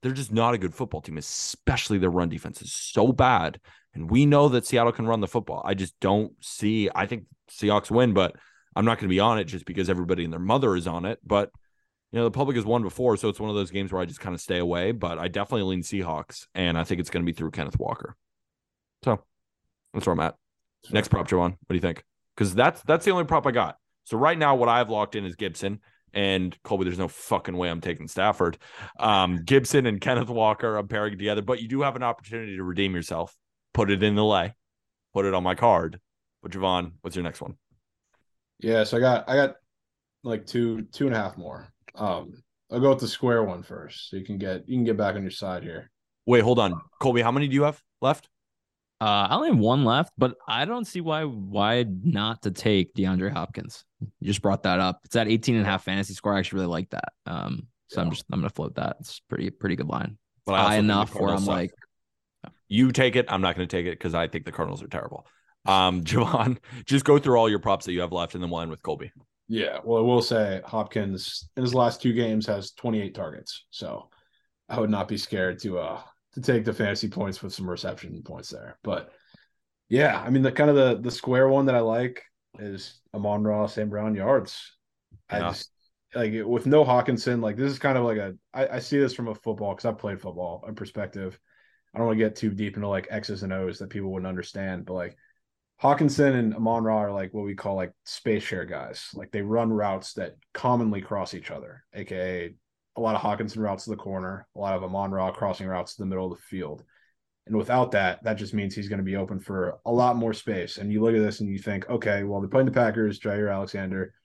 they're 0.02 0.12
just 0.12 0.32
not 0.32 0.54
a 0.54 0.58
good 0.58 0.76
football 0.76 1.02
team, 1.02 1.18
especially 1.18 1.98
their 1.98 2.10
run 2.12 2.30
defense 2.30 2.62
is 2.62 2.74
so 2.74 3.12
bad. 3.12 3.60
And 3.94 4.10
we 4.12 4.26
know 4.26 4.50
that 4.50 4.66
Seattle 4.66 4.92
can 4.92 5.08
run 5.08 5.22
the 5.22 5.28
football. 5.28 5.62
I 5.66 5.74
just 5.74 6.00
don't 6.00 6.34
see. 6.42 6.90
I 6.94 7.06
think 7.06 7.26
Seahawks 7.50 7.90
win, 7.90 8.14
but 8.14 8.36
I'm 8.76 8.86
not 8.86 8.98
going 8.98 9.08
to 9.08 9.14
be 9.14 9.20
on 9.20 9.40
it 9.40 9.46
just 9.46 9.66
because 9.66 9.90
everybody 9.90 10.24
and 10.24 10.34
their 10.34 10.40
mother 10.40 10.76
is 10.76 10.88
on 10.88 11.06
it. 11.06 11.20
But 11.26 11.52
you 12.12 12.20
know, 12.20 12.26
the 12.26 12.32
public 12.32 12.56
has 12.56 12.66
won 12.66 12.82
before, 12.82 13.18
so 13.18 13.30
it's 13.30 13.40
one 13.40 13.50
of 13.50 13.56
those 13.56 13.72
games 13.72 13.92
where 13.92 14.02
I 14.02 14.06
just 14.06 14.20
kind 14.20 14.34
of 14.34 14.42
stay 14.42 14.58
away. 14.58 14.92
But 14.92 15.20
I 15.20 15.28
definitely 15.28 15.64
lean 15.64 15.82
Seahawks, 15.82 16.48
and 16.54 16.78
I 16.78 16.84
think 16.84 17.00
it's 17.00 17.10
going 17.10 17.26
to 17.26 17.32
be 17.32 17.36
through 17.36 17.52
Kenneth 17.52 17.80
Walker. 17.80 18.16
So 19.04 19.24
that's 19.94 20.06
where 20.06 20.14
I'm 20.14 20.20
at. 20.20 20.36
Next 20.92 21.08
prop, 21.08 21.28
Jovan. 21.28 21.52
What 21.52 21.68
do 21.70 21.76
you 21.76 21.82
think? 21.82 22.04
Because 22.36 22.54
that's 22.54 22.82
that's 22.84 23.06
the 23.06 23.12
only 23.12 23.26
prop 23.26 23.48
I 23.48 23.52
got. 23.52 23.78
So 24.04 24.18
right 24.18 24.38
now, 24.38 24.56
what 24.56 24.70
I've 24.70 24.90
locked 24.90 25.16
in 25.16 25.26
is 25.26 25.36
Gibson 25.36 25.80
and 26.14 26.56
Colby. 26.64 26.86
There's 26.86 27.00
no 27.00 27.08
fucking 27.08 27.58
way 27.58 27.70
I'm 27.70 27.82
taking 27.82 28.08
Stafford. 28.08 28.58
Um, 29.00 29.44
Gibson 29.44 29.86
and 29.86 30.00
Kenneth 30.00 30.30
Walker. 30.30 30.78
I'm 30.78 30.88
pairing 30.88 31.18
together, 31.18 31.42
but 31.42 31.62
you 31.62 31.68
do 31.68 31.82
have 31.82 31.96
an 31.96 32.04
opportunity 32.04 32.56
to 32.58 32.64
redeem 32.64 32.94
yourself. 32.96 33.36
Put 33.74 33.90
it 33.90 34.04
in 34.04 34.16
the 34.16 34.24
lay. 34.24 34.54
Put 35.14 35.26
it 35.26 35.34
on 35.34 35.44
my 35.44 35.56
card. 35.56 36.00
But 36.42 36.52
Jovan, 36.52 36.94
what's 37.02 37.16
your 37.16 37.24
next 37.24 37.42
one? 37.42 37.56
Yeah, 38.60 38.84
so 38.84 38.98
I 38.98 39.00
got 39.00 39.30
I 39.30 39.36
got 39.36 39.56
like 40.24 40.46
two 40.46 40.84
two 40.92 41.08
and 41.08 41.16
a 41.16 41.20
half 41.20 41.38
more. 41.38 41.68
Um, 41.96 42.44
I'll 42.72 42.80
go 42.80 42.90
with 42.90 43.00
the 43.00 43.08
square 43.08 43.44
one 43.44 43.64
first, 43.64 44.10
so 44.10 44.18
you 44.18 44.26
can 44.26 44.38
get 44.38 44.68
you 44.68 44.78
can 44.78 44.84
get 44.84 44.98
back 44.98 45.16
on 45.16 45.22
your 45.22 45.32
side 45.32 45.64
here. 45.64 45.92
Wait, 46.26 46.42
hold 46.42 46.60
on, 46.60 46.74
Colby. 47.00 47.22
How 47.22 47.32
many 47.32 47.48
do 47.48 47.54
you 47.54 47.64
have 47.64 47.82
left? 48.02 48.28
Uh, 49.02 49.28
I 49.30 49.36
only 49.36 49.50
have 49.50 49.58
one 49.58 49.84
left, 49.84 50.14
but 50.18 50.36
I 50.48 50.66
don't 50.66 50.86
see 50.86 51.02
why 51.02 51.24
why 51.26 51.86
not 52.04 52.42
to 52.44 52.52
take 52.52 52.96
DeAndre 52.96 53.32
Hopkins. 53.32 53.84
You 54.00 54.28
just 54.28 54.42
brought 54.42 54.64
that 54.64 54.80
up. 54.80 55.02
It's 55.04 55.16
at 55.16 55.28
18 55.28 55.56
and 55.56 55.66
a 55.66 55.70
half 55.70 55.84
fantasy 55.84 56.14
score. 56.14 56.34
I 56.34 56.40
actually 56.40 56.62
really 56.62 56.72
like 56.72 56.90
that. 56.92 57.10
Um, 57.26 57.68
so 57.88 58.02
I'm 58.02 58.10
just 58.10 58.26
I'm 58.32 58.40
gonna 58.40 58.50
float 58.50 58.76
that. 58.76 58.98
It's 59.02 59.20
pretty 59.20 59.50
pretty 59.50 59.76
good 59.76 59.88
line. 59.88 60.18
But 60.46 60.54
I 60.56 60.64
High 60.64 60.76
enough 60.78 61.14
where 61.14 61.32
I'm 61.32 61.40
suck. 61.40 61.48
like, 61.48 61.72
You 62.70 62.92
take 62.92 63.16
it. 63.16 63.26
I'm 63.30 63.42
not 63.42 63.56
going 63.56 63.68
to 63.68 63.78
take 63.78 63.88
it 63.88 63.98
because 63.98 64.14
I 64.14 64.28
think 64.28 64.46
the 64.46 64.52
Cardinals 64.52 64.84
are 64.84 64.88
terrible. 64.88 65.26
Um, 65.66 66.04
Jovan, 66.06 66.60
just 66.86 67.06
go 67.06 67.20
through 67.20 67.38
all 67.38 67.50
your 67.50 67.60
props 67.60 67.86
that 67.86 67.94
you 67.94 68.02
have 68.02 68.12
left, 68.12 68.34
and 68.36 68.44
then 68.44 68.50
we'll 68.50 68.62
end 68.62 68.72
with 68.72 68.82
Colby. 68.84 69.12
Yeah, 69.48 69.80
well, 69.84 70.00
I 70.00 70.02
will 70.02 70.22
say 70.22 70.62
Hopkins 70.66 71.48
in 71.56 71.64
his 71.64 71.76
last 71.76 72.02
two 72.02 72.14
games 72.14 72.48
has 72.48 72.72
28 72.72 73.14
targets, 73.14 73.66
so 73.70 74.10
I 74.70 74.80
would 74.80 74.90
not 74.90 75.08
be 75.08 75.18
scared 75.18 75.60
to 75.60 75.80
uh 75.80 76.02
to 76.34 76.42
take 76.42 76.66
the 76.66 76.74
fantasy 76.74 77.10
points 77.10 77.42
with 77.44 77.54
some 77.54 77.70
reception 77.70 78.22
points 78.24 78.50
there. 78.50 78.80
But 78.84 79.12
yeah, 79.90 80.20
I 80.22 80.30
mean 80.30 80.44
the 80.44 80.52
kind 80.52 80.70
of 80.70 80.76
the 80.76 81.00
the 81.02 81.12
square 81.12 81.48
one 81.48 81.68
that 81.68 81.76
I 81.76 81.82
like 81.82 82.24
is 82.60 83.00
Amon-Ra 83.14 83.68
St. 83.68 83.90
Brown 83.90 84.16
yards. 84.16 84.78
I 85.30 85.42
Yeah. 85.42 85.50
just 85.52 85.70
like 86.16 86.34
with 86.46 86.66
no 86.66 86.84
Hockenson, 86.84 87.42
like 87.42 87.58
this 87.58 87.72
is 87.72 87.80
kind 87.80 87.98
of 87.98 88.04
like 88.06 88.18
a 88.18 88.36
I, 88.54 88.68
I 88.68 88.80
see 88.80 88.98
this 89.00 89.14
from 89.14 89.28
a 89.28 89.36
football 89.36 89.74
because 89.76 89.86
I've 89.86 90.00
played 90.00 90.22
football 90.22 90.64
a 90.68 90.74
perspective. 90.74 91.40
I 91.94 92.00
don't 92.00 92.08
want 92.08 92.20
to 92.20 92.26
get 92.26 92.36
too 92.36 92.52
deep 92.52 92.76
into 92.78 92.88
like 92.88 93.08
X's 93.12 93.44
and 93.44 93.54
O's 93.54 93.80
that 93.80 93.90
people 93.90 94.12
wouldn't 94.12 94.28
understand, 94.28 94.86
but 94.86 94.94
like 94.94 95.18
Hockenson 95.86 96.34
and 96.34 96.56
Amon 96.56 96.84
Ra 96.84 96.98
are 96.98 97.12
like 97.12 97.32
what 97.32 97.46
we 97.46 97.54
call 97.54 97.76
like 97.76 97.94
space 98.06 98.42
share 98.42 98.66
guys. 98.66 99.10
Like 99.14 99.32
they 99.32 99.44
run 99.44 99.72
routes 99.72 100.14
that 100.14 100.36
commonly 100.52 101.00
cross 101.00 101.36
each 101.36 101.52
other, 101.52 101.84
aka 101.94 102.56
a 102.98 103.02
lot 103.02 103.16
of 103.16 103.22
Hockenson 103.22 103.60
routes 103.60 103.84
to 103.84 103.92
the 103.92 103.96
corner, 103.96 104.48
a 104.56 104.60
lot 104.60 104.76
of 104.76 104.84
Amon 104.84 105.12
Ra 105.12 105.32
crossing 105.32 105.68
routes 105.68 105.96
to 105.96 106.02
the 106.02 106.08
middle 106.08 106.32
of 106.32 106.38
the 106.38 106.44
field. 106.44 106.84
And 107.46 107.56
without 107.56 107.92
that, 107.92 108.24
that 108.24 108.36
just 108.38 108.56
means 108.56 108.74
he's 108.74 108.88
going 108.88 108.98
to 108.98 109.04
be 109.04 109.16
open 109.16 109.40
for 109.40 109.78
a 109.86 109.92
lot 109.92 110.16
more 110.16 110.34
space. 110.34 110.78
And 110.78 110.92
you 110.92 111.04
look 111.04 111.14
at 111.14 111.22
this 111.22 111.42
and 111.42 111.50
you 111.50 111.60
think, 111.60 111.88
okay, 111.88 112.24
well, 112.24 112.42
they're 112.42 112.50
playing 112.50 112.66
the 112.66 112.72
Packers, 112.72 113.20
Jaire 113.20 113.54
Alexander, 113.54 114.16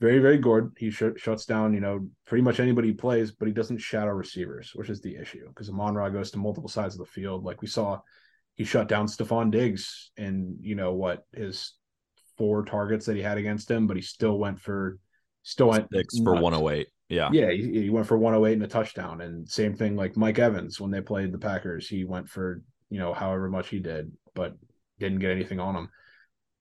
very, 0.00 0.20
very 0.20 0.38
good. 0.38 0.72
He 0.78 0.90
sh- 0.90 1.02
shuts 1.18 1.44
down, 1.44 1.74
you 1.74 1.80
know, 1.80 2.08
pretty 2.26 2.40
much 2.40 2.60
anybody 2.60 2.88
he 2.88 2.94
plays, 2.94 3.32
but 3.32 3.46
he 3.46 3.52
doesn't 3.52 3.78
shadow 3.78 4.12
receivers, 4.12 4.70
which 4.74 4.88
is 4.88 5.02
the 5.02 5.16
issue 5.16 5.46
because 5.48 5.68
Amon 5.68 5.94
Ra 5.94 6.08
goes 6.08 6.30
to 6.30 6.38
multiple 6.38 6.70
sides 6.70 6.94
of 6.94 7.00
the 7.00 7.12
field. 7.12 7.44
Like 7.44 7.60
we 7.60 7.68
saw, 7.68 7.98
he 8.60 8.66
shut 8.66 8.88
down 8.88 9.06
Stefon 9.06 9.50
Diggs 9.50 10.10
and, 10.18 10.58
you 10.60 10.74
know, 10.74 10.92
what 10.92 11.24
his 11.32 11.72
four 12.36 12.62
targets 12.62 13.06
that 13.06 13.16
he 13.16 13.22
had 13.22 13.38
against 13.38 13.70
him, 13.70 13.86
but 13.86 13.96
he 13.96 14.02
still 14.02 14.38
went 14.38 14.60
for, 14.60 14.98
still 15.42 15.68
went 15.68 15.88
Six 15.90 16.18
for 16.18 16.34
nuts. 16.34 16.42
108. 16.42 16.88
Yeah. 17.08 17.30
Yeah, 17.32 17.52
he, 17.52 17.84
he 17.84 17.88
went 17.88 18.06
for 18.06 18.18
108 18.18 18.52
and 18.52 18.62
a 18.62 18.66
touchdown. 18.66 19.22
And 19.22 19.48
same 19.48 19.74
thing 19.74 19.96
like 19.96 20.14
Mike 20.14 20.38
Evans 20.38 20.78
when 20.78 20.90
they 20.90 21.00
played 21.00 21.32
the 21.32 21.38
Packers, 21.38 21.88
he 21.88 22.04
went 22.04 22.28
for, 22.28 22.60
you 22.90 22.98
know, 22.98 23.14
however 23.14 23.48
much 23.48 23.70
he 23.70 23.78
did. 23.78 24.12
But 24.34 24.58
didn't 24.98 25.20
get 25.20 25.30
anything 25.30 25.58
on 25.58 25.74
him. 25.74 25.88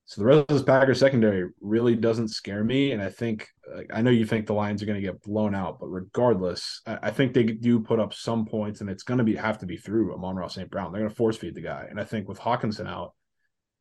So 0.09 0.21
the 0.21 0.25
rest 0.25 0.39
of 0.39 0.47
this 0.47 0.63
Packers 0.63 0.99
secondary 0.99 1.51
really 1.61 1.95
doesn't 1.95 2.29
scare 2.29 2.63
me, 2.63 2.93
and 2.93 3.01
I 3.01 3.11
think 3.11 3.47
I 3.93 4.01
know 4.01 4.09
you 4.09 4.25
think 4.25 4.47
the 4.47 4.55
Lions 4.55 4.81
are 4.81 4.87
going 4.87 4.99
to 4.99 5.05
get 5.05 5.21
blown 5.21 5.53
out, 5.53 5.79
but 5.79 5.85
regardless, 5.85 6.81
I, 6.87 7.11
think 7.11 7.31
they 7.31 7.43
do 7.43 7.79
put 7.79 7.99
up 7.99 8.15
some 8.15 8.47
points, 8.47 8.81
and 8.81 8.89
it's 8.89 9.03
going 9.03 9.19
to 9.19 9.23
be 9.23 9.35
have 9.35 9.59
to 9.59 9.67
be 9.67 9.77
through 9.77 10.15
Amon-Ra 10.15 10.47
St. 10.47 10.67
Brown. 10.71 10.91
They're 10.91 11.01
going 11.01 11.11
to 11.11 11.15
force 11.15 11.37
feed 11.37 11.53
the 11.53 11.61
guy, 11.61 11.85
and 11.87 11.99
I 11.99 12.05
think 12.05 12.27
with 12.27 12.39
Hockenson 12.39 12.87
out, 12.87 13.13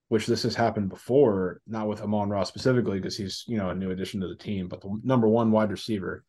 which 0.08 0.26
this 0.26 0.42
has 0.42 0.54
happened 0.54 0.90
before, 0.90 1.62
not 1.66 1.88
with 1.88 2.02
Amon-Ra 2.02 2.44
specifically 2.44 2.98
because 2.98 3.16
he's 3.16 3.44
you 3.48 3.56
know 3.56 3.70
a 3.70 3.74
new 3.74 3.90
addition 3.90 4.20
to 4.20 4.28
the 4.28 4.36
team, 4.36 4.68
but 4.68 4.82
the 4.82 5.00
number 5.02 5.28
one 5.28 5.50
wide 5.50 5.70
receiver. 5.70 6.26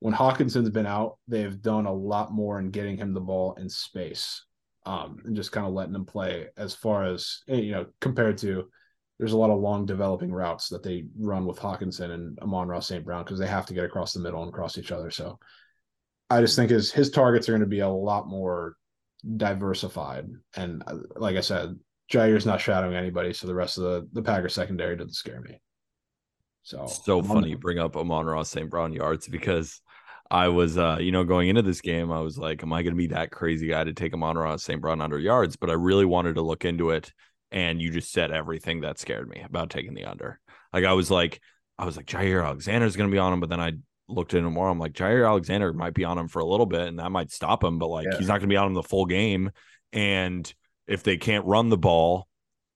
When 0.00 0.12
Hockenson's 0.12 0.68
been 0.68 0.84
out, 0.84 1.16
they've 1.26 1.62
done 1.62 1.86
a 1.86 1.94
lot 1.94 2.34
more 2.34 2.58
in 2.58 2.70
getting 2.70 2.98
him 2.98 3.14
the 3.14 3.20
ball 3.20 3.54
in 3.54 3.70
space, 3.70 4.44
um, 4.84 5.22
and 5.24 5.34
just 5.34 5.52
kind 5.52 5.66
of 5.66 5.72
letting 5.72 5.94
him 5.94 6.04
play. 6.04 6.48
As 6.58 6.74
far 6.74 7.04
as 7.04 7.40
eh, 7.48 7.56
you 7.56 7.72
know, 7.72 7.86
compared 7.98 8.36
to 8.38 8.68
there's 9.22 9.34
a 9.34 9.38
lot 9.38 9.50
of 9.50 9.60
long 9.60 9.86
developing 9.86 10.32
routes 10.32 10.68
that 10.68 10.82
they 10.82 11.04
run 11.16 11.46
with 11.46 11.56
Hockenson 11.56 12.10
and 12.10 12.36
Amon-Ra 12.40 12.80
St. 12.80 13.04
Brown 13.04 13.22
because 13.22 13.38
they 13.38 13.46
have 13.46 13.66
to 13.66 13.72
get 13.72 13.84
across 13.84 14.12
the 14.12 14.18
middle 14.18 14.42
and 14.42 14.48
across 14.48 14.76
each 14.76 14.90
other. 14.90 15.12
So 15.12 15.38
I 16.28 16.40
just 16.40 16.56
think 16.56 16.72
his 16.72 16.90
his 16.90 17.08
targets 17.08 17.48
are 17.48 17.52
going 17.52 17.60
to 17.60 17.68
be 17.68 17.78
a 17.78 17.88
lot 17.88 18.26
more 18.26 18.74
diversified. 19.36 20.26
And 20.56 20.82
uh, 20.88 20.96
like 21.14 21.36
I 21.36 21.40
said, 21.40 21.78
Jaire's 22.12 22.46
not 22.46 22.60
shadowing 22.60 22.96
anybody, 22.96 23.32
so 23.32 23.46
the 23.46 23.54
rest 23.54 23.78
of 23.78 23.84
the 23.84 24.08
the 24.12 24.22
Packers 24.22 24.54
secondary 24.54 24.96
doesn't 24.96 25.14
scare 25.14 25.40
me. 25.40 25.60
So 26.64 26.88
so 26.88 27.22
funny 27.22 27.50
you 27.50 27.58
bring 27.58 27.78
up 27.78 27.96
Amon-Ra 27.96 28.42
St. 28.42 28.68
Brown 28.68 28.92
yards 28.92 29.28
because 29.28 29.80
I 30.32 30.48
was 30.48 30.76
uh, 30.76 30.96
you 30.98 31.12
know, 31.12 31.22
going 31.22 31.48
into 31.48 31.62
this 31.62 31.80
game, 31.80 32.10
I 32.10 32.18
was 32.18 32.38
like, 32.38 32.64
Am 32.64 32.72
I 32.72 32.82
gonna 32.82 32.96
be 32.96 33.06
that 33.06 33.30
crazy 33.30 33.68
guy 33.68 33.84
to 33.84 33.92
take 33.92 34.14
Amon-Ra 34.14 34.56
St. 34.56 34.80
Brown 34.80 35.00
under 35.00 35.20
yards? 35.20 35.54
But 35.54 35.70
I 35.70 35.74
really 35.74 36.06
wanted 36.06 36.34
to 36.34 36.42
look 36.42 36.64
into 36.64 36.90
it 36.90 37.12
and 37.52 37.80
you 37.80 37.90
just 37.90 38.10
said 38.10 38.32
everything 38.32 38.80
that 38.80 38.98
scared 38.98 39.28
me 39.28 39.42
about 39.44 39.70
taking 39.70 39.94
the 39.94 40.06
under. 40.06 40.40
Like 40.72 40.84
I 40.84 40.94
was 40.94 41.10
like, 41.10 41.40
I 41.78 41.84
was 41.84 41.96
like, 41.96 42.06
Jaire 42.06 42.44
Alexander's 42.44 42.96
gonna 42.96 43.10
be 43.10 43.18
on 43.18 43.32
him, 43.32 43.40
but 43.40 43.50
then 43.50 43.60
I 43.60 43.72
looked 44.08 44.34
into 44.34 44.50
more. 44.50 44.68
I'm 44.68 44.78
like, 44.78 44.94
Jaire 44.94 45.26
Alexander 45.26 45.72
might 45.72 45.94
be 45.94 46.04
on 46.04 46.18
him 46.18 46.28
for 46.28 46.40
a 46.40 46.46
little 46.46 46.66
bit, 46.66 46.88
and 46.88 46.98
that 46.98 47.12
might 47.12 47.30
stop 47.30 47.62
him, 47.62 47.78
but 47.78 47.88
like 47.88 48.06
yeah. 48.10 48.18
he's 48.18 48.28
not 48.28 48.38
gonna 48.38 48.48
be 48.48 48.56
on 48.56 48.68
him 48.68 48.74
the 48.74 48.82
full 48.82 49.06
game. 49.06 49.50
And 49.92 50.52
if 50.86 51.02
they 51.02 51.18
can't 51.18 51.44
run 51.44 51.68
the 51.68 51.78
ball, 51.78 52.26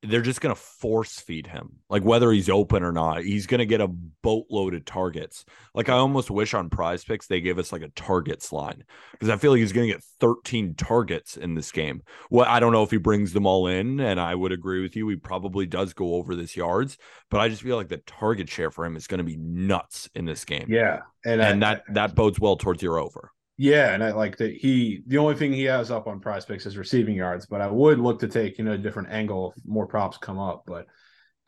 they're 0.09 0.23
just 0.23 0.41
going 0.41 0.55
to 0.55 0.61
force 0.61 1.21
feed 1.21 1.47
him. 1.47 1.77
Like 1.89 2.03
whether 2.03 2.31
he's 2.33 2.49
open 2.49 2.83
or 2.83 2.93
not, 2.93 3.23
he's 3.23 3.47
going 3.47 3.59
to 3.59 3.67
get 3.67 3.81
a 3.81 3.89
boatload 3.89 4.75
of 4.75 4.85
targets. 4.85 5.45
Like 5.75 5.89
I 5.89 5.95
almost 5.95 6.31
wish 6.31 6.55
on 6.55 6.71
prize 6.71 7.05
picks 7.05 7.27
they 7.27 7.41
gave 7.41 7.59
us 7.59 7.73
like 7.73 7.83
a 7.83 7.89
targets 7.89 8.53
line 8.53 8.85
because 9.13 9.29
I 9.29 9.37
feel 9.37 9.53
like 9.53 9.61
he's 9.61 9.73
going 9.73 9.89
to 9.89 9.95
get 9.95 10.05
13 10.21 10.75
targets 10.75 11.37
in 11.37 11.55
this 11.55 11.73
game. 11.73 12.03
Well, 12.31 12.47
I 12.49 12.61
don't 12.61 12.73
know 12.73 12.83
if 12.83 12.91
he 12.91 12.99
brings 12.99 13.33
them 13.33 13.47
all 13.47 13.67
in, 13.67 14.01
and 14.01 14.21
I 14.21 14.35
would 14.35 14.53
agree 14.53 14.83
with 14.83 14.97
you. 14.97 15.09
He 15.09 15.17
probably 15.17 15.67
does 15.67 15.93
go 15.93 16.15
over 16.15 16.35
this 16.35 16.57
yards, 16.57 16.99
but 17.31 17.41
I 17.41 17.49
just 17.49 17.63
feel 17.63 17.77
like 17.77 17.89
the 17.89 17.99
target 17.99 18.49
share 18.49 18.71
for 18.71 18.85
him 18.85 18.97
is 18.97 19.07
going 19.07 19.19
to 19.19 19.25
be 19.25 19.37
nuts 19.37 20.09
in 20.15 20.25
this 20.25 20.45
game. 20.45 20.67
Yeah. 20.69 21.01
And, 21.25 21.41
and 21.41 21.65
I, 21.65 21.75
that 21.75 21.85
that 21.95 22.15
bodes 22.15 22.41
well 22.41 22.57
towards 22.57 22.83
your 22.83 22.99
over. 22.99 23.33
Yeah, 23.59 23.95
and 23.95 24.05
I 24.05 24.13
like 24.13 24.37
that 24.39 24.55
he 24.55 25.03
the 25.07 25.19
only 25.19 25.35
thing 25.35 25.53
he 25.53 25.65
has 25.65 25.91
up 25.91 26.07
on 26.07 26.21
prize 26.21 26.45
picks 26.45 26.67
is 26.67 26.77
receiving 26.77 27.17
yards, 27.17 27.47
but 27.47 27.63
I 27.63 27.69
would 27.69 27.99
look 27.99 28.21
to 28.21 28.29
take, 28.29 28.59
you 28.59 28.65
know, 28.65 28.73
a 28.73 28.79
different 28.79 29.11
angle 29.11 29.55
if 29.57 29.65
more 29.65 29.87
props 29.87 30.19
come 30.19 30.39
up. 30.39 30.65
But 30.67 30.87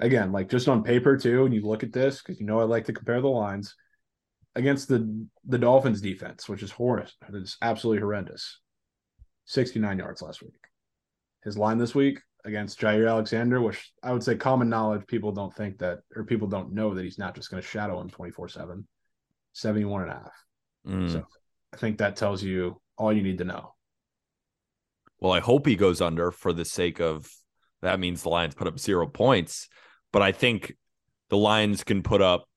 again, 0.00 0.32
like 0.32 0.48
just 0.48 0.68
on 0.68 0.82
paper 0.82 1.18
too, 1.18 1.44
and 1.44 1.54
you 1.54 1.62
look 1.62 1.82
at 1.82 1.92
this, 1.92 2.22
because 2.22 2.40
you 2.40 2.46
know 2.46 2.60
I 2.60 2.64
like 2.64 2.86
to 2.86 2.94
compare 2.94 3.20
the 3.20 3.28
lines 3.28 3.74
against 4.54 4.88
the 4.88 5.26
the 5.46 5.58
Dolphins 5.58 6.00
defense, 6.00 6.48
which 6.48 6.62
is 6.62 6.70
horrendous. 6.70 7.14
It's 7.32 7.58
absolutely 7.60 8.00
horrendous. 8.00 8.58
69 9.44 9.98
yards 9.98 10.22
last 10.22 10.42
week. 10.42 10.60
His 11.44 11.56
line 11.58 11.78
this 11.78 11.94
week 11.94 12.20
against 12.44 12.80
Jaire 12.80 13.08
Alexander, 13.08 13.60
which 13.60 13.92
I 14.02 14.12
would 14.12 14.22
say 14.22 14.34
common 14.34 14.68
knowledge, 14.68 15.06
people 15.06 15.32
don't 15.32 15.54
think 15.54 15.78
that 15.78 16.00
or 16.14 16.24
people 16.24 16.48
don't 16.48 16.72
know 16.72 16.94
that 16.94 17.04
he's 17.04 17.18
not 17.18 17.34
just 17.34 17.50
going 17.50 17.62
to 17.62 17.68
shadow 17.68 18.00
him 18.00 18.10
24-7. 18.10 18.84
71 19.52 20.02
and 20.02 20.10
a 20.10 20.14
half. 20.14 20.44
Mm. 20.86 21.12
So 21.12 21.26
I 21.72 21.76
think 21.76 21.98
that 21.98 22.16
tells 22.16 22.42
you 22.42 22.80
all 22.96 23.12
you 23.12 23.22
need 23.22 23.38
to 23.38 23.44
know. 23.44 23.74
Well, 25.20 25.32
I 25.32 25.40
hope 25.40 25.66
he 25.66 25.76
goes 25.76 26.00
under 26.00 26.30
for 26.30 26.52
the 26.52 26.64
sake 26.64 27.00
of 27.00 27.30
that 27.82 28.00
means 28.00 28.22
the 28.22 28.28
Lions 28.28 28.54
put 28.54 28.66
up 28.66 28.78
zero 28.78 29.06
points, 29.06 29.68
but 30.12 30.22
I 30.22 30.32
think 30.32 30.74
the 31.28 31.36
Lions 31.36 31.84
can 31.84 32.02
put 32.02 32.22
up 32.22 32.48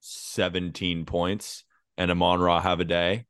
17 0.00 1.04
points 1.04 1.64
and 1.98 2.10
Amon-Ra 2.10 2.60
have 2.60 2.80
a 2.80 2.84
day, 2.84 3.26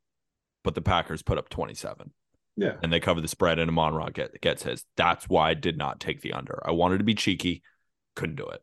but 0.63 0.75
the 0.75 0.81
Packers 0.81 1.23
put 1.23 1.37
up 1.37 1.49
27. 1.49 2.11
Yeah. 2.57 2.75
And 2.83 2.91
they 2.91 2.99
cover 2.99 3.21
the 3.21 3.27
spread 3.27 3.59
and 3.59 3.69
Amon-Ra 3.69 4.09
get, 4.09 4.39
gets 4.41 4.63
his. 4.63 4.85
That's 4.95 5.27
why 5.27 5.49
I 5.49 5.53
did 5.53 5.77
not 5.77 5.99
take 5.99 6.21
the 6.21 6.33
under. 6.33 6.61
I 6.65 6.71
wanted 6.71 6.99
to 6.99 7.03
be 7.03 7.15
cheeky, 7.15 7.63
couldn't 8.15 8.35
do 8.35 8.47
it. 8.47 8.61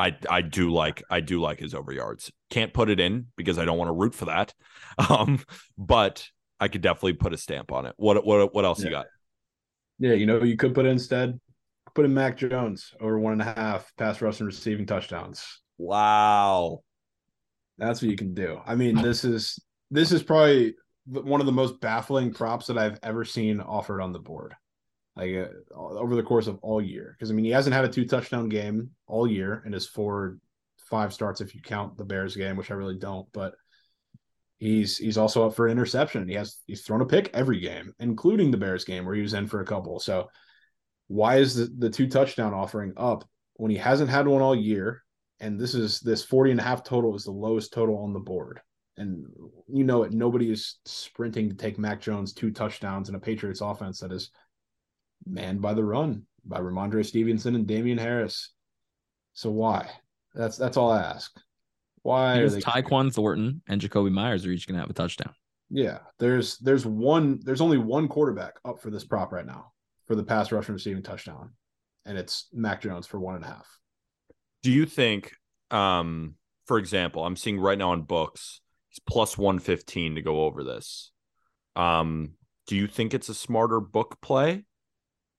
I 0.00 0.16
I 0.30 0.40
do 0.40 0.70
like 0.70 1.02
I 1.10 1.20
do 1.20 1.40
like 1.40 1.60
his 1.60 1.74
over 1.74 1.92
yards. 1.92 2.32
Can't 2.48 2.72
put 2.72 2.88
it 2.88 2.98
in 2.98 3.26
because 3.36 3.58
I 3.58 3.66
don't 3.66 3.76
want 3.76 3.88
to 3.88 3.92
root 3.92 4.14
for 4.14 4.26
that. 4.26 4.54
Um, 5.08 5.40
but 5.78 6.26
I 6.58 6.68
could 6.68 6.82
definitely 6.82 7.14
put 7.14 7.32
a 7.32 7.38
stamp 7.38 7.72
on 7.72 7.86
it. 7.86 7.94
What 7.96 8.24
what 8.24 8.54
what 8.54 8.64
else 8.64 8.80
yeah. 8.80 8.84
you 8.84 8.90
got? 8.90 9.06
Yeah, 9.98 10.12
you 10.14 10.26
know 10.26 10.42
you 10.42 10.56
could 10.56 10.74
put 10.74 10.84
instead 10.84 11.38
put 11.94 12.04
in 12.04 12.14
Mac 12.14 12.36
Jones 12.36 12.92
over 13.00 13.18
one 13.18 13.32
and 13.32 13.42
a 13.42 13.44
half 13.44 13.90
pass 13.96 14.20
rush 14.20 14.40
and 14.40 14.46
receiving 14.46 14.86
touchdowns. 14.86 15.60
Wow, 15.78 16.80
that's 17.78 18.02
what 18.02 18.10
you 18.10 18.16
can 18.16 18.34
do. 18.34 18.60
I 18.66 18.74
mean, 18.74 19.00
this 19.00 19.24
is 19.24 19.58
this 19.90 20.12
is 20.12 20.22
probably 20.22 20.74
one 21.06 21.40
of 21.40 21.46
the 21.46 21.52
most 21.52 21.80
baffling 21.80 22.32
props 22.32 22.66
that 22.66 22.78
I've 22.78 22.98
ever 23.02 23.24
seen 23.24 23.60
offered 23.60 24.00
on 24.00 24.12
the 24.12 24.18
board 24.18 24.54
like 25.20 25.50
uh, 25.74 25.76
over 25.76 26.16
the 26.16 26.22
course 26.22 26.46
of 26.46 26.58
all 26.62 26.80
year. 26.80 27.14
Because 27.16 27.30
I 27.30 27.34
mean, 27.34 27.44
he 27.44 27.50
hasn't 27.50 27.74
had 27.74 27.84
a 27.84 27.88
two 27.88 28.06
touchdown 28.06 28.48
game 28.48 28.90
all 29.06 29.26
year 29.26 29.62
in 29.66 29.72
his 29.72 29.86
four 29.86 30.38
five 30.90 31.12
starts 31.12 31.40
if 31.40 31.54
you 31.54 31.60
count 31.62 31.96
the 31.96 32.04
Bears 32.04 32.36
game, 32.36 32.56
which 32.56 32.70
I 32.70 32.74
really 32.74 32.98
don't. 32.98 33.26
But 33.32 33.54
he's 34.58 34.98
he's 34.98 35.18
also 35.18 35.46
up 35.46 35.54
for 35.54 35.68
interception. 35.68 36.28
He 36.28 36.34
has 36.34 36.58
he's 36.66 36.82
thrown 36.82 37.00
a 37.00 37.06
pick 37.06 37.30
every 37.34 37.60
game, 37.60 37.92
including 37.98 38.50
the 38.50 38.56
Bears 38.56 38.84
game 38.84 39.04
where 39.04 39.14
he 39.14 39.22
was 39.22 39.34
in 39.34 39.46
for 39.46 39.60
a 39.60 39.66
couple. 39.66 40.00
So 40.00 40.28
why 41.08 41.36
is 41.38 41.56
the, 41.56 41.72
the 41.78 41.90
two 41.90 42.08
touchdown 42.08 42.54
offering 42.54 42.92
up 42.96 43.24
when 43.54 43.70
he 43.70 43.76
hasn't 43.76 44.10
had 44.10 44.28
one 44.28 44.42
all 44.42 44.54
year? 44.54 45.02
And 45.40 45.58
this 45.58 45.74
is 45.74 46.00
this 46.00 46.22
40 46.22 46.52
and 46.52 46.60
a 46.60 46.62
half 46.62 46.84
total 46.84 47.16
is 47.16 47.24
the 47.24 47.30
lowest 47.30 47.72
total 47.72 47.98
on 47.98 48.12
the 48.12 48.20
board. 48.20 48.60
And 48.98 49.24
you 49.66 49.84
know 49.84 50.02
it, 50.02 50.12
nobody 50.12 50.52
is 50.52 50.76
sprinting 50.84 51.48
to 51.48 51.56
take 51.56 51.78
Mac 51.78 52.00
Jones 52.02 52.34
two 52.34 52.50
touchdowns 52.50 53.08
in 53.08 53.14
a 53.14 53.20
Patriots 53.20 53.62
offense 53.62 54.00
that 54.00 54.12
is 54.12 54.30
manned 55.26 55.60
by 55.60 55.74
the 55.74 55.84
run 55.84 56.26
by 56.44 56.60
Rhamondre 56.60 57.04
Stevenson 57.04 57.54
and 57.54 57.66
Damien 57.66 57.98
Harris. 57.98 58.50
So 59.34 59.50
why? 59.50 59.88
That's 60.34 60.56
that's 60.56 60.76
all 60.76 60.90
I 60.90 61.02
ask. 61.02 61.32
Why 62.02 62.36
because 62.36 62.56
are 62.56 62.60
they 62.60 62.62
Tyquan 62.62 63.12
Thornton 63.12 63.62
and 63.68 63.80
Jakobi 63.80 64.10
Meyers 64.10 64.46
are 64.46 64.50
each 64.50 64.66
gonna 64.66 64.80
have 64.80 64.90
a 64.90 64.94
touchdown. 64.94 65.34
Yeah, 65.70 65.98
there's 66.18 66.58
there's 66.58 66.86
one 66.86 67.40
there's 67.44 67.60
only 67.60 67.78
one 67.78 68.08
quarterback 68.08 68.54
up 68.64 68.80
for 68.80 68.90
this 68.90 69.04
prop 69.04 69.32
right 69.32 69.46
now 69.46 69.72
for 70.06 70.14
the 70.16 70.24
pass 70.24 70.50
rush 70.50 70.68
and 70.68 70.74
receiving 70.74 71.02
touchdown, 71.02 71.50
and 72.04 72.18
it's 72.18 72.48
Mac 72.52 72.82
Jones 72.82 73.06
for 73.06 73.20
one 73.20 73.36
and 73.36 73.44
a 73.44 73.48
half. 73.48 73.66
Do 74.62 74.72
you 74.72 74.84
think, 74.84 75.32
um, 75.70 76.34
for 76.66 76.78
example, 76.78 77.24
I'm 77.24 77.36
seeing 77.36 77.60
right 77.60 77.78
now 77.78 77.92
on 77.92 78.02
books 78.02 78.60
he's 78.88 78.98
plus 79.08 79.38
one 79.38 79.58
fifteen 79.58 80.16
to 80.16 80.22
go 80.22 80.44
over 80.44 80.64
this. 80.64 81.12
Um, 81.76 82.32
do 82.66 82.76
you 82.76 82.86
think 82.86 83.14
it's 83.14 83.28
a 83.28 83.34
smarter 83.34 83.80
book 83.80 84.18
play 84.20 84.64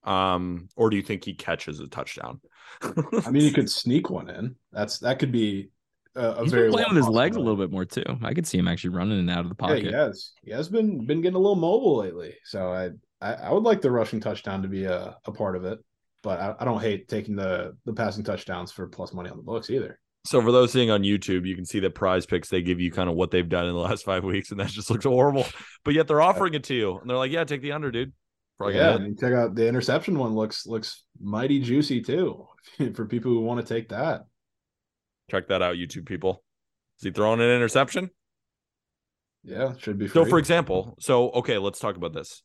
um, 0.03 0.69
or 0.75 0.89
do 0.89 0.97
you 0.97 1.03
think 1.03 1.23
he 1.23 1.33
catches 1.33 1.79
a 1.79 1.87
touchdown? 1.87 2.39
I 2.81 3.29
mean, 3.31 3.43
he 3.43 3.51
could 3.51 3.69
sneak 3.69 4.09
one 4.09 4.29
in. 4.29 4.55
That's 4.71 4.99
that 4.99 5.19
could 5.19 5.31
be 5.31 5.69
a, 6.15 6.21
a 6.21 6.43
He's 6.43 6.51
very 6.51 6.67
been 6.67 6.73
playing 6.73 6.89
with 6.89 6.97
his 6.97 7.07
legs 7.07 7.35
a 7.35 7.39
little 7.39 7.57
bit 7.57 7.71
more 7.71 7.85
too. 7.85 8.03
I 8.23 8.33
could 8.33 8.47
see 8.47 8.57
him 8.57 8.67
actually 8.67 8.91
running 8.91 9.19
and 9.19 9.29
out 9.29 9.39
of 9.39 9.49
the 9.49 9.55
pocket. 9.55 9.83
Yeah, 9.83 9.89
he 9.89 9.95
has. 9.95 10.31
He 10.43 10.51
has 10.51 10.69
been 10.69 11.05
been 11.05 11.21
getting 11.21 11.35
a 11.35 11.39
little 11.39 11.55
mobile 11.55 11.97
lately. 11.97 12.35
So 12.45 12.71
I 12.71 12.89
I, 13.21 13.33
I 13.33 13.51
would 13.51 13.63
like 13.63 13.81
the 13.81 13.91
rushing 13.91 14.19
touchdown 14.19 14.61
to 14.63 14.67
be 14.67 14.85
a, 14.85 15.15
a 15.25 15.31
part 15.31 15.55
of 15.55 15.65
it, 15.65 15.79
but 16.23 16.39
I, 16.39 16.55
I 16.59 16.65
don't 16.65 16.81
hate 16.81 17.07
taking 17.07 17.35
the 17.35 17.77
the 17.85 17.93
passing 17.93 18.23
touchdowns 18.23 18.71
for 18.71 18.87
plus 18.87 19.13
money 19.13 19.29
on 19.29 19.37
the 19.37 19.43
books 19.43 19.69
either. 19.69 19.99
So 20.23 20.39
for 20.41 20.51
those 20.51 20.71
seeing 20.71 20.91
on 20.91 21.01
YouTube, 21.01 21.47
you 21.47 21.55
can 21.55 21.65
see 21.65 21.79
that 21.79 21.95
prize 21.95 22.27
picks 22.27 22.49
they 22.49 22.61
give 22.61 22.79
you 22.79 22.91
kind 22.91 23.09
of 23.09 23.15
what 23.15 23.31
they've 23.31 23.47
done 23.47 23.65
in 23.65 23.73
the 23.73 23.79
last 23.79 24.05
five 24.05 24.23
weeks, 24.23 24.51
and 24.51 24.59
that 24.59 24.67
just 24.67 24.89
looks 24.89 25.05
horrible. 25.05 25.45
But 25.83 25.93
yet 25.93 26.07
they're 26.07 26.21
offering 26.21 26.53
it 26.53 26.63
to 26.65 26.75
you. 26.75 26.97
And 26.99 27.09
they're 27.09 27.17
like, 27.17 27.31
Yeah, 27.31 27.43
take 27.43 27.61
the 27.61 27.71
under, 27.71 27.91
dude. 27.91 28.13
Probably 28.61 28.77
yeah, 28.77 28.95
and 28.95 29.19
check 29.19 29.33
out 29.33 29.55
the 29.55 29.67
interception 29.67 30.19
one 30.19 30.35
looks 30.35 30.67
looks 30.67 31.03
mighty 31.19 31.59
juicy 31.59 32.01
too 32.01 32.47
for 32.93 33.07
people 33.07 33.31
who 33.31 33.41
want 33.41 33.65
to 33.65 33.73
take 33.73 33.89
that. 33.89 34.25
Check 35.31 35.47
that 35.47 35.63
out, 35.63 35.77
YouTube 35.77 36.05
people. 36.05 36.43
Is 36.99 37.05
he 37.05 37.11
throwing 37.11 37.39
an 37.39 37.49
interception? 37.49 38.11
Yeah, 39.43 39.73
should 39.77 39.97
be. 39.97 40.07
Free. 40.07 40.23
So, 40.23 40.29
for 40.29 40.37
example, 40.37 40.95
so 40.99 41.31
okay, 41.31 41.57
let's 41.57 41.79
talk 41.79 41.95
about 41.95 42.13
this. 42.13 42.43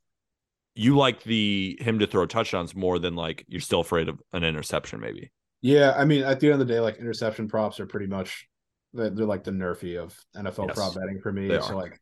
You 0.75 0.97
like 0.97 1.23
the 1.23 1.77
him 1.83 1.99
to 1.99 2.07
throw 2.07 2.25
touchdowns 2.25 2.75
more 2.75 2.99
than 2.99 3.15
like 3.15 3.45
you're 3.47 3.61
still 3.61 3.81
afraid 3.81 4.09
of 4.09 4.19
an 4.33 4.43
interception, 4.43 5.01
maybe. 5.01 5.33
Yeah, 5.61 5.93
I 5.97 6.07
mean, 6.07 6.23
at 6.23 6.41
the 6.41 6.47
end 6.51 6.61
of 6.63 6.67
the 6.67 6.73
day, 6.73 6.81
like 6.81 6.97
interception 6.97 7.47
props 7.49 7.79
are 7.79 7.87
pretty 7.87 8.07
much 8.07 8.49
they're, 8.95 9.11
they're 9.11 9.27
like 9.27 9.45
the 9.45 9.51
nerfy 9.51 10.03
of 10.03 10.19
NFL 10.35 10.69
yes, 10.69 10.77
prop 10.77 10.95
betting 10.95 11.21
for 11.23 11.33
me. 11.33 11.49
So 11.61 11.77
like 11.77 12.01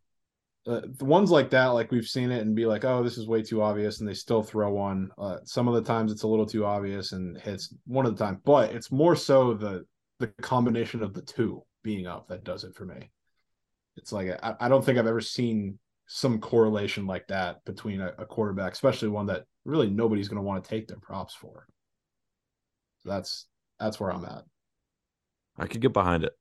uh, 0.67 0.81
the 0.99 1.05
ones 1.05 1.31
like 1.31 1.51
that, 1.51 1.67
like 1.67 1.91
we've 1.91 2.07
seen 2.07 2.31
it 2.31 2.41
and 2.41 2.55
be 2.55 2.65
like, 2.65 2.85
oh, 2.85 3.03
this 3.03 3.19
is 3.19 3.27
way 3.27 3.43
too 3.43 3.63
obvious, 3.63 4.01
and 4.01 4.09
they 4.09 4.15
still 4.15 4.43
throw 4.43 4.73
one. 4.73 5.11
Uh, 5.19 5.39
some 5.45 5.69
of 5.69 5.75
the 5.75 5.83
times 5.83 6.11
it's 6.11 6.23
a 6.23 6.29
little 6.29 6.47
too 6.47 6.65
obvious 6.65 7.13
and 7.13 7.39
hits 7.41 7.75
one 7.87 8.07
of 8.07 8.17
the 8.17 8.25
time, 8.25 8.41
but 8.45 8.73
it's 8.73 8.91
more 8.91 9.15
so 9.15 9.55
the 9.55 9.85
the 10.21 10.29
combination 10.41 11.03
of 11.03 11.13
the 11.13 11.23
two 11.23 11.63
being 11.83 12.07
up 12.07 12.29
that 12.29 12.45
does 12.45 12.65
it 12.65 12.75
for 12.75 12.87
me. 12.87 13.11
It's 13.97 14.13
like 14.13 14.31
I, 14.43 14.55
I 14.61 14.69
don't 14.69 14.85
think 14.85 14.99
I've 14.99 15.07
ever 15.07 15.21
seen 15.21 15.79
some 16.07 16.41
correlation 16.41 17.07
like 17.07 17.27
that 17.29 17.65
between 17.65 18.01
a, 18.01 18.13
a 18.19 18.25
quarterback, 18.25 18.73
especially 18.73 19.09
one 19.09 19.27
that 19.27 19.45
really 19.65 19.91
nobody's 19.91 20.29
going 20.29 20.43
to 20.43 20.47
want 20.47 20.63
to 20.63 20.71
take 20.71 20.89
their 20.89 20.99
props 20.99 21.35
for. 21.35 21.67
So 23.03 23.11
that's 23.11 23.47
that's 23.79 24.01
where 24.01 24.13
I'm 24.13 24.25
at. 24.25 24.45
I 25.59 25.67
could 25.67 25.83
get 25.83 25.93
behind 25.93 26.25
it. 26.25 26.33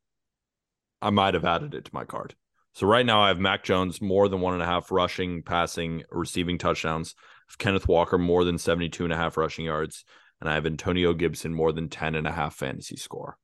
I 1.02 1.10
might 1.10 1.34
have 1.34 1.44
added 1.44 1.76
it 1.76 1.86
to 1.86 1.92
my 1.94 2.06
card. 2.06 2.36
So 2.74 2.88
right 2.88 3.06
now 3.06 3.22
I 3.22 3.28
have 3.28 3.40
Mac 3.40 3.64
Jones 3.64 4.02
more 4.02 4.28
than 4.28 4.42
one 4.42 4.54
and 4.54 4.64
a 4.64 4.66
half 4.66 4.92
rushing, 4.92 5.44
passing, 5.44 6.04
receiving 6.10 6.58
touchdowns. 6.58 7.16
Kenneth 7.60 7.88
Walker 7.88 8.18
more 8.18 8.44
than 8.44 8.58
72 8.58 9.04
and 9.04 9.14
a 9.14 9.18
half 9.18 9.38
rushing 9.38 9.66
yards. 9.66 10.06
And 10.42 10.50
I 10.50 10.56
have 10.56 10.66
Antonio 10.66 11.14
Gibson 11.14 11.54
more 11.54 11.72
than 11.72 11.88
10 11.88 12.16
and 12.16 12.28
a 12.28 12.32
half 12.32 12.56
fantasy 12.56 12.96
score. 12.96 13.38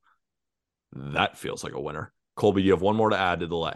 That 0.94 1.38
feels 1.38 1.64
like 1.64 1.74
a 1.74 1.80
winner. 1.80 2.12
Colby, 2.36 2.62
do 2.62 2.66
you 2.66 2.74
have 2.74 2.82
one 2.82 2.96
more 2.96 3.12
to 3.12 3.18
add 3.18 3.42
to 3.42 3.48
the 3.48 3.56
lay? 3.56 3.74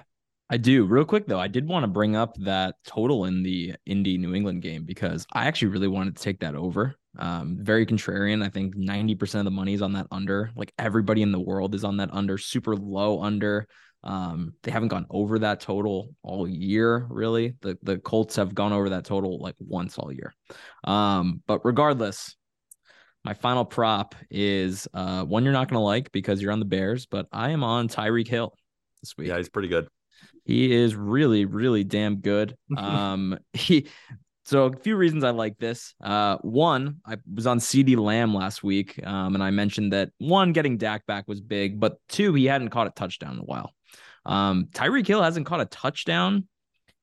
I 0.50 0.58
do. 0.58 0.86
Real 0.86 1.06
quick 1.06 1.28
though, 1.28 1.40
I 1.40 1.48
did 1.48 1.68
want 1.68 1.84
to 1.84 1.88
bring 1.88 2.16
up 2.16 2.36
that 2.40 2.76
total 2.86 3.26
in 3.26 3.44
the 3.44 3.76
Indy 3.86 4.18
New 4.18 4.34
England 4.34 4.62
game 4.62 4.84
because 4.84 5.26
I 5.32 5.46
actually 5.46 5.70
really 5.70 5.88
wanted 5.88 6.16
to 6.16 6.24
take 6.24 6.40
that 6.40 6.56
over. 6.56 6.96
Um, 7.18 7.58
very 7.62 7.86
contrarian. 7.86 8.44
I 8.44 8.50
think 8.50 8.76
90% 8.76 9.36
of 9.36 9.46
the 9.46 9.52
money 9.52 9.74
is 9.74 9.82
on 9.82 9.94
that 9.94 10.08
under. 10.12 10.52
Like 10.56 10.74
everybody 10.78 11.22
in 11.22 11.32
the 11.32 11.40
world 11.40 11.76
is 11.76 11.84
on 11.84 11.98
that 11.98 12.10
under, 12.12 12.38
super 12.38 12.76
low 12.76 13.22
under. 13.22 13.68
Um, 14.04 14.54
they 14.64 14.72
haven't 14.72 14.90
gone 14.90 15.06
over 15.10 15.40
that 15.40 15.62
total 15.62 16.14
all 16.24 16.48
year, 16.48 17.08
really. 17.10 17.56
The 17.62 17.78
the 17.84 17.98
Colts 17.98 18.36
have 18.36 18.54
gone 18.54 18.74
over 18.74 18.90
that 18.90 19.06
total 19.06 19.40
like 19.40 19.56
once 19.60 19.98
all 19.98 20.12
year. 20.12 20.34
Um, 20.84 21.42
but 21.48 21.64
regardless, 21.64 22.36
my 23.24 23.34
final 23.34 23.64
prop 23.66 24.16
is 24.30 24.88
uh 24.94 25.24
one 25.24 25.44
you're 25.44 25.54
not 25.54 25.70
gonna 25.70 25.84
like 25.84 26.12
because 26.12 26.42
you're 26.42 26.52
on 26.52 26.60
the 26.60 26.66
Bears, 26.66 27.06
but 27.06 27.28
I 27.32 27.52
am 27.52 27.64
on 27.64 27.88
Tyreek 27.88 28.28
Hill 28.28 28.54
this 29.02 29.16
week. 29.18 29.30
Yeah, 29.30 29.38
he's 29.38 29.50
pretty 29.50 29.70
good. 29.70 29.88
He 30.46 30.74
is 30.74 30.96
really, 30.96 31.46
really 31.46 31.84
damn 31.84 32.18
good. 32.18 32.56
Um, 32.78 33.38
he 33.54 33.88
so 34.46 34.66
a 34.66 34.76
few 34.76 34.98
reasons 34.98 35.24
I 35.24 35.30
like 35.30 35.58
this. 35.58 35.96
Uh, 36.04 36.38
one, 36.42 36.98
I 37.06 37.18
was 37.34 37.48
on 37.48 37.60
CeeDee 37.60 37.98
Lamb 37.98 38.34
last 38.34 38.62
week, 38.62 39.00
um, 39.06 39.36
and 39.36 39.44
I 39.44 39.52
mentioned 39.52 39.94
that 39.94 40.10
one, 40.18 40.52
getting 40.52 40.78
Dak 40.78 41.06
back 41.06 41.28
was 41.28 41.40
big, 41.40 41.80
but 41.80 41.96
two, 42.10 42.34
he 42.34 42.46
hadn't 42.46 42.70
caught 42.70 42.88
a 42.88 42.92
touchdown 42.92 43.34
in 43.36 43.40
a 43.40 43.44
while. 43.44 43.72
Um, 44.26 44.68
Tyreek 44.72 45.08
Hill 45.08 45.22
hasn't 45.22 45.46
caught 45.46 45.62
a 45.62 45.66
touchdown 45.66 46.48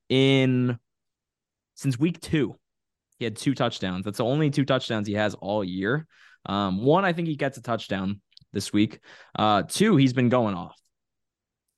in 0.09 0.79
since 1.75 1.99
week 1.99 2.21
two. 2.21 2.57
He 3.19 3.25
had 3.25 3.37
two 3.37 3.55
touchdowns. 3.55 4.05
That's 4.05 4.19
the 4.19 4.25
only 4.25 4.51
two 4.51 4.65
touchdowns 4.65 5.07
he 5.07 5.15
has 5.15 5.35
all 5.35 5.63
year. 5.63 6.07
Um, 6.47 6.83
one, 6.83 7.05
I 7.05 7.13
think 7.13 7.29
he 7.29 7.37
gets 7.37 7.59
a 7.59 7.63
touchdown 7.63 8.21
this 8.53 8.73
week. 8.73 9.01
Uh, 9.39 9.63
two, 9.63 9.97
he's 9.97 10.13
been 10.13 10.31
going 10.31 10.55
off. 10.55 10.77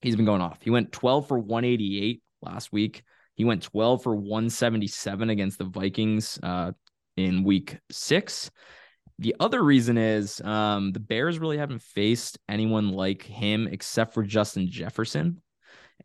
He's 0.01 0.15
been 0.15 0.25
going 0.25 0.41
off. 0.41 0.59
He 0.61 0.69
went 0.69 0.91
12 0.91 1.27
for 1.27 1.39
188 1.39 2.21
last 2.41 2.71
week. 2.71 3.03
He 3.35 3.45
went 3.45 3.63
12 3.63 4.03
for 4.03 4.15
177 4.15 5.29
against 5.29 5.57
the 5.57 5.65
Vikings 5.65 6.39
uh, 6.43 6.71
in 7.17 7.43
week 7.43 7.77
six. 7.91 8.51
The 9.19 9.35
other 9.39 9.63
reason 9.63 9.97
is 9.97 10.41
um, 10.41 10.91
the 10.91 10.99
Bears 10.99 11.39
really 11.39 11.57
haven't 11.57 11.81
faced 11.81 12.39
anyone 12.49 12.89
like 12.89 13.23
him 13.23 13.67
except 13.67 14.13
for 14.13 14.23
Justin 14.23 14.69
Jefferson. 14.69 15.41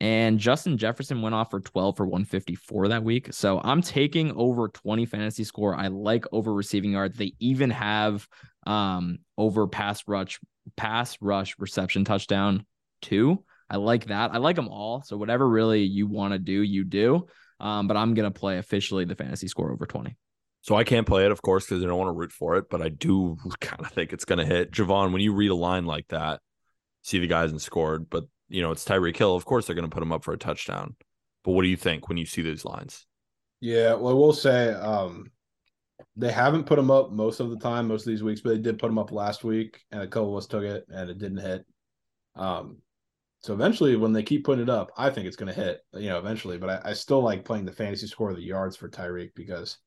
And 0.00 0.38
Justin 0.38 0.78
Jefferson 0.78 1.22
went 1.22 1.34
off 1.34 1.50
for 1.50 1.60
12 1.60 1.96
for 1.96 2.06
154 2.06 2.88
that 2.88 3.02
week. 3.02 3.32
So 3.32 3.60
I'm 3.64 3.82
taking 3.82 4.32
over 4.36 4.68
20 4.68 5.06
fantasy 5.06 5.44
score. 5.44 5.74
I 5.74 5.88
like 5.88 6.24
over 6.30 6.52
receiving 6.52 6.92
yards. 6.92 7.16
They 7.16 7.32
even 7.40 7.70
have 7.70 8.28
um, 8.66 9.18
over 9.36 9.66
pass 9.66 10.06
rush, 10.06 10.38
pass 10.76 11.16
rush 11.20 11.56
reception 11.58 12.04
touchdown 12.04 12.64
too. 13.02 13.44
I 13.70 13.76
like 13.76 14.06
that. 14.06 14.32
I 14.32 14.38
like 14.38 14.56
them 14.56 14.68
all. 14.68 15.02
So 15.02 15.16
whatever 15.16 15.48
really 15.48 15.82
you 15.82 16.06
want 16.06 16.32
to 16.32 16.38
do, 16.38 16.62
you 16.62 16.84
do. 16.84 17.26
Um, 17.60 17.88
but 17.88 17.96
I'm 17.96 18.14
gonna 18.14 18.30
play 18.30 18.58
officially 18.58 19.04
the 19.04 19.16
fantasy 19.16 19.48
score 19.48 19.72
over 19.72 19.84
20. 19.84 20.16
So 20.68 20.74
I 20.74 20.84
can't 20.84 21.06
play 21.06 21.24
it, 21.24 21.32
of 21.32 21.40
course, 21.40 21.64
because 21.64 21.82
I 21.82 21.86
don't 21.86 21.96
want 21.96 22.08
to 22.08 22.18
root 22.18 22.30
for 22.30 22.56
it, 22.56 22.68
but 22.68 22.82
I 22.82 22.90
do 22.90 23.38
kind 23.62 23.80
of 23.80 23.90
think 23.90 24.12
it's 24.12 24.26
gonna 24.26 24.44
hit. 24.44 24.70
Jovan, 24.70 25.12
when 25.12 25.22
you 25.22 25.32
read 25.32 25.50
a 25.50 25.54
line 25.54 25.86
like 25.86 26.08
that, 26.08 26.42
see 27.00 27.18
the 27.18 27.26
guys 27.26 27.44
hasn't 27.44 27.62
scored, 27.62 28.10
but 28.10 28.24
you 28.50 28.60
know, 28.60 28.70
it's 28.70 28.84
Tyreek 28.84 29.16
Hill. 29.16 29.34
Of 29.34 29.46
course 29.46 29.66
they're 29.66 29.74
gonna 29.74 29.88
put 29.88 30.02
him 30.02 30.12
up 30.12 30.24
for 30.24 30.34
a 30.34 30.38
touchdown. 30.38 30.94
But 31.42 31.52
what 31.52 31.62
do 31.62 31.68
you 31.68 31.76
think 31.78 32.06
when 32.10 32.18
you 32.18 32.26
see 32.26 32.42
these 32.42 32.66
lines? 32.66 33.06
Yeah, 33.62 33.94
well, 33.94 34.18
we'll 34.18 34.34
say 34.34 34.74
um 34.74 35.30
they 36.16 36.30
haven't 36.30 36.66
put 36.66 36.78
him 36.78 36.90
up 36.90 37.12
most 37.12 37.40
of 37.40 37.48
the 37.48 37.56
time, 37.56 37.88
most 37.88 38.02
of 38.02 38.10
these 38.10 38.22
weeks, 38.22 38.42
but 38.42 38.50
they 38.50 38.58
did 38.58 38.78
put 38.78 38.90
him 38.90 38.98
up 38.98 39.10
last 39.10 39.44
week, 39.44 39.80
and 39.90 40.02
a 40.02 40.06
couple 40.06 40.36
of 40.36 40.36
us 40.36 40.46
took 40.46 40.64
it 40.64 40.84
and 40.90 41.08
it 41.08 41.16
didn't 41.16 41.38
hit. 41.38 41.64
Um, 42.36 42.76
so 43.40 43.54
eventually, 43.54 43.96
when 43.96 44.12
they 44.12 44.22
keep 44.22 44.44
putting 44.44 44.64
it 44.64 44.68
up, 44.68 44.92
I 44.98 45.08
think 45.08 45.28
it's 45.28 45.36
going 45.36 45.52
to 45.52 45.58
hit, 45.58 45.80
you 45.94 46.10
know, 46.10 46.18
eventually. 46.18 46.58
But 46.58 46.84
I, 46.84 46.90
I, 46.90 46.92
still 46.92 47.22
like 47.22 47.44
playing 47.44 47.64
the 47.64 47.72
fantasy 47.72 48.06
score 48.06 48.30
of 48.30 48.36
the 48.36 48.42
yards 48.42 48.76
for 48.76 48.88
Tyreek 48.88 49.30
because 49.34 49.78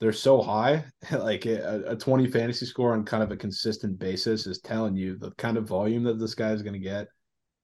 they're 0.00 0.12
so 0.12 0.40
high. 0.40 0.84
like 1.12 1.46
a, 1.46 1.84
a 1.88 1.96
20 1.96 2.28
fantasy 2.28 2.66
score 2.66 2.92
on 2.92 3.04
kind 3.04 3.22
of 3.22 3.30
a 3.30 3.36
consistent 3.36 3.98
basis 3.98 4.46
is 4.46 4.60
telling 4.60 4.96
you 4.96 5.16
the 5.16 5.30
kind 5.32 5.56
of 5.56 5.68
volume 5.68 6.04
that 6.04 6.18
this 6.18 6.34
guy 6.34 6.52
is 6.52 6.62
going 6.62 6.74
to 6.74 6.78
get, 6.78 7.08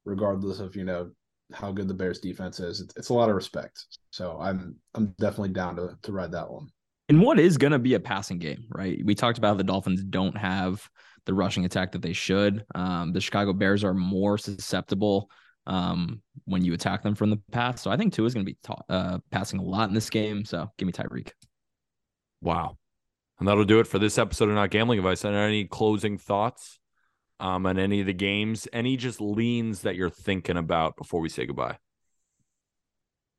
regardless 0.04 0.60
of, 0.60 0.76
you 0.76 0.84
know, 0.84 1.10
how 1.52 1.70
good 1.70 1.88
the 1.88 1.94
Bears 1.94 2.20
defense 2.20 2.60
is. 2.60 2.80
It's, 2.80 2.96
it's 2.96 3.08
a 3.10 3.14
lot 3.14 3.28
of 3.28 3.34
respect. 3.34 3.84
So 4.10 4.38
I'm 4.40 4.76
I'm 4.94 5.14
definitely 5.18 5.50
down 5.50 5.76
to 5.76 5.96
to 6.02 6.12
ride 6.12 6.32
that 6.32 6.50
one. 6.50 6.68
And 7.08 7.20
what 7.20 7.38
is 7.38 7.58
going 7.58 7.72
to 7.72 7.78
be 7.78 7.94
a 7.94 8.00
passing 8.00 8.38
game, 8.38 8.64
right? 8.70 8.98
We 9.04 9.14
talked 9.14 9.36
about 9.36 9.58
the 9.58 9.64
Dolphins 9.64 10.02
don't 10.02 10.36
have 10.38 10.88
the 11.26 11.34
rushing 11.34 11.64
attack 11.64 11.92
that 11.92 12.02
they 12.02 12.14
should. 12.14 12.64
Um, 12.74 13.12
the 13.12 13.20
Chicago 13.20 13.52
Bears 13.52 13.84
are 13.84 13.94
more 13.94 14.38
susceptible 14.38 15.30
um, 15.66 16.22
when 16.46 16.64
you 16.64 16.72
attack 16.72 17.02
them 17.02 17.14
from 17.14 17.30
the 17.30 17.38
pass. 17.52 17.82
So 17.82 17.90
I 17.90 17.96
think 17.96 18.12
Tua 18.12 18.26
is 18.26 18.34
going 18.34 18.46
to 18.46 18.50
be 18.50 18.58
ta- 18.62 18.82
uh, 18.88 19.18
passing 19.30 19.60
a 19.60 19.62
lot 19.62 19.88
in 19.88 19.94
this 19.94 20.10
game. 20.10 20.44
So 20.44 20.70
give 20.78 20.86
me 20.86 20.92
Tyreek. 20.92 21.30
Wow. 22.44 22.76
And 23.38 23.48
that'll 23.48 23.64
do 23.64 23.80
it 23.80 23.86
for 23.86 23.98
this 23.98 24.18
episode 24.18 24.50
of 24.50 24.54
Not 24.54 24.70
Gambling 24.70 24.98
Advice. 24.98 25.24
And 25.24 25.34
any 25.34 25.64
closing 25.64 26.18
thoughts 26.18 26.78
um, 27.40 27.64
on 27.66 27.78
any 27.78 28.00
of 28.00 28.06
the 28.06 28.12
games? 28.12 28.68
Any 28.72 28.96
just 28.98 29.20
leans 29.20 29.80
that 29.80 29.96
you're 29.96 30.10
thinking 30.10 30.58
about 30.58 30.96
before 30.96 31.20
we 31.20 31.30
say 31.30 31.46
goodbye? 31.46 31.78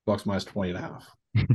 Bucks 0.05 0.25
minus 0.25 0.43
20 0.45 0.71
and 0.71 0.79
a 0.79 0.81
half. 0.81 1.15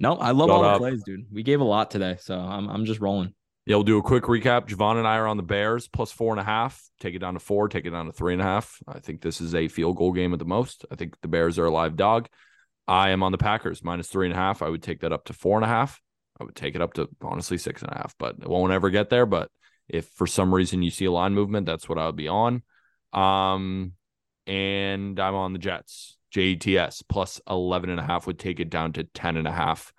no, 0.00 0.16
I 0.16 0.32
love 0.32 0.48
Shut 0.48 0.56
all 0.56 0.64
up. 0.64 0.74
the 0.74 0.78
plays, 0.88 1.02
dude. 1.04 1.26
We 1.32 1.44
gave 1.44 1.60
a 1.60 1.64
lot 1.64 1.90
today. 1.92 2.16
So 2.20 2.36
I'm, 2.36 2.68
I'm 2.68 2.84
just 2.84 3.00
rolling. 3.00 3.32
Yeah, 3.66 3.76
we'll 3.76 3.84
do 3.84 3.98
a 3.98 4.02
quick 4.02 4.24
recap. 4.24 4.66
Jovan 4.66 4.96
and 4.96 5.06
I 5.06 5.16
are 5.16 5.28
on 5.28 5.36
the 5.36 5.44
Bears 5.44 5.86
plus 5.86 6.10
four 6.10 6.32
and 6.32 6.40
a 6.40 6.44
half. 6.44 6.82
Take 6.98 7.14
it 7.14 7.20
down 7.20 7.34
to 7.34 7.40
four, 7.40 7.68
take 7.68 7.86
it 7.86 7.90
down 7.90 8.06
to 8.06 8.12
three 8.12 8.32
and 8.32 8.42
a 8.42 8.44
half. 8.44 8.78
I 8.88 8.98
think 8.98 9.20
this 9.20 9.40
is 9.40 9.54
a 9.54 9.68
field 9.68 9.96
goal 9.96 10.12
game 10.12 10.32
at 10.32 10.40
the 10.40 10.44
most. 10.44 10.84
I 10.90 10.96
think 10.96 11.14
the 11.20 11.28
Bears 11.28 11.56
are 11.56 11.66
a 11.66 11.70
live 11.70 11.94
dog. 11.94 12.28
I 12.86 13.10
am 13.10 13.22
on 13.22 13.32
the 13.32 13.38
Packers 13.38 13.84
minus 13.84 14.08
three 14.08 14.26
and 14.26 14.34
a 14.34 14.38
half. 14.38 14.62
I 14.62 14.68
would 14.68 14.82
take 14.82 15.00
that 15.00 15.12
up 15.12 15.26
to 15.26 15.32
four 15.32 15.56
and 15.56 15.64
a 15.64 15.68
half. 15.68 16.00
I 16.40 16.44
would 16.44 16.56
take 16.56 16.74
it 16.74 16.80
up 16.80 16.94
to 16.94 17.08
honestly 17.22 17.58
six 17.58 17.82
and 17.82 17.92
a 17.92 17.96
half, 17.96 18.14
but 18.18 18.36
it 18.40 18.48
won't 18.48 18.72
ever 18.72 18.90
get 18.90 19.10
there. 19.10 19.26
But 19.26 19.50
if 19.88 20.06
for 20.08 20.26
some 20.26 20.54
reason 20.54 20.82
you 20.82 20.90
see 20.90 21.04
a 21.04 21.12
line 21.12 21.34
movement, 21.34 21.66
that's 21.66 21.88
what 21.88 21.98
I 21.98 22.06
would 22.06 22.16
be 22.16 22.28
on. 22.28 22.62
Um, 23.12 23.92
and 24.46 25.18
I'm 25.20 25.34
on 25.34 25.52
the 25.52 25.58
Jets. 25.58 26.16
JETS 26.34 27.02
plus 27.08 27.40
11 27.48 27.90
and 27.90 28.00
a 28.00 28.04
half 28.04 28.26
would 28.26 28.38
take 28.38 28.60
it 28.60 28.70
down 28.70 28.92
to 28.94 29.04
10 29.04 29.36
and 29.36 29.48
a 29.48 29.52
half. 29.52 29.92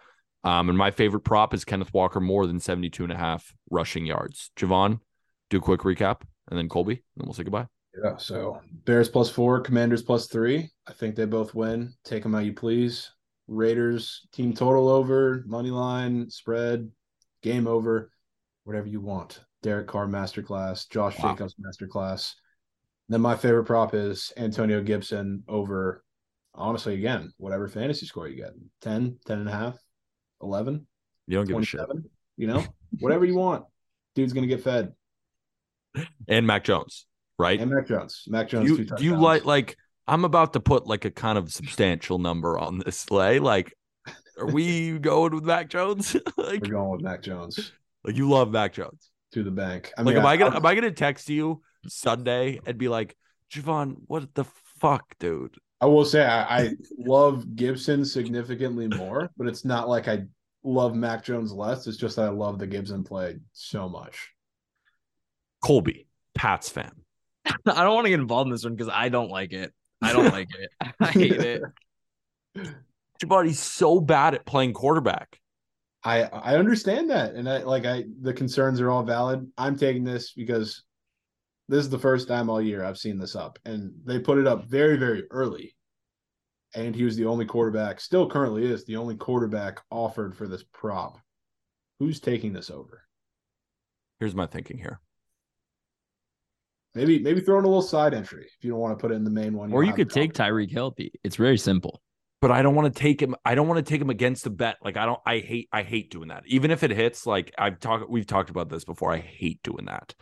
Um, 0.43 0.69
and 0.69 0.77
my 0.77 0.91
favorite 0.91 1.21
prop 1.21 1.53
is 1.53 1.65
Kenneth 1.65 1.93
Walker 1.93 2.19
more 2.19 2.47
than 2.47 2.59
72 2.59 3.03
and 3.03 3.13
a 3.13 3.17
half 3.17 3.53
rushing 3.69 4.05
yards. 4.05 4.49
Jovan, 4.55 5.01
do 5.49 5.57
a 5.57 5.61
quick 5.61 5.81
recap 5.81 6.21
and 6.49 6.57
then 6.57 6.69
Colby, 6.69 6.93
and 6.93 7.01
then 7.17 7.27
we'll 7.27 7.33
say 7.33 7.43
goodbye. 7.43 7.67
Yeah. 8.03 8.17
So 8.17 8.61
Bears 8.85 9.09
plus 9.09 9.29
four, 9.29 9.59
Commanders 9.59 10.03
plus 10.03 10.27
three. 10.27 10.69
I 10.87 10.93
think 10.93 11.15
they 11.15 11.25
both 11.25 11.53
win. 11.53 11.93
Take 12.03 12.23
them 12.23 12.33
how 12.33 12.39
you 12.39 12.53
please. 12.53 13.11
Raiders 13.47 14.27
team 14.31 14.53
total 14.53 14.87
over, 14.87 15.43
money 15.45 15.71
line, 15.71 16.29
spread, 16.29 16.89
game 17.41 17.67
over, 17.67 18.11
whatever 18.63 18.87
you 18.87 19.01
want. 19.01 19.41
Derek 19.61 19.87
Carr 19.87 20.07
masterclass, 20.07 20.89
Josh 20.89 21.19
wow. 21.19 21.31
Jacobs 21.31 21.55
masterclass. 21.55 22.33
Then 23.09 23.21
my 23.21 23.35
favorite 23.35 23.65
prop 23.65 23.93
is 23.93 24.31
Antonio 24.37 24.81
Gibson 24.81 25.43
over, 25.47 26.03
honestly, 26.55 26.93
again, 26.93 27.33
whatever 27.37 27.67
fantasy 27.67 28.05
score 28.05 28.27
you 28.27 28.37
get 28.37 28.53
10, 28.81 29.17
10 29.25 29.39
and 29.39 29.49
a 29.49 29.51
half, 29.51 29.77
11, 30.41 30.87
you 31.27 31.37
don't 31.37 31.45
give 31.45 31.57
a 31.57 31.63
shit. 31.63 31.81
You 32.37 32.47
know, 32.47 32.63
whatever 32.99 33.25
you 33.25 33.35
want. 33.35 33.65
Dude's 34.15 34.33
going 34.33 34.47
to 34.47 34.53
get 34.53 34.63
fed. 34.63 34.93
And 36.27 36.47
Mac 36.47 36.63
Jones, 36.63 37.05
right? 37.41 37.59
And 37.59 37.71
Mac 37.71 37.87
Jones. 37.87 38.23
Mac 38.27 38.47
Jones. 38.47 38.69
You, 38.69 38.85
do 38.85 39.03
you 39.03 39.15
like, 39.15 39.45
like, 39.45 39.77
I'm 40.07 40.25
about 40.25 40.53
to 40.53 40.59
put 40.59 40.87
like 40.87 41.05
a 41.05 41.11
kind 41.11 41.37
of 41.37 41.51
substantial 41.51 42.19
number 42.19 42.57
on 42.57 42.79
this 42.79 42.97
sleigh. 42.97 43.39
Like, 43.39 43.73
are 44.39 44.47
we 44.47 44.99
going 44.99 45.33
with 45.33 45.43
Mac 45.43 45.69
Jones? 45.69 46.15
like, 46.37 46.61
We're 46.61 46.71
going 46.71 46.91
with 46.91 47.01
Mac 47.01 47.21
Jones. 47.21 47.71
Like, 48.03 48.15
you 48.15 48.29
love 48.29 48.51
Mac 48.51 48.73
Jones 48.73 49.09
to 49.33 49.43
the 49.43 49.51
bank. 49.51 49.91
I 49.97 50.03
mean, 50.03 50.15
like, 50.15 50.21
am 50.21 50.25
I, 50.25 50.31
I 50.31 50.37
gonna 50.37 50.55
am 50.55 50.65
I 50.65 50.75
gonna 50.75 50.91
text 50.91 51.29
you 51.29 51.61
Sunday 51.87 52.59
and 52.65 52.77
be 52.77 52.87
like, 52.87 53.15
Jovan, 53.49 53.97
what 54.07 54.33
the 54.33 54.45
fuck, 54.79 55.15
dude? 55.19 55.55
I 55.79 55.87
will 55.87 56.05
say 56.05 56.23
I, 56.23 56.57
I 56.57 56.69
love 56.97 57.55
Gibson 57.55 58.05
significantly 58.05 58.87
more, 58.87 59.31
but 59.35 59.47
it's 59.47 59.65
not 59.65 59.89
like 59.89 60.07
I 60.07 60.25
love 60.63 60.95
Mac 60.95 61.23
Jones 61.23 61.51
less. 61.51 61.87
It's 61.87 61.97
just 61.97 62.17
that 62.17 62.25
I 62.25 62.29
love 62.29 62.59
the 62.59 62.67
Gibson 62.67 63.03
play 63.03 63.39
so 63.53 63.89
much. 63.89 64.31
Colby, 65.63 66.07
Pats 66.35 66.69
fan. 66.69 66.91
I 67.65 67.83
don't 67.83 67.95
want 67.95 68.05
to 68.05 68.09
get 68.09 68.19
involved 68.19 68.47
in 68.47 68.51
this 68.51 68.63
one 68.63 68.75
because 68.75 68.91
I 68.93 69.09
don't 69.09 69.29
like 69.29 69.53
it. 69.53 69.73
I 70.01 70.13
don't 70.13 70.31
like 70.31 70.49
it. 70.57 70.69
I 70.99 71.07
hate 71.07 71.31
it. 71.33 71.61
Jabari's 73.21 73.59
so 73.59 73.99
bad 73.99 74.33
at 74.33 74.45
playing 74.45 74.73
quarterback. 74.73 75.39
I 76.03 76.23
I 76.23 76.55
understand 76.55 77.11
that, 77.11 77.35
and 77.35 77.47
I 77.47 77.59
like 77.59 77.85
I 77.85 78.05
the 78.21 78.33
concerns 78.33 78.81
are 78.81 78.89
all 78.89 79.03
valid. 79.03 79.49
I'm 79.57 79.77
taking 79.77 80.03
this 80.03 80.33
because 80.33 80.83
this 81.69 81.83
is 81.83 81.89
the 81.89 81.99
first 81.99 82.27
time 82.27 82.49
all 82.49 82.61
year 82.61 82.83
I've 82.83 82.97
seen 82.97 83.19
this 83.19 83.35
up, 83.35 83.59
and 83.65 83.91
they 84.03 84.19
put 84.19 84.39
it 84.39 84.47
up 84.47 84.65
very 84.65 84.97
very 84.97 85.23
early, 85.29 85.75
and 86.73 86.95
he 86.95 87.03
was 87.03 87.15
the 87.15 87.25
only 87.25 87.45
quarterback, 87.45 87.99
still 87.99 88.27
currently 88.27 88.65
is 88.65 88.85
the 88.85 88.95
only 88.95 89.15
quarterback 89.15 89.79
offered 89.91 90.35
for 90.35 90.47
this 90.47 90.63
prop. 90.73 91.19
Who's 91.99 92.19
taking 92.19 92.53
this 92.53 92.71
over? 92.71 93.03
Here's 94.19 94.35
my 94.35 94.47
thinking 94.47 94.79
here. 94.79 94.99
Maybe 96.93 97.19
maybe 97.19 97.39
throw 97.41 97.57
in 97.57 97.63
a 97.63 97.67
little 97.67 97.81
side 97.81 98.13
entry 98.13 98.45
if 98.57 98.65
you 98.65 98.71
don't 98.71 98.79
want 98.79 98.97
to 98.97 99.01
put 99.01 99.11
it 99.11 99.15
in 99.15 99.23
the 99.23 99.29
main 99.29 99.53
one. 99.53 99.71
Or 99.71 99.83
you 99.83 99.93
could 99.93 100.09
take 100.09 100.33
Tyreek 100.33 100.69
Hill. 100.69 100.93
It's 101.23 101.37
very 101.37 101.57
simple. 101.57 102.01
But 102.41 102.51
I 102.51 102.63
don't 102.63 102.73
want 102.73 102.93
to 102.93 102.99
take 102.99 103.21
him. 103.21 103.35
I 103.45 103.53
don't 103.53 103.67
want 103.67 103.85
to 103.85 103.89
take 103.89 104.01
him 104.01 104.09
against 104.09 104.43
the 104.43 104.49
bet. 104.49 104.77
Like 104.83 104.97
I 104.97 105.05
don't. 105.05 105.19
I 105.25 105.39
hate. 105.39 105.69
I 105.71 105.83
hate 105.83 106.11
doing 106.11 106.29
that. 106.29 106.43
Even 106.47 106.71
if 106.71 106.83
it 106.83 106.91
hits, 106.91 107.25
like 107.27 107.53
I've 107.57 107.79
talked. 107.79 108.09
We've 108.09 108.25
talked 108.25 108.49
about 108.49 108.67
this 108.67 108.83
before. 108.83 109.13
I 109.13 109.19
hate 109.19 109.61
doing 109.63 109.85
that. 109.85 110.15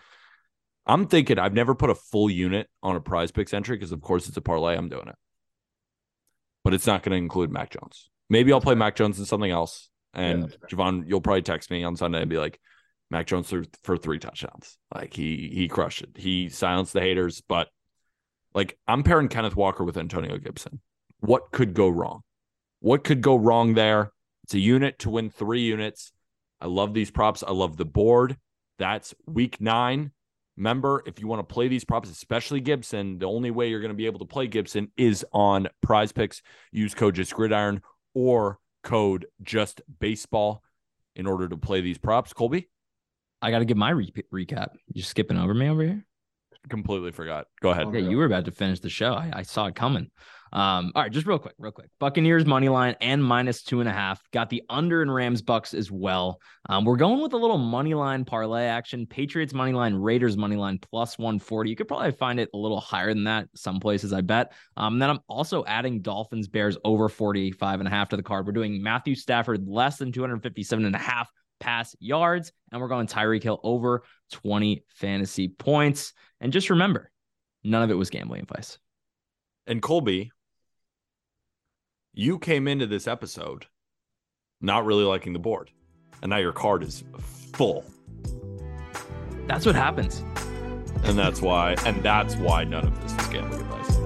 I'm 0.86 1.08
thinking. 1.08 1.40
I've 1.40 1.54
never 1.54 1.76
put 1.76 1.90
a 1.90 1.96
full 1.96 2.30
unit 2.30 2.68
on 2.84 2.96
a 2.96 3.00
Prize 3.00 3.32
Picks 3.32 3.54
entry 3.54 3.78
because, 3.78 3.94
of 3.94 4.02
course, 4.02 4.28
it's 4.28 4.36
a 4.36 4.42
parlay. 4.42 4.76
I'm 4.76 4.90
doing 4.90 5.08
it, 5.08 5.16
but 6.64 6.74
it's 6.74 6.86
not 6.86 7.04
going 7.04 7.12
to 7.12 7.18
include 7.18 7.52
Mac 7.52 7.70
Jones. 7.72 8.10
Maybe 8.30 8.52
I'll 8.52 8.62
play 8.62 8.76
Mac 8.76 8.96
Jones 8.96 9.18
and 9.18 9.28
something 9.28 9.50
else. 9.50 9.90
And 10.14 10.50
yeah, 10.50 10.68
Jovan, 10.68 11.06
you'll 11.08 11.22
probably 11.22 11.42
text 11.42 11.72
me 11.72 11.84
on 11.84 11.96
Sunday 11.96 12.20
and 12.20 12.30
be 12.30 12.38
like, 12.38 12.60
Mac 13.12 13.28
Jones 13.28 13.50
threw 13.50 13.66
for 13.84 13.98
three 13.98 14.20
touchdowns. 14.20 14.78
Like 14.94 15.14
he 15.14 15.50
he 15.54 15.68
crushed 15.68 16.02
it. 16.02 16.12
He 16.16 16.50
silenced 16.50 16.94
the 16.94 17.02
haters, 17.02 17.42
but 17.48 17.70
like 18.54 18.78
I'm 18.88 19.04
pairing 19.04 19.30
Kenneth 19.30 19.56
Walker 19.56 19.84
with 19.84 19.98
Antonio 19.98 20.38
Gibson. 20.38 20.82
What 21.20 21.52
could 21.52 21.74
go 21.74 21.90
wrong? 21.90 22.22
What 22.80 23.04
could 23.04 23.22
go 23.22 23.36
wrong 23.36 23.74
there? 23.74 24.12
It's 24.44 24.54
a 24.54 24.60
unit 24.60 25.00
to 25.00 25.10
win 25.10 25.30
three 25.30 25.62
units. 25.62 26.12
I 26.62 26.68
love 26.68 26.94
these 26.94 27.12
props. 27.12 27.44
I 27.44 27.52
love 27.52 27.78
the 27.78 27.86
board. 27.86 28.38
That's 28.78 29.14
week 29.26 29.60
nine. 29.60 30.12
Remember, 30.58 31.04
if 31.06 31.20
you 31.20 31.28
want 31.28 31.40
to 31.40 31.54
play 31.54 31.68
these 31.70 31.86
props, 31.86 32.10
especially 32.10 32.60
Gibson, 32.60 33.18
the 33.18 33.28
only 33.28 33.50
way 33.50 33.70
you're 33.70 33.80
going 33.80 33.94
to 33.94 33.96
be 33.96 34.08
able 34.08 34.20
to 34.20 34.26
play 34.26 34.48
Gibson 34.48 34.92
is 34.98 35.26
on 35.32 35.68
prize 35.82 36.12
picks. 36.12 36.42
Use 36.72 36.94
code 36.94 37.16
just 37.16 37.34
gridiron 37.34 37.82
or 38.14 38.60
code 38.84 39.26
just 39.42 39.82
baseball 40.00 40.64
in 41.16 41.28
order 41.28 41.48
to 41.48 41.58
play 41.58 41.80
these 41.82 41.98
props. 41.98 42.34
Colby? 42.34 42.68
I 43.42 43.52
got 43.52 43.60
to 43.60 43.66
give 43.66 43.78
my 43.78 43.92
re- 43.92 44.14
recap. 44.34 44.70
You're 44.94 45.06
skipping 45.06 45.38
over 45.38 45.54
me 45.54 45.70
over 45.70 45.84
here? 45.84 46.06
Completely 46.70 47.12
forgot. 47.12 47.48
Go 47.62 47.70
ahead. 47.70 47.88
Yeah, 47.94 48.02
you 48.02 48.18
were 48.18 48.26
about 48.26 48.46
to 48.46 48.52
finish 48.52 48.80
the 48.80 48.90
show. 48.90 49.14
I, 49.14 49.32
I 49.34 49.42
saw 49.44 49.68
it 49.68 49.76
coming. 49.76 50.12
Um, 50.52 50.92
all 50.96 51.04
right, 51.04 51.12
just 51.12 51.28
real 51.28 51.40
quick, 51.40 51.54
real 51.58 51.72
quick. 51.72 51.90
Buccaneers 52.00 52.46
money 52.46 52.70
line 52.70 52.96
and 53.02 53.24
minus 53.24 53.62
two 53.62 53.80
and 53.82 53.90
a 53.90 53.94
half. 53.94 54.22
Got 54.32 54.50
the 54.50 54.64
under 54.70 55.02
in 55.02 55.12
Rams 55.12 55.42
Bucks 55.42 55.74
as 55.74 55.92
well. 55.92 56.42
Um, 56.68 56.86
we're 56.86 56.98
going 56.98 57.22
with 57.22 57.34
a 57.34 57.38
little 57.38 57.58
money 57.58 57.94
line 57.94 58.26
parlay 58.26 58.64
action. 58.64 59.06
Patriots 59.06 59.54
money 59.54 59.74
line, 59.74 59.94
Raiders 59.94 60.38
money 60.38 60.56
line 60.56 60.80
plus 60.80 61.18
140. 61.18 61.70
You 61.70 61.76
could 61.76 61.88
probably 61.88 62.12
find 62.12 62.40
it 62.40 62.50
a 62.54 62.58
little 62.58 62.80
higher 62.80 63.14
than 63.14 63.26
that 63.26 63.48
some 63.56 63.80
places, 63.80 64.12
I 64.12 64.22
bet. 64.22 64.54
Um, 64.76 64.94
and 64.94 65.02
then 65.02 65.10
I'm 65.12 65.20
also 65.28 65.64
adding 65.66 66.02
Dolphins 66.02 66.48
Bears 66.48 66.78
over 66.84 67.10
45 67.10 67.80
and 67.80 67.88
a 67.88 67.92
half 67.92 68.10
to 68.10 68.18
the 68.18 68.24
card. 68.24 68.46
We're 68.46 68.54
doing 68.54 68.82
Matthew 68.82 69.16
Stafford 69.16 69.68
less 69.68 69.98
than 69.98 70.12
257 70.12 70.86
and 70.86 70.96
a 70.96 71.00
half 71.00 71.32
pass 71.60 71.96
yards. 72.00 72.52
And 72.72 72.82
we're 72.82 72.88
going 72.88 73.08
Tyreek 73.08 73.44
Hill 73.44 73.60
over 73.64 74.04
20 74.32 74.86
fantasy 74.90 75.48
points. 75.48 76.14
And 76.42 76.54
just 76.54 76.70
remember, 76.70 77.12
none 77.64 77.84
of 77.84 77.92
it 77.92 77.96
was 77.96 78.10
gambling 78.10 78.42
advice. 78.42 78.78
And 79.68 79.82
Colby, 79.82 80.32
you 82.14 82.40
came 82.40 82.68
into 82.68 82.88
this 82.88 83.08
episode 83.08 83.66
not 84.62 84.86
really 84.86 85.04
liking 85.04 85.34
the 85.34 85.40
board, 85.40 85.72
and 86.22 86.30
now 86.32 86.38
your 86.38 86.52
card 86.52 86.84
is 86.84 87.04
full. 87.54 87.86
That's 89.48 89.66
what 89.66 89.76
happens. 89.76 90.24
And 91.04 91.18
that's 91.18 91.42
why, 91.42 91.76
and 91.86 92.04
that's 92.04 92.36
why 92.36 92.66
none 92.66 92.88
of 92.88 93.02
this 93.02 93.12
is 93.14 93.28
gambling 93.28 93.62
advice. 93.62 93.99